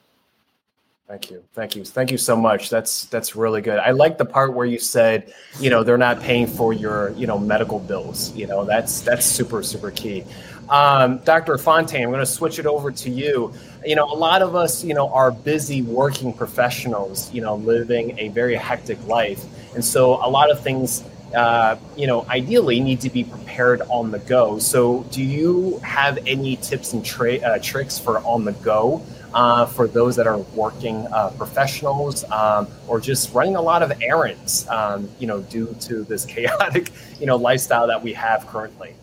Thank 1.09 1.31
you. 1.31 1.43
Thank 1.55 1.75
you. 1.75 1.87
Thank 1.87 2.11
you 2.11 2.19
so 2.19 2.37
much. 2.37 2.69
That's 2.69 3.07
that's 3.07 3.35
really 3.35 3.63
good. 3.63 3.79
I 3.79 3.93
like 3.93 4.19
the 4.19 4.27
part 4.27 4.53
where 4.53 4.67
you 4.67 4.79
said, 4.79 5.33
you 5.59 5.71
know, 5.71 5.83
they're 5.83 5.97
not 5.97 6.21
paying 6.21 6.47
for 6.47 6.75
your, 6.75 7.13
you 7.13 7.27
know, 7.27 7.39
medical 7.39 7.79
bills. 7.79 8.31
You 8.35 8.47
know, 8.47 8.67
that's 8.67 9.01
that's 9.01 9.25
super 9.25 9.63
super 9.63 9.91
key. 9.91 10.25
Um, 10.69 11.17
Dr. 11.25 11.57
Fontaine, 11.57 12.03
I'm 12.03 12.11
going 12.11 12.21
to 12.21 12.27
switch 12.27 12.59
it 12.59 12.67
over 12.67 12.91
to 12.91 13.09
you. 13.09 13.55
You 13.87 13.97
know, 13.97 14.05
a 14.05 14.13
lot 14.15 14.43
of 14.43 14.55
us, 14.55 14.85
you 14.85 14.93
know, 14.93 15.09
are 15.09 15.31
busy 15.31 15.81
working 15.81 16.31
professionals, 16.31 17.33
you 17.33 17.41
know, 17.41 17.57
living 17.57 18.19
a 18.19 18.29
very 18.29 18.55
hectic 18.55 19.03
life. 19.07 19.43
And 19.75 19.83
so 19.83 20.17
a 20.23 20.29
lot 20.29 20.51
of 20.51 20.61
things, 20.61 21.05
uh, 21.35 21.77
you 21.97 22.07
know, 22.07 22.27
ideally 22.29 22.81
need 22.81 23.01
to 23.01 23.09
be 23.09 23.25
prepared 23.25 23.81
on 23.89 24.11
the 24.11 24.19
go. 24.19 24.59
So 24.59 25.05
do 25.11 25.23
you 25.23 25.79
have 25.79 26.19
any 26.27 26.57
tips 26.57 26.93
and 26.93 27.03
tra- 27.03 27.37
uh, 27.37 27.61
tricks 27.63 27.99
for 27.99 28.19
on 28.19 28.45
the 28.45 28.53
go 28.53 29.03
uh, 29.35 29.67
for 29.67 29.87
those 29.87 30.17
that 30.17 30.27
are 30.27 30.39
working 30.39 31.07
uh, 31.13 31.31
professionals 31.31 32.25
um, 32.31 32.67
or 32.87 33.01
just 33.01 33.33
running 33.35 33.57
a 33.57 33.63
lot 33.63 33.83
of 33.83 33.93
errands, 34.03 34.67
um, 34.69 35.09
you 35.19 35.27
know, 35.27 35.41
due 35.43 35.75
to 35.81 36.05
this 36.05 36.25
chaotic, 36.35 36.91
you 37.21 37.27
know, 37.27 37.37
lifestyle 37.37 37.87
that 37.87 38.03
we 38.03 38.13
have 38.13 38.47
currently? 38.47 38.95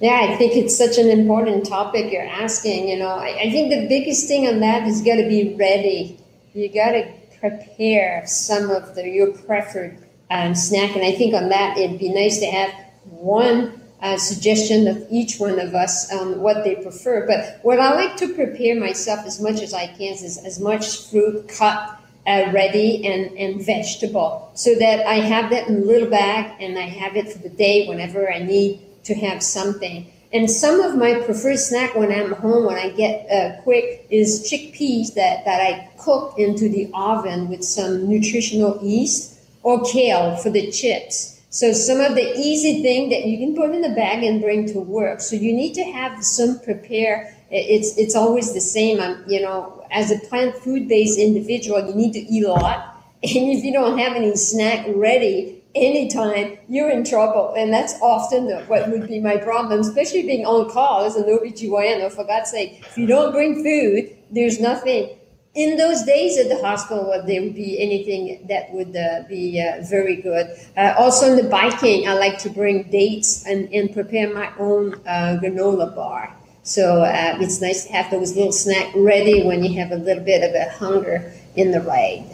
Yeah, 0.00 0.26
I 0.28 0.36
think 0.36 0.54
it's 0.54 0.76
such 0.76 0.98
an 0.98 1.08
important 1.08 1.66
topic 1.66 2.12
you're 2.12 2.26
asking. 2.26 2.88
You 2.88 2.98
know, 2.98 3.08
I, 3.08 3.38
I 3.42 3.50
think 3.50 3.70
the 3.70 3.86
biggest 3.88 4.26
thing 4.26 4.46
on 4.46 4.60
that 4.60 4.86
is 4.88 5.02
got 5.02 5.16
to 5.16 5.28
be 5.28 5.54
ready. 5.54 6.18
You 6.52 6.68
got 6.68 6.92
to 6.92 7.10
prepare 7.38 8.24
some 8.26 8.70
of 8.70 8.94
the 8.94 9.08
your 9.08 9.32
preferred 9.32 9.98
um, 10.30 10.54
snack, 10.54 10.96
and 10.96 11.04
I 11.04 11.12
think 11.12 11.34
on 11.34 11.48
that 11.48 11.78
it'd 11.78 11.98
be 11.98 12.12
nice 12.12 12.38
to 12.40 12.46
have 12.46 12.70
one 13.04 13.80
uh, 14.04 14.18
suggestion 14.18 14.86
of 14.86 15.02
each 15.10 15.38
one 15.38 15.58
of 15.58 15.74
us 15.74 16.12
um, 16.12 16.38
what 16.40 16.62
they 16.62 16.74
prefer. 16.74 17.26
But 17.26 17.58
what 17.62 17.80
I 17.80 17.94
like 17.94 18.18
to 18.18 18.34
prepare 18.34 18.78
myself 18.78 19.24
as 19.24 19.40
much 19.40 19.62
as 19.62 19.72
I 19.72 19.86
can 19.86 20.12
is 20.12 20.36
as 20.44 20.60
much 20.60 21.08
fruit 21.08 21.48
cut 21.48 21.98
uh, 22.26 22.50
ready 22.52 23.06
and, 23.06 23.36
and 23.38 23.64
vegetable 23.64 24.50
so 24.54 24.74
that 24.74 25.06
I 25.06 25.14
have 25.14 25.50
that 25.50 25.68
in 25.68 25.76
a 25.76 25.84
little 25.86 26.08
bag 26.08 26.52
and 26.60 26.78
I 26.78 26.82
have 26.82 27.16
it 27.16 27.32
for 27.32 27.38
the 27.38 27.48
day 27.48 27.88
whenever 27.88 28.30
I 28.30 28.40
need 28.40 28.80
to 29.04 29.14
have 29.14 29.42
something. 29.42 30.12
And 30.34 30.50
some 30.50 30.80
of 30.80 30.96
my 30.96 31.20
preferred 31.20 31.58
snack 31.58 31.94
when 31.94 32.12
I'm 32.12 32.32
home, 32.32 32.66
when 32.66 32.76
I 32.76 32.90
get 32.90 33.30
uh, 33.30 33.62
quick, 33.62 34.06
is 34.10 34.50
chickpeas 34.50 35.14
that, 35.14 35.46
that 35.46 35.60
I 35.60 35.88
cook 35.96 36.38
into 36.38 36.68
the 36.68 36.90
oven 36.92 37.48
with 37.48 37.64
some 37.64 38.06
nutritional 38.06 38.78
yeast 38.82 39.38
or 39.62 39.82
kale 39.84 40.36
for 40.36 40.50
the 40.50 40.70
chips. 40.70 41.33
So 41.54 41.72
some 41.72 42.00
of 42.00 42.16
the 42.16 42.36
easy 42.36 42.82
thing 42.82 43.10
that 43.10 43.26
you 43.26 43.38
can 43.38 43.54
put 43.54 43.72
in 43.72 43.80
the 43.80 43.90
bag 43.90 44.24
and 44.24 44.42
bring 44.42 44.66
to 44.72 44.80
work. 44.80 45.20
So 45.20 45.36
you 45.36 45.52
need 45.52 45.72
to 45.74 45.84
have 45.84 46.24
some 46.24 46.58
prepare. 46.58 47.32
It's 47.48 47.96
it's 47.96 48.16
always 48.16 48.52
the 48.54 48.60
same. 48.60 48.98
I'm, 48.98 49.22
you 49.28 49.40
know, 49.40 49.86
as 49.92 50.10
a 50.10 50.18
plant 50.18 50.56
food 50.56 50.88
based 50.88 51.16
individual, 51.16 51.86
you 51.86 51.94
need 51.94 52.12
to 52.14 52.18
eat 52.18 52.42
a 52.42 52.50
lot. 52.52 52.90
And 53.22 53.56
if 53.56 53.64
you 53.64 53.72
don't 53.72 53.96
have 53.98 54.16
any 54.16 54.34
snack 54.34 54.84
ready, 54.88 55.62
anytime 55.76 56.58
you're 56.68 56.90
in 56.90 57.04
trouble. 57.04 57.54
And 57.56 57.72
that's 57.72 57.94
often 58.02 58.48
the, 58.48 58.64
what 58.64 58.90
would 58.90 59.06
be 59.06 59.20
my 59.20 59.36
problem, 59.36 59.78
especially 59.78 60.22
being 60.22 60.44
on 60.44 60.68
call 60.70 61.04
as 61.04 61.14
an 61.14 61.22
OBGYN. 61.24 62.02
Oh, 62.02 62.10
for 62.10 62.24
God's 62.24 62.50
sake, 62.50 62.84
if 62.84 62.98
you 62.98 63.06
don't 63.06 63.32
bring 63.32 63.62
food, 63.62 64.14
there's 64.30 64.58
nothing. 64.60 65.16
In 65.54 65.76
those 65.76 66.02
days 66.02 66.36
at 66.36 66.48
the 66.48 66.60
hospital, 66.60 67.22
there 67.24 67.40
would 67.40 67.54
be 67.54 67.78
anything 67.78 68.44
that 68.48 68.72
would 68.72 68.96
uh, 68.96 69.22
be 69.28 69.62
uh, 69.62 69.82
very 69.84 70.16
good. 70.16 70.48
Uh, 70.76 70.94
also, 70.98 71.30
in 71.30 71.36
the 71.36 71.48
biking, 71.48 72.08
I 72.08 72.14
like 72.14 72.38
to 72.38 72.50
bring 72.50 72.90
dates 72.90 73.46
and, 73.46 73.72
and 73.72 73.92
prepare 73.92 74.34
my 74.34 74.50
own 74.58 74.94
uh, 75.06 75.38
granola 75.40 75.94
bar. 75.94 76.34
So 76.64 77.02
uh, 77.02 77.38
it's 77.40 77.60
nice 77.60 77.84
to 77.84 77.92
have 77.92 78.10
those 78.10 78.34
little 78.34 78.50
snacks 78.50 78.96
ready 78.96 79.44
when 79.44 79.62
you 79.62 79.78
have 79.78 79.92
a 79.92 79.96
little 79.96 80.24
bit 80.24 80.42
of 80.42 80.54
a 80.56 80.70
hunger 80.70 81.32
in 81.54 81.70
the 81.70 81.80
ride. 81.82 82.24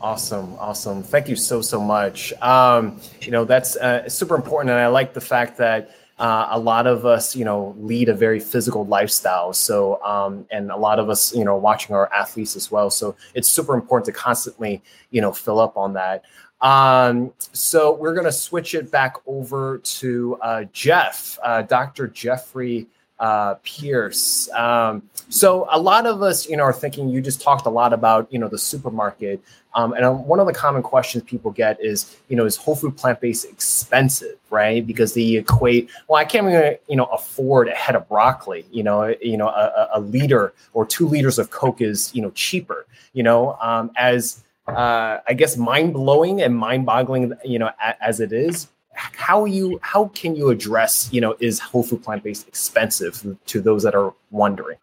Awesome, 0.00 0.54
awesome. 0.58 1.02
Thank 1.02 1.28
you 1.28 1.36
so 1.36 1.62
so 1.62 1.80
much. 1.80 2.32
Um, 2.42 3.00
you 3.20 3.30
know 3.30 3.44
that's 3.44 3.76
uh, 3.76 4.08
super 4.08 4.34
important, 4.34 4.70
and 4.70 4.80
I 4.80 4.88
like 4.88 5.14
the 5.14 5.20
fact 5.20 5.56
that 5.58 5.90
uh, 6.18 6.48
a 6.50 6.58
lot 6.58 6.86
of 6.86 7.04
us, 7.04 7.34
you 7.34 7.44
know, 7.44 7.74
lead 7.78 8.08
a 8.08 8.14
very 8.14 8.38
physical 8.38 8.86
lifestyle. 8.86 9.52
So, 9.52 10.02
um, 10.02 10.46
and 10.50 10.70
a 10.70 10.76
lot 10.76 10.98
of 10.98 11.10
us, 11.10 11.34
you 11.34 11.44
know, 11.44 11.56
watching 11.56 11.94
our 11.94 12.12
athletes 12.12 12.54
as 12.56 12.70
well. 12.70 12.90
So 12.90 13.16
it's 13.34 13.48
super 13.48 13.74
important 13.74 14.06
to 14.06 14.12
constantly, 14.12 14.82
you 15.10 15.20
know, 15.20 15.32
fill 15.32 15.58
up 15.58 15.76
on 15.76 15.92
that. 15.94 16.24
Um, 16.60 17.32
so 17.38 17.94
we're 17.94 18.14
going 18.14 18.26
to 18.26 18.32
switch 18.32 18.74
it 18.74 18.90
back 18.90 19.16
over 19.26 19.78
to 19.78 20.38
uh, 20.40 20.64
Jeff, 20.72 21.38
uh, 21.42 21.62
Dr. 21.62 22.08
Jeffrey 22.08 22.86
uh, 23.18 23.54
Pierce. 23.62 24.50
Um, 24.52 25.02
so 25.28 25.66
a 25.70 25.78
lot 25.78 26.06
of 26.06 26.22
us, 26.22 26.48
you 26.48 26.56
know, 26.56 26.64
are 26.64 26.72
thinking. 26.72 27.08
You 27.08 27.20
just 27.20 27.40
talked 27.40 27.66
a 27.66 27.70
lot 27.70 27.92
about, 27.92 28.32
you 28.32 28.38
know, 28.38 28.48
the 28.48 28.58
supermarket, 28.58 29.40
um, 29.74 29.92
and 29.92 30.04
um, 30.04 30.26
one 30.26 30.38
of 30.38 30.46
the 30.46 30.52
common 30.52 30.82
questions 30.82 31.24
people 31.24 31.50
get 31.50 31.82
is, 31.82 32.16
you 32.28 32.36
know, 32.36 32.44
is 32.44 32.56
whole 32.56 32.76
food 32.76 32.96
plant 32.96 33.20
based 33.20 33.44
expensive, 33.44 34.36
right? 34.50 34.86
Because 34.86 35.14
they 35.14 35.34
equate, 35.34 35.90
well, 36.08 36.20
I 36.20 36.24
can't 36.24 36.46
even, 36.46 36.76
you 36.88 36.96
know, 36.96 37.06
afford 37.06 37.68
a 37.68 37.74
head 37.74 37.96
of 37.96 38.08
broccoli. 38.08 38.64
You 38.70 38.84
know, 38.84 39.14
you 39.20 39.36
know, 39.36 39.48
a, 39.48 39.90
a 39.94 40.00
liter 40.00 40.54
or 40.72 40.86
two 40.86 41.08
liters 41.08 41.38
of 41.38 41.50
Coke 41.50 41.80
is, 41.80 42.14
you 42.14 42.22
know, 42.22 42.30
cheaper. 42.30 42.86
You 43.12 43.24
know, 43.24 43.56
um, 43.60 43.90
as 43.96 44.44
uh, 44.68 45.18
I 45.26 45.34
guess 45.34 45.56
mind 45.56 45.92
blowing 45.92 46.40
and 46.40 46.56
mind 46.56 46.86
boggling, 46.86 47.32
you 47.44 47.58
know, 47.58 47.70
a, 47.84 48.04
as 48.04 48.20
it 48.20 48.32
is, 48.32 48.68
how 48.94 49.44
you 49.44 49.78
how 49.82 50.06
can 50.08 50.36
you 50.36 50.50
address 50.50 51.08
you 51.12 51.20
know 51.20 51.36
is 51.40 51.58
whole 51.58 51.82
food 51.82 52.02
plant 52.02 52.22
based 52.22 52.46
expensive 52.48 53.24
to 53.46 53.60
those 53.60 53.82
that 53.82 53.94
are 53.94 54.14
wondering? 54.30 54.78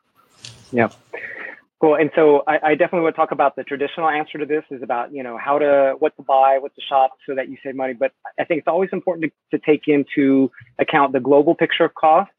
Yeah. 0.72 0.90
Cool. 1.82 1.96
And 1.96 2.12
so 2.14 2.44
I, 2.48 2.60
I, 2.64 2.76
definitely 2.76 3.06
would 3.06 3.16
talk 3.16 3.32
about 3.32 3.56
the 3.56 3.64
traditional 3.64 4.08
answer 4.08 4.38
to 4.38 4.46
this 4.46 4.64
is 4.70 4.84
about 4.84 5.12
you 5.12 5.24
know 5.24 5.36
how 5.36 5.58
to 5.58 5.96
what 5.98 6.16
to 6.18 6.22
buy 6.22 6.60
what 6.60 6.76
to 6.76 6.82
shop 6.82 7.18
so 7.28 7.34
that 7.34 7.50
you 7.50 7.58
save 7.64 7.76
money. 7.76 7.94
But 7.94 8.12
i 8.40 8.44
think 8.44 8.60
it's 8.60 8.68
always 8.68 8.90
important 8.94 9.34
to, 9.52 9.58
to 9.58 9.66
take 9.66 9.88
into 9.88 10.52
account 10.78 11.12
the 11.12 11.20
global 11.20 11.56
picture 11.56 11.86
of 11.86 11.94
cost 11.96 12.32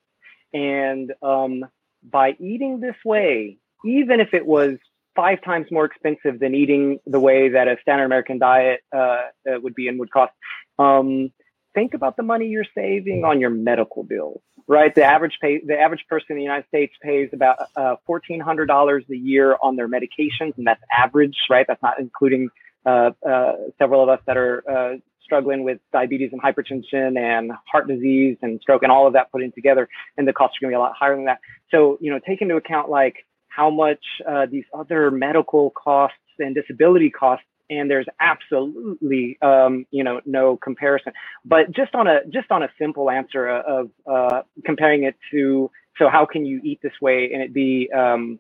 and 0.55 1.12
um, 1.23 1.65
by 2.03 2.36
eating 2.39 2.81
this 2.81 2.97
way 3.05 3.59
even 3.85 4.20
if 4.20 4.32
it 4.32 4.47
was 4.47 4.77
five 5.16 5.43
times 5.43 5.66
more 5.70 5.85
expensive 5.85 6.39
than 6.39 6.55
eating 6.55 6.99
the 7.07 7.20
way 7.20 7.49
that 7.49 7.69
a 7.69 7.77
standard 7.82 8.05
american 8.05 8.39
diet 8.39 8.81
uh, 8.94 8.99
uh 8.99 9.61
would 9.62 9.74
be 9.74 9.89
and 9.89 9.99
would 9.99 10.11
cost 10.11 10.32
um, 10.78 11.32
think 11.74 11.94
about 11.94 12.16
the 12.16 12.23
money 12.23 12.47
you're 12.47 12.65
saving 12.74 13.24
on 13.24 13.40
your 13.40 13.51
medical 13.51 14.03
bills, 14.03 14.40
right? 14.66 14.94
The 14.94 15.05
average 15.05 15.39
pay, 15.40 15.61
the 15.65 15.78
average 15.78 16.05
person 16.09 16.27
in 16.31 16.36
the 16.36 16.43
United 16.43 16.66
States 16.69 16.93
pays 17.03 17.31
about 17.32 17.57
uh, 17.77 17.97
fourteen 18.07 18.40
hundred 18.40 18.66
dollars 18.66 19.05
a 19.11 19.16
year 19.16 19.57
on 19.62 19.77
their 19.77 19.89
medications, 19.89 20.57
and 20.57 20.66
that's 20.66 20.82
average, 20.97 21.36
right? 21.51 21.66
That's 21.66 21.82
not 21.82 21.99
including 21.99 22.49
uh, 22.85 23.11
uh, 23.27 23.53
several 23.78 24.03
of 24.03 24.09
us 24.09 24.20
that 24.27 24.36
are 24.36 24.62
uh, 24.70 24.97
struggling 25.23 25.65
with 25.65 25.78
diabetes 25.93 26.31
and 26.32 26.43
hypertension 26.43 27.19
and 27.19 27.53
heart 27.70 27.89
disease 27.89 28.36
and 28.43 28.61
stroke 28.61 28.82
and 28.82 28.93
all 28.93 29.07
of 29.07 29.15
that 29.15 29.31
put 29.32 29.43
in 29.43 29.53
together, 29.53 29.89
and 30.16 30.27
the 30.28 30.32
costs 30.32 30.57
are 30.57 30.61
going 30.65 30.73
to 30.73 30.77
be 30.77 30.77
a 30.77 30.81
lot 30.81 30.93
higher 30.99 31.15
than 31.15 31.24
that. 31.24 31.39
So, 31.70 31.99
you 32.01 32.11
know, 32.11 32.20
take 32.27 32.43
into 32.43 32.57
account 32.57 32.90
like 32.90 33.24
how 33.49 33.70
much 33.70 34.05
uh, 34.28 34.47
these 34.51 34.65
other 34.74 35.11
medical 35.11 35.70
costs 35.70 36.16
and 36.39 36.55
disability 36.55 37.11
costs 37.11 37.47
and 37.78 37.90
there's 37.90 38.07
absolutely 38.20 39.39
um, 39.43 39.86
you 39.90 40.05
know 40.05 40.20
no 40.24 40.57
comparison. 40.57 41.12
But 41.44 41.73
just 41.73 41.94
on 41.94 42.07
a 42.07 42.20
just 42.28 42.51
on 42.51 42.62
a 42.62 42.69
simple 42.78 43.11
answer 43.11 43.49
of 43.49 43.90
uh, 44.07 44.43
comparing 44.65 45.05
it 45.05 45.16
to 45.31 45.70
so 45.99 46.09
how 46.09 46.27
can 46.27 46.47
you 46.47 46.61
eat 46.65 46.81
this 46.82 46.93
way 47.01 47.31
and 47.32 47.43
it 47.43 47.53
be 47.53 47.90
um, 47.94 48.39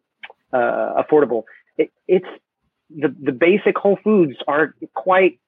uh, 0.52 1.02
affordable? 1.02 1.44
It, 1.76 1.90
it's 2.08 2.26
the 2.90 3.14
the 3.22 3.32
basic 3.32 3.76
whole 3.76 3.98
foods 4.02 4.36
are 4.46 4.74
quite 4.94 5.38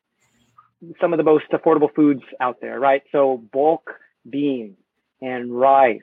some 1.00 1.12
of 1.12 1.16
the 1.18 1.24
most 1.24 1.46
affordable 1.52 1.92
foods 1.94 2.22
out 2.40 2.60
there, 2.60 2.78
right? 2.78 3.02
So 3.12 3.42
bulk 3.52 3.90
beans 4.28 4.76
and 5.20 5.52
rice 5.58 6.00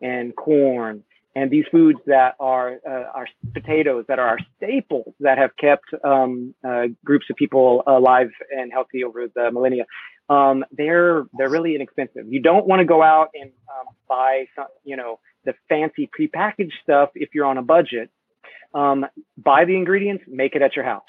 and 0.00 0.34
corn 0.34 1.04
and 1.34 1.50
these 1.50 1.64
foods 1.70 1.98
that 2.06 2.34
are 2.38 2.78
uh, 2.86 3.10
are 3.14 3.26
potatoes 3.52 4.04
that 4.08 4.18
are 4.18 4.28
our 4.28 4.38
staples 4.56 5.14
that 5.20 5.38
have 5.38 5.50
kept 5.56 5.84
um, 6.04 6.54
uh, 6.66 6.84
groups 7.04 7.26
of 7.30 7.36
people 7.36 7.82
alive 7.86 8.30
and 8.56 8.72
healthy 8.72 9.04
over 9.04 9.26
the 9.34 9.50
millennia. 9.50 9.84
Um, 10.28 10.64
they're 10.72 11.24
they're 11.36 11.50
really 11.50 11.74
inexpensive. 11.74 12.26
You 12.28 12.40
don't 12.40 12.66
want 12.66 12.80
to 12.80 12.86
go 12.86 13.02
out 13.02 13.30
and 13.34 13.50
um, 13.68 13.94
buy 14.08 14.46
some, 14.56 14.66
you 14.84 14.96
know, 14.96 15.18
the 15.44 15.54
fancy 15.68 16.08
prepackaged 16.18 16.72
stuff 16.82 17.10
if 17.14 17.30
you're 17.34 17.46
on 17.46 17.58
a 17.58 17.62
budget. 17.62 18.10
Um, 18.72 19.06
buy 19.36 19.64
the 19.64 19.76
ingredients, 19.76 20.24
make 20.26 20.54
it 20.54 20.62
at 20.62 20.74
your 20.76 20.84
house. 20.84 21.02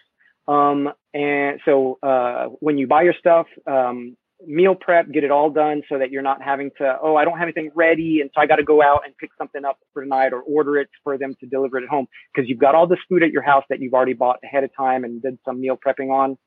Um, 0.47 0.91
and 1.13 1.59
so 1.65 1.97
uh, 2.03 2.45
when 2.59 2.77
you 2.77 2.87
buy 2.87 3.03
your 3.03 3.15
stuff, 3.19 3.47
um, 3.65 4.17
meal 4.45 4.75
prep, 4.75 5.11
get 5.11 5.23
it 5.23 5.31
all 5.31 5.49
done 5.49 5.81
so 5.87 5.97
that 5.97 6.11
you're 6.11 6.21
not 6.21 6.41
having 6.41 6.71
to, 6.77 6.97
oh, 7.01 7.15
I 7.15 7.23
don't 7.25 7.37
have 7.37 7.45
anything 7.45 7.71
ready. 7.75 8.21
And 8.21 8.29
so 8.33 8.41
I 8.41 8.45
got 8.45 8.57
to 8.57 8.63
go 8.63 8.81
out 8.81 9.01
and 9.05 9.15
pick 9.17 9.29
something 9.37 9.63
up 9.63 9.79
for 9.93 10.03
tonight 10.03 10.33
or 10.33 10.41
order 10.41 10.77
it 10.77 10.89
for 11.03 11.17
them 11.17 11.35
to 11.39 11.45
deliver 11.45 11.77
it 11.77 11.83
at 11.83 11.89
home 11.89 12.07
because 12.33 12.49
you've 12.49 12.59
got 12.59 12.75
all 12.75 12.85
this 12.87 12.99
food 13.07 13.23
at 13.23 13.31
your 13.31 13.41
house 13.41 13.63
that 13.69 13.79
you've 13.79 13.93
already 13.93 14.13
bought 14.13 14.39
ahead 14.43 14.63
of 14.63 14.75
time 14.75 15.03
and 15.03 15.21
did 15.21 15.37
some 15.45 15.61
meal 15.61 15.77
prepping 15.77 16.11
on. 16.11 16.37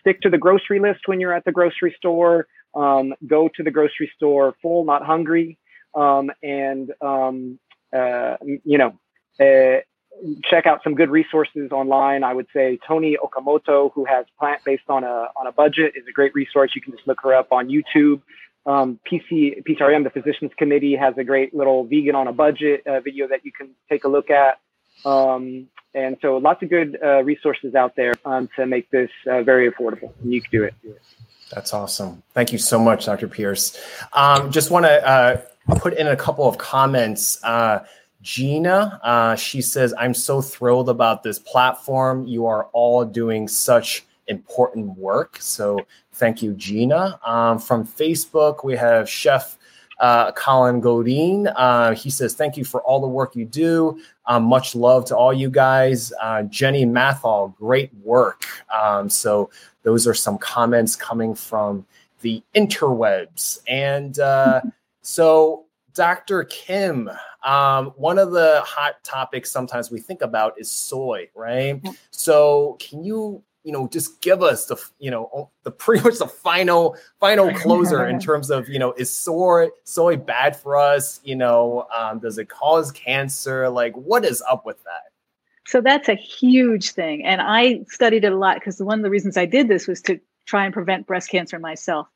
Stick 0.00 0.20
to 0.22 0.30
the 0.30 0.38
grocery 0.38 0.80
list 0.80 1.00
when 1.06 1.20
you're 1.20 1.32
at 1.32 1.44
the 1.44 1.52
grocery 1.52 1.94
store. 1.96 2.46
um, 2.76 3.14
go 3.26 3.48
to 3.56 3.62
the 3.62 3.70
grocery 3.70 4.10
store 4.14 4.54
full, 4.62 4.84
not 4.84 5.04
hungry, 5.04 5.58
um, 5.94 6.30
and 6.42 6.92
um, 7.00 7.58
uh, 7.96 8.36
you 8.64 8.78
know, 8.78 8.98
uh, 9.40 9.80
check 10.44 10.66
out 10.66 10.82
some 10.82 10.94
good 10.94 11.10
resources 11.10 11.70
online. 11.72 12.24
I 12.24 12.32
would 12.32 12.46
say 12.52 12.78
Toni 12.86 13.16
Okamoto, 13.22 13.92
who 13.92 14.04
has 14.04 14.26
Plant 14.38 14.64
Based 14.64 14.88
on 14.88 15.04
a 15.04 15.28
on 15.36 15.46
a 15.46 15.52
Budget, 15.52 15.94
is 15.96 16.04
a 16.08 16.12
great 16.12 16.34
resource. 16.34 16.72
You 16.74 16.80
can 16.80 16.92
just 16.92 17.06
look 17.06 17.20
her 17.22 17.34
up 17.34 17.52
on 17.52 17.68
YouTube. 17.68 18.22
Um, 18.66 18.98
PC 19.10 19.62
PCRM, 19.62 20.02
the 20.02 20.10
Physicians 20.10 20.50
Committee, 20.58 20.96
has 20.96 21.16
a 21.18 21.24
great 21.24 21.54
little 21.54 21.84
vegan 21.84 22.16
on 22.16 22.26
a 22.26 22.32
budget 22.32 22.84
uh, 22.86 23.00
video 23.00 23.28
that 23.28 23.44
you 23.44 23.52
can 23.52 23.70
take 23.88 24.04
a 24.04 24.08
look 24.08 24.28
at. 24.30 24.58
Um, 25.04 25.68
and 25.94 26.16
so, 26.20 26.36
lots 26.38 26.62
of 26.62 26.70
good 26.70 26.98
uh, 27.02 27.22
resources 27.22 27.74
out 27.74 27.94
there 27.96 28.14
um, 28.24 28.48
to 28.56 28.66
make 28.66 28.90
this 28.90 29.10
uh, 29.30 29.42
very 29.42 29.70
affordable, 29.70 30.12
and 30.22 30.32
you 30.32 30.42
can 30.42 30.50
do 30.50 30.64
it. 30.64 30.74
That's 31.52 31.72
awesome. 31.72 32.22
Thank 32.34 32.52
you 32.52 32.58
so 32.58 32.78
much, 32.78 33.06
Dr. 33.06 33.28
Pierce. 33.28 33.78
Um, 34.12 34.50
just 34.50 34.70
want 34.70 34.84
to 34.86 35.08
uh, 35.08 35.40
put 35.76 35.94
in 35.94 36.08
a 36.08 36.16
couple 36.16 36.48
of 36.48 36.58
comments. 36.58 37.38
Gina, 38.26 38.98
uh, 39.04 39.36
she 39.36 39.62
says, 39.62 39.94
I'm 39.96 40.12
so 40.12 40.42
thrilled 40.42 40.88
about 40.88 41.22
this 41.22 41.38
platform. 41.38 42.26
You 42.26 42.46
are 42.46 42.64
all 42.72 43.04
doing 43.04 43.46
such 43.46 44.04
important 44.26 44.98
work. 44.98 45.36
So 45.38 45.78
thank 46.14 46.42
you, 46.42 46.52
Gina. 46.54 47.20
Um, 47.24 47.60
from 47.60 47.86
Facebook, 47.86 48.64
we 48.64 48.74
have 48.74 49.08
Chef 49.08 49.56
uh, 50.00 50.32
Colin 50.32 50.80
Godin. 50.80 51.46
Uh, 51.46 51.94
he 51.94 52.10
says, 52.10 52.34
Thank 52.34 52.56
you 52.56 52.64
for 52.64 52.82
all 52.82 53.00
the 53.00 53.06
work 53.06 53.36
you 53.36 53.44
do. 53.44 54.00
Um, 54.26 54.42
much 54.42 54.74
love 54.74 55.04
to 55.04 55.16
all 55.16 55.32
you 55.32 55.48
guys. 55.48 56.12
Uh, 56.20 56.42
Jenny 56.42 56.84
Mathall, 56.84 57.54
great 57.54 57.94
work. 58.02 58.44
Um, 58.74 59.08
so 59.08 59.50
those 59.84 60.04
are 60.04 60.14
some 60.14 60.36
comments 60.36 60.96
coming 60.96 61.32
from 61.36 61.86
the 62.22 62.42
interwebs. 62.56 63.60
And 63.68 64.18
uh, 64.18 64.62
so, 65.02 65.65
Dr. 65.96 66.44
Kim, 66.44 67.10
um, 67.42 67.86
one 67.96 68.18
of 68.18 68.30
the 68.30 68.62
hot 68.64 69.02
topics 69.02 69.50
sometimes 69.50 69.90
we 69.90 69.98
think 69.98 70.20
about 70.20 70.54
is 70.58 70.70
soy, 70.70 71.28
right? 71.34 71.82
So, 72.10 72.76
can 72.78 73.02
you, 73.02 73.42
you 73.64 73.72
know, 73.72 73.88
just 73.88 74.20
give 74.20 74.42
us 74.42 74.66
the, 74.66 74.76
you 74.98 75.10
know, 75.10 75.50
the 75.64 75.70
pretty 75.70 76.04
much 76.04 76.18
the 76.18 76.28
final, 76.28 76.96
final 77.18 77.52
closer 77.54 78.06
in 78.06 78.20
terms 78.20 78.50
of, 78.50 78.68
you 78.68 78.78
know, 78.78 78.92
is 78.92 79.10
soy 79.10 79.68
soy 79.84 80.16
bad 80.16 80.54
for 80.54 80.76
us? 80.76 81.20
You 81.24 81.36
know, 81.36 81.88
um, 81.96 82.18
does 82.18 82.36
it 82.36 82.50
cause 82.50 82.92
cancer? 82.92 83.68
Like, 83.70 83.94
what 83.94 84.24
is 84.24 84.42
up 84.48 84.66
with 84.66 84.82
that? 84.84 85.12
So 85.66 85.80
that's 85.80 86.08
a 86.08 86.14
huge 86.14 86.92
thing. 86.92 87.24
And 87.24 87.40
I 87.40 87.80
studied 87.88 88.24
it 88.24 88.32
a 88.32 88.36
lot 88.36 88.56
because 88.56 88.80
one 88.80 88.98
of 88.98 89.02
the 89.02 89.10
reasons 89.10 89.36
I 89.36 89.46
did 89.46 89.66
this 89.66 89.88
was 89.88 90.00
to 90.02 90.20
try 90.44 90.64
and 90.64 90.72
prevent 90.72 91.06
breast 91.06 91.30
cancer 91.30 91.58
myself. 91.58 92.06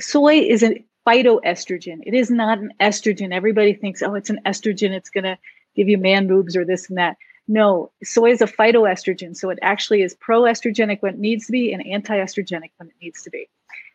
Soy 0.00 0.36
is 0.36 0.62
a 0.62 0.82
phytoestrogen. 1.06 1.98
It 2.04 2.14
is 2.14 2.30
not 2.30 2.58
an 2.58 2.72
estrogen. 2.80 3.32
Everybody 3.32 3.74
thinks, 3.74 4.02
oh, 4.02 4.14
it's 4.14 4.30
an 4.30 4.40
estrogen. 4.46 4.90
It's 4.90 5.10
going 5.10 5.24
to 5.24 5.38
give 5.74 5.88
you 5.88 5.98
man 5.98 6.26
boobs 6.26 6.56
or 6.56 6.64
this 6.64 6.88
and 6.88 6.98
that. 6.98 7.16
No, 7.48 7.90
soy 8.04 8.30
is 8.30 8.40
a 8.40 8.46
phytoestrogen. 8.46 9.36
So 9.36 9.50
it 9.50 9.58
actually 9.62 10.02
is 10.02 10.14
proestrogenic 10.16 11.02
when 11.02 11.14
it 11.14 11.20
needs 11.20 11.46
to 11.46 11.52
be 11.52 11.72
and 11.72 11.86
anti-estrogenic 11.86 12.70
when 12.76 12.88
it 12.88 12.94
needs 13.00 13.22
to 13.22 13.30
be. 13.30 13.48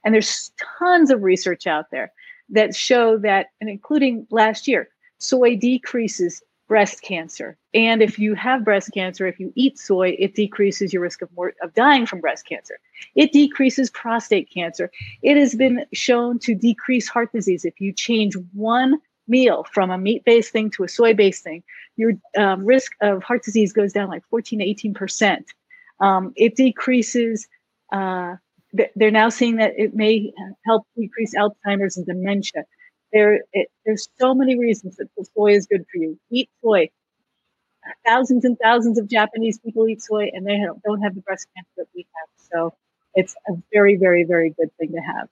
And 0.03 0.13
there's 0.13 0.51
tons 0.79 1.11
of 1.11 1.23
research 1.23 1.65
out 1.65 1.85
there 1.91 2.11
that 2.49 2.75
show 2.75 3.17
that, 3.19 3.47
and 3.61 3.69
including 3.69 4.27
last 4.29 4.67
year, 4.67 4.89
soy 5.17 5.55
decreases 5.55 6.41
breast 6.67 7.01
cancer. 7.01 7.57
And 7.73 8.01
if 8.01 8.19
you 8.19 8.35
have 8.35 8.65
breast 8.65 8.91
cancer, 8.93 9.25
if 9.25 9.39
you 9.39 9.53
eat 9.55 9.79
soy, 9.79 10.15
it 10.19 10.35
decreases 10.35 10.91
your 10.91 11.01
risk 11.01 11.21
of 11.21 11.29
more, 11.35 11.53
of 11.61 11.73
dying 11.73 12.05
from 12.05 12.19
breast 12.19 12.45
cancer. 12.45 12.79
It 13.15 13.31
decreases 13.31 13.89
prostate 13.89 14.49
cancer. 14.53 14.91
It 15.21 15.37
has 15.37 15.55
been 15.55 15.85
shown 15.93 16.39
to 16.39 16.53
decrease 16.53 17.07
heart 17.07 17.31
disease 17.31 17.63
if 17.63 17.79
you 17.79 17.93
change 17.93 18.35
one 18.53 18.99
meal 19.27 19.65
from 19.71 19.91
a 19.91 19.97
meat-based 19.97 20.51
thing 20.51 20.69
to 20.71 20.83
a 20.83 20.87
soy-based 20.87 21.43
thing. 21.43 21.63
Your 21.95 22.13
um, 22.37 22.65
risk 22.65 22.93
of 23.01 23.23
heart 23.23 23.43
disease 23.43 23.73
goes 23.73 23.93
down 23.93 24.09
like 24.09 24.23
14 24.29 24.59
to 24.59 24.65
18 24.65 24.93
percent. 24.93 25.45
Um, 25.99 26.33
it 26.35 26.55
decreases. 26.55 27.47
Uh, 27.91 28.35
they're 28.95 29.11
now 29.11 29.29
seeing 29.29 29.55
that 29.55 29.73
it 29.77 29.95
may 29.95 30.31
help 30.65 30.85
decrease 30.97 31.33
Alzheimer's 31.35 31.97
and 31.97 32.05
dementia. 32.05 32.65
There, 33.13 33.41
it, 33.53 33.69
there's 33.85 34.09
so 34.19 34.33
many 34.33 34.57
reasons 34.57 34.97
that 34.97 35.07
soy 35.35 35.53
is 35.53 35.65
good 35.65 35.85
for 35.91 35.97
you. 35.97 36.19
Eat 36.29 36.49
soy. 36.61 36.89
Thousands 38.05 38.43
and 38.43 38.57
thousands 38.61 38.99
of 38.99 39.07
Japanese 39.07 39.59
people 39.59 39.87
eat 39.87 40.01
soy, 40.01 40.29
and 40.33 40.45
they 40.45 40.61
don't 40.85 41.01
have 41.01 41.15
the 41.15 41.21
breast 41.21 41.47
cancer 41.55 41.69
that 41.77 41.87
we 41.95 42.05
have. 42.15 42.29
So 42.51 42.73
it's 43.15 43.35
a 43.47 43.53
very, 43.71 43.95
very, 43.95 44.23
very 44.23 44.49
good 44.51 44.69
thing 44.77 44.91
to 44.91 44.99
have. 44.99 45.29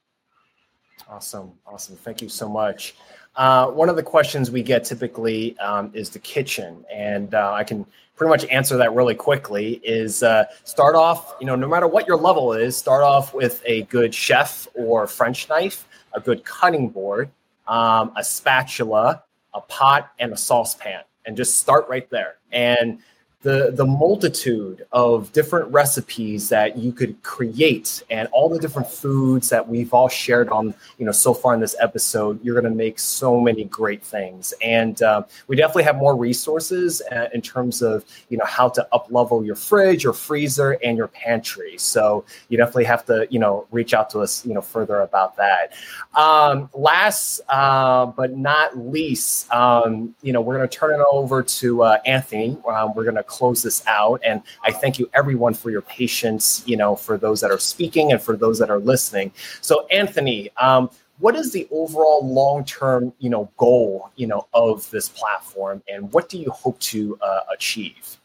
Awesome, 1.10 1.52
awesome. 1.68 1.96
Thank 1.98 2.22
you 2.22 2.30
so 2.30 2.50
much. 2.50 2.96
Uh, 3.36 3.68
one 3.68 3.90
of 3.90 3.96
the 3.96 4.04
questions 4.04 4.50
we 4.50 4.64
get 4.64 4.86
typically 4.86 5.58
um, 5.60 5.92
is 5.94 6.10
the 6.10 6.20
kitchen, 6.20 6.86
and 6.92 7.36
uh, 7.36 7.52
I 7.54 7.64
can 7.64 7.86
pretty 8.16 8.30
much 8.30 8.46
answer 8.46 8.78
that 8.78 8.94
really 8.94 9.14
quickly. 9.14 9.82
Is 9.84 10.24
uh, 10.24 10.46
start 10.64 10.96
off, 10.96 11.36
you 11.40 11.46
know, 11.46 11.56
no 11.56 11.68
matter 11.68 11.88
what 11.88 12.08
your 12.08 12.18
level 12.18 12.54
is, 12.54 12.78
start 12.78 13.04
off 13.04 13.34
with 13.34 13.62
a 13.66 13.84
good 13.84 14.16
chef 14.16 14.68
or 14.74 15.06
French 15.06 15.50
knife, 15.50 15.86
a 16.14 16.22
good 16.22 16.46
cutting 16.46 16.88
board, 16.90 17.30
um, 17.68 18.12
a 18.16 18.24
spatula, 18.24 19.24
a 19.54 19.62
pot, 19.62 20.12
and 20.20 20.34
a 20.34 20.38
saucepan, 20.38 21.02
and 21.26 21.36
just 21.36 21.58
start 21.58 21.88
right 21.90 22.10
there. 22.10 22.36
And 22.52 23.00
the 23.46 23.70
the 23.76 23.86
multitude 23.86 24.88
of 24.92 25.32
different 25.32 25.72
recipes 25.72 26.50
that 26.50 26.76
you 26.76 26.92
could 26.92 27.22
create 27.22 28.02
and 28.10 28.28
all 28.32 28.50
the 28.50 28.58
different 28.58 28.90
foods 28.90 29.50
that 29.50 29.68
we've 29.68 29.94
all 29.94 30.10
shared 30.10 30.50
on 30.50 30.74
you 30.98 31.06
know 31.06 31.12
so 31.12 31.32
far 31.32 31.54
in 31.54 31.60
this 31.60 31.76
episode 31.80 32.44
you're 32.44 32.60
going 32.60 32.72
to 32.72 32.76
make 32.76 32.98
so 32.98 33.40
many 33.40 33.66
great 33.66 34.04
things. 34.04 34.52
And 34.64 35.00
uh, 35.04 35.26
we 35.48 35.56
definitely 35.56 35.84
have 35.84 35.96
more 35.96 36.16
resources 36.16 37.04
uh, 37.12 37.28
in 37.36 37.42
terms 37.44 37.84
of 37.84 38.04
you 38.30 38.38
know 38.40 38.46
how 38.46 38.68
to 38.70 38.88
up 38.92 39.12
level 39.12 39.46
your 39.46 39.56
fridge 39.56 40.04
your 40.04 40.14
freezer 40.14 40.72
and 40.84 40.98
your 40.98 41.10
pantry. 41.10 41.78
So 41.78 42.26
you 42.50 42.58
definitely 42.58 42.86
have 42.86 43.06
to 43.06 43.28
you 43.30 43.38
know 43.38 43.68
reach 43.70 43.94
out 43.94 44.10
to 44.12 44.22
us 44.22 44.44
you 44.44 44.56
know 44.56 44.62
further 44.62 45.02
about 45.02 45.38
that. 45.38 45.74
Um, 46.16 46.68
last 46.74 47.42
uh, 47.50 48.08
but 48.08 48.36
not 48.36 48.76
least 48.76 49.52
um, 49.54 50.16
you 50.24 50.34
know 50.34 50.42
we're 50.42 50.58
going 50.58 50.68
to 50.68 50.76
turn 50.76 51.00
it 51.00 51.06
over 51.12 51.44
to 51.44 51.84
uh, 51.84 52.00
anthony. 52.08 52.58
Um, 52.68 52.96
we're 52.96 53.04
going 53.04 53.18
to 53.18 53.35
close 53.36 53.62
this 53.62 53.86
out. 53.88 54.22
And 54.26 54.42
I 54.64 54.72
thank 54.72 54.98
you 55.00 55.10
everyone 55.14 55.54
for 55.54 55.70
your 55.70 55.82
patience, 55.82 56.64
you 56.66 56.78
know, 56.78 56.96
for 56.96 57.18
those 57.18 57.42
that 57.42 57.52
are 57.52 57.60
speaking 57.60 58.12
and 58.12 58.22
for 58.22 58.36
those 58.36 58.58
that 58.60 58.70
are 58.70 58.80
listening. 58.80 59.32
So, 59.62 59.86
Anthony, 59.88 60.50
um, 60.58 60.90
what 61.20 61.36
is 61.36 61.52
the 61.52 61.68
overall 61.72 62.28
long-term, 62.28 63.14
you 63.20 63.30
know, 63.30 63.50
goal, 63.58 64.10
you 64.16 64.28
know, 64.28 64.48
of 64.54 64.90
this 64.92 65.10
platform, 65.10 65.82
and 65.88 66.12
what 66.12 66.30
do 66.30 66.38
you 66.38 66.52
hope 66.52 66.80
to 66.80 67.18
uh, 67.22 67.42
achieve? 67.54 68.18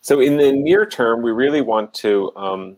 So, 0.00 0.20
in 0.20 0.36
the 0.36 0.52
near 0.52 0.86
term, 0.86 1.22
we 1.22 1.32
really 1.32 1.60
want 1.60 1.92
to 1.94 2.32
um, 2.36 2.76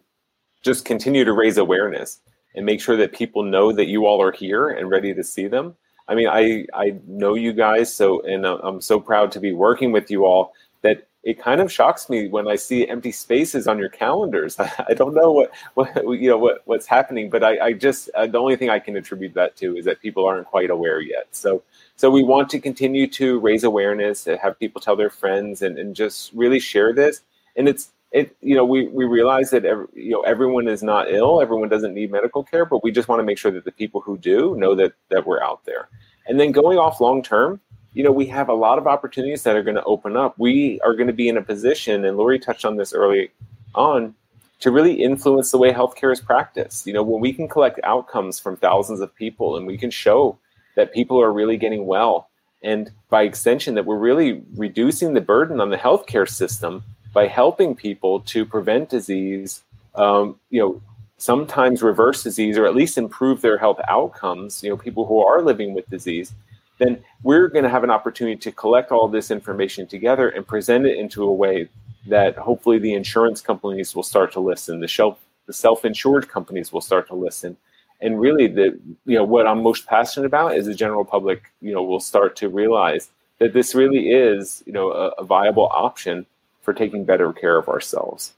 just 0.63 0.85
continue 0.85 1.25
to 1.25 1.33
raise 1.33 1.59
awareness 1.59 2.21
and 2.55 2.67
make 2.67 2.81
sure 2.81 2.97
that 2.97 3.13
people 3.13 3.43
know 3.43 3.73
that 3.73 3.87
you 3.87 4.07
all 4.07 4.21
are 4.21 4.33
here 4.33 4.71
and 4.71 4.91
ready 4.91 5.15
to 5.15 5.23
see 5.23 5.47
them. 5.47 5.77
I 6.09 6.15
mean, 6.15 6.29
I 6.29 6.67
I 6.75 6.99
know 7.07 7.35
you 7.35 7.53
guys, 7.53 7.95
so 7.95 8.21
and 8.23 8.45
I'm 8.45 8.81
so 8.81 8.99
proud 8.99 9.31
to 9.33 9.41
be 9.41 9.53
working 9.53 9.93
with 9.93 10.11
you 10.11 10.25
all. 10.25 10.53
That 10.83 11.07
it 11.23 11.39
kind 11.39 11.61
of 11.61 11.71
shocks 11.71 12.09
me 12.09 12.29
when 12.29 12.49
I 12.49 12.57
see 12.57 12.89
empty 12.89 13.13
spaces 13.13 13.69
on 13.69 13.79
your 13.79 13.91
calendars. 13.91 14.59
I, 14.89 14.95
don't 14.95 15.15
know 15.15 15.33
what, 15.33 15.53
what 15.75 15.95
you 16.19 16.31
know 16.31 16.39
what, 16.39 16.63
what's 16.65 16.87
happening, 16.87 17.29
but 17.29 17.45
I, 17.45 17.59
I 17.59 17.73
just 17.75 18.09
uh, 18.15 18.27
the 18.27 18.39
only 18.39 18.57
thing 18.57 18.71
I 18.71 18.79
can 18.79 18.97
attribute 18.97 19.35
that 19.35 19.57
to 19.57 19.77
is 19.77 19.85
that 19.85 20.01
people 20.01 20.25
aren't 20.27 20.47
quite 20.47 20.71
aware 20.71 21.01
yet. 21.01 21.29
So 21.33 21.63
so 21.97 22.11
we 22.11 22.23
want 22.23 22.49
to 22.51 22.59
continue 22.59 23.07
to 23.09 23.39
raise 23.41 23.65
awareness, 23.65 24.27
and 24.27 24.39
have 24.41 24.59
people 24.59 24.81
tell 24.81 24.97
their 24.97 25.11
friends, 25.11 25.61
and, 25.63 25.79
and 25.79 25.95
just 25.95 26.33
really 26.33 26.59
share 26.59 26.95
this. 26.95 27.21
And 27.57 27.69
it's 27.69 27.91
it 28.13 28.35
you 28.41 28.57
know 28.57 28.65
we 28.65 28.89
we 28.89 29.05
realize 29.05 29.51
that 29.51 29.67
every, 29.67 29.87
you 29.95 30.13
know 30.13 30.23
everyone 30.23 30.69
is 30.69 30.83
not 30.83 31.11
ill, 31.11 31.43
everyone 31.43 31.69
doesn't 31.69 31.93
need 31.93 32.11
medical 32.11 32.43
care, 32.43 32.65
but 32.65 32.83
we 32.83 32.91
just 32.91 33.09
want 33.09 33.21
to 33.21 33.25
make 33.25 33.37
sure 33.37 33.51
that 33.51 33.65
the 33.67 33.73
people 33.73 34.01
who 34.01 34.17
do 34.17 34.57
know 34.57 34.75
that 34.75 34.95
that 35.11 35.27
we're 35.27 35.43
out 35.43 35.65
there. 35.67 35.89
And 36.27 36.39
then 36.39 36.53
going 36.53 36.79
off 36.79 37.01
long 37.01 37.23
term 37.23 37.61
you 37.93 38.05
know, 38.05 38.13
we 38.13 38.27
have 38.27 38.49
a 38.49 38.55
lot 38.55 38.79
of 38.79 38.87
opportunities 38.87 39.43
that 39.43 39.57
are 39.57 39.63
going 39.63 39.77
to 39.77 39.85
open 39.85 40.17
up. 40.17 40.39
We 40.39 40.81
are 40.83 40.95
going 40.95 41.09
to 41.09 41.13
be 41.13 41.29
in 41.29 41.37
a 41.37 41.43
position, 41.43 42.05
and 42.05 42.17
Lori 42.17 42.39
touched 42.39 42.65
on 42.65 42.77
this 42.77 42.93
early 42.93 43.31
on, 43.75 44.15
to 44.61 44.71
really 44.71 45.03
influence 45.03 45.51
the 45.51 45.59
way 45.59 45.73
healthcare 45.73 46.13
is 46.13 46.21
practiced. 46.21 46.87
You 46.87 46.93
know, 46.93 47.03
when 47.03 47.21
we 47.21 47.33
can 47.33 47.49
collect 47.49 47.81
outcomes 47.83 48.39
from 48.39 48.57
thousands 48.57 49.01
of 49.01 49.15
people 49.15 49.57
and 49.57 49.67
we 49.67 49.79
can 49.79 49.91
show 49.91 50.39
that 50.77 50.93
people 50.93 51.21
are 51.21 51.33
really 51.33 51.57
getting 51.57 51.87
well, 51.87 52.29
and 52.63 52.91
by 53.09 53.23
extension, 53.23 53.75
that 53.75 53.87
we're 53.87 53.99
really 53.99 54.43
reducing 54.55 55.15
the 55.15 55.21
burden 55.21 55.61
on 55.61 55.71
the 55.71 55.77
healthcare 55.77 56.29
system 56.29 56.85
by 57.13 57.27
helping 57.27 57.75
people 57.75 58.21
to 58.21 58.45
prevent 58.45 58.91
disease, 58.91 59.63
um, 59.95 60.39
you 60.51 60.61
know, 60.61 60.81
sometimes 61.17 61.83
reverse 61.83 62.23
disease 62.23 62.57
or 62.57 62.67
at 62.67 62.75
least 62.75 62.97
improve 62.97 63.41
their 63.41 63.59
health 63.59 63.81
outcomes, 63.89 64.63
you 64.63 64.71
know, 64.71 64.77
people 64.77 65.07
who 65.07 65.25
are 65.25 65.43
living 65.43 65.75
with 65.75 65.89
disease 65.91 66.33
then 66.81 67.05
we're 67.23 67.49
going 67.49 67.63
to 67.63 67.71
have 67.71 67.85
an 67.85 67.91
opportunity 67.91 68.37
to 68.37 68.51
collect 68.51 68.91
all 68.91 69.07
this 69.07 69.31
information 69.31 69.87
together 69.87 70.31
and 70.31 70.47
present 70.47 70.87
it 70.87 70.99
into 70.99 71.23
a 71.23 71.33
way 71.33 71.69
that 72.09 72.37
hopefully 72.37 72.79
the 72.79 72.95
insurance 72.95 73.41
companies 73.41 73.95
will 73.95 74.03
start 74.03 74.33
to 74.33 74.41
listen, 74.41 74.81
the 74.81 74.89
shelf, 74.89 75.19
the 75.47 75.53
self-insured 75.53 76.29
companies 76.29 76.73
will 76.73 76.81
start 76.81 77.07
to 77.09 77.15
listen, 77.15 77.57
and 78.01 78.19
really 78.19 78.47
the 78.47 78.79
you 79.05 79.15
know 79.17 79.25
what 79.25 79.47
i'm 79.47 79.63
most 79.63 79.87
passionate 79.87 80.27
about 80.27 80.57
is 80.57 80.67
the 80.67 80.75
general 80.75 81.05
public 81.05 81.53
you 81.61 81.73
know 81.73 81.83
will 81.83 82.01
start 82.01 82.35
to 82.37 82.49
realize 82.49 83.11
that 83.39 83.53
this 83.53 83.75
really 83.75 84.11
is 84.11 84.63
you 84.67 84.73
know 84.73 84.91
a, 84.91 85.09
a 85.19 85.25
viable 85.25 85.69
option 85.69 86.25
for 86.63 86.73
taking 86.73 87.05
better 87.05 87.33
care 87.33 87.59
of 87.59 87.69
ourselves 87.69 88.33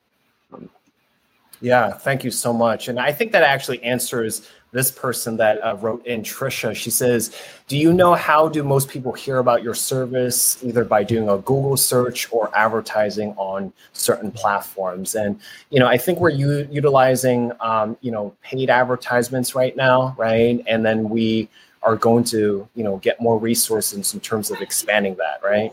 yeah 1.62 1.92
thank 1.92 2.24
you 2.24 2.30
so 2.30 2.52
much. 2.52 2.88
And 2.88 2.98
i 3.00 3.12
think 3.12 3.32
that 3.32 3.42
actually 3.42 3.82
answers 3.82 4.48
this 4.72 4.90
person 4.90 5.36
that 5.36 5.58
uh, 5.62 5.76
wrote 5.76 6.04
in 6.06 6.22
trisha 6.22 6.74
she 6.74 6.88
says 6.90 7.34
do 7.68 7.76
you 7.76 7.92
know 7.92 8.14
how 8.14 8.48
do 8.48 8.62
most 8.62 8.88
people 8.88 9.12
hear 9.12 9.36
about 9.36 9.62
your 9.62 9.74
service 9.74 10.62
either 10.64 10.82
by 10.82 11.04
doing 11.04 11.28
a 11.28 11.36
google 11.38 11.76
search 11.76 12.30
or 12.32 12.50
advertising 12.56 13.34
on 13.36 13.72
certain 13.92 14.30
platforms? 14.32 15.14
And 15.14 15.38
you 15.70 15.78
know 15.78 15.86
i 15.86 15.96
think 15.96 16.18
we're 16.20 16.30
u- 16.30 16.68
utilizing 16.70 17.52
um, 17.60 17.96
you 18.00 18.10
know 18.10 18.34
paid 18.42 18.68
advertisements 18.70 19.54
right 19.54 19.76
now 19.76 20.14
right? 20.18 20.62
And 20.66 20.84
then 20.84 21.08
we 21.08 21.48
are 21.82 21.96
going 21.96 22.24
to 22.24 22.68
you 22.74 22.84
know 22.84 22.96
get 22.98 23.20
more 23.20 23.38
resources 23.38 24.14
in 24.14 24.20
terms 24.20 24.50
of 24.50 24.60
expanding 24.60 25.16
that 25.16 25.40
right 25.44 25.72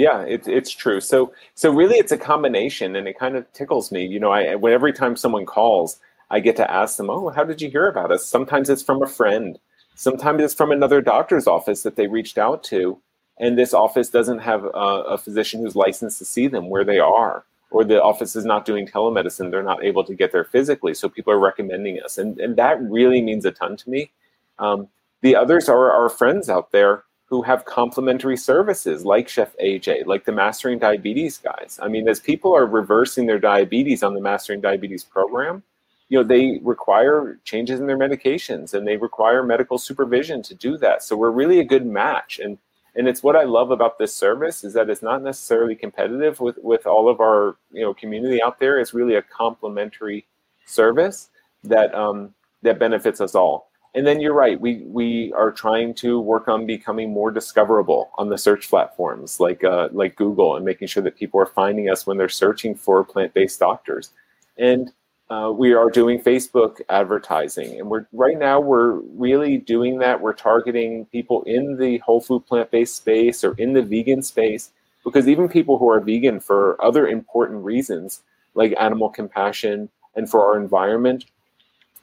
yeah, 0.00 0.22
it's 0.22 0.48
it's 0.48 0.70
true. 0.70 1.00
So 1.00 1.32
so 1.54 1.70
really, 1.70 1.96
it's 1.98 2.10
a 2.12 2.16
combination, 2.16 2.96
and 2.96 3.06
it 3.06 3.18
kind 3.18 3.36
of 3.36 3.52
tickles 3.52 3.92
me. 3.92 4.06
You 4.06 4.18
know, 4.18 4.30
I 4.30 4.54
when 4.54 4.72
every 4.72 4.94
time 4.94 5.14
someone 5.14 5.44
calls, 5.44 6.00
I 6.30 6.40
get 6.40 6.56
to 6.56 6.70
ask 6.70 6.96
them, 6.96 7.10
"Oh, 7.10 7.28
how 7.28 7.44
did 7.44 7.60
you 7.60 7.70
hear 7.70 7.86
about 7.86 8.10
us?" 8.10 8.24
Sometimes 8.26 8.70
it's 8.70 8.82
from 8.82 9.02
a 9.02 9.06
friend. 9.06 9.58
Sometimes 9.96 10.42
it's 10.42 10.54
from 10.54 10.72
another 10.72 11.02
doctor's 11.02 11.46
office 11.46 11.82
that 11.82 11.96
they 11.96 12.06
reached 12.06 12.38
out 12.38 12.64
to, 12.64 12.98
and 13.38 13.58
this 13.58 13.74
office 13.74 14.08
doesn't 14.08 14.38
have 14.38 14.64
a, 14.64 14.68
a 15.14 15.18
physician 15.18 15.60
who's 15.60 15.76
licensed 15.76 16.18
to 16.18 16.24
see 16.24 16.48
them 16.48 16.70
where 16.70 16.84
they 16.84 16.98
are, 16.98 17.44
or 17.70 17.84
the 17.84 18.02
office 18.02 18.34
is 18.34 18.46
not 18.46 18.64
doing 18.64 18.86
telemedicine. 18.86 19.50
They're 19.50 19.62
not 19.62 19.84
able 19.84 20.04
to 20.04 20.14
get 20.14 20.32
there 20.32 20.44
physically, 20.44 20.94
so 20.94 21.10
people 21.10 21.34
are 21.34 21.38
recommending 21.38 22.00
us, 22.02 22.16
and 22.16 22.40
and 22.40 22.56
that 22.56 22.80
really 22.80 23.20
means 23.20 23.44
a 23.44 23.50
ton 23.50 23.76
to 23.76 23.90
me. 23.90 24.12
Um, 24.58 24.88
the 25.20 25.36
others 25.36 25.68
are 25.68 25.92
our 25.92 26.08
friends 26.08 26.48
out 26.48 26.72
there 26.72 27.04
who 27.30 27.42
have 27.42 27.64
complementary 27.64 28.36
services 28.36 29.04
like 29.04 29.28
Chef 29.28 29.56
AJ, 29.58 30.04
like 30.06 30.24
the 30.24 30.32
Mastering 30.32 30.80
Diabetes 30.80 31.38
guys. 31.38 31.78
I 31.80 31.86
mean, 31.86 32.08
as 32.08 32.18
people 32.18 32.54
are 32.54 32.66
reversing 32.66 33.26
their 33.26 33.38
diabetes 33.38 34.02
on 34.02 34.14
the 34.14 34.20
Mastering 34.20 34.60
Diabetes 34.60 35.04
program, 35.04 35.62
you 36.08 36.18
know, 36.18 36.24
they 36.24 36.58
require 36.62 37.38
changes 37.44 37.78
in 37.78 37.86
their 37.86 37.96
medications 37.96 38.74
and 38.74 38.84
they 38.84 38.96
require 38.96 39.44
medical 39.44 39.78
supervision 39.78 40.42
to 40.42 40.56
do 40.56 40.76
that. 40.78 41.04
So 41.04 41.16
we're 41.16 41.30
really 41.30 41.60
a 41.60 41.64
good 41.64 41.86
match. 41.86 42.40
And 42.40 42.58
and 42.96 43.06
it's 43.06 43.22
what 43.22 43.36
I 43.36 43.44
love 43.44 43.70
about 43.70 43.98
this 43.98 44.12
service 44.12 44.64
is 44.64 44.72
that 44.72 44.90
it's 44.90 45.02
not 45.02 45.22
necessarily 45.22 45.76
competitive 45.76 46.40
with 46.40 46.58
with 46.58 46.84
all 46.84 47.08
of 47.08 47.20
our 47.20 47.56
you 47.70 47.82
know 47.82 47.94
community 47.94 48.42
out 48.42 48.58
there. 48.58 48.80
It's 48.80 48.92
really 48.92 49.14
a 49.14 49.22
complementary 49.22 50.26
service 50.66 51.30
that 51.62 51.94
um, 51.94 52.34
that 52.62 52.80
benefits 52.80 53.20
us 53.20 53.36
all. 53.36 53.69
And 53.94 54.06
then 54.06 54.20
you're 54.20 54.34
right. 54.34 54.60
We 54.60 54.82
we 54.86 55.32
are 55.32 55.50
trying 55.50 55.94
to 55.94 56.20
work 56.20 56.46
on 56.46 56.64
becoming 56.64 57.10
more 57.10 57.32
discoverable 57.32 58.10
on 58.18 58.28
the 58.28 58.38
search 58.38 58.68
platforms 58.68 59.40
like 59.40 59.64
uh, 59.64 59.88
like 59.92 60.14
Google 60.14 60.56
and 60.56 60.64
making 60.64 60.88
sure 60.88 61.02
that 61.02 61.16
people 61.16 61.40
are 61.40 61.46
finding 61.46 61.90
us 61.90 62.06
when 62.06 62.16
they're 62.16 62.28
searching 62.28 62.74
for 62.74 63.02
plant-based 63.02 63.58
doctors. 63.58 64.10
And 64.56 64.92
uh, 65.28 65.52
we 65.56 65.72
are 65.74 65.90
doing 65.90 66.20
Facebook 66.20 66.80
advertising, 66.88 67.80
and 67.80 67.90
we're 67.90 68.06
right 68.12 68.38
now 68.38 68.60
we're 68.60 68.92
really 69.16 69.58
doing 69.58 69.98
that. 69.98 70.20
We're 70.20 70.34
targeting 70.34 71.06
people 71.06 71.42
in 71.42 71.76
the 71.76 71.98
whole 71.98 72.20
food 72.20 72.46
plant-based 72.46 72.94
space 72.94 73.42
or 73.42 73.54
in 73.54 73.72
the 73.72 73.82
vegan 73.82 74.22
space 74.22 74.70
because 75.04 75.26
even 75.26 75.48
people 75.48 75.78
who 75.78 75.90
are 75.90 76.00
vegan 76.00 76.38
for 76.38 76.82
other 76.84 77.08
important 77.08 77.64
reasons 77.64 78.22
like 78.54 78.74
animal 78.78 79.08
compassion 79.08 79.88
and 80.14 80.30
for 80.30 80.44
our 80.46 80.60
environment, 80.60 81.24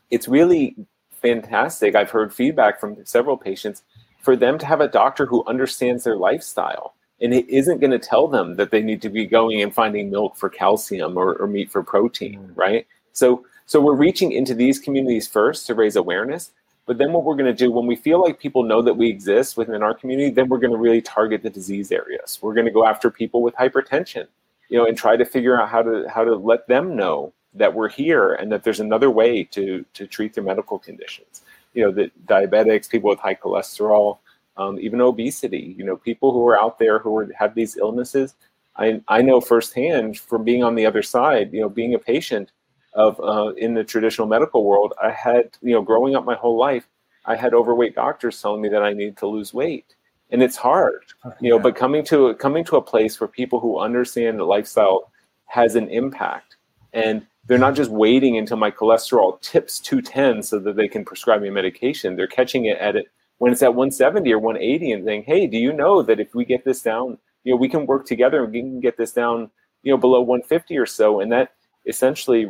it's 0.10 0.28
really 0.28 0.76
fantastic. 1.22 1.95
I've 1.95 2.11
heard 2.11 2.34
feedback 2.34 2.80
from 2.80 2.98
several 3.06 3.38
patients 3.38 3.84
for 4.22 4.35
them 4.35 4.57
to 4.57 4.65
have 4.65 4.81
a 4.81 4.88
doctor 4.88 5.26
who 5.26 5.45
understands 5.45 6.03
their 6.03 6.18
lifestyle 6.18 6.94
and 7.19 7.34
it 7.34 7.49
isn't 7.49 7.80
going 7.80 7.91
to 7.91 7.99
tell 7.99 8.27
them 8.27 8.56
that 8.56 8.72
they 8.72 8.81
need 8.81 9.02
to 9.02 9.10
be 9.10 9.26
going 9.26 9.61
and 9.61 9.73
finding 9.73 10.10
milk 10.10 10.35
for 10.35 10.49
calcium 10.49 11.18
or, 11.18 11.35
or 11.35 11.48
meat 11.48 11.72
for 11.72 11.84
protein, 11.84 12.39
mm. 12.39 12.52
right? 12.56 12.85
So, 13.14 13.45
so 13.65 13.81
we're 13.81 13.95
reaching 13.95 14.31
into 14.31 14.53
these 14.53 14.80
communities 14.80 15.27
first 15.27 15.65
to 15.68 15.76
raise 15.76 15.95
awareness. 15.95 16.52
But 16.85 16.99
then 16.99 17.11
what 17.11 17.26
we're 17.26 17.35
going 17.35 17.53
to 17.53 17.53
do 17.53 17.69
when 17.69 17.85
we 17.85 17.98
feel 17.98 18.22
like 18.22 18.39
people 18.39 18.64
know 18.64 18.81
that 18.81 18.94
we 18.94 19.10
exist 19.10 19.57
within 19.57 19.84
our 19.84 19.94
community, 19.94 20.30
then 20.30 20.48
we're 20.48 20.60
going 20.60 20.72
to 20.72 20.77
really 20.77 21.02
target 21.02 21.44
the 21.44 21.49
disease 21.49 21.91
areas. 21.91 22.39
We're 22.41 22.53
going 22.53 22.65
to 22.65 22.72
go 22.72 22.85
after 22.85 23.11
people 23.11 23.41
with 23.41 23.56
hypertension, 23.56 24.27
you 24.69 24.77
know, 24.77 24.85
and 24.85 24.98
try 24.98 25.18
to 25.18 25.26
figure 25.26 25.60
out 25.60 25.68
how 25.68 25.81
to 25.81 26.06
how 26.07 26.23
to 26.23 26.35
let 26.35 26.65
them 26.68 26.95
know 26.95 27.34
that 27.58 27.74
we're 27.74 27.90
here 27.90 28.34
and 28.34 28.52
that 28.52 28.64
there's 28.64 28.80
another 28.80 29.10
way 29.10 29.44
to 29.44 29.86
to 29.94 30.08
treat 30.08 30.34
their 30.34 30.44
medical 30.44 30.80
conditions. 30.80 31.42
You 31.74 31.86
know, 31.86 31.92
that 31.92 32.26
diabetics, 32.26 32.90
people 32.90 33.10
with 33.10 33.20
high 33.20 33.36
cholesterol, 33.36 34.20
um, 34.58 34.80
even 34.80 35.02
obesity. 35.02 35.76
You 35.78 35.86
know, 35.86 35.98
people 35.98 36.32
who 36.32 36.48
are 36.48 36.60
out 36.60 36.80
there 36.80 37.00
who 37.00 37.16
are, 37.18 37.32
have 37.38 37.56
these 37.56 37.78
illnesses. 37.78 38.36
I 38.76 39.02
I 39.08 39.22
know 39.22 39.42
firsthand 39.42 40.20
from 40.20 40.44
being 40.44 40.64
on 40.64 40.76
the 40.76 40.86
other 40.86 41.04
side. 41.04 41.54
You 41.54 41.62
know, 41.62 41.70
being 41.70 41.94
a 41.94 42.00
patient 42.00 42.52
of 42.94 43.20
uh, 43.20 43.54
in 43.58 43.74
the 43.74 43.84
traditional 43.84 44.28
medical 44.28 44.64
world, 44.64 44.94
I 45.02 45.12
had 45.12 45.50
you 45.62 45.74
know 45.74 45.82
growing 45.82 46.16
up 46.16 46.26
my 46.26 46.36
whole 46.36 46.58
life, 46.58 46.88
I 47.26 47.36
had 47.36 47.54
overweight 47.54 47.96
doctors 47.96 48.42
telling 48.42 48.62
me 48.62 48.70
that 48.70 48.84
I 48.84 48.94
need 48.94 49.18
to 49.18 49.28
lose 49.28 49.54
weight, 49.54 49.96
and 50.32 50.42
it's 50.42 50.56
hard. 50.56 51.06
You 51.40 51.52
know, 51.52 51.60
but 51.60 51.76
coming 51.76 52.04
to 52.06 52.34
coming 52.36 52.64
to 52.66 52.78
a 52.78 52.82
place 52.82 53.20
where 53.20 53.28
people 53.28 53.60
who 53.60 53.80
understand 53.80 54.40
that 54.40 54.46
lifestyle 54.46 55.12
has 55.46 55.76
an 55.76 55.88
impact 55.90 56.58
and 56.94 57.26
they're 57.48 57.57
not 57.57 57.76
just 57.76 57.90
waiting 57.90 58.38
until 58.38 58.57
my 58.57 58.69
cholesterol 58.69 59.40
tips 59.41 59.80
210 59.80 60.44
so 60.44 60.60
that 60.60 60.76
they 60.76 60.88
can 60.88 61.06
prescribe 61.06 61.41
me 61.41 61.49
medication. 61.49 62.15
They're 62.15 62.28
catching 62.28 62.65
it 62.65 62.78
at 62.78 62.95
it 62.95 63.10
when 63.38 63.52
it's 63.52 63.64
at 63.64 63.74
170 63.74 64.32
or 64.34 64.40
180 64.40 64.91
and 64.91 65.06
saying, 65.06 65.24
"Hey, 65.24 65.48
do 65.48 65.57
you 65.57 65.72
know 65.72 66.02
that 66.02 66.19
if 66.19 66.36
we 66.36 66.44
get 66.44 66.65
this 66.65 66.82
down, 66.82 67.18
you 67.44 67.53
know, 67.53 67.57
we 67.57 67.69
can 67.69 67.86
work 67.86 68.06
together 68.06 68.44
and 68.44 68.52
we 68.52 68.61
can 68.61 68.80
get 68.82 68.98
this 68.98 69.14
down, 69.14 69.49
you 69.84 69.91
know, 69.91 69.98
below 69.98 70.22
150 70.22 70.78
or 70.78 70.86
so." 70.86 71.22
And 71.22 71.32
that 71.32 71.53
essentially, 71.86 72.41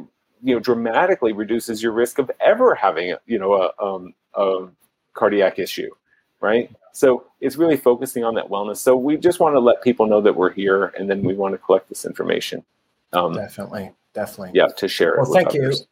you 0.42 0.56
know, 0.56 0.60
dramatically 0.60 1.32
reduces 1.32 1.84
your 1.84 1.92
risk 1.92 2.18
of 2.18 2.32
ever 2.40 2.74
having, 2.74 3.16
you 3.28 3.38
know, 3.38 3.54
a, 3.54 3.84
um, 3.84 4.14
a 4.34 4.68
cardiac 5.14 5.60
issue, 5.60 5.92
right? 6.42 6.72
So 6.94 7.26
it's 7.42 7.56
really 7.56 7.78
focusing 7.78 8.24
on 8.24 8.34
that 8.36 8.50
wellness. 8.50 8.78
So 8.78 8.96
we 8.96 9.18
just 9.18 9.40
want 9.40 9.54
to 9.54 9.60
let 9.60 9.84
people 9.84 10.08
know 10.08 10.22
that 10.22 10.36
we're 10.36 10.52
here, 10.52 10.86
and 10.98 11.08
then 11.08 11.22
we 11.22 11.36
want 11.36 11.54
to 11.54 11.60
collect 11.60 11.90
this 11.90 12.06
information. 12.06 12.64
Um, 13.14 13.34
Definitely 13.34 13.92
definitely. 14.18 14.52
Yeah, 14.54 14.68
to 14.78 14.88
share 14.88 15.16
well, 15.18 15.32
thank 15.32 15.50
others. 15.50 15.82
you. 15.82 15.86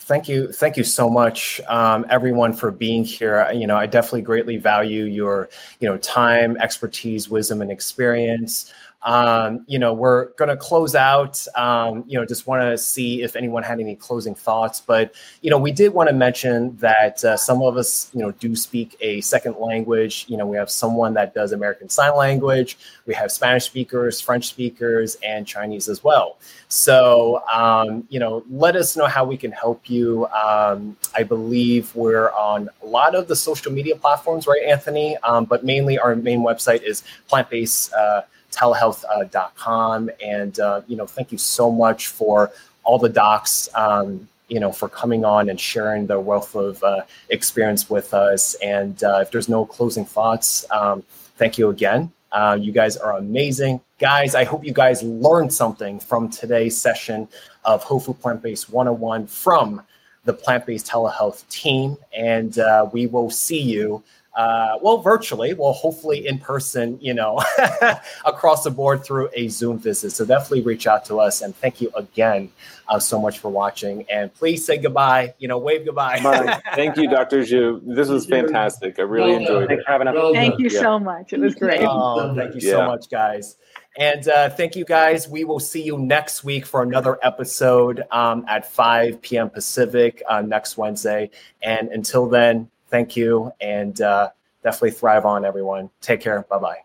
Thank 0.00 0.28
you. 0.28 0.50
Thank 0.50 0.76
you 0.76 0.82
so 0.82 1.08
much, 1.08 1.60
um, 1.68 2.04
everyone, 2.10 2.52
for 2.52 2.72
being 2.72 3.04
here. 3.04 3.48
You 3.52 3.66
know, 3.68 3.76
I 3.76 3.86
definitely 3.86 4.22
greatly 4.22 4.56
value 4.56 5.04
your, 5.04 5.48
you 5.78 5.88
know, 5.88 5.98
time, 5.98 6.56
expertise, 6.56 7.28
wisdom, 7.28 7.62
and 7.62 7.70
experience. 7.70 8.72
Um, 9.02 9.64
you 9.66 9.78
know, 9.78 9.94
we're 9.94 10.26
going 10.34 10.48
to 10.50 10.56
close 10.56 10.94
out. 10.94 11.44
Um, 11.56 12.04
you 12.06 12.18
know, 12.18 12.26
just 12.26 12.46
want 12.46 12.62
to 12.62 12.76
see 12.76 13.22
if 13.22 13.34
anyone 13.36 13.62
had 13.62 13.80
any 13.80 13.96
closing 13.96 14.34
thoughts. 14.34 14.80
But 14.80 15.14
you 15.40 15.50
know, 15.50 15.58
we 15.58 15.72
did 15.72 15.94
want 15.94 16.08
to 16.08 16.14
mention 16.14 16.76
that 16.76 17.24
uh, 17.24 17.36
some 17.36 17.62
of 17.62 17.76
us, 17.76 18.10
you 18.12 18.20
know, 18.20 18.32
do 18.32 18.54
speak 18.54 18.96
a 19.00 19.20
second 19.22 19.56
language. 19.58 20.26
You 20.28 20.36
know, 20.36 20.46
we 20.46 20.56
have 20.56 20.70
someone 20.70 21.14
that 21.14 21.34
does 21.34 21.52
American 21.52 21.88
Sign 21.88 22.14
Language. 22.14 22.78
We 23.06 23.14
have 23.14 23.32
Spanish 23.32 23.64
speakers, 23.64 24.20
French 24.20 24.48
speakers, 24.48 25.16
and 25.24 25.46
Chinese 25.46 25.88
as 25.88 26.04
well. 26.04 26.38
So, 26.68 27.42
um, 27.52 28.04
you 28.10 28.20
know, 28.20 28.44
let 28.50 28.76
us 28.76 28.96
know 28.96 29.06
how 29.06 29.24
we 29.24 29.36
can 29.36 29.52
help 29.52 29.88
you. 29.88 30.26
Um, 30.26 30.96
I 31.14 31.22
believe 31.22 31.94
we're 31.94 32.30
on 32.32 32.68
a 32.82 32.86
lot 32.86 33.14
of 33.14 33.28
the 33.28 33.36
social 33.36 33.72
media 33.72 33.96
platforms, 33.96 34.46
right, 34.46 34.62
Anthony? 34.62 35.16
Um, 35.18 35.46
but 35.46 35.64
mainly 35.64 35.98
our 35.98 36.14
main 36.14 36.40
website 36.40 36.82
is 36.82 37.02
plant 37.28 37.50
based. 37.50 37.92
Uh, 37.92 38.22
telehealth.com. 38.50 40.10
And, 40.22 40.60
uh, 40.60 40.82
you 40.86 40.96
know, 40.96 41.06
thank 41.06 41.32
you 41.32 41.38
so 41.38 41.70
much 41.70 42.08
for 42.08 42.50
all 42.84 42.98
the 42.98 43.08
docs, 43.08 43.68
um, 43.74 44.28
you 44.48 44.60
know, 44.60 44.72
for 44.72 44.88
coming 44.88 45.24
on 45.24 45.48
and 45.48 45.60
sharing 45.60 46.06
the 46.06 46.18
wealth 46.18 46.54
of 46.54 46.82
uh, 46.82 47.02
experience 47.28 47.88
with 47.88 48.12
us. 48.14 48.54
And 48.54 49.02
uh, 49.04 49.20
if 49.22 49.30
there's 49.30 49.48
no 49.48 49.64
closing 49.64 50.04
thoughts, 50.04 50.66
um, 50.70 51.02
thank 51.36 51.58
you 51.58 51.68
again. 51.68 52.12
Uh, 52.32 52.56
you 52.60 52.72
guys 52.72 52.96
are 52.96 53.16
amazing. 53.16 53.80
Guys, 53.98 54.34
I 54.34 54.44
hope 54.44 54.64
you 54.64 54.72
guys 54.72 55.02
learned 55.02 55.52
something 55.52 55.98
from 55.98 56.30
today's 56.30 56.80
session 56.80 57.28
of 57.64 57.84
Food 57.84 58.20
Plant 58.20 58.42
Based 58.42 58.70
101 58.70 59.26
from 59.26 59.82
the 60.24 60.32
Plant 60.32 60.66
Based 60.66 60.86
Telehealth 60.86 61.48
team. 61.48 61.96
And 62.16 62.58
uh, 62.58 62.88
we 62.92 63.06
will 63.06 63.30
see 63.30 63.60
you 63.60 64.02
uh, 64.36 64.78
well, 64.80 64.98
virtually, 64.98 65.54
well, 65.54 65.72
hopefully 65.72 66.26
in 66.26 66.38
person, 66.38 66.98
you 67.00 67.12
know, 67.12 67.42
across 68.24 68.62
the 68.62 68.70
board 68.70 69.04
through 69.04 69.28
a 69.34 69.48
Zoom 69.48 69.78
visit. 69.78 70.10
So 70.12 70.24
definitely 70.24 70.62
reach 70.62 70.86
out 70.86 71.04
to 71.06 71.18
us. 71.18 71.42
And 71.42 71.54
thank 71.56 71.80
you 71.80 71.90
again 71.96 72.50
uh, 72.88 72.98
so 73.00 73.20
much 73.20 73.40
for 73.40 73.50
watching. 73.50 74.04
And 74.08 74.32
please 74.32 74.64
say 74.64 74.78
goodbye, 74.78 75.34
you 75.38 75.48
know, 75.48 75.58
wave 75.58 75.84
goodbye. 75.84 76.20
thank 76.74 76.96
you, 76.96 77.08
Dr. 77.08 77.40
Zhu. 77.40 77.80
This 77.84 78.08
was 78.08 78.26
fantastic. 78.26 78.98
I 78.98 79.02
really 79.02 79.32
well, 79.32 79.40
enjoyed 79.40 79.68
Thanks 79.68 79.82
it. 79.82 79.86
for 79.86 79.92
having 79.92 80.08
us. 80.08 80.14
Well 80.14 80.32
thank 80.32 80.60
you 80.60 80.68
yeah. 80.68 80.80
so 80.80 80.98
much. 80.98 81.32
It 81.32 81.40
was 81.40 81.54
great. 81.56 81.82
Oh, 81.82 82.34
thank 82.34 82.54
you 82.54 82.60
yeah. 82.62 82.72
so 82.72 82.86
much, 82.86 83.10
guys. 83.10 83.56
And 83.98 84.28
uh, 84.28 84.50
thank 84.50 84.76
you 84.76 84.84
guys. 84.84 85.28
We 85.28 85.42
will 85.42 85.58
see 85.58 85.82
you 85.82 85.98
next 85.98 86.44
week 86.44 86.64
for 86.64 86.82
another 86.82 87.18
episode 87.22 88.04
um, 88.12 88.44
at 88.48 88.70
5 88.70 89.20
p.m. 89.20 89.50
Pacific 89.50 90.22
uh, 90.28 90.40
next 90.40 90.76
Wednesday. 90.76 91.30
And 91.62 91.88
until 91.88 92.28
then, 92.28 92.70
thank 92.90 93.16
you 93.16 93.52
and 93.60 94.00
uh, 94.00 94.30
definitely 94.62 94.90
thrive 94.92 95.24
on, 95.24 95.44
everyone. 95.44 95.90
Take 96.00 96.20
care. 96.20 96.42
Bye-bye. 96.42 96.78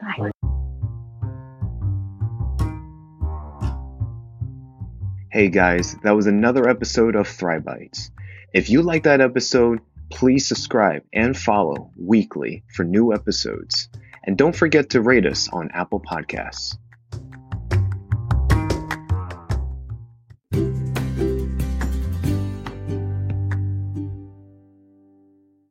Bye. 0.00 0.30
Hey 5.30 5.50
guys, 5.50 5.94
that 6.02 6.16
was 6.16 6.26
another 6.26 6.68
episode 6.68 7.14
of 7.14 7.28
Thrive 7.28 7.64
Bites. 7.64 8.10
If 8.54 8.70
you 8.70 8.82
like 8.82 9.02
that 9.04 9.20
episode, 9.20 9.80
please 10.10 10.48
subscribe 10.48 11.02
and 11.12 11.36
follow 11.36 11.90
weekly 11.96 12.64
for 12.74 12.82
new 12.82 13.12
episodes. 13.12 13.90
And 14.24 14.38
don't 14.38 14.56
forget 14.56 14.90
to 14.90 15.02
rate 15.02 15.26
us 15.26 15.48
on 15.50 15.70
Apple 15.72 16.00
Podcasts. 16.00 16.78